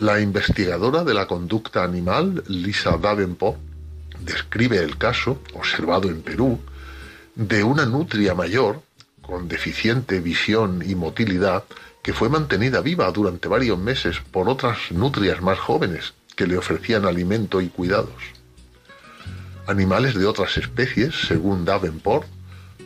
La 0.00 0.20
investigadora 0.20 1.04
de 1.04 1.14
la 1.14 1.26
conducta 1.26 1.84
animal, 1.84 2.42
Lisa 2.48 2.96
Davenport, 2.98 3.58
describe 4.20 4.78
el 4.78 4.98
caso, 4.98 5.40
observado 5.54 6.08
en 6.08 6.22
Perú, 6.22 6.60
de 7.34 7.62
una 7.62 7.86
nutria 7.86 8.34
mayor 8.34 8.82
con 9.22 9.48
deficiente 9.48 10.20
visión 10.20 10.82
y 10.86 10.94
motilidad 10.94 11.64
que 12.02 12.12
fue 12.12 12.28
mantenida 12.28 12.80
viva 12.80 13.10
durante 13.10 13.48
varios 13.48 13.78
meses 13.78 14.18
por 14.30 14.48
otras 14.48 14.76
nutrias 14.90 15.40
más 15.40 15.58
jóvenes 15.58 16.12
que 16.36 16.46
le 16.46 16.58
ofrecían 16.58 17.06
alimento 17.06 17.60
y 17.60 17.68
cuidados. 17.68 18.22
Animales 19.66 20.14
de 20.14 20.26
otras 20.26 20.58
especies, 20.58 21.14
según 21.26 21.64
Davenport, 21.64 22.26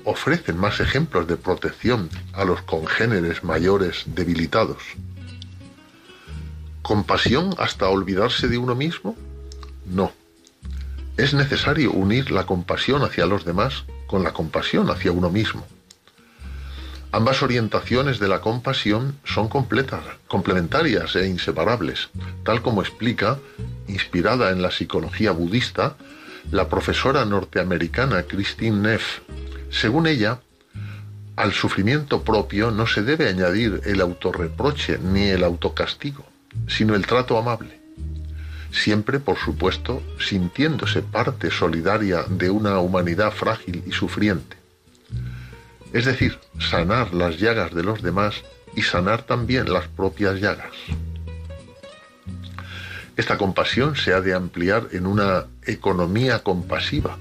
ofrecen 0.09 0.57
más 0.57 0.81
ejemplos 0.81 1.27
de 1.27 1.37
protección 1.37 2.09
a 2.33 2.47
los 2.47 2.63
congéneres 2.63 3.45
mayores 3.45 4.05
debilitados. 4.07 4.83
¿Compasión 6.81 7.55
hasta 7.59 7.91
olvidarse 7.91 8.49
de 8.49 8.57
uno 8.57 8.75
mismo? 8.75 9.15
No. 9.85 10.11
Es 11.19 11.35
necesario 11.35 11.93
unir 11.93 12.31
la 12.31 12.47
compasión 12.47 13.03
hacia 13.03 13.27
los 13.27 13.45
demás 13.45 13.85
con 14.07 14.25
la 14.25 14.33
compasión 14.33 14.89
hacia 14.89 15.13
uno 15.13 15.29
mismo. 15.29 15.67
Ambas 17.13 17.43
orientaciones 17.43 18.19
de 18.19 18.29
la 18.29 18.41
compasión 18.41 19.19
son 19.25 19.49
completas, 19.49 20.05
complementarias 20.27 21.17
e 21.17 21.29
inseparables, 21.29 22.09
tal 22.45 22.63
como 22.63 22.81
explica, 22.81 23.39
inspirada 23.89 24.53
en 24.53 24.63
la 24.63 24.71
psicología 24.71 25.33
budista, 25.33 25.97
la 26.51 26.71
profesora 26.71 27.27
norteamericana 27.27 28.23
Christine 28.23 28.79
Neff 28.79 29.21
según 29.71 30.07
ella, 30.07 30.41
al 31.37 31.53
sufrimiento 31.53 32.25
propio 32.25 32.71
no 32.71 32.87
se 32.87 33.03
debe 33.03 33.29
añadir 33.29 33.81
el 33.85 34.01
autorreproche 34.01 34.99
ni 34.99 35.29
el 35.29 35.45
autocastigo, 35.45 36.25
sino 36.67 36.95
el 36.95 37.07
trato 37.07 37.39
amable. 37.39 37.79
Siempre, 38.73 39.21
por 39.21 39.39
supuesto, 39.39 40.03
sintiéndose 40.19 41.03
parte 41.03 41.51
solidaria 41.51 42.25
de 42.29 42.51
una 42.51 42.79
humanidad 42.81 43.31
frágil 43.33 43.83
y 43.87 43.93
sufriente. 43.93 44.57
Es 45.93 46.05
decir, 46.05 46.39
sanar 46.59 47.15
las 47.15 47.39
llagas 47.39 47.75
de 47.75 47.83
los 47.83 48.03
demás 48.03 48.43
y 48.75 48.83
sanar 48.83 49.23
también 49.23 49.73
las 49.73 49.89
propias 49.89 50.41
llagas. 50.41 50.75
Esta 53.17 53.39
compasión 53.39 53.97
se 53.97 54.13
ha 54.13 54.21
de 54.21 54.35
ampliar 54.35 54.89
en 54.93 55.07
una 55.07 55.47
economía 55.65 56.41
compasiva, 56.41 57.19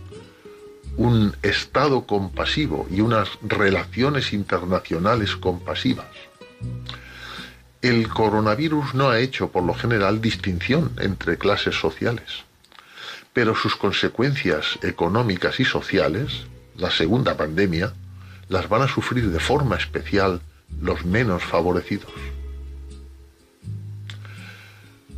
un 0.97 1.35
Estado 1.43 2.07
compasivo 2.07 2.87
y 2.89 3.01
unas 3.01 3.29
relaciones 3.43 4.33
internacionales 4.33 5.35
compasivas. 5.35 6.07
El 7.83 8.09
coronavirus 8.09 8.95
no 8.95 9.09
ha 9.09 9.19
hecho 9.19 9.51
por 9.51 9.63
lo 9.63 9.75
general 9.75 10.19
distinción 10.19 10.91
entre 10.99 11.37
clases 11.37 11.75
sociales, 11.75 12.43
pero 13.31 13.55
sus 13.55 13.75
consecuencias 13.75 14.79
económicas 14.81 15.59
y 15.59 15.65
sociales, 15.65 16.47
la 16.75 16.89
segunda 16.89 17.37
pandemia, 17.37 17.93
las 18.49 18.67
van 18.67 18.81
a 18.81 18.87
sufrir 18.87 19.29
de 19.29 19.39
forma 19.39 19.75
especial 19.75 20.41
los 20.81 21.05
menos 21.05 21.43
favorecidos. 21.43 22.11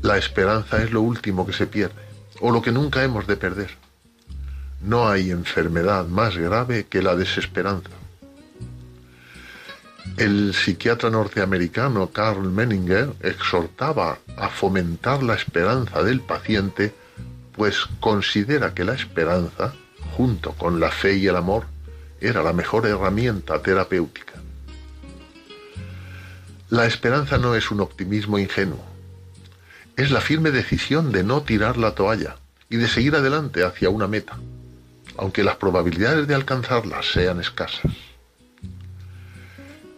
La 0.02 0.18
esperanza 0.18 0.84
es 0.84 0.92
lo 0.92 1.02
último 1.02 1.46
que 1.46 1.54
se 1.54 1.68
pierde, 1.68 2.02
o 2.42 2.52
lo 2.52 2.62
que 2.62 2.74
nunca 2.74 3.02
hemos 3.04 3.28
de 3.28 3.38
perder 3.38 3.79
no 4.82 5.10
hay 5.10 5.32
enfermedad 5.32 6.06
más 6.06 6.38
grave 6.38 6.86
que 6.88 7.02
la 7.02 7.16
desesperanza. 7.16 7.90
El 10.18 10.54
psiquiatra 10.54 11.10
norteamericano 11.10 12.12
Carl 12.12 12.50
Menninger 12.50 13.14
exhortaba 13.22 14.20
a 14.38 14.50
fomentar 14.50 15.24
la 15.24 15.36
esperanza 15.36 16.04
del 16.04 16.22
paciente, 16.22 16.94
pues 17.54 17.86
considera 18.00 18.74
que 18.74 18.84
la 18.84 18.94
esperanza, 18.94 19.74
junto 20.18 20.54
con 20.54 20.80
la 20.80 20.92
fe 20.92 21.18
y 21.18 21.28
el 21.28 21.36
amor, 21.36 21.66
era 22.22 22.44
la 22.44 22.54
mejor 22.54 22.86
herramienta 22.86 23.62
terapéutica. 23.62 24.34
La 26.70 26.86
esperanza 26.86 27.38
no 27.38 27.56
es 27.56 27.72
un 27.72 27.80
optimismo 27.80 28.40
ingenuo, 28.40 28.84
es 29.96 30.12
la 30.12 30.22
firme 30.22 30.52
decisión 30.52 31.12
de 31.12 31.24
no 31.24 31.42
tirar 31.42 31.78
la 31.78 31.96
toalla 31.96 32.36
y 32.70 32.78
de 32.78 32.88
seguir 32.88 33.16
adelante 33.16 33.64
hacia 33.64 33.90
una 33.90 34.08
meta 34.08 34.38
aunque 35.20 35.44
las 35.44 35.58
probabilidades 35.58 36.28
de 36.28 36.36
alcanzarlas 36.36 37.06
sean 37.12 37.42
escasas. 37.42 37.92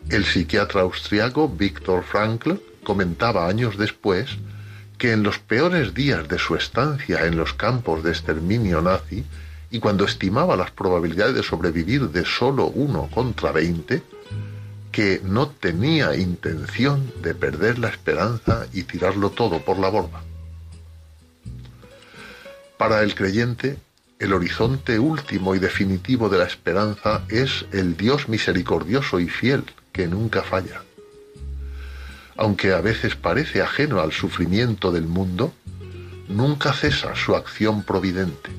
El 0.09 0.25
psiquiatra 0.25 0.81
austriaco 0.81 1.47
Viktor 1.47 2.03
Frankl 2.03 2.53
comentaba 2.83 3.47
años 3.47 3.77
después 3.77 4.31
que 4.97 5.11
en 5.11 5.21
los 5.21 5.37
peores 5.37 5.93
días 5.93 6.27
de 6.27 6.39
su 6.39 6.55
estancia 6.55 7.27
en 7.27 7.37
los 7.37 7.53
campos 7.53 8.03
de 8.03 8.09
exterminio 8.09 8.81
nazi 8.81 9.23
y 9.69 9.79
cuando 9.79 10.05
estimaba 10.05 10.55
las 10.55 10.71
probabilidades 10.71 11.35
de 11.35 11.43
sobrevivir 11.43 12.09
de 12.09 12.25
solo 12.25 12.65
uno 12.65 13.07
contra 13.13 13.51
veinte, 13.51 14.01
que 14.91 15.21
no 15.23 15.49
tenía 15.49 16.15
intención 16.15 17.13
de 17.21 17.35
perder 17.35 17.77
la 17.77 17.89
esperanza 17.89 18.65
y 18.73 18.83
tirarlo 18.83 19.29
todo 19.29 19.63
por 19.63 19.77
la 19.77 19.89
borda. 19.89 20.23
Para 22.77 23.03
el 23.03 23.13
creyente, 23.13 23.77
el 24.21 24.33
horizonte 24.33 24.99
último 24.99 25.55
y 25.55 25.59
definitivo 25.59 26.29
de 26.29 26.37
la 26.37 26.45
esperanza 26.45 27.23
es 27.27 27.65
el 27.71 27.97
Dios 27.97 28.29
misericordioso 28.29 29.19
y 29.19 29.27
fiel 29.27 29.63
que 29.91 30.07
nunca 30.07 30.43
falla. 30.43 30.83
Aunque 32.37 32.71
a 32.71 32.81
veces 32.81 33.15
parece 33.15 33.63
ajeno 33.63 33.99
al 33.99 34.11
sufrimiento 34.11 34.91
del 34.91 35.07
mundo, 35.07 35.55
nunca 36.27 36.71
cesa 36.71 37.15
su 37.15 37.35
acción 37.35 37.81
providente. 37.81 38.51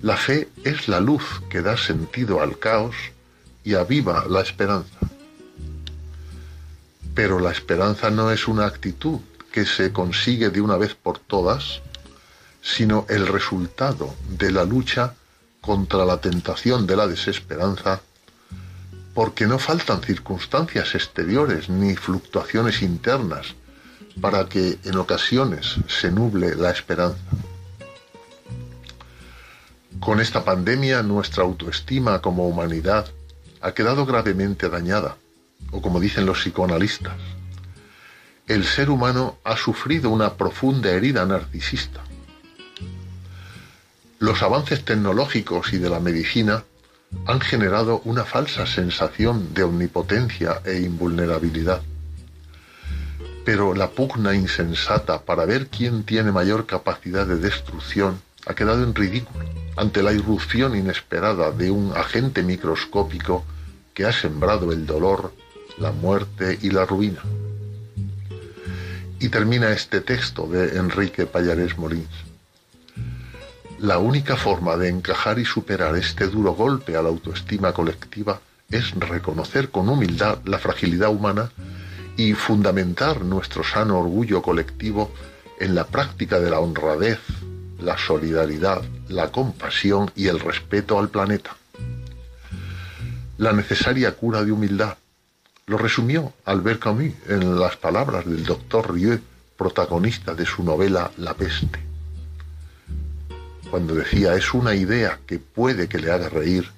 La 0.00 0.16
fe 0.16 0.48
es 0.64 0.88
la 0.88 1.00
luz 1.00 1.42
que 1.50 1.60
da 1.60 1.76
sentido 1.76 2.40
al 2.40 2.58
caos 2.58 2.96
y 3.64 3.74
aviva 3.74 4.24
la 4.30 4.40
esperanza. 4.40 4.98
Pero 7.14 7.38
la 7.38 7.50
esperanza 7.50 8.10
no 8.10 8.30
es 8.30 8.48
una 8.48 8.64
actitud 8.64 9.20
que 9.52 9.66
se 9.66 9.92
consigue 9.92 10.48
de 10.48 10.62
una 10.62 10.78
vez 10.78 10.94
por 10.94 11.18
todas, 11.18 11.82
sino 12.66 13.06
el 13.08 13.28
resultado 13.28 14.12
de 14.28 14.50
la 14.50 14.64
lucha 14.64 15.14
contra 15.60 16.04
la 16.04 16.20
tentación 16.20 16.84
de 16.86 16.96
la 16.96 17.06
desesperanza, 17.06 18.00
porque 19.14 19.46
no 19.46 19.60
faltan 19.60 20.02
circunstancias 20.02 20.96
exteriores 20.96 21.68
ni 21.68 21.94
fluctuaciones 21.94 22.82
internas 22.82 23.54
para 24.20 24.46
que 24.46 24.78
en 24.82 24.96
ocasiones 24.96 25.76
se 25.86 26.10
nuble 26.10 26.56
la 26.56 26.70
esperanza. 26.70 27.22
Con 30.00 30.20
esta 30.20 30.44
pandemia 30.44 31.04
nuestra 31.04 31.44
autoestima 31.44 32.20
como 32.20 32.48
humanidad 32.48 33.06
ha 33.60 33.72
quedado 33.72 34.06
gravemente 34.06 34.68
dañada, 34.68 35.16
o 35.70 35.80
como 35.80 36.00
dicen 36.00 36.26
los 36.26 36.40
psicoanalistas, 36.40 37.16
el 38.48 38.64
ser 38.64 38.90
humano 38.90 39.38
ha 39.44 39.56
sufrido 39.56 40.10
una 40.10 40.34
profunda 40.34 40.90
herida 40.90 41.24
narcisista. 41.24 42.05
Los 44.18 44.42
avances 44.42 44.82
tecnológicos 44.82 45.74
y 45.74 45.78
de 45.78 45.90
la 45.90 46.00
medicina 46.00 46.64
han 47.26 47.40
generado 47.40 48.00
una 48.04 48.24
falsa 48.24 48.66
sensación 48.66 49.52
de 49.52 49.62
omnipotencia 49.62 50.62
e 50.64 50.78
invulnerabilidad. 50.80 51.82
Pero 53.44 53.74
la 53.74 53.90
pugna 53.90 54.34
insensata 54.34 55.22
para 55.22 55.44
ver 55.44 55.66
quién 55.66 56.04
tiene 56.04 56.32
mayor 56.32 56.64
capacidad 56.64 57.26
de 57.26 57.36
destrucción 57.36 58.20
ha 58.46 58.54
quedado 58.54 58.82
en 58.84 58.94
ridículo 58.94 59.44
ante 59.76 60.02
la 60.02 60.12
irrupción 60.14 60.74
inesperada 60.76 61.50
de 61.50 61.70
un 61.70 61.92
agente 61.94 62.42
microscópico 62.42 63.44
que 63.92 64.06
ha 64.06 64.12
sembrado 64.12 64.72
el 64.72 64.86
dolor, 64.86 65.34
la 65.78 65.92
muerte 65.92 66.58
y 66.62 66.70
la 66.70 66.86
ruina. 66.86 67.20
Y 69.20 69.28
termina 69.28 69.72
este 69.72 70.00
texto 70.00 70.46
de 70.46 70.76
Enrique 70.78 71.26
Payares 71.26 71.76
Molins. 71.76 72.25
La 73.78 73.98
única 73.98 74.36
forma 74.36 74.76
de 74.78 74.88
encajar 74.88 75.38
y 75.38 75.44
superar 75.44 75.96
este 75.96 76.28
duro 76.28 76.54
golpe 76.54 76.96
a 76.96 77.02
la 77.02 77.10
autoestima 77.10 77.74
colectiva 77.74 78.40
es 78.70 78.92
reconocer 78.92 79.70
con 79.70 79.90
humildad 79.90 80.38
la 80.46 80.58
fragilidad 80.58 81.10
humana 81.10 81.50
y 82.16 82.32
fundamentar 82.32 83.22
nuestro 83.22 83.62
sano 83.62 83.98
orgullo 83.98 84.40
colectivo 84.40 85.12
en 85.60 85.74
la 85.74 85.84
práctica 85.84 86.40
de 86.40 86.48
la 86.48 86.58
honradez, 86.58 87.20
la 87.78 87.98
solidaridad, 87.98 88.82
la 89.08 89.30
compasión 89.30 90.10
y 90.16 90.28
el 90.28 90.40
respeto 90.40 90.98
al 90.98 91.10
planeta. 91.10 91.54
La 93.36 93.52
necesaria 93.52 94.12
cura 94.16 94.42
de 94.42 94.52
humildad 94.52 94.96
lo 95.66 95.76
resumió 95.76 96.32
Albert 96.46 96.80
Camus 96.80 97.12
en 97.28 97.60
las 97.60 97.76
palabras 97.76 98.24
del 98.24 98.44
doctor 98.44 98.94
Rieu, 98.94 99.20
protagonista 99.58 100.34
de 100.34 100.46
su 100.46 100.64
novela 100.64 101.10
La 101.18 101.34
peste. 101.34 101.95
Cuando 103.76 103.94
decía 103.94 104.34
es 104.36 104.54
una 104.54 104.74
idea 104.74 105.20
que 105.26 105.38
puede 105.38 105.86
que 105.86 105.98
le 105.98 106.10
haga 106.10 106.30
reír, 106.30 106.70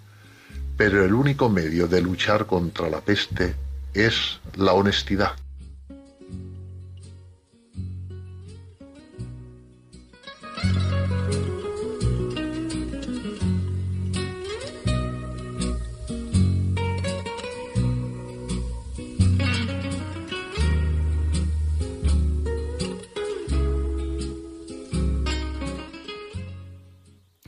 pero 0.77 1.05
el 1.05 1.15
único 1.15 1.49
medio 1.49 1.87
de 1.87 2.03
luchar 2.03 2.47
contra 2.47 2.91
la 2.91 3.01
peste 3.01 3.55
es 3.95 4.41
la 4.57 4.73
honestidad. 4.73 5.31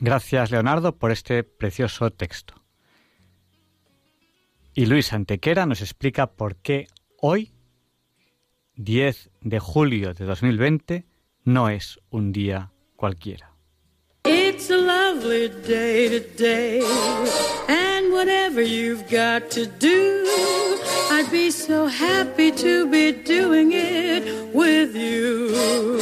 Gracias, 0.01 0.49
Leonardo, 0.49 0.97
por 0.97 1.11
este 1.11 1.43
precioso 1.43 2.09
texto. 2.09 2.55
Y 4.73 4.87
Luis 4.87 5.13
Antequera 5.13 5.67
nos 5.67 5.81
explica 5.81 6.31
por 6.31 6.55
qué 6.55 6.87
hoy, 7.19 7.53
10 8.77 9.29
de 9.41 9.59
julio 9.59 10.15
de 10.15 10.25
2020, 10.25 11.05
no 11.43 11.69
es 11.69 11.99
un 12.09 12.31
día 12.31 12.71
cualquiera. 12.95 13.53
It's 14.25 14.71
a 14.71 14.77
lovely 14.77 15.49
day 15.67 16.19
today, 16.19 16.81
and 17.67 18.11
whatever 18.11 18.63
you've 18.63 19.03
got 19.03 19.51
to 19.51 19.67
do, 19.67 20.25
I'd 21.11 21.29
be 21.31 21.51
so 21.51 21.85
happy 21.85 22.51
to 22.53 22.87
be 22.87 23.11
doing 23.11 23.73
it 23.73 24.51
with 24.51 24.95
you. 24.95 26.01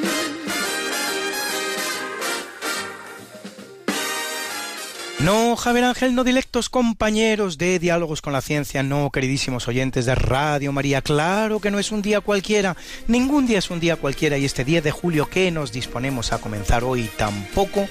Javier 5.55 5.85
Ángel, 5.85 6.15
no 6.15 6.23
directos 6.23 6.69
compañeros 6.69 7.57
de 7.57 7.79
Diálogos 7.79 8.21
con 8.21 8.33
la 8.33 8.41
Ciencia, 8.41 8.83
no, 8.83 9.09
queridísimos 9.11 9.67
oyentes 9.67 10.05
de 10.05 10.15
Radio 10.15 10.71
María, 10.71 11.01
claro 11.01 11.59
que 11.59 11.71
no 11.71 11.79
es 11.79 11.91
un 11.91 12.01
día 12.01 12.21
cualquiera, 12.21 12.77
ningún 13.07 13.47
día 13.47 13.59
es 13.59 13.69
un 13.69 13.79
día 13.79 13.95
cualquiera 13.95 14.37
y 14.37 14.45
este 14.45 14.63
10 14.63 14.83
de 14.83 14.91
julio 14.91 15.29
que 15.29 15.51
nos 15.51 15.71
disponemos 15.71 16.33
a 16.33 16.39
comenzar 16.39 16.83
hoy 16.83 17.09
tampoco, 17.17 17.87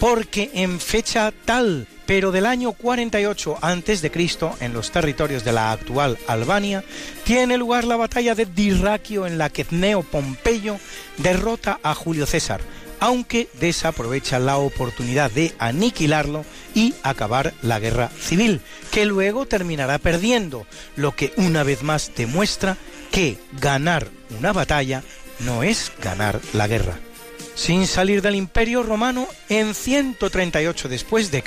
porque 0.00 0.50
en 0.54 0.80
fecha 0.80 1.32
tal, 1.44 1.86
pero 2.06 2.32
del 2.32 2.46
año 2.46 2.72
48 2.72 3.58
antes 3.60 4.02
de 4.02 4.10
Cristo, 4.10 4.54
en 4.60 4.72
los 4.72 4.90
territorios 4.90 5.44
de 5.44 5.52
la 5.52 5.72
actual 5.72 6.18
Albania, 6.26 6.84
tiene 7.24 7.58
lugar 7.58 7.84
la 7.84 7.96
batalla 7.96 8.34
de 8.34 8.46
Dirraquio 8.46 9.26
en 9.26 9.38
la 9.38 9.50
que 9.50 9.64
Cneo 9.64 10.02
Pompeyo 10.02 10.78
derrota 11.18 11.78
a 11.82 11.94
Julio 11.94 12.26
César 12.26 12.60
aunque 13.04 13.50
desaprovecha 13.60 14.38
la 14.38 14.56
oportunidad 14.56 15.30
de 15.30 15.54
aniquilarlo 15.58 16.42
y 16.74 16.94
acabar 17.02 17.52
la 17.60 17.78
guerra 17.78 18.08
civil, 18.08 18.62
que 18.90 19.04
luego 19.04 19.44
terminará 19.44 19.98
perdiendo, 19.98 20.66
lo 20.96 21.14
que 21.14 21.34
una 21.36 21.64
vez 21.64 21.82
más 21.82 22.12
demuestra 22.16 22.78
que 23.10 23.36
ganar 23.60 24.08
una 24.38 24.54
batalla 24.54 25.02
no 25.40 25.62
es 25.62 25.92
ganar 26.00 26.40
la 26.54 26.66
guerra. 26.66 26.98
Sin 27.54 27.86
salir 27.86 28.20
del 28.20 28.34
Imperio 28.34 28.82
Romano, 28.82 29.28
en 29.48 29.74
138 29.74 30.88
después 30.88 31.30
de 31.30 31.42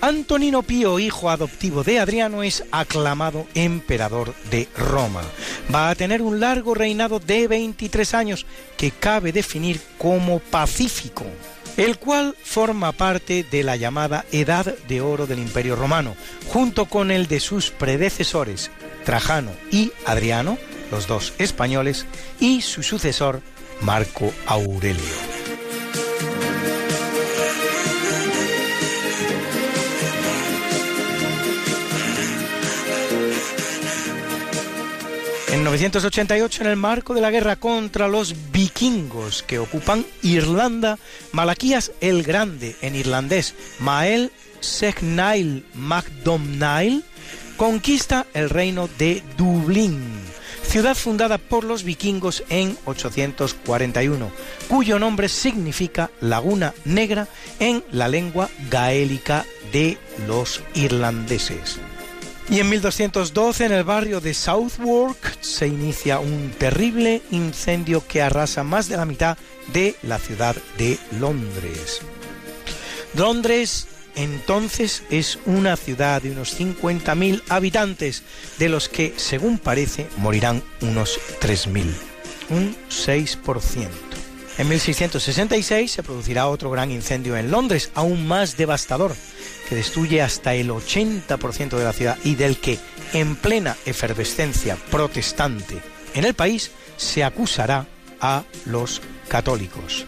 Antonino 0.00 0.62
Pío, 0.62 0.98
hijo 0.98 1.30
adoptivo 1.30 1.84
de 1.84 2.00
Adriano, 2.00 2.42
es 2.42 2.64
aclamado 2.72 3.46
emperador 3.54 4.34
de 4.50 4.68
Roma. 4.76 5.22
Va 5.72 5.90
a 5.90 5.94
tener 5.94 6.22
un 6.22 6.40
largo 6.40 6.74
reinado 6.74 7.20
de 7.20 7.46
23 7.46 8.14
años 8.14 8.46
que 8.76 8.90
cabe 8.90 9.32
definir 9.32 9.80
como 9.98 10.40
pacífico 10.40 11.24
el 11.76 11.98
cual 11.98 12.36
forma 12.42 12.92
parte 12.92 13.44
de 13.50 13.62
la 13.62 13.76
llamada 13.76 14.24
Edad 14.32 14.76
de 14.88 15.00
Oro 15.00 15.26
del 15.26 15.40
Imperio 15.40 15.76
Romano, 15.76 16.14
junto 16.48 16.86
con 16.86 17.10
el 17.10 17.26
de 17.26 17.40
sus 17.40 17.70
predecesores, 17.70 18.70
Trajano 19.04 19.50
y 19.70 19.92
Adriano, 20.06 20.58
los 20.90 21.06
dos 21.06 21.34
españoles, 21.38 22.06
y 22.38 22.60
su 22.60 22.82
sucesor, 22.82 23.42
Marco 23.80 24.32
Aurelio. 24.46 25.34
En 35.54 35.62
988, 35.62 36.62
en 36.62 36.68
el 36.68 36.76
marco 36.76 37.14
de 37.14 37.20
la 37.20 37.30
guerra 37.30 37.54
contra 37.54 38.08
los 38.08 38.34
vikingos 38.50 39.44
que 39.44 39.60
ocupan 39.60 40.04
Irlanda, 40.22 40.98
Malaquías 41.30 41.92
el 42.00 42.24
Grande, 42.24 42.74
en 42.82 42.96
irlandés, 42.96 43.54
Mael 43.78 44.32
Segnail 44.58 45.64
MacDomnail, 45.74 47.04
conquista 47.56 48.26
el 48.34 48.50
reino 48.50 48.88
de 48.98 49.22
Dublín, 49.36 50.02
ciudad 50.74 50.96
fundada 50.96 51.38
por 51.38 51.62
los 51.62 51.84
vikingos 51.84 52.42
en 52.48 52.76
841, 52.86 54.28
cuyo 54.66 54.98
nombre 54.98 55.28
significa 55.28 56.10
Laguna 56.20 56.74
Negra 56.84 57.28
en 57.60 57.84
la 57.92 58.08
lengua 58.08 58.50
gaélica 58.70 59.46
de 59.70 59.98
los 60.26 60.62
irlandeses. 60.74 61.78
Y 62.50 62.58
en 62.58 62.70
1212 62.70 63.66
en 63.66 63.72
el 63.72 63.84
barrio 63.84 64.20
de 64.20 64.34
Southwark 64.34 65.38
se 65.42 65.68
inicia 65.68 66.18
un 66.18 66.52
terrible 66.58 67.22
incendio 67.30 68.04
que 68.04 68.20
arrasa 68.20 68.64
más 68.64 68.88
de 68.88 68.96
la 68.96 69.04
mitad 69.04 69.38
de 69.72 69.94
la 70.02 70.18
ciudad 70.18 70.56
de 70.76 70.98
Londres. 71.20 72.00
Londres 73.14 73.86
entonces 74.16 75.02
es 75.10 75.38
una 75.46 75.76
ciudad 75.76 76.22
de 76.22 76.30
unos 76.30 76.58
50.000 76.58 77.42
habitantes, 77.48 78.22
de 78.58 78.68
los 78.68 78.88
que, 78.88 79.14
según 79.16 79.58
parece, 79.58 80.06
morirán 80.16 80.62
unos 80.80 81.18
3.000, 81.40 81.92
un 82.50 82.76
6%. 82.88 83.88
En 84.56 84.68
1666 84.68 85.90
se 85.90 86.02
producirá 86.04 86.46
otro 86.46 86.70
gran 86.70 86.92
incendio 86.92 87.36
en 87.36 87.50
Londres, 87.50 87.90
aún 87.94 88.26
más 88.26 88.56
devastador, 88.56 89.14
que 89.68 89.74
destruye 89.74 90.22
hasta 90.22 90.54
el 90.54 90.70
80% 90.70 91.76
de 91.76 91.84
la 91.84 91.92
ciudad 91.92 92.18
y 92.22 92.36
del 92.36 92.58
que, 92.58 92.78
en 93.12 93.34
plena 93.34 93.76
efervescencia 93.84 94.76
protestante 94.90 95.82
en 96.14 96.24
el 96.24 96.34
país, 96.34 96.70
se 96.96 97.24
acusará 97.24 97.86
a 98.20 98.44
los 98.66 99.02
católicos. 99.28 100.06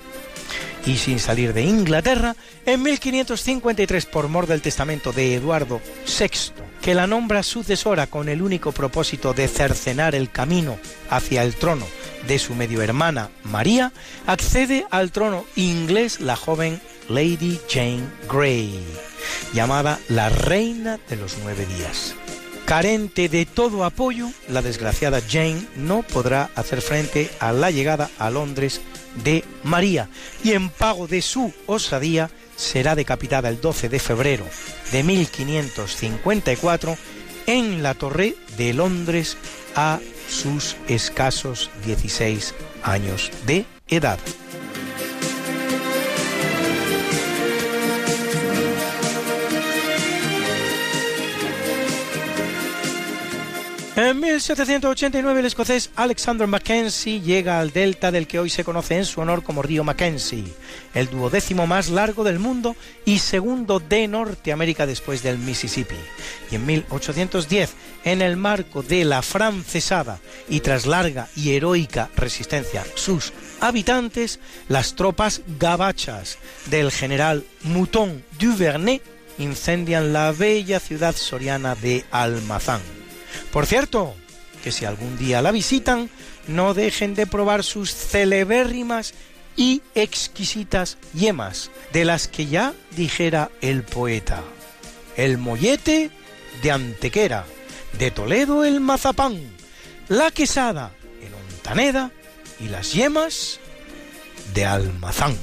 Y 0.87 0.97
sin 0.97 1.19
salir 1.19 1.53
de 1.53 1.63
Inglaterra, 1.63 2.37
en 2.65 2.83
1553, 2.83 4.07
por 4.07 4.29
mor 4.29 4.47
del 4.47 4.63
testamento 4.63 5.13
de 5.13 5.35
Eduardo 5.35 5.81
VI, 6.07 6.53
que 6.81 6.95
la 6.95 7.09
nombra 7.09 7.43
sucesora 7.43 8.07
con 8.07 8.29
el 8.29 8.41
único 8.41 8.71
propósito 8.73 9.35
de 9.35 9.49
cercenar 9.49 10.15
el 10.15 10.31
camino 10.31 10.79
hacia 11.11 11.43
el 11.43 11.57
trono 11.57 11.87
de 12.29 12.39
su 12.39 12.55
medio 12.55 12.83
hermana 12.83 13.31
María, 13.43 13.93
accede 14.27 14.87
al 14.91 15.11
trono 15.11 15.45
inglés 15.57 16.21
la 16.21 16.37
joven 16.37 16.81
Lady 17.09 17.61
Jane 17.69 18.05
Grey, 18.31 18.81
llamada 19.53 19.99
la 20.09 20.29
Reina 20.29 20.99
de 21.09 21.17
los 21.17 21.37
Nueve 21.43 21.67
Días. 21.77 22.15
Carente 22.67 23.29
de 23.29 23.47
todo 23.47 23.85
apoyo, 23.85 24.29
la 24.49 24.61
desgraciada 24.61 25.21
Jane 25.21 25.65
no 25.77 26.03
podrá 26.03 26.51
hacer 26.57 26.83
frente 26.83 27.31
a 27.39 27.53
la 27.53 27.71
llegada 27.71 28.11
a 28.19 28.29
Londres 28.29 28.81
de 29.23 29.45
María 29.63 30.09
y 30.43 30.51
en 30.51 30.69
pago 30.69 31.07
de 31.07 31.23
su 31.23 31.55
osadía 31.67 32.29
será 32.57 32.97
decapitada 32.97 33.51
el 33.51 33.61
12 33.61 33.89
de 33.89 34.01
febrero 34.01 34.45
de 34.91 35.05
1554 35.05 36.97
en 37.47 37.85
la 37.85 37.95
Torre 37.95 38.35
de 38.57 38.75
Londres 38.75 39.37
a 39.77 40.01
sus 40.29 40.75
escasos 40.89 41.71
16 41.85 42.53
años 42.83 43.31
de 43.47 43.65
edad. 43.87 44.19
En 53.97 54.21
1789 54.21 55.41
el 55.41 55.47
escocés 55.47 55.89
Alexander 55.97 56.47
Mackenzie 56.47 57.23
llega 57.23 57.59
al 57.59 57.73
delta 57.73 58.11
del 58.11 58.27
que 58.27 58.39
hoy 58.39 58.51
se 58.51 58.63
conoce 58.63 58.99
en 58.99 59.07
su 59.07 59.23
honor 59.23 59.43
como 59.43 59.63
río 59.63 59.85
Mackenzie, 59.85 60.45
el 60.93 61.09
duodécimo 61.09 61.67
más 61.67 61.89
largo 61.89 62.23
del 62.23 62.39
mundo 62.39 62.77
y 63.07 63.21
segundo 63.21 63.81
de 63.81 64.07
Norteamérica 64.07 64.85
después 64.85 65.23
del 65.23 65.39
Mississippi. 65.39 65.95
Y 66.51 66.57
en 66.57 66.67
1810, 66.67 67.73
en 68.05 68.21
el 68.21 68.37
marco 68.37 68.83
de 68.83 69.07
la 69.07 69.23
francesada 69.23 70.19
y 70.47 70.61
tras 70.61 70.85
larga 70.85 71.29
y 71.35 71.55
heroica 71.55 72.11
resistencia 72.17 72.85
sus 72.97 73.33
habitantes, 73.61 74.41
las 74.69 74.95
tropas 74.95 75.41
gabachas 75.59 76.37
del 76.67 76.93
general 76.93 77.45
Mouton 77.63 78.23
Duvernay 78.39 79.01
incendian 79.39 80.13
la 80.13 80.33
bella 80.33 80.81
ciudad 80.81 81.17
soriana 81.17 81.75
de 81.75 82.05
Almazán. 82.11 82.96
Por 83.53 83.67
cierto, 83.67 84.15
que 84.63 84.73
si 84.73 84.85
algún 84.85 85.17
día 85.17 85.43
la 85.43 85.53
visitan, 85.53 86.11
no 86.49 86.75
dejen 86.75 87.15
de 87.15 87.27
probar 87.27 87.65
sus 87.65 87.95
celebérrimas 87.95 89.15
y 89.57 89.83
exquisitas 89.95 90.99
yemas, 91.15 91.71
de 91.93 92.05
las 92.05 92.29
que 92.29 92.47
ya 92.47 92.75
dijera 92.97 93.51
el 93.61 93.83
poeta. 93.83 94.43
El 95.17 95.39
mollete 95.39 96.11
de 96.63 96.71
Antequera, 96.71 97.47
de 97.99 98.11
Toledo 98.11 98.65
el 98.65 98.81
mazapán, 98.81 99.41
la 100.09 100.31
quesada 100.31 100.93
en 101.23 101.33
Ontaneda 101.35 102.11
y 102.61 102.69
las 102.69 102.93
yemas 102.93 103.59
de 104.55 104.65
Almazán. 104.67 105.37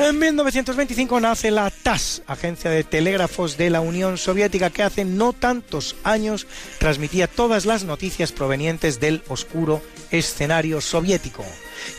En 0.00 0.18
1925 0.18 1.20
nace 1.20 1.50
la 1.50 1.70
TAS, 1.70 2.22
Agencia 2.26 2.70
de 2.70 2.84
Telégrafos 2.84 3.58
de 3.58 3.68
la 3.68 3.82
Unión 3.82 4.16
Soviética, 4.16 4.70
que 4.70 4.82
hace 4.82 5.04
no 5.04 5.34
tantos 5.34 5.94
años 6.04 6.46
transmitía 6.78 7.26
todas 7.26 7.66
las 7.66 7.84
noticias 7.84 8.32
provenientes 8.32 8.98
del 8.98 9.22
oscuro 9.28 9.82
escenario 10.10 10.80
soviético. 10.80 11.44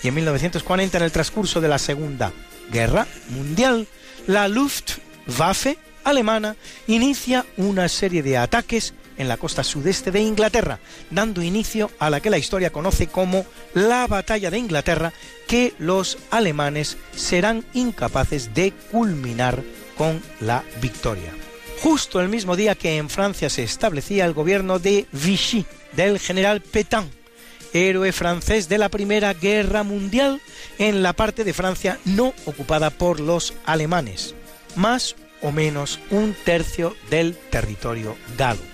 Y 0.02 0.08
en 0.08 0.16
1940, 0.16 0.98
en 0.98 1.04
el 1.04 1.12
transcurso 1.12 1.62
de 1.62 1.68
la 1.68 1.78
Segunda 1.78 2.34
Guerra 2.72 3.06
Mundial, 3.30 3.88
la 4.26 4.48
Luftwaffe 4.48 5.78
alemana 6.04 6.56
inicia 6.88 7.46
una 7.56 7.88
serie 7.88 8.24
de 8.24 8.36
ataques 8.36 8.96
en 9.22 9.28
la 9.28 9.38
costa 9.38 9.64
sudeste 9.64 10.12
de 10.12 10.20
Inglaterra, 10.20 10.80
dando 11.12 11.42
inicio 11.42 11.92
a 12.00 12.10
la 12.10 12.20
que 12.20 12.32
la 12.32 12.40
historia 12.40 12.72
conoce 12.72 13.08
como 13.08 13.46
la 13.74 14.08
Batalla 14.08 14.50
de 14.50 14.58
Inglaterra, 14.58 15.14
que 15.48 15.74
los 15.78 16.18
alemanes 16.32 16.98
serán 17.16 17.64
incapaces 17.74 18.54
de 18.54 18.74
culminar 18.92 19.64
con 19.96 20.22
la 20.40 20.64
victoria. 20.82 21.32
Justo 21.82 22.20
el 22.20 22.30
mismo 22.30 22.56
día 22.56 22.76
que 22.76 22.98
en 22.98 23.10
Francia 23.10 23.50
se 23.50 23.64
establecía 23.64 24.26
el 24.26 24.34
gobierno 24.34 24.80
de 24.80 25.06
Vichy, 25.12 25.66
del 25.94 26.20
general 26.20 26.62
Pétain, 26.62 27.10
héroe 27.74 28.12
francés 28.12 28.68
de 28.70 28.78
la 28.78 28.90
Primera 28.90 29.34
Guerra 29.34 29.84
Mundial 29.84 30.42
en 30.78 31.04
la 31.04 31.14
parte 31.14 31.44
de 31.44 31.54
Francia 31.54 32.00
no 32.06 32.34
ocupada 32.46 32.90
por 32.90 33.20
los 33.20 33.54
alemanes, 33.66 34.36
más 34.76 35.16
o 35.42 35.52
menos 35.52 36.00
un 36.10 36.36
tercio 36.44 36.96
del 37.10 37.36
territorio 37.36 38.16
galo 38.38 38.71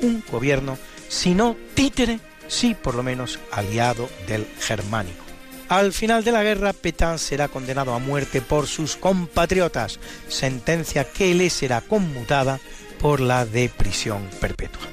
un 0.00 0.22
gobierno, 0.30 0.78
si 1.08 1.34
no 1.34 1.56
títere, 1.74 2.20
sí 2.48 2.74
por 2.74 2.94
lo 2.94 3.02
menos 3.02 3.38
aliado 3.52 4.08
del 4.26 4.46
germánico. 4.58 5.24
Al 5.68 5.92
final 5.92 6.24
de 6.24 6.32
la 6.32 6.42
guerra, 6.42 6.72
Pétain 6.72 7.18
será 7.18 7.48
condenado 7.48 7.92
a 7.92 7.98
muerte 7.98 8.40
por 8.40 8.66
sus 8.66 8.96
compatriotas, 8.96 10.00
sentencia 10.28 11.04
que 11.04 11.34
le 11.34 11.50
será 11.50 11.82
conmutada 11.82 12.58
por 12.98 13.20
la 13.20 13.44
de 13.44 13.68
prisión 13.68 14.28
perpetua. 14.40 14.88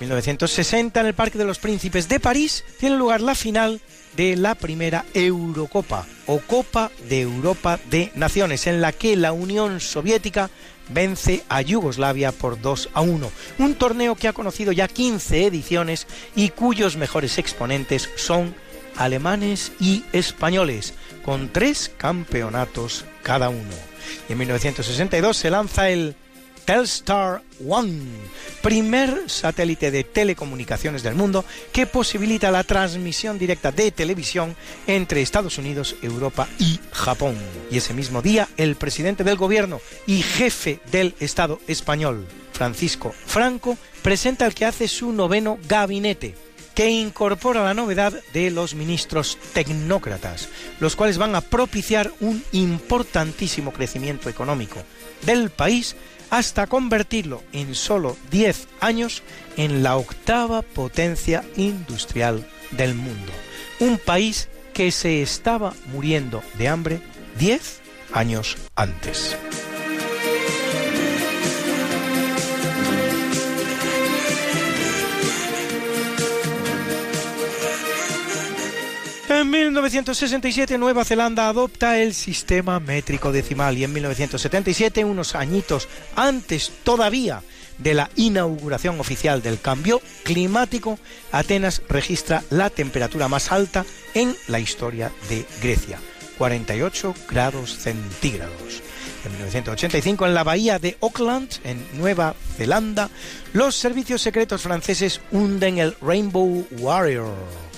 1960 0.00 1.00
en 1.00 1.06
el 1.06 1.14
Parque 1.14 1.38
de 1.38 1.44
los 1.44 1.58
Príncipes 1.58 2.08
de 2.08 2.20
París 2.20 2.64
tiene 2.78 2.96
lugar 2.96 3.20
la 3.20 3.34
final 3.34 3.80
de 4.16 4.36
la 4.36 4.54
primera 4.54 5.04
Eurocopa 5.14 6.06
o 6.26 6.40
Copa 6.40 6.90
de 7.08 7.20
Europa 7.20 7.78
de 7.90 8.12
Naciones, 8.14 8.66
en 8.66 8.80
la 8.80 8.92
que 8.92 9.16
la 9.16 9.32
Unión 9.32 9.80
Soviética 9.80 10.50
vence 10.88 11.44
a 11.48 11.62
Yugoslavia 11.62 12.32
por 12.32 12.60
2 12.60 12.90
a 12.94 13.00
1. 13.00 13.30
Un 13.58 13.74
torneo 13.74 14.14
que 14.16 14.28
ha 14.28 14.32
conocido 14.32 14.72
ya 14.72 14.88
15 14.88 15.46
ediciones 15.46 16.06
y 16.34 16.50
cuyos 16.50 16.96
mejores 16.96 17.38
exponentes 17.38 18.10
son 18.16 18.54
alemanes 18.96 19.72
y 19.80 20.04
españoles, 20.12 20.94
con 21.24 21.48
tres 21.48 21.90
campeonatos 21.96 23.04
cada 23.22 23.48
uno. 23.48 23.74
Y 24.28 24.32
en 24.32 24.38
1962 24.38 25.36
se 25.36 25.50
lanza 25.50 25.90
el 25.90 26.16
Telstar 26.70 27.42
One, 27.66 28.00
primer 28.62 29.28
satélite 29.28 29.90
de 29.90 30.04
telecomunicaciones 30.04 31.02
del 31.02 31.16
mundo 31.16 31.44
que 31.72 31.84
posibilita 31.84 32.52
la 32.52 32.62
transmisión 32.62 33.40
directa 33.40 33.72
de 33.72 33.90
televisión 33.90 34.54
entre 34.86 35.20
Estados 35.20 35.58
Unidos, 35.58 35.96
Europa 36.00 36.46
y 36.60 36.78
Japón. 36.92 37.34
Y 37.72 37.78
ese 37.78 37.92
mismo 37.92 38.22
día, 38.22 38.48
el 38.56 38.76
presidente 38.76 39.24
del 39.24 39.36
gobierno 39.36 39.80
y 40.06 40.22
jefe 40.22 40.78
del 40.92 41.16
Estado 41.18 41.58
español, 41.66 42.24
Francisco 42.52 43.12
Franco, 43.26 43.76
presenta 44.02 44.46
el 44.46 44.54
que 44.54 44.64
hace 44.64 44.86
su 44.86 45.10
noveno 45.10 45.58
gabinete, 45.66 46.36
que 46.76 46.88
incorpora 46.88 47.64
la 47.64 47.74
novedad 47.74 48.14
de 48.32 48.52
los 48.52 48.76
ministros 48.76 49.38
tecnócratas, 49.54 50.48
los 50.78 50.94
cuales 50.94 51.18
van 51.18 51.34
a 51.34 51.40
propiciar 51.40 52.12
un 52.20 52.44
importantísimo 52.52 53.72
crecimiento 53.72 54.28
económico 54.28 54.80
del 55.26 55.50
país 55.50 55.96
hasta 56.30 56.66
convertirlo 56.66 57.42
en 57.52 57.74
solo 57.74 58.16
10 58.30 58.68
años 58.80 59.22
en 59.56 59.82
la 59.82 59.96
octava 59.96 60.62
potencia 60.62 61.44
industrial 61.56 62.46
del 62.70 62.94
mundo. 62.94 63.32
Un 63.80 63.98
país 63.98 64.48
que 64.72 64.92
se 64.92 65.22
estaba 65.22 65.74
muriendo 65.92 66.42
de 66.56 66.68
hambre 66.68 67.00
10 67.38 67.80
años 68.12 68.56
antes. 68.76 69.36
En 79.30 79.48
1967 79.48 80.76
Nueva 80.76 81.04
Zelanda 81.04 81.48
adopta 81.48 82.00
el 82.00 82.14
sistema 82.14 82.80
métrico 82.80 83.30
decimal 83.30 83.78
y 83.78 83.84
en 83.84 83.92
1977, 83.92 85.04
unos 85.04 85.36
añitos 85.36 85.86
antes 86.16 86.72
todavía 86.82 87.40
de 87.78 87.94
la 87.94 88.10
inauguración 88.16 88.98
oficial 88.98 89.40
del 89.40 89.60
cambio 89.60 90.02
climático, 90.24 90.98
Atenas 91.30 91.80
registra 91.88 92.42
la 92.50 92.70
temperatura 92.70 93.28
más 93.28 93.52
alta 93.52 93.86
en 94.14 94.34
la 94.48 94.58
historia 94.58 95.12
de 95.28 95.46
Grecia, 95.62 96.00
48 96.36 97.14
grados 97.28 97.76
centígrados. 97.78 98.82
En 99.24 99.30
1985, 99.30 100.26
en 100.26 100.34
la 100.34 100.42
bahía 100.42 100.80
de 100.80 100.98
Auckland, 101.00 101.50
en 101.62 101.86
Nueva 101.96 102.34
Zelanda, 102.56 103.08
los 103.52 103.76
servicios 103.76 104.22
secretos 104.22 104.62
franceses 104.62 105.20
hunden 105.30 105.78
el 105.78 105.94
Rainbow 106.00 106.66
Warrior, 106.80 107.69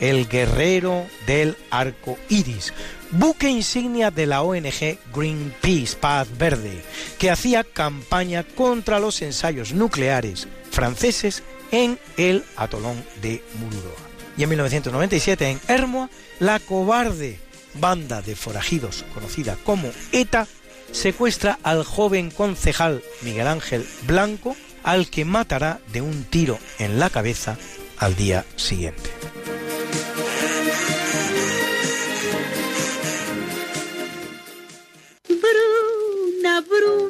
el 0.00 0.28
guerrero 0.28 1.06
del 1.26 1.56
arco 1.70 2.18
iris, 2.28 2.72
buque 3.12 3.48
insignia 3.48 4.10
de 4.10 4.26
la 4.26 4.42
ONG 4.42 4.98
Greenpeace, 5.14 5.96
Paz 5.96 6.26
Verde, 6.36 6.82
que 7.18 7.30
hacía 7.30 7.64
campaña 7.64 8.42
contra 8.42 8.98
los 8.98 9.22
ensayos 9.22 9.72
nucleares 9.72 10.48
franceses 10.70 11.42
en 11.70 11.98
el 12.16 12.44
atolón 12.56 13.04
de 13.22 13.44
Mururoa. 13.58 14.10
Y 14.36 14.42
en 14.42 14.48
1997, 14.48 15.50
en 15.50 15.60
Hermoa, 15.68 16.08
la 16.38 16.58
cobarde 16.58 17.38
banda 17.74 18.22
de 18.22 18.34
forajidos 18.34 19.04
conocida 19.14 19.56
como 19.64 19.90
ETA 20.12 20.46
secuestra 20.92 21.58
al 21.62 21.84
joven 21.84 22.30
concejal 22.30 23.02
Miguel 23.22 23.46
Ángel 23.46 23.86
Blanco, 24.06 24.56
al 24.82 25.08
que 25.08 25.24
matará 25.24 25.80
de 25.92 26.00
un 26.00 26.24
tiro 26.24 26.58
en 26.78 26.98
la 26.98 27.10
cabeza 27.10 27.58
al 27.98 28.16
día 28.16 28.44
siguiente. 28.56 29.10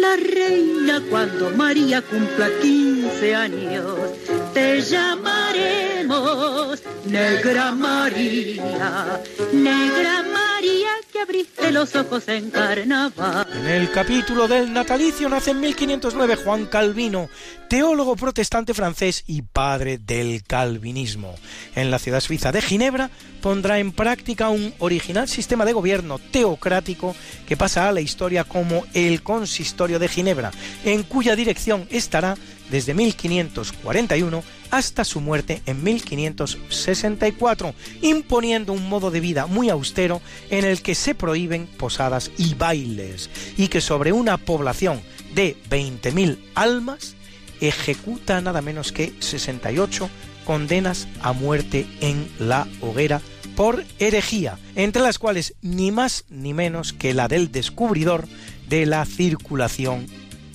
la 0.00 0.16
reina 0.16 1.02
cuando 1.10 1.50
María 1.50 2.02
cumpla 2.02 2.48
15 2.62 3.34
años. 3.34 3.96
Te 4.54 4.80
llamaremos 4.80 6.82
Negra 7.04 7.72
María, 7.72 9.20
Negra 9.52 10.22
María 10.22 10.88
que 11.12 11.20
abriste 11.20 11.70
los 11.70 11.94
ojos 11.94 12.28
en 12.28 12.50
carnaval. 12.50 13.46
En 13.52 13.66
el 13.66 13.90
capítulo 13.90 14.48
del 14.48 14.72
natalicio 14.72 15.28
nace 15.28 15.52
en 15.52 15.60
1509 15.60 16.36
Juan 16.36 16.66
Calvino, 16.66 17.28
teólogo 17.68 18.16
protestante 18.16 18.74
francés 18.74 19.24
y 19.26 19.42
padre 19.42 19.98
del 19.98 20.42
calvinismo. 20.42 21.34
En 21.74 21.90
la 21.90 21.98
ciudad 21.98 22.20
suiza 22.20 22.52
de 22.52 22.62
Ginebra 22.62 23.10
pondrá 23.40 23.78
en 23.78 23.92
práctica 23.92 24.50
un 24.50 24.74
original 24.78 25.28
sistema 25.28 25.64
de 25.64 25.72
gobierno 25.72 26.18
teocrático 26.18 27.14
que 27.46 27.56
pasa 27.56 27.88
a 27.88 27.92
la 27.92 28.00
historia 28.00 28.44
como 28.44 28.84
el 28.94 29.22
Consistorio 29.22 29.98
de 29.98 30.08
Ginebra, 30.08 30.50
en 30.84 31.02
cuya 31.02 31.36
dirección 31.36 31.86
estará 31.90 32.36
desde 32.70 32.94
1541 32.94 34.42
hasta 34.70 35.04
su 35.04 35.20
muerte 35.20 35.62
en 35.66 35.82
1564, 35.82 37.74
imponiendo 38.02 38.72
un 38.72 38.88
modo 38.88 39.10
de 39.10 39.20
vida 39.20 39.46
muy 39.46 39.70
austero 39.70 40.20
en 40.50 40.64
el 40.64 40.82
que 40.82 40.94
se 40.94 41.14
prohíben 41.14 41.66
posadas 41.66 42.30
y 42.36 42.54
bailes, 42.54 43.30
y 43.56 43.68
que 43.68 43.80
sobre 43.80 44.12
una 44.12 44.36
población 44.36 45.00
de 45.34 45.56
20.000 45.70 46.38
almas 46.54 47.14
ejecuta 47.60 48.40
nada 48.40 48.62
menos 48.62 48.92
que 48.92 49.12
68 49.18 50.08
condenas 50.48 51.06
a 51.20 51.34
muerte 51.34 51.86
en 52.00 52.26
la 52.38 52.66
hoguera 52.80 53.20
por 53.54 53.84
herejía, 53.98 54.58
entre 54.76 55.02
las 55.02 55.18
cuales 55.18 55.54
ni 55.60 55.92
más 55.92 56.24
ni 56.30 56.54
menos 56.54 56.94
que 56.94 57.12
la 57.12 57.28
del 57.28 57.52
descubridor 57.52 58.26
de 58.66 58.86
la 58.86 59.04
circulación 59.04 60.06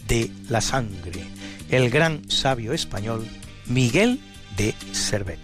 de 0.07 0.31
la 0.49 0.61
sangre, 0.61 1.21
el 1.69 1.91
gran 1.91 2.27
sabio 2.27 2.73
español 2.73 3.27
Miguel 3.67 4.19
de 4.57 4.73
Servet. 4.93 5.37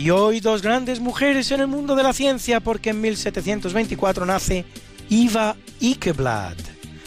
Y 0.00 0.08
hoy 0.08 0.40
dos 0.40 0.62
grandes 0.62 0.98
mujeres 0.98 1.50
en 1.50 1.60
el 1.60 1.66
mundo 1.66 1.94
de 1.94 2.02
la 2.02 2.14
ciencia 2.14 2.60
porque 2.60 2.88
en 2.88 3.02
1724 3.02 4.24
nace 4.24 4.64
Iva 5.10 5.56
Ikeblad, 5.78 6.56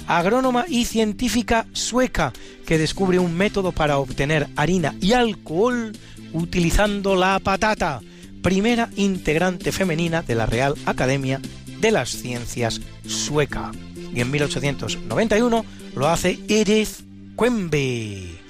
agrónoma 0.06 0.66
y 0.68 0.86
científica 0.86 1.66
sueca 1.74 2.34
que 2.68 2.78
descubre 2.78 3.18
un 3.18 3.36
método 3.36 3.72
para 3.72 3.98
obtener 3.98 4.48
harina 4.56 4.94
y 5.02 5.14
alcohol 5.14 5.94
utilizando 6.34 7.16
la 7.16 7.40
patata, 7.40 8.00
primera 8.44 8.92
integrante 8.96 9.72
femenina 9.72 10.22
de 10.22 10.36
la 10.36 10.46
Real 10.46 10.76
Academia 10.86 11.42
de 11.82 11.90
las 11.90 12.12
Ciencias 12.12 12.80
sueca. 13.08 13.72
Y 14.14 14.22
en 14.22 14.30
1891 14.30 15.66
lo 15.96 16.08
hace 16.10 16.38
Edith 16.48 17.00
Quembe, 17.40 18.43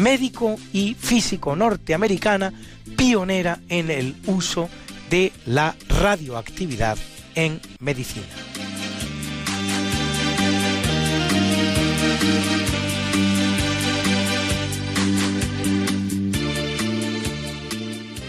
médico 0.00 0.56
y 0.72 0.94
físico 0.94 1.54
norteamericana 1.54 2.52
pionera 2.96 3.60
en 3.68 3.90
el 3.90 4.16
uso 4.26 4.68
de 5.10 5.32
la 5.46 5.76
radioactividad 5.88 6.96
en 7.34 7.60
medicina. 7.78 8.26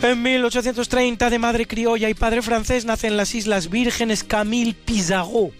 En 0.03 0.23
1830, 0.23 1.29
de 1.29 1.37
madre 1.39 1.67
criolla 1.67 2.09
y 2.09 2.15
padre 2.15 2.41
francés, 2.41 2.85
nace 2.85 3.05
en 3.05 3.17
las 3.17 3.35
Islas 3.35 3.69
Vírgenes 3.69 4.23
Camille 4.23 4.73
Pissarro, 4.73 5.51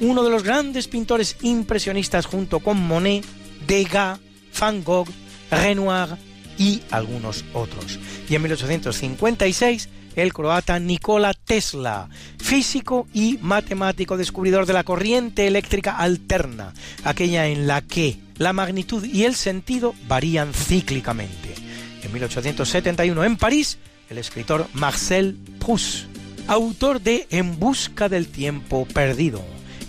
uno 0.00 0.22
de 0.22 0.30
los 0.30 0.44
grandes 0.44 0.86
pintores 0.86 1.36
impresionistas 1.42 2.24
junto 2.24 2.60
con 2.60 2.80
Monet, 2.80 3.24
Degas, 3.66 4.20
Van 4.60 4.84
Gogh, 4.84 5.08
Renoir 5.50 6.16
y 6.58 6.82
algunos 6.90 7.44
otros. 7.52 7.98
Y 8.28 8.34
en 8.34 8.42
1856, 8.42 9.88
el 10.16 10.32
croata 10.32 10.78
Nikola 10.78 11.34
Tesla, 11.34 12.08
físico 12.38 13.06
y 13.12 13.38
matemático 13.40 14.16
descubridor 14.16 14.66
de 14.66 14.72
la 14.72 14.84
corriente 14.84 15.46
eléctrica 15.46 15.96
alterna, 15.96 16.72
aquella 17.04 17.46
en 17.46 17.66
la 17.66 17.82
que 17.82 18.18
la 18.38 18.52
magnitud 18.52 19.04
y 19.04 19.24
el 19.24 19.34
sentido 19.34 19.94
varían 20.06 20.52
cíclicamente. 20.52 21.54
En 22.02 22.12
1871 22.12 23.24
en 23.24 23.36
París, 23.36 23.78
el 24.10 24.18
escritor 24.18 24.68
Marcel 24.74 25.38
Proust, 25.58 26.06
autor 26.46 27.00
de 27.00 27.26
En 27.30 27.58
busca 27.58 28.08
del 28.08 28.28
tiempo 28.28 28.86
perdido. 28.86 29.42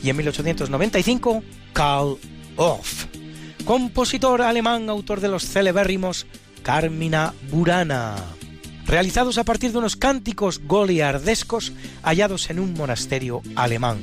Y 0.04 0.10
en 0.10 0.18
1895, 0.18 1.44
Karl 1.74 2.18
Orff, 2.56 3.06
compositor 3.66 4.44
alemán, 4.44 4.90
autor 4.90 5.20
de 5.20 5.28
los 5.28 5.44
celebérrimos 5.44 6.28
Carmina 6.64 7.34
Burana, 7.52 8.16
realizados 8.86 9.38
a 9.38 9.44
partir 9.44 9.72
de 9.72 9.80
unos 9.80 9.96
cánticos 9.96 10.62
goliardescos 10.66 11.74
hallados 12.04 12.50
en 12.50 12.60
un 12.60 12.74
monasterio 12.76 13.42
alemán. 13.56 13.98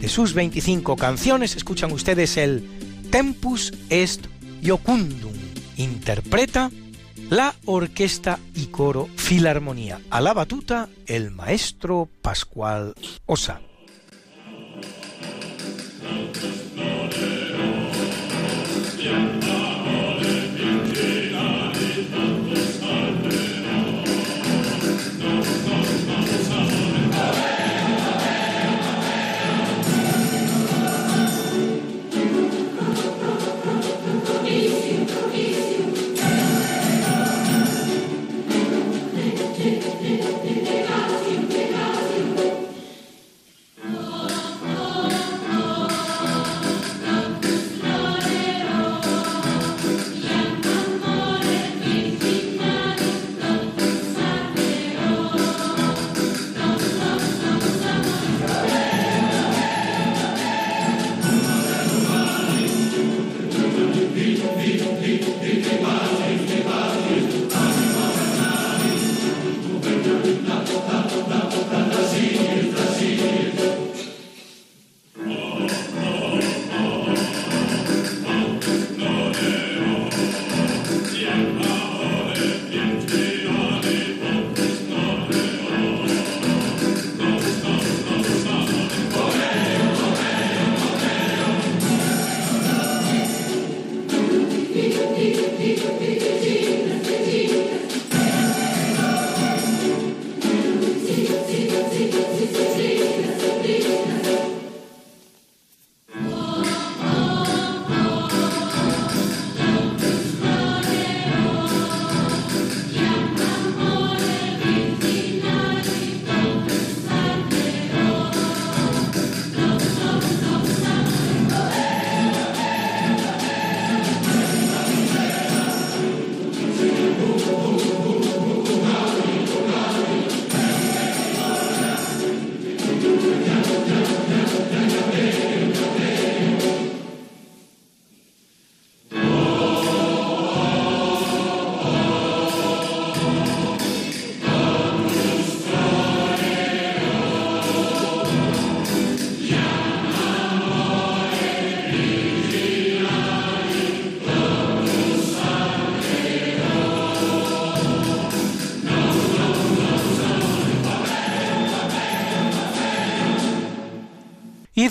De 0.00 0.08
sus 0.08 0.32
25 0.32 0.96
canciones 0.96 1.56
escuchan 1.56 1.92
ustedes 1.92 2.36
el 2.38 2.66
Tempus 3.10 3.72
est 3.90 4.24
Iocundum. 4.62 5.34
Interpreta 5.76 6.70
la 7.28 7.54
orquesta 7.66 8.38
y 8.54 8.66
coro 8.66 9.08
Filarmonía. 9.16 10.00
A 10.10 10.20
la 10.20 10.32
batuta, 10.32 10.88
el 11.06 11.30
maestro 11.30 12.08
Pascual 12.22 12.94
Osa. 13.26 13.60
Yeah. 19.02 19.41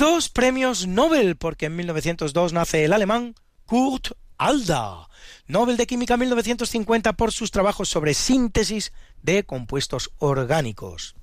Dos 0.01 0.29
premios 0.29 0.87
Nobel, 0.87 1.35
porque 1.35 1.67
en 1.67 1.75
1902 1.75 2.53
nace 2.53 2.85
el 2.85 2.93
alemán 2.93 3.35
Kurt 3.67 4.13
Alda, 4.39 5.07
Nobel 5.45 5.77
de 5.77 5.85
Química 5.85 6.17
1950 6.17 7.13
por 7.13 7.31
sus 7.31 7.51
trabajos 7.51 7.87
sobre 7.87 8.15
síntesis 8.15 8.93
de 9.21 9.43
compuestos 9.43 10.09
orgánicos. 10.17 11.13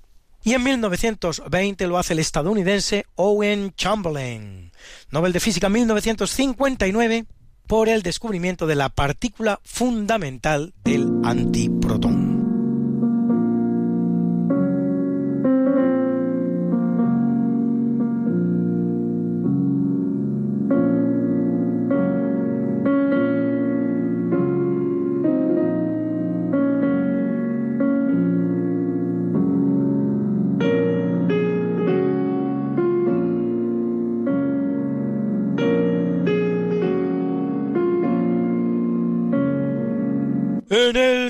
Y 0.44 0.54
en 0.54 0.62
1920 0.62 1.88
lo 1.88 1.98
hace 1.98 2.12
el 2.12 2.20
estadounidense 2.20 3.04
Owen 3.16 3.74
Chamberlain, 3.74 4.70
Nobel 5.10 5.32
de 5.32 5.40
Física 5.40 5.68
1959 5.68 7.26
por 7.66 7.88
el 7.88 8.02
descubrimiento 8.02 8.68
de 8.68 8.76
la 8.76 8.90
partícula 8.90 9.58
fundamental 9.64 10.72
del 10.84 11.08
antiprotón. 11.24 12.27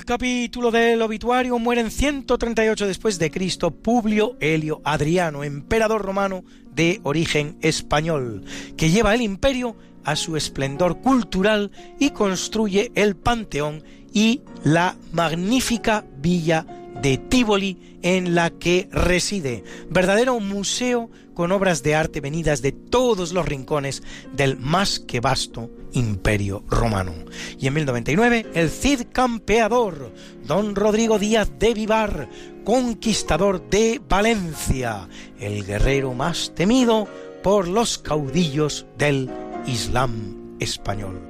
Capítulo 0.04 0.70
del 0.70 1.00
obituario 1.02 1.58
mueren 1.58 1.90
138 1.90 2.86
después 2.86 3.18
de 3.18 3.30
Cristo 3.30 3.70
Publio 3.70 4.36
Helio 4.40 4.80
Adriano, 4.84 5.44
emperador 5.44 6.02
romano 6.02 6.44
de 6.74 7.00
origen 7.02 7.56
español, 7.60 8.44
que 8.76 8.90
lleva 8.90 9.14
el 9.14 9.22
imperio 9.22 9.76
a 10.04 10.16
su 10.16 10.36
esplendor 10.36 11.00
cultural 11.00 11.70
y 11.98 12.10
construye 12.10 12.92
el 12.94 13.16
Panteón 13.16 13.82
y 14.12 14.42
la 14.64 14.96
magnífica 15.12 16.04
villa 16.18 16.66
de 17.02 17.18
Tívoli 17.18 17.78
en 18.02 18.34
la 18.34 18.50
que 18.50 18.88
reside, 18.90 19.64
verdadero 19.90 20.38
museo 20.40 21.10
con 21.34 21.52
obras 21.52 21.82
de 21.82 21.94
arte 21.94 22.20
venidas 22.20 22.62
de 22.62 22.72
todos 22.72 23.32
los 23.32 23.46
rincones 23.46 24.02
del 24.32 24.58
más 24.58 24.98
que 24.98 25.20
vasto 25.20 25.70
imperio 25.92 26.64
romano. 26.68 27.14
Y 27.58 27.68
en 27.68 27.74
1099, 27.74 28.46
el 28.54 28.70
Cid 28.70 29.02
campeador, 29.12 30.12
don 30.44 30.74
Rodrigo 30.74 31.18
Díaz 31.18 31.50
de 31.58 31.74
Vivar, 31.74 32.28
conquistador 32.64 33.70
de 33.70 34.00
Valencia, 34.08 35.08
el 35.38 35.64
guerrero 35.64 36.12
más 36.14 36.52
temido 36.54 37.06
por 37.42 37.68
los 37.68 37.98
caudillos 37.98 38.86
del 38.96 39.30
Islam 39.66 40.56
español. 40.58 41.20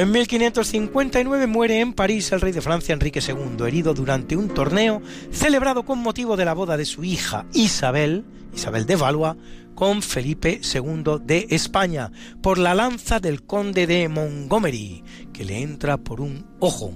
En 0.00 0.10
1559 0.12 1.46
muere 1.46 1.80
en 1.80 1.92
París 1.92 2.32
el 2.32 2.40
rey 2.40 2.52
de 2.52 2.62
Francia 2.62 2.94
Enrique 2.94 3.20
II, 3.20 3.66
herido 3.66 3.92
durante 3.92 4.34
un 4.34 4.48
torneo 4.48 5.02
celebrado 5.30 5.82
con 5.82 5.98
motivo 5.98 6.38
de 6.38 6.46
la 6.46 6.54
boda 6.54 6.78
de 6.78 6.86
su 6.86 7.04
hija 7.04 7.44
Isabel, 7.52 8.24
Isabel 8.54 8.86
de 8.86 8.96
Valois, 8.96 9.36
con 9.80 10.02
Felipe 10.02 10.60
II 10.74 11.22
de 11.24 11.46
España, 11.48 12.12
por 12.42 12.58
la 12.58 12.74
lanza 12.74 13.18
del 13.18 13.44
conde 13.44 13.86
de 13.86 14.10
Montgomery, 14.10 15.02
que 15.32 15.42
le 15.42 15.62
entra 15.62 15.96
por 15.96 16.20
un 16.20 16.44
ojo. 16.58 16.92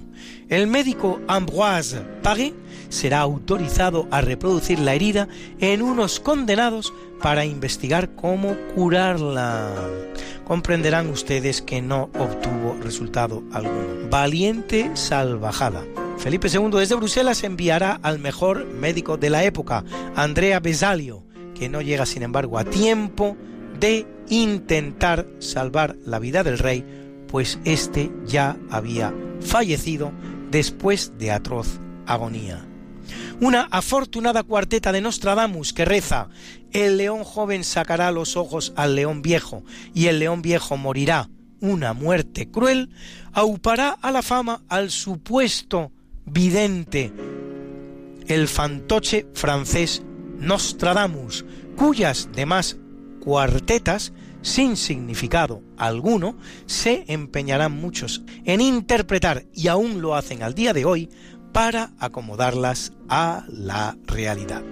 El 0.51 0.67
médico 0.67 1.19
Ambroise 1.27 2.03
Paré 2.23 2.53
será 2.91 3.21
autorizado 3.21 4.07
a 4.11 4.21
reproducir 4.21 4.81
la 4.81 4.93
herida 4.93 5.29
en 5.61 5.81
unos 5.81 6.21
condenados 6.21 6.93
para 7.23 7.47
investigar 7.47 8.15
cómo 8.17 8.55
curarla 8.75 9.73
comprenderán 10.45 11.09
ustedes 11.09 11.63
que 11.63 11.81
no 11.81 12.11
obtuvo 12.19 12.77
resultado 12.83 13.43
alguno. 13.51 14.11
Valiente 14.11 14.91
salvajada. 14.93 15.83
Felipe 16.19 16.49
II 16.53 16.69
desde 16.71 16.97
Bruselas 16.97 17.45
enviará 17.45 17.99
al 18.03 18.19
mejor 18.19 18.67
médico 18.67 19.17
de 19.17 19.31
la 19.31 19.43
época, 19.43 19.85
Andrea 20.15 20.61
Besalio, 20.61 21.25
no 21.69 21.81
llega 21.81 22.07
sin 22.07 22.23
embargo 22.23 22.59
a 22.59 22.65
tiempo 22.65 23.37
de 23.79 24.07
intentar 24.29 25.27
salvar 25.39 25.97
la 26.05 26.19
vida 26.19 26.43
del 26.43 26.59
rey, 26.59 26.85
pues 27.29 27.59
éste 27.65 28.11
ya 28.27 28.57
había 28.71 29.13
fallecido 29.41 30.13
después 30.51 31.13
de 31.19 31.33
atroz 31.33 31.81
agonía. 32.07 32.65
Una 33.41 33.63
afortunada 33.71 34.43
cuarteta 34.43 34.93
de 34.93 35.01
Nostradamus 35.01 35.73
que 35.73 35.85
reza 35.85 36.29
El 36.73 36.97
león 36.97 37.25
joven 37.25 37.65
sacará 37.65 38.11
los 38.11 38.37
ojos 38.37 38.73
al 38.77 38.95
león 38.95 39.23
viejo, 39.23 39.65
y 39.93 40.07
el 40.07 40.19
león 40.19 40.43
viejo 40.43 40.77
morirá. 40.77 41.29
Una 41.61 41.93
muerte 41.93 42.51
cruel, 42.51 42.91
aupará 43.33 43.91
a 43.91 44.11
la 44.11 44.23
fama 44.23 44.63
al 44.69 44.91
supuesto 44.91 45.93
vidente, 46.25 47.13
el 48.27 48.49
fantoche 48.49 49.27
francés 49.35 50.03
Nostradamus, 50.45 51.45
cuyas 51.77 52.29
demás 52.35 52.77
cuartetas, 53.21 54.13
sin 54.43 54.77
significado 54.77 55.63
alguno, 55.79 56.37
se 56.67 57.05
empeñarán 57.09 57.73
muchos 57.73 58.23
en 58.45 58.61
interpretar, 58.61 59.47
y 59.55 59.69
aún 59.69 60.03
lo 60.03 60.15
hacen 60.15 60.43
al 60.43 60.55
día 60.55 60.73
de 60.73 60.85
hoy, 60.85 61.09
para 61.53 61.93
acomodarlas 61.99 62.93
a 63.09 63.45
la 63.49 63.97
realidad. 64.07 64.63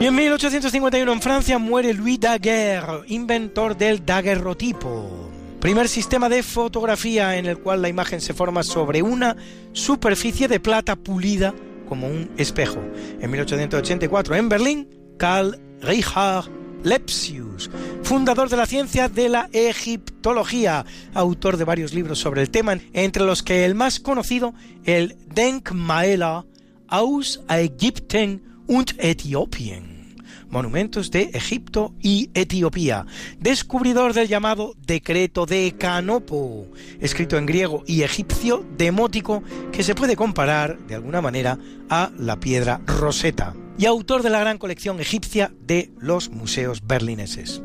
Y 0.00 0.06
en 0.06 0.14
1851 0.14 1.12
en 1.12 1.22
Francia 1.22 1.58
muere 1.58 1.94
Louis 1.94 2.20
Daguerre, 2.20 3.04
inventor 3.06 3.74
del 3.74 4.04
daguerrotipo, 4.04 5.30
primer 5.64 5.88
sistema 5.88 6.28
de 6.28 6.42
fotografía 6.42 7.38
en 7.38 7.46
el 7.46 7.56
cual 7.56 7.80
la 7.80 7.88
imagen 7.88 8.20
se 8.20 8.34
forma 8.34 8.62
sobre 8.62 9.00
una 9.00 9.34
superficie 9.72 10.46
de 10.46 10.60
plata 10.60 10.94
pulida 10.94 11.54
como 11.88 12.06
un 12.06 12.30
espejo. 12.36 12.80
En 13.18 13.30
1884 13.30 14.34
en 14.34 14.50
Berlín, 14.50 14.88
Karl 15.16 15.58
Richard 15.80 16.50
Lepsius, 16.82 17.70
fundador 18.02 18.50
de 18.50 18.58
la 18.58 18.66
ciencia 18.66 19.08
de 19.08 19.30
la 19.30 19.48
egiptología, 19.54 20.84
autor 21.14 21.56
de 21.56 21.64
varios 21.64 21.94
libros 21.94 22.18
sobre 22.18 22.42
el 22.42 22.50
tema, 22.50 22.76
entre 22.92 23.24
los 23.24 23.42
que 23.42 23.64
el 23.64 23.74
más 23.74 24.00
conocido, 24.00 24.52
el 24.84 25.16
Denkmäler 25.34 26.44
aus 26.88 27.40
Ägypten 27.48 28.42
und 28.66 28.92
Äthiopien 28.98 29.93
monumentos 30.54 31.10
de 31.10 31.30
Egipto 31.34 31.94
y 32.00 32.30
Etiopía, 32.32 33.06
descubridor 33.40 34.14
del 34.14 34.28
llamado 34.28 34.74
Decreto 34.86 35.46
de 35.46 35.74
Canopo, 35.76 36.68
escrito 37.00 37.36
en 37.36 37.44
griego 37.44 37.82
y 37.88 38.02
egipcio 38.02 38.64
demótico 38.78 39.42
que 39.72 39.82
se 39.82 39.96
puede 39.96 40.14
comparar 40.14 40.78
de 40.86 40.94
alguna 40.94 41.20
manera 41.20 41.58
a 41.90 42.12
la 42.16 42.38
piedra 42.38 42.80
Rosetta 42.86 43.56
y 43.76 43.86
autor 43.86 44.22
de 44.22 44.30
la 44.30 44.38
gran 44.38 44.58
colección 44.58 45.00
egipcia 45.00 45.52
de 45.60 45.90
los 45.98 46.30
museos 46.30 46.86
berlineses. 46.86 47.60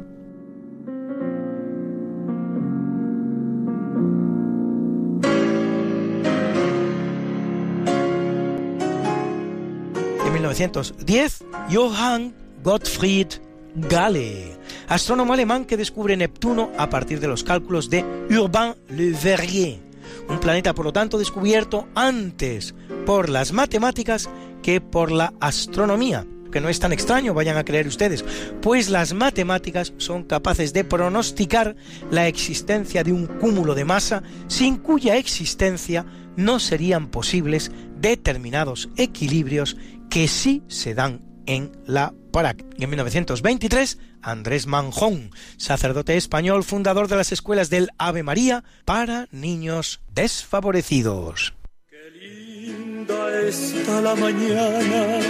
En 10.25 10.33
1910, 10.33 11.45
Johann 11.71 12.48
Gottfried 12.63 13.27
Galle, 13.75 14.57
astrónomo 14.87 15.33
alemán 15.33 15.63
que 15.63 15.77
descubre 15.77 16.17
Neptuno 16.17 16.71
a 16.77 16.89
partir 16.89 17.19
de 17.19 17.27
los 17.27 17.43
cálculos 17.43 17.89
de 17.89 18.03
Urbain 18.29 18.75
Le 18.89 19.11
Verrier, 19.11 19.79
un 20.27 20.39
planeta 20.39 20.73
por 20.73 20.85
lo 20.85 20.91
tanto 20.91 21.17
descubierto 21.17 21.87
antes 21.95 22.75
por 23.05 23.29
las 23.29 23.53
matemáticas 23.53 24.29
que 24.61 24.81
por 24.81 25.11
la 25.11 25.33
astronomía, 25.39 26.25
que 26.51 26.59
no 26.59 26.67
es 26.67 26.79
tan 26.79 26.91
extraño, 26.91 27.33
vayan 27.33 27.57
a 27.57 27.63
creer 27.63 27.87
ustedes, 27.87 28.25
pues 28.61 28.89
las 28.89 29.13
matemáticas 29.13 29.93
son 29.97 30.23
capaces 30.23 30.73
de 30.73 30.83
pronosticar 30.83 31.77
la 32.11 32.27
existencia 32.27 33.03
de 33.03 33.13
un 33.13 33.27
cúmulo 33.27 33.73
de 33.73 33.85
masa 33.85 34.23
sin 34.47 34.77
cuya 34.77 35.15
existencia 35.15 36.05
no 36.35 36.59
serían 36.59 37.07
posibles 37.07 37.71
determinados 38.01 38.89
equilibrios 38.97 39.77
que 40.09 40.27
sí 40.27 40.63
se 40.67 40.93
dan 40.93 41.28
en 41.49 41.71
la 41.87 42.13
práctica. 42.31 42.69
Y 42.77 42.83
en 42.83 42.91
1923, 42.91 43.97
Andrés 44.21 44.67
Manjón, 44.67 45.31
sacerdote 45.57 46.15
español, 46.15 46.63
fundador 46.63 47.07
de 47.07 47.15
las 47.15 47.31
escuelas 47.31 47.71
del 47.71 47.89
Ave 47.97 48.21
María 48.21 48.63
para 48.85 49.27
niños 49.31 49.99
desfavorecidos. 50.13 51.55
Qué 51.89 52.11
linda 52.11 53.41
esta 53.47 53.99
la 53.99 54.13
mañana 54.13 55.21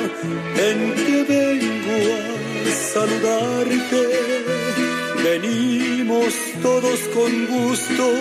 en 0.57 0.93
que 0.93 1.23
vengo 1.23 2.17
a 2.67 2.71
saludarte. 2.93 4.01
Venimos 5.23 6.33
todos 6.61 6.99
con 7.13 7.47
gusto 7.47 8.13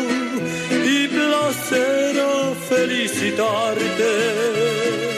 y 0.71 1.09
placer 1.09 2.21
a 2.21 2.55
felicitarte. 2.69 5.18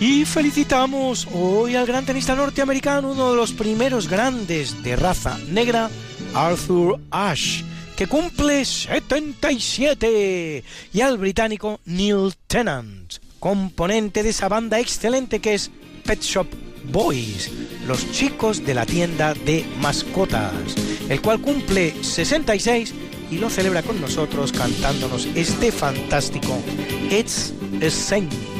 Y 0.00 0.24
felicitamos 0.24 1.28
hoy 1.32 1.76
al 1.76 1.86
gran 1.86 2.06
tenista 2.06 2.34
norteamericano, 2.34 3.12
uno 3.12 3.30
de 3.30 3.36
los 3.36 3.52
primeros 3.52 4.08
grandes 4.08 4.82
de 4.82 4.96
raza 4.96 5.38
negra, 5.48 5.90
Arthur 6.32 6.98
Ashe, 7.10 7.62
que 7.96 8.06
cumple 8.06 8.64
77, 8.64 10.64
y 10.94 11.00
al 11.02 11.18
británico 11.18 11.80
Neil 11.84 12.32
Tennant, 12.46 13.16
componente 13.38 14.22
de 14.22 14.30
esa 14.30 14.48
banda 14.48 14.80
excelente 14.80 15.40
que 15.40 15.52
es 15.52 15.70
Pet 16.06 16.22
Shop 16.22 16.46
Boys, 16.84 17.50
los 17.86 18.10
chicos 18.10 18.64
de 18.64 18.72
la 18.72 18.86
tienda 18.86 19.34
de 19.34 19.66
mascotas, 19.80 20.54
el 21.10 21.20
cual 21.20 21.42
cumple 21.42 21.94
66 22.02 22.94
y 23.30 23.36
lo 23.36 23.50
celebra 23.50 23.82
con 23.82 24.00
nosotros 24.00 24.50
cantándonos 24.50 25.28
este 25.34 25.72
fantástico 25.72 26.58
It's 27.10 27.52
a 27.82 27.90
Sin. 27.90 28.59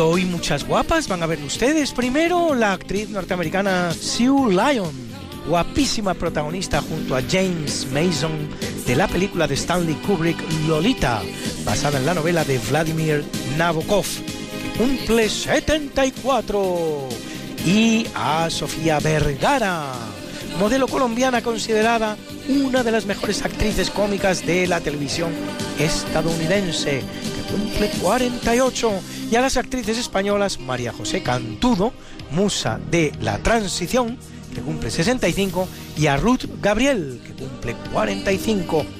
hoy 0.00 0.24
muchas 0.24 0.66
guapas 0.66 1.08
van 1.08 1.22
a 1.22 1.26
ver 1.26 1.42
ustedes. 1.42 1.92
Primero 1.92 2.54
la 2.54 2.72
actriz 2.72 3.08
norteamericana 3.10 3.92
Sue 3.92 4.50
Lyon, 4.50 4.92
guapísima 5.46 6.14
protagonista 6.14 6.80
junto 6.80 7.14
a 7.14 7.22
James 7.22 7.86
Mason 7.92 8.32
de 8.86 8.96
la 8.96 9.06
película 9.08 9.46
de 9.46 9.54
Stanley 9.54 9.94
Kubrick 10.06 10.38
Lolita, 10.66 11.22
basada 11.64 11.98
en 11.98 12.06
la 12.06 12.14
novela 12.14 12.44
de 12.44 12.58
Vladimir 12.58 13.24
Nabokov, 13.56 14.06
cumple 14.76 15.28
74. 15.28 17.08
Y 17.66 18.06
a 18.14 18.48
Sofía 18.48 18.98
Vergara, 19.00 19.92
modelo 20.58 20.88
colombiana 20.88 21.42
considerada 21.42 22.16
una 22.48 22.82
de 22.82 22.90
las 22.90 23.04
mejores 23.04 23.44
actrices 23.44 23.90
cómicas 23.90 24.46
de 24.46 24.66
la 24.66 24.80
televisión 24.80 25.30
estadounidense, 25.78 27.02
que 27.02 27.54
cumple 27.54 27.90
48 28.00 28.90
y 29.30 29.36
a 29.36 29.40
las 29.40 29.56
actrices 29.56 29.96
españolas 29.98 30.58
María 30.58 30.92
José 30.92 31.22
Cantudo, 31.22 31.92
musa 32.32 32.80
de 32.90 33.12
la 33.20 33.38
transición, 33.38 34.18
que 34.54 34.60
cumple 34.60 34.90
65, 34.90 35.68
y 35.96 36.06
a 36.08 36.16
Ruth 36.16 36.46
Gabriel, 36.60 37.20
que 37.24 37.32
cumple 37.34 37.76
45. 37.92 38.99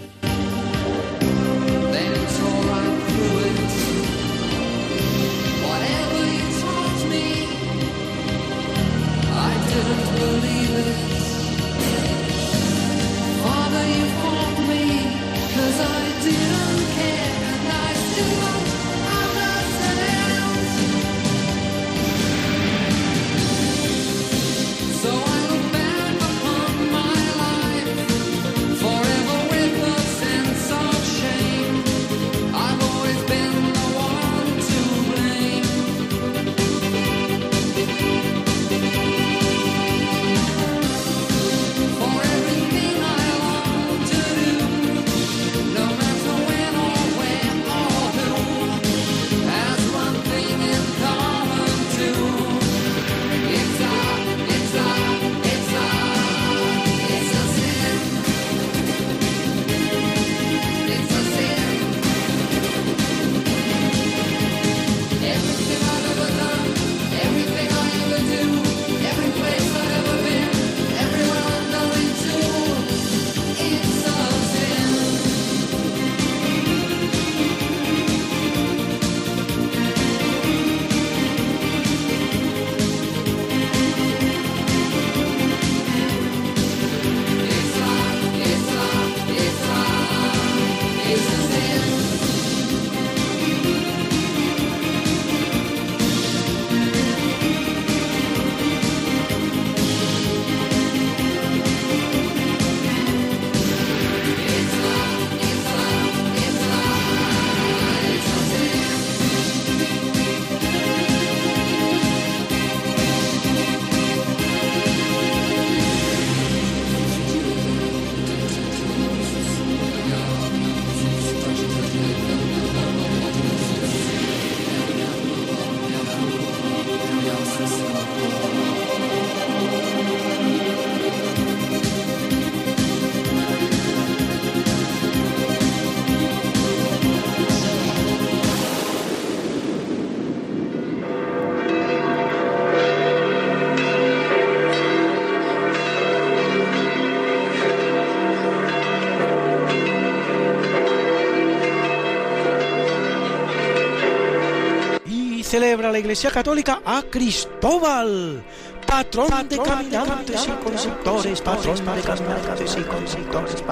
La 155.92 155.98
Iglesia 155.98 156.30
Católica 156.30 156.82
a 156.84 157.02
Cristóbal, 157.02 158.44
patrón 158.86 159.48
de 159.48 159.58
caminantes 159.58 160.46
y 160.46 160.64
consultores, 160.64 161.40
patrón 161.40 161.76
de 161.76 162.02
caminantes 162.02 162.76
y 162.78 162.82
consultores, 162.82 163.64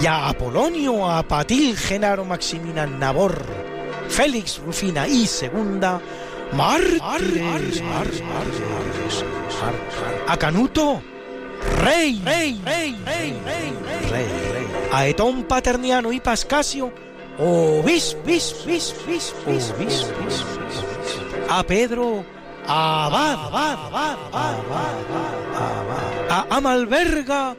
y 0.00 0.06
a 0.06 0.28
Apolonio, 0.28 1.10
a 1.10 1.22
Patil, 1.22 1.76
Genaro, 1.76 2.24
Maximina, 2.24 2.86
Nabor, 2.86 3.44
Félix, 4.08 4.58
Rufina 4.58 5.06
y 5.08 5.26
Segunda, 5.26 6.00
mártires, 6.52 7.82
a 10.28 10.36
Canuto, 10.36 11.02
rey, 11.82 12.20
rey, 12.24 12.60
rey, 12.64 12.96
rey, 13.04 13.40
rey, 13.44 13.72
rey, 14.10 14.66
a 14.92 15.06
Etón 15.06 15.44
Paterniano 15.44 16.12
y 16.12 16.20
Pascasio, 16.20 16.92
obis, 17.38 18.16
bis, 18.24 18.54
bis, 18.66 18.94
bis, 19.06 19.34
bis, 19.46 19.72
bis, 19.78 20.04
bis, 20.24 20.63
a 21.58 21.62
Pedro, 21.64 22.24
abad, 22.66 23.34
abad, 23.46 23.78
abad, 23.86 24.16
abad, 24.32 24.56
a 26.28 26.56
Amalberga, 26.56 27.56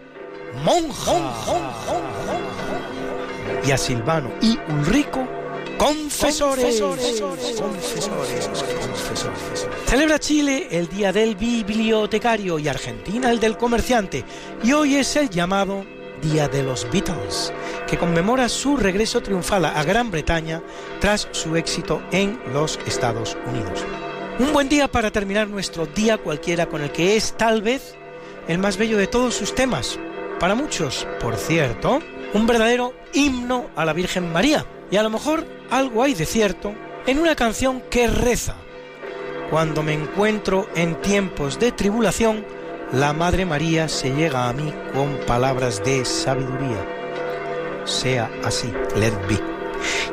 monja, 0.66 1.14
y 3.66 3.72
a 3.72 3.78
Silvano 3.78 4.32
y 4.42 4.60
Ulrico, 4.70 5.26
confesores, 5.78 6.82
confesores, 6.82 7.22
confesores, 7.62 8.50
confesores. 8.50 9.68
Celebra 9.86 10.20
Chile 10.20 10.68
el 10.72 10.90
Día 10.90 11.14
del 11.14 11.38
Bibliotecario 11.38 12.60
y 12.60 12.68
Argentina 12.68 13.32
el 13.32 13.40
del 13.40 13.56
Comerciante, 13.56 14.26
y 14.62 14.74
hoy 14.74 14.96
es 14.96 15.16
el 15.16 15.30
llamado 15.30 15.86
Día 16.22 16.48
de 16.48 16.64
los 16.64 16.90
Beatles, 16.92 17.54
que 17.88 17.98
conmemora 17.98 18.50
su 18.50 18.78
regreso 18.78 19.22
triunfal 19.22 19.66
a 19.66 19.84
Gran 19.84 20.12
Bretaña 20.12 20.62
tras 21.00 21.28
su 21.32 21.56
éxito 21.56 22.02
en 22.12 22.40
los 22.54 22.80
Estados 22.86 23.38
Unidos. 23.48 23.84
Un 24.38 24.52
buen 24.52 24.68
día 24.68 24.90
para 24.90 25.12
terminar 25.12 25.48
nuestro 25.48 25.86
día 25.86 26.18
cualquiera 26.18 26.66
con 26.66 26.82
el 26.82 26.92
que 26.92 27.16
es 27.16 27.38
tal 27.38 27.62
vez 27.62 27.96
el 28.48 28.58
más 28.58 28.78
bello 28.78 28.98
de 28.98 29.08
todos 29.08 29.34
sus 29.34 29.56
temas. 29.56 29.98
Para 30.40 30.56
muchos, 30.56 31.08
por 31.22 31.38
cierto, 31.38 32.02
un 32.34 32.46
verdadero 32.46 32.94
himno 33.14 33.70
a 33.76 33.86
la 33.86 33.94
Virgen 33.94 34.32
María. 34.34 34.66
Y 34.92 34.98
a 34.98 35.04
lo 35.04 35.10
mejor 35.10 35.46
algo 35.72 36.04
hay 36.04 36.14
de 36.14 36.26
cierto 36.26 36.74
en 37.08 37.20
una 37.20 37.36
canción 37.36 37.82
que 37.90 38.08
reza. 38.08 38.56
Cuando 39.50 39.84
me 39.84 39.94
encuentro 39.94 40.68
en 40.76 41.02
tiempos 41.02 41.60
de 41.60 41.72
tribulación, 41.72 42.46
la 42.96 43.12
Madre 43.12 43.46
María 43.46 43.90
se 43.90 44.16
llega 44.16 44.48
a 44.48 44.54
mí 44.54 44.74
con 44.94 45.18
palabras 45.28 45.84
de 45.84 46.06
sabiduría. 46.06 46.86
Sea 47.84 48.32
así, 48.46 48.72
let 48.96 49.12
be. 49.28 49.38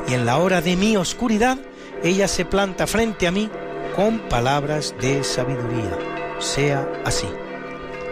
Y 0.09 0.15
en 0.15 0.27
la 0.27 0.39
hora 0.39 0.61
de 0.61 0.75
mi 0.75 0.97
oscuridad, 0.97 1.59
ella 2.03 2.27
se 2.27 2.45
planta 2.45 2.89
frente 2.89 3.29
a 3.29 3.31
mí 3.31 3.49
con 3.95 4.19
palabras 4.29 4.97
de 5.01 5.23
sabiduría. 5.23 5.97
Sea 6.41 6.89
así. 7.05 7.29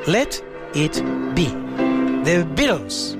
Let 0.06 0.44
it 0.74 1.02
be. 1.34 1.52
The 2.24 2.44
Beatles. 2.54 3.19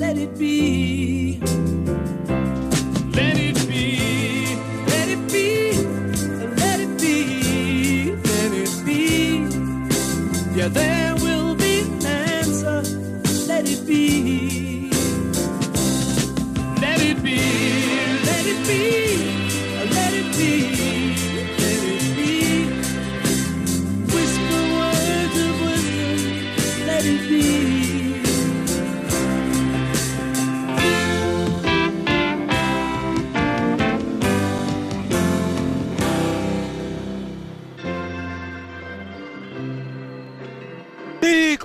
let 0.00 0.16
it 0.16 0.38
be. 0.38 1.89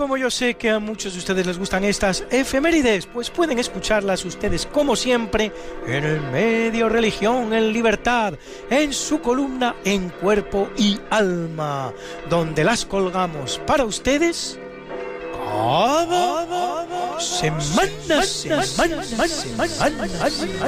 Como 0.06 0.18
yo 0.18 0.30
sé 0.30 0.54
que 0.54 0.70
a 0.70 0.78
muchos 0.78 1.14
de 1.14 1.18
ustedes 1.18 1.48
les 1.48 1.58
gustan 1.58 1.84
estas 1.84 2.26
efemérides, 2.30 3.08
pues 3.08 3.32
pueden 3.32 3.58
escucharlas 3.58 4.24
ustedes 4.24 4.68
como 4.68 4.96
siempre 4.96 5.52
en 5.88 6.04
el 6.04 6.22
medio 6.22 6.90
Religión 6.90 7.52
en 7.56 7.74
Libertad, 7.74 8.36
en 8.70 8.94
su 8.94 9.20
columna 9.20 9.78
En 9.84 10.10
Cuerpo 10.10 10.70
y 10.78 11.00
Alma, 11.10 11.92
donde 12.30 12.64
las 12.64 12.86
colgamos 12.86 13.60
para 13.66 13.84
ustedes. 13.84 14.60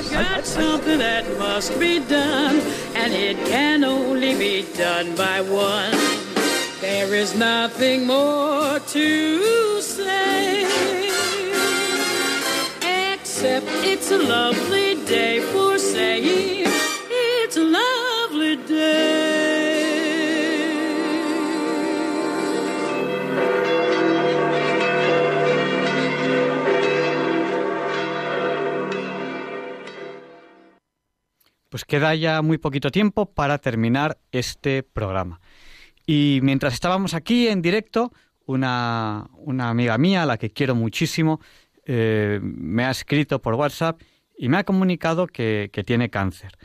Got 0.10 0.46
something 0.46 0.98
that 0.98 1.26
must 1.38 1.80
be 1.80 2.00
done, 2.00 2.60
and 2.96 3.14
it 3.14 3.38
can 3.46 3.84
only 3.84 4.34
be 4.34 4.66
done 4.76 5.16
by 5.16 5.42
one. 5.42 6.27
There 6.80 7.12
is 7.16 7.36
nothing 7.36 8.06
more 8.06 8.80
to 8.80 9.82
say, 9.82 10.64
except 13.14 13.66
it's 13.84 14.12
a 14.12 14.18
lovely 14.18 14.96
day 15.06 15.40
for 15.52 15.80
saying 15.80 16.68
it's 17.10 17.58
a 17.58 17.64
lovely 17.64 18.58
day. 18.68 19.88
Pues 31.70 31.86
queda 31.86 32.16
ya 32.16 32.42
muy 32.42 32.58
poquito 32.60 32.92
tiempo 32.92 33.26
para 33.26 33.58
terminar 33.58 34.20
este 34.32 34.84
programa. 34.84 35.42
Y 36.10 36.40
mientras 36.42 36.74
estábamos 36.74 37.14
aquí 37.14 37.50
en 37.50 37.62
directo, 37.62 38.14
una, 38.46 39.30
una 39.34 39.70
amiga 39.70 39.98
mía, 39.98 40.24
a 40.24 40.26
la 40.26 40.38
que 40.38 40.52
quiero 40.52 40.74
muchísimo, 40.74 41.42
eh, 41.86 42.40
me 42.42 42.86
ha 42.86 42.92
escrito 42.92 43.42
por 43.42 43.56
WhatsApp 43.56 44.02
y 44.38 44.48
me 44.48 44.58
ha 44.58 44.64
comunicado 44.64 45.28
que, 45.28 45.70
que 45.72 45.84
tiene 45.84 46.10
cáncer. 46.10 46.58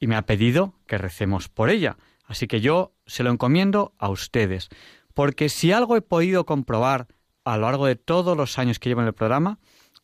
Y 0.00 0.06
me 0.06 0.16
ha 0.16 0.22
pedido 0.22 0.74
que 0.86 0.96
recemos 0.96 1.50
por 1.50 1.68
ella. 1.68 1.98
Así 2.24 2.46
que 2.46 2.62
yo 2.62 2.94
se 3.06 3.22
lo 3.22 3.30
encomiendo 3.30 3.92
a 3.98 4.08
ustedes. 4.08 4.70
Porque 5.12 5.50
si 5.50 5.70
algo 5.70 5.94
he 5.96 6.02
podido 6.02 6.46
comprobar 6.46 7.08
a 7.44 7.58
lo 7.58 7.64
largo 7.64 7.86
de 7.86 7.96
todos 7.96 8.36
los 8.38 8.58
años 8.58 8.78
que 8.78 8.88
llevo 8.88 9.02
en 9.02 9.08
el 9.08 9.14
programa, 9.14 9.58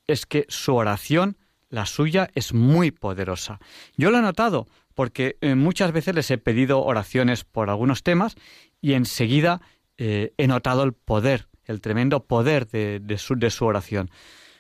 es 0.07 0.27
que 0.27 0.45
su 0.49 0.75
oración, 0.75 1.39
la 1.71 1.87
suya, 1.87 2.29
es 2.35 2.53
muy 2.53 2.91
poderosa. 2.91 3.61
Yo 3.97 4.11
lo 4.11 4.19
he 4.19 4.23
notado 4.23 4.67
porque 4.95 5.37
eh, 5.41 5.55
muchas 5.55 5.93
veces 5.93 6.15
les 6.15 6.31
he 6.31 6.39
pedido 6.39 6.83
oraciones 6.83 7.45
por 7.45 7.69
algunos 7.69 8.03
temas 8.03 8.37
y 8.85 8.93
enseguida 8.93 9.63
eh, 9.97 10.35
he 10.37 10.47
notado 10.47 10.83
el 10.83 10.93
poder, 10.93 11.49
el 11.65 11.81
tremendo 11.81 12.27
poder 12.27 12.67
de, 12.67 13.17
su, 13.17 13.65
oración. 13.65 14.11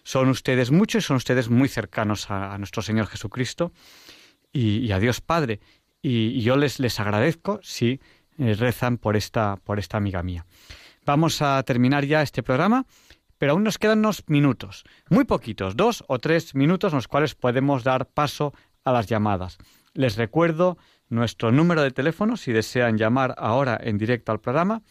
Son 0.02 0.30
ustedes 0.30 0.70
muchos 0.70 1.04
y 1.04 1.06
son 1.06 1.18
ustedes 1.18 1.50
muy 1.50 1.68
cercanos 1.68 2.30
a, 2.30 2.56
nuestro 2.56 2.80
Señor 2.80 3.06
Jesucristo 3.06 3.70
y, 4.50 4.90
a 4.92 4.98
Dios 4.98 5.20
Padre. 5.20 5.60
Y, 6.00 6.28
y 6.28 6.40
yo 6.40 6.56
les, 6.56 6.80
les 6.80 6.98
agradezco 7.00 7.60
si 7.62 8.00
eh, 8.38 8.54
rezan 8.54 8.96
por 8.96 9.14
esta, 9.14 9.56
por 9.62 9.78
esta 9.78 9.98
amiga 9.98 10.22
mía. 10.22 10.46
Vamos 11.04 11.42
a 11.42 11.62
terminar 11.62 12.06
ya 12.06 12.22
este 12.22 12.42
programa, 12.42 12.86
pero 13.36 13.52
aún 13.52 13.62
nos 13.62 13.76
quedan 13.76 13.98
unos 13.98 14.24
minutos, 14.26 14.84
muy 15.10 15.24
poquitos, 15.24 15.76
dos 15.76 16.02
o 16.08 16.18
tres 16.18 16.54
minutos 16.54 16.94
en 16.94 16.96
los 16.96 17.08
cuales 17.08 17.34
podemos 17.34 17.84
dar 17.84 18.06
paso 18.06 18.54
a 18.84 18.92
las 18.92 19.06
llamadas. 19.06 19.58
Les 19.92 20.16
recuerdo 20.16 20.78
nuestro 21.08 21.52
número 21.52 21.82
de 21.82 21.90
teléfono 21.90 22.36
si 22.36 22.52
desean 22.52 22.98
llamar 22.98 23.34
ahora 23.38 23.78
en 23.80 23.98
directo 23.98 24.32
al 24.32 24.40
programa 24.40 24.82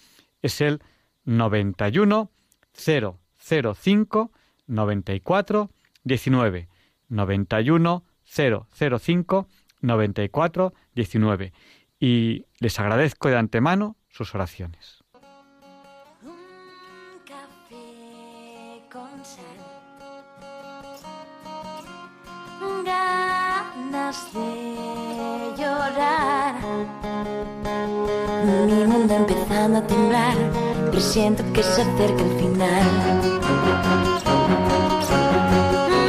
es 0.42 0.62
el 0.62 0.82
91 1.26 2.32
005 2.74 4.32
94 4.68 5.70
19 6.04 6.70
91 7.10 8.04
005 8.26 9.48
94 9.82 10.74
19 10.96 11.54
y 12.00 12.46
les 12.60 12.80
agradezco 12.80 13.30
de 13.30 13.38
antemano 13.38 13.98
sus 14.10 14.34
oraciones. 14.36 15.04
de 24.34 25.03
llorar. 25.74 26.56
Mi 28.68 28.86
mundo 28.86 29.14
empezando 29.16 29.80
a 29.80 29.82
temblar, 29.82 30.36
presiento 30.92 31.44
que 31.54 31.64
se 31.64 31.82
acerca 31.82 32.22
el 32.24 32.34
final. 32.40 32.86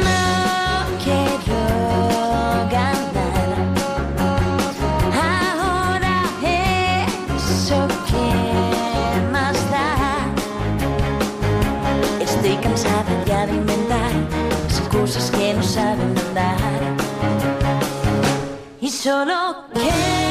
No 0.05 0.21
quiero 1.03 1.61
ganar. 2.75 3.47
Ahora 5.29 6.15
eso 7.37 7.79
que 8.07 8.27
más 9.31 9.57
da. 9.71 9.89
Estoy 12.21 12.55
cansada 12.57 13.11
ya 13.25 13.45
de 13.47 13.53
inventar 13.53 14.11
excusas 14.67 15.31
que 15.31 15.53
no 15.53 15.63
saben 15.63 16.13
andar. 16.27 17.04
Y 19.05 19.07
solo 19.07 19.67
quedarán 19.71 20.24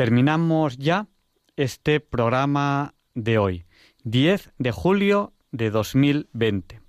terminamos 0.00 0.78
ya 0.78 1.08
este 1.56 2.00
programa 2.00 2.94
de 3.12 3.36
hoy, 3.36 3.66
10 4.04 4.50
de 4.56 4.72
julio 4.72 5.34
de 5.52 5.68
2020, 5.68 6.80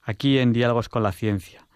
aquí 0.00 0.38
en 0.38 0.52
Diálogos 0.52 0.88
con 0.88 1.02
la 1.02 1.10
Ciencia. 1.10 1.66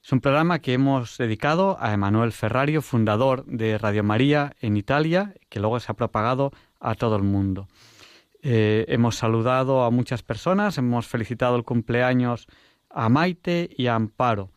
Es 0.00 0.12
un 0.12 0.20
programa 0.20 0.60
que 0.60 0.74
hemos 0.74 1.18
dedicado 1.18 1.76
a 1.80 1.92
Emanuel 1.92 2.30
Ferrario, 2.30 2.80
fundador 2.80 3.44
de 3.46 3.76
Radio 3.76 4.04
María 4.04 4.54
en 4.60 4.76
Italia, 4.76 5.34
que 5.48 5.58
luego 5.58 5.80
se 5.80 5.90
ha 5.90 5.96
propagado 5.96 6.52
a 6.78 6.94
todo 6.94 7.16
el 7.16 7.24
mundo. 7.24 7.66
Eh, 8.40 8.84
hemos 8.86 9.16
saludado 9.16 9.82
a 9.82 9.90
muchas 9.90 10.22
personas, 10.22 10.78
hemos 10.78 11.08
felicitado 11.08 11.56
el 11.56 11.64
cumpleaños 11.64 12.46
a 12.88 13.08
Maite 13.08 13.68
y 13.76 13.88
a 13.88 13.96
Amparo. 13.96 14.52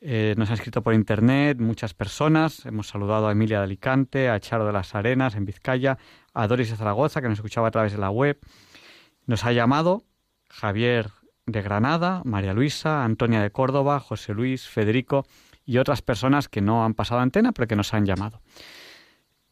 Eh, 0.00 0.34
nos 0.36 0.48
han 0.50 0.54
escrito 0.54 0.82
por 0.82 0.94
internet 0.94 1.58
muchas 1.58 1.94
personas. 1.94 2.66
Hemos 2.66 2.88
saludado 2.88 3.28
a 3.28 3.32
Emilia 3.32 3.58
de 3.58 3.64
Alicante, 3.64 4.28
a 4.28 4.38
Charo 4.40 4.66
de 4.66 4.72
las 4.72 4.94
Arenas 4.94 5.34
en 5.34 5.44
Vizcaya, 5.44 5.98
a 6.34 6.46
Doris 6.46 6.70
de 6.70 6.76
Zaragoza, 6.76 7.22
que 7.22 7.28
nos 7.28 7.38
escuchaba 7.38 7.68
a 7.68 7.70
través 7.70 7.92
de 7.92 7.98
la 7.98 8.10
web. 8.10 8.38
Nos 9.26 9.44
ha 9.44 9.52
llamado 9.52 10.04
Javier 10.48 11.10
de 11.46 11.62
Granada, 11.62 12.22
María 12.24 12.52
Luisa, 12.52 13.04
Antonia 13.04 13.40
de 13.40 13.50
Córdoba, 13.50 14.00
José 14.00 14.34
Luis, 14.34 14.68
Federico 14.68 15.26
y 15.64 15.78
otras 15.78 16.02
personas 16.02 16.48
que 16.48 16.60
no 16.60 16.84
han 16.84 16.94
pasado 16.94 17.20
antena, 17.20 17.52
pero 17.52 17.66
que 17.66 17.76
nos 17.76 17.94
han 17.94 18.04
llamado. 18.04 18.40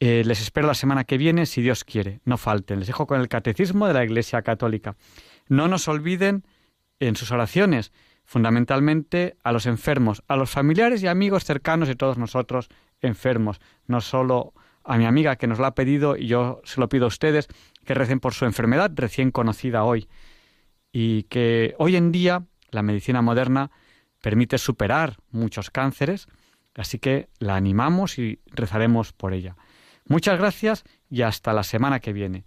Eh, 0.00 0.22
les 0.24 0.40
espero 0.40 0.66
la 0.66 0.74
semana 0.74 1.04
que 1.04 1.18
viene, 1.18 1.46
si 1.46 1.62
Dios 1.62 1.84
quiere. 1.84 2.20
No 2.24 2.36
falten. 2.36 2.80
Les 2.80 2.88
dejo 2.88 3.06
con 3.06 3.20
el 3.20 3.28
catecismo 3.28 3.86
de 3.86 3.94
la 3.94 4.04
Iglesia 4.04 4.42
Católica. 4.42 4.96
No 5.48 5.68
nos 5.68 5.88
olviden 5.88 6.44
en 7.00 7.16
sus 7.16 7.30
oraciones, 7.30 7.92
fundamentalmente 8.24 9.36
a 9.42 9.52
los 9.52 9.66
enfermos, 9.66 10.22
a 10.28 10.36
los 10.36 10.51
familiares 10.51 11.02
y 11.02 11.06
amigos 11.06 11.44
cercanos 11.44 11.88
de 11.88 11.94
todos 11.94 12.18
nosotros 12.18 12.68
enfermos. 13.01 13.60
No 13.86 14.01
solo 14.01 14.55
a 14.84 14.96
mi 14.98 15.06
amiga 15.06 15.36
que 15.36 15.46
nos 15.46 15.59
lo 15.59 15.66
ha 15.66 15.74
pedido 15.74 16.16
y 16.16 16.26
yo 16.26 16.60
se 16.64 16.80
lo 16.80 16.88
pido 16.88 17.06
a 17.06 17.09
ustedes, 17.09 17.48
que 17.84 17.94
recen 17.94 18.20
por 18.20 18.34
su 18.34 18.44
enfermedad 18.44 18.90
recién 18.94 19.30
conocida 19.30 19.84
hoy. 19.84 20.09
Y 20.92 21.24
que 21.24 21.74
hoy 21.78 21.96
en 21.96 22.12
día 22.12 22.44
la 22.70 22.82
medicina 22.82 23.22
moderna 23.22 23.70
permite 24.22 24.59
superar 24.59 25.16
muchos 25.30 25.70
cánceres, 25.70 26.28
así 26.74 26.98
que 26.98 27.28
la 27.38 27.56
animamos 27.56 28.18
y 28.18 28.40
rezaremos 28.46 29.12
por 29.12 29.32
ella. 29.32 29.56
Muchas 30.06 30.38
gracias 30.38 30.84
y 31.10 31.22
hasta 31.22 31.52
la 31.52 31.62
semana 31.62 32.01
que 32.01 32.12
viene. 32.12 32.44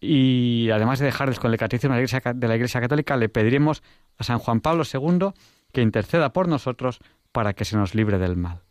Y 0.00 0.68
además 0.70 0.98
de 0.98 1.06
dejarles 1.06 1.38
con 1.38 1.50
el 1.50 1.58
catecismo 1.58 1.94
de 1.94 2.00
la, 2.00 2.04
Iglesia, 2.04 2.32
de 2.34 2.48
la 2.48 2.56
Iglesia 2.56 2.80
Católica, 2.80 3.16
le 3.16 3.30
pediremos 3.30 3.82
a 4.18 4.24
San 4.24 4.38
Juan 4.38 4.60
Pablo 4.60 4.84
II 4.84 5.30
que 5.72 5.82
interceda 5.82 6.32
por 6.32 6.48
nosotros 6.48 7.00
para 7.32 7.52
que 7.52 7.64
se 7.64 7.76
nos 7.76 7.94
libre 7.94 8.18
del 8.18 8.36
mal. 8.36 8.62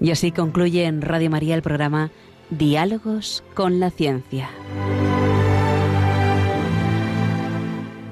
Y 0.00 0.10
así 0.10 0.32
concluye 0.32 0.84
en 0.84 1.00
Radio 1.00 1.30
María 1.30 1.54
el 1.54 1.62
programa 1.62 2.10
Diálogos 2.50 3.42
con 3.54 3.80
la 3.80 3.90
Ciencia. 3.90 4.50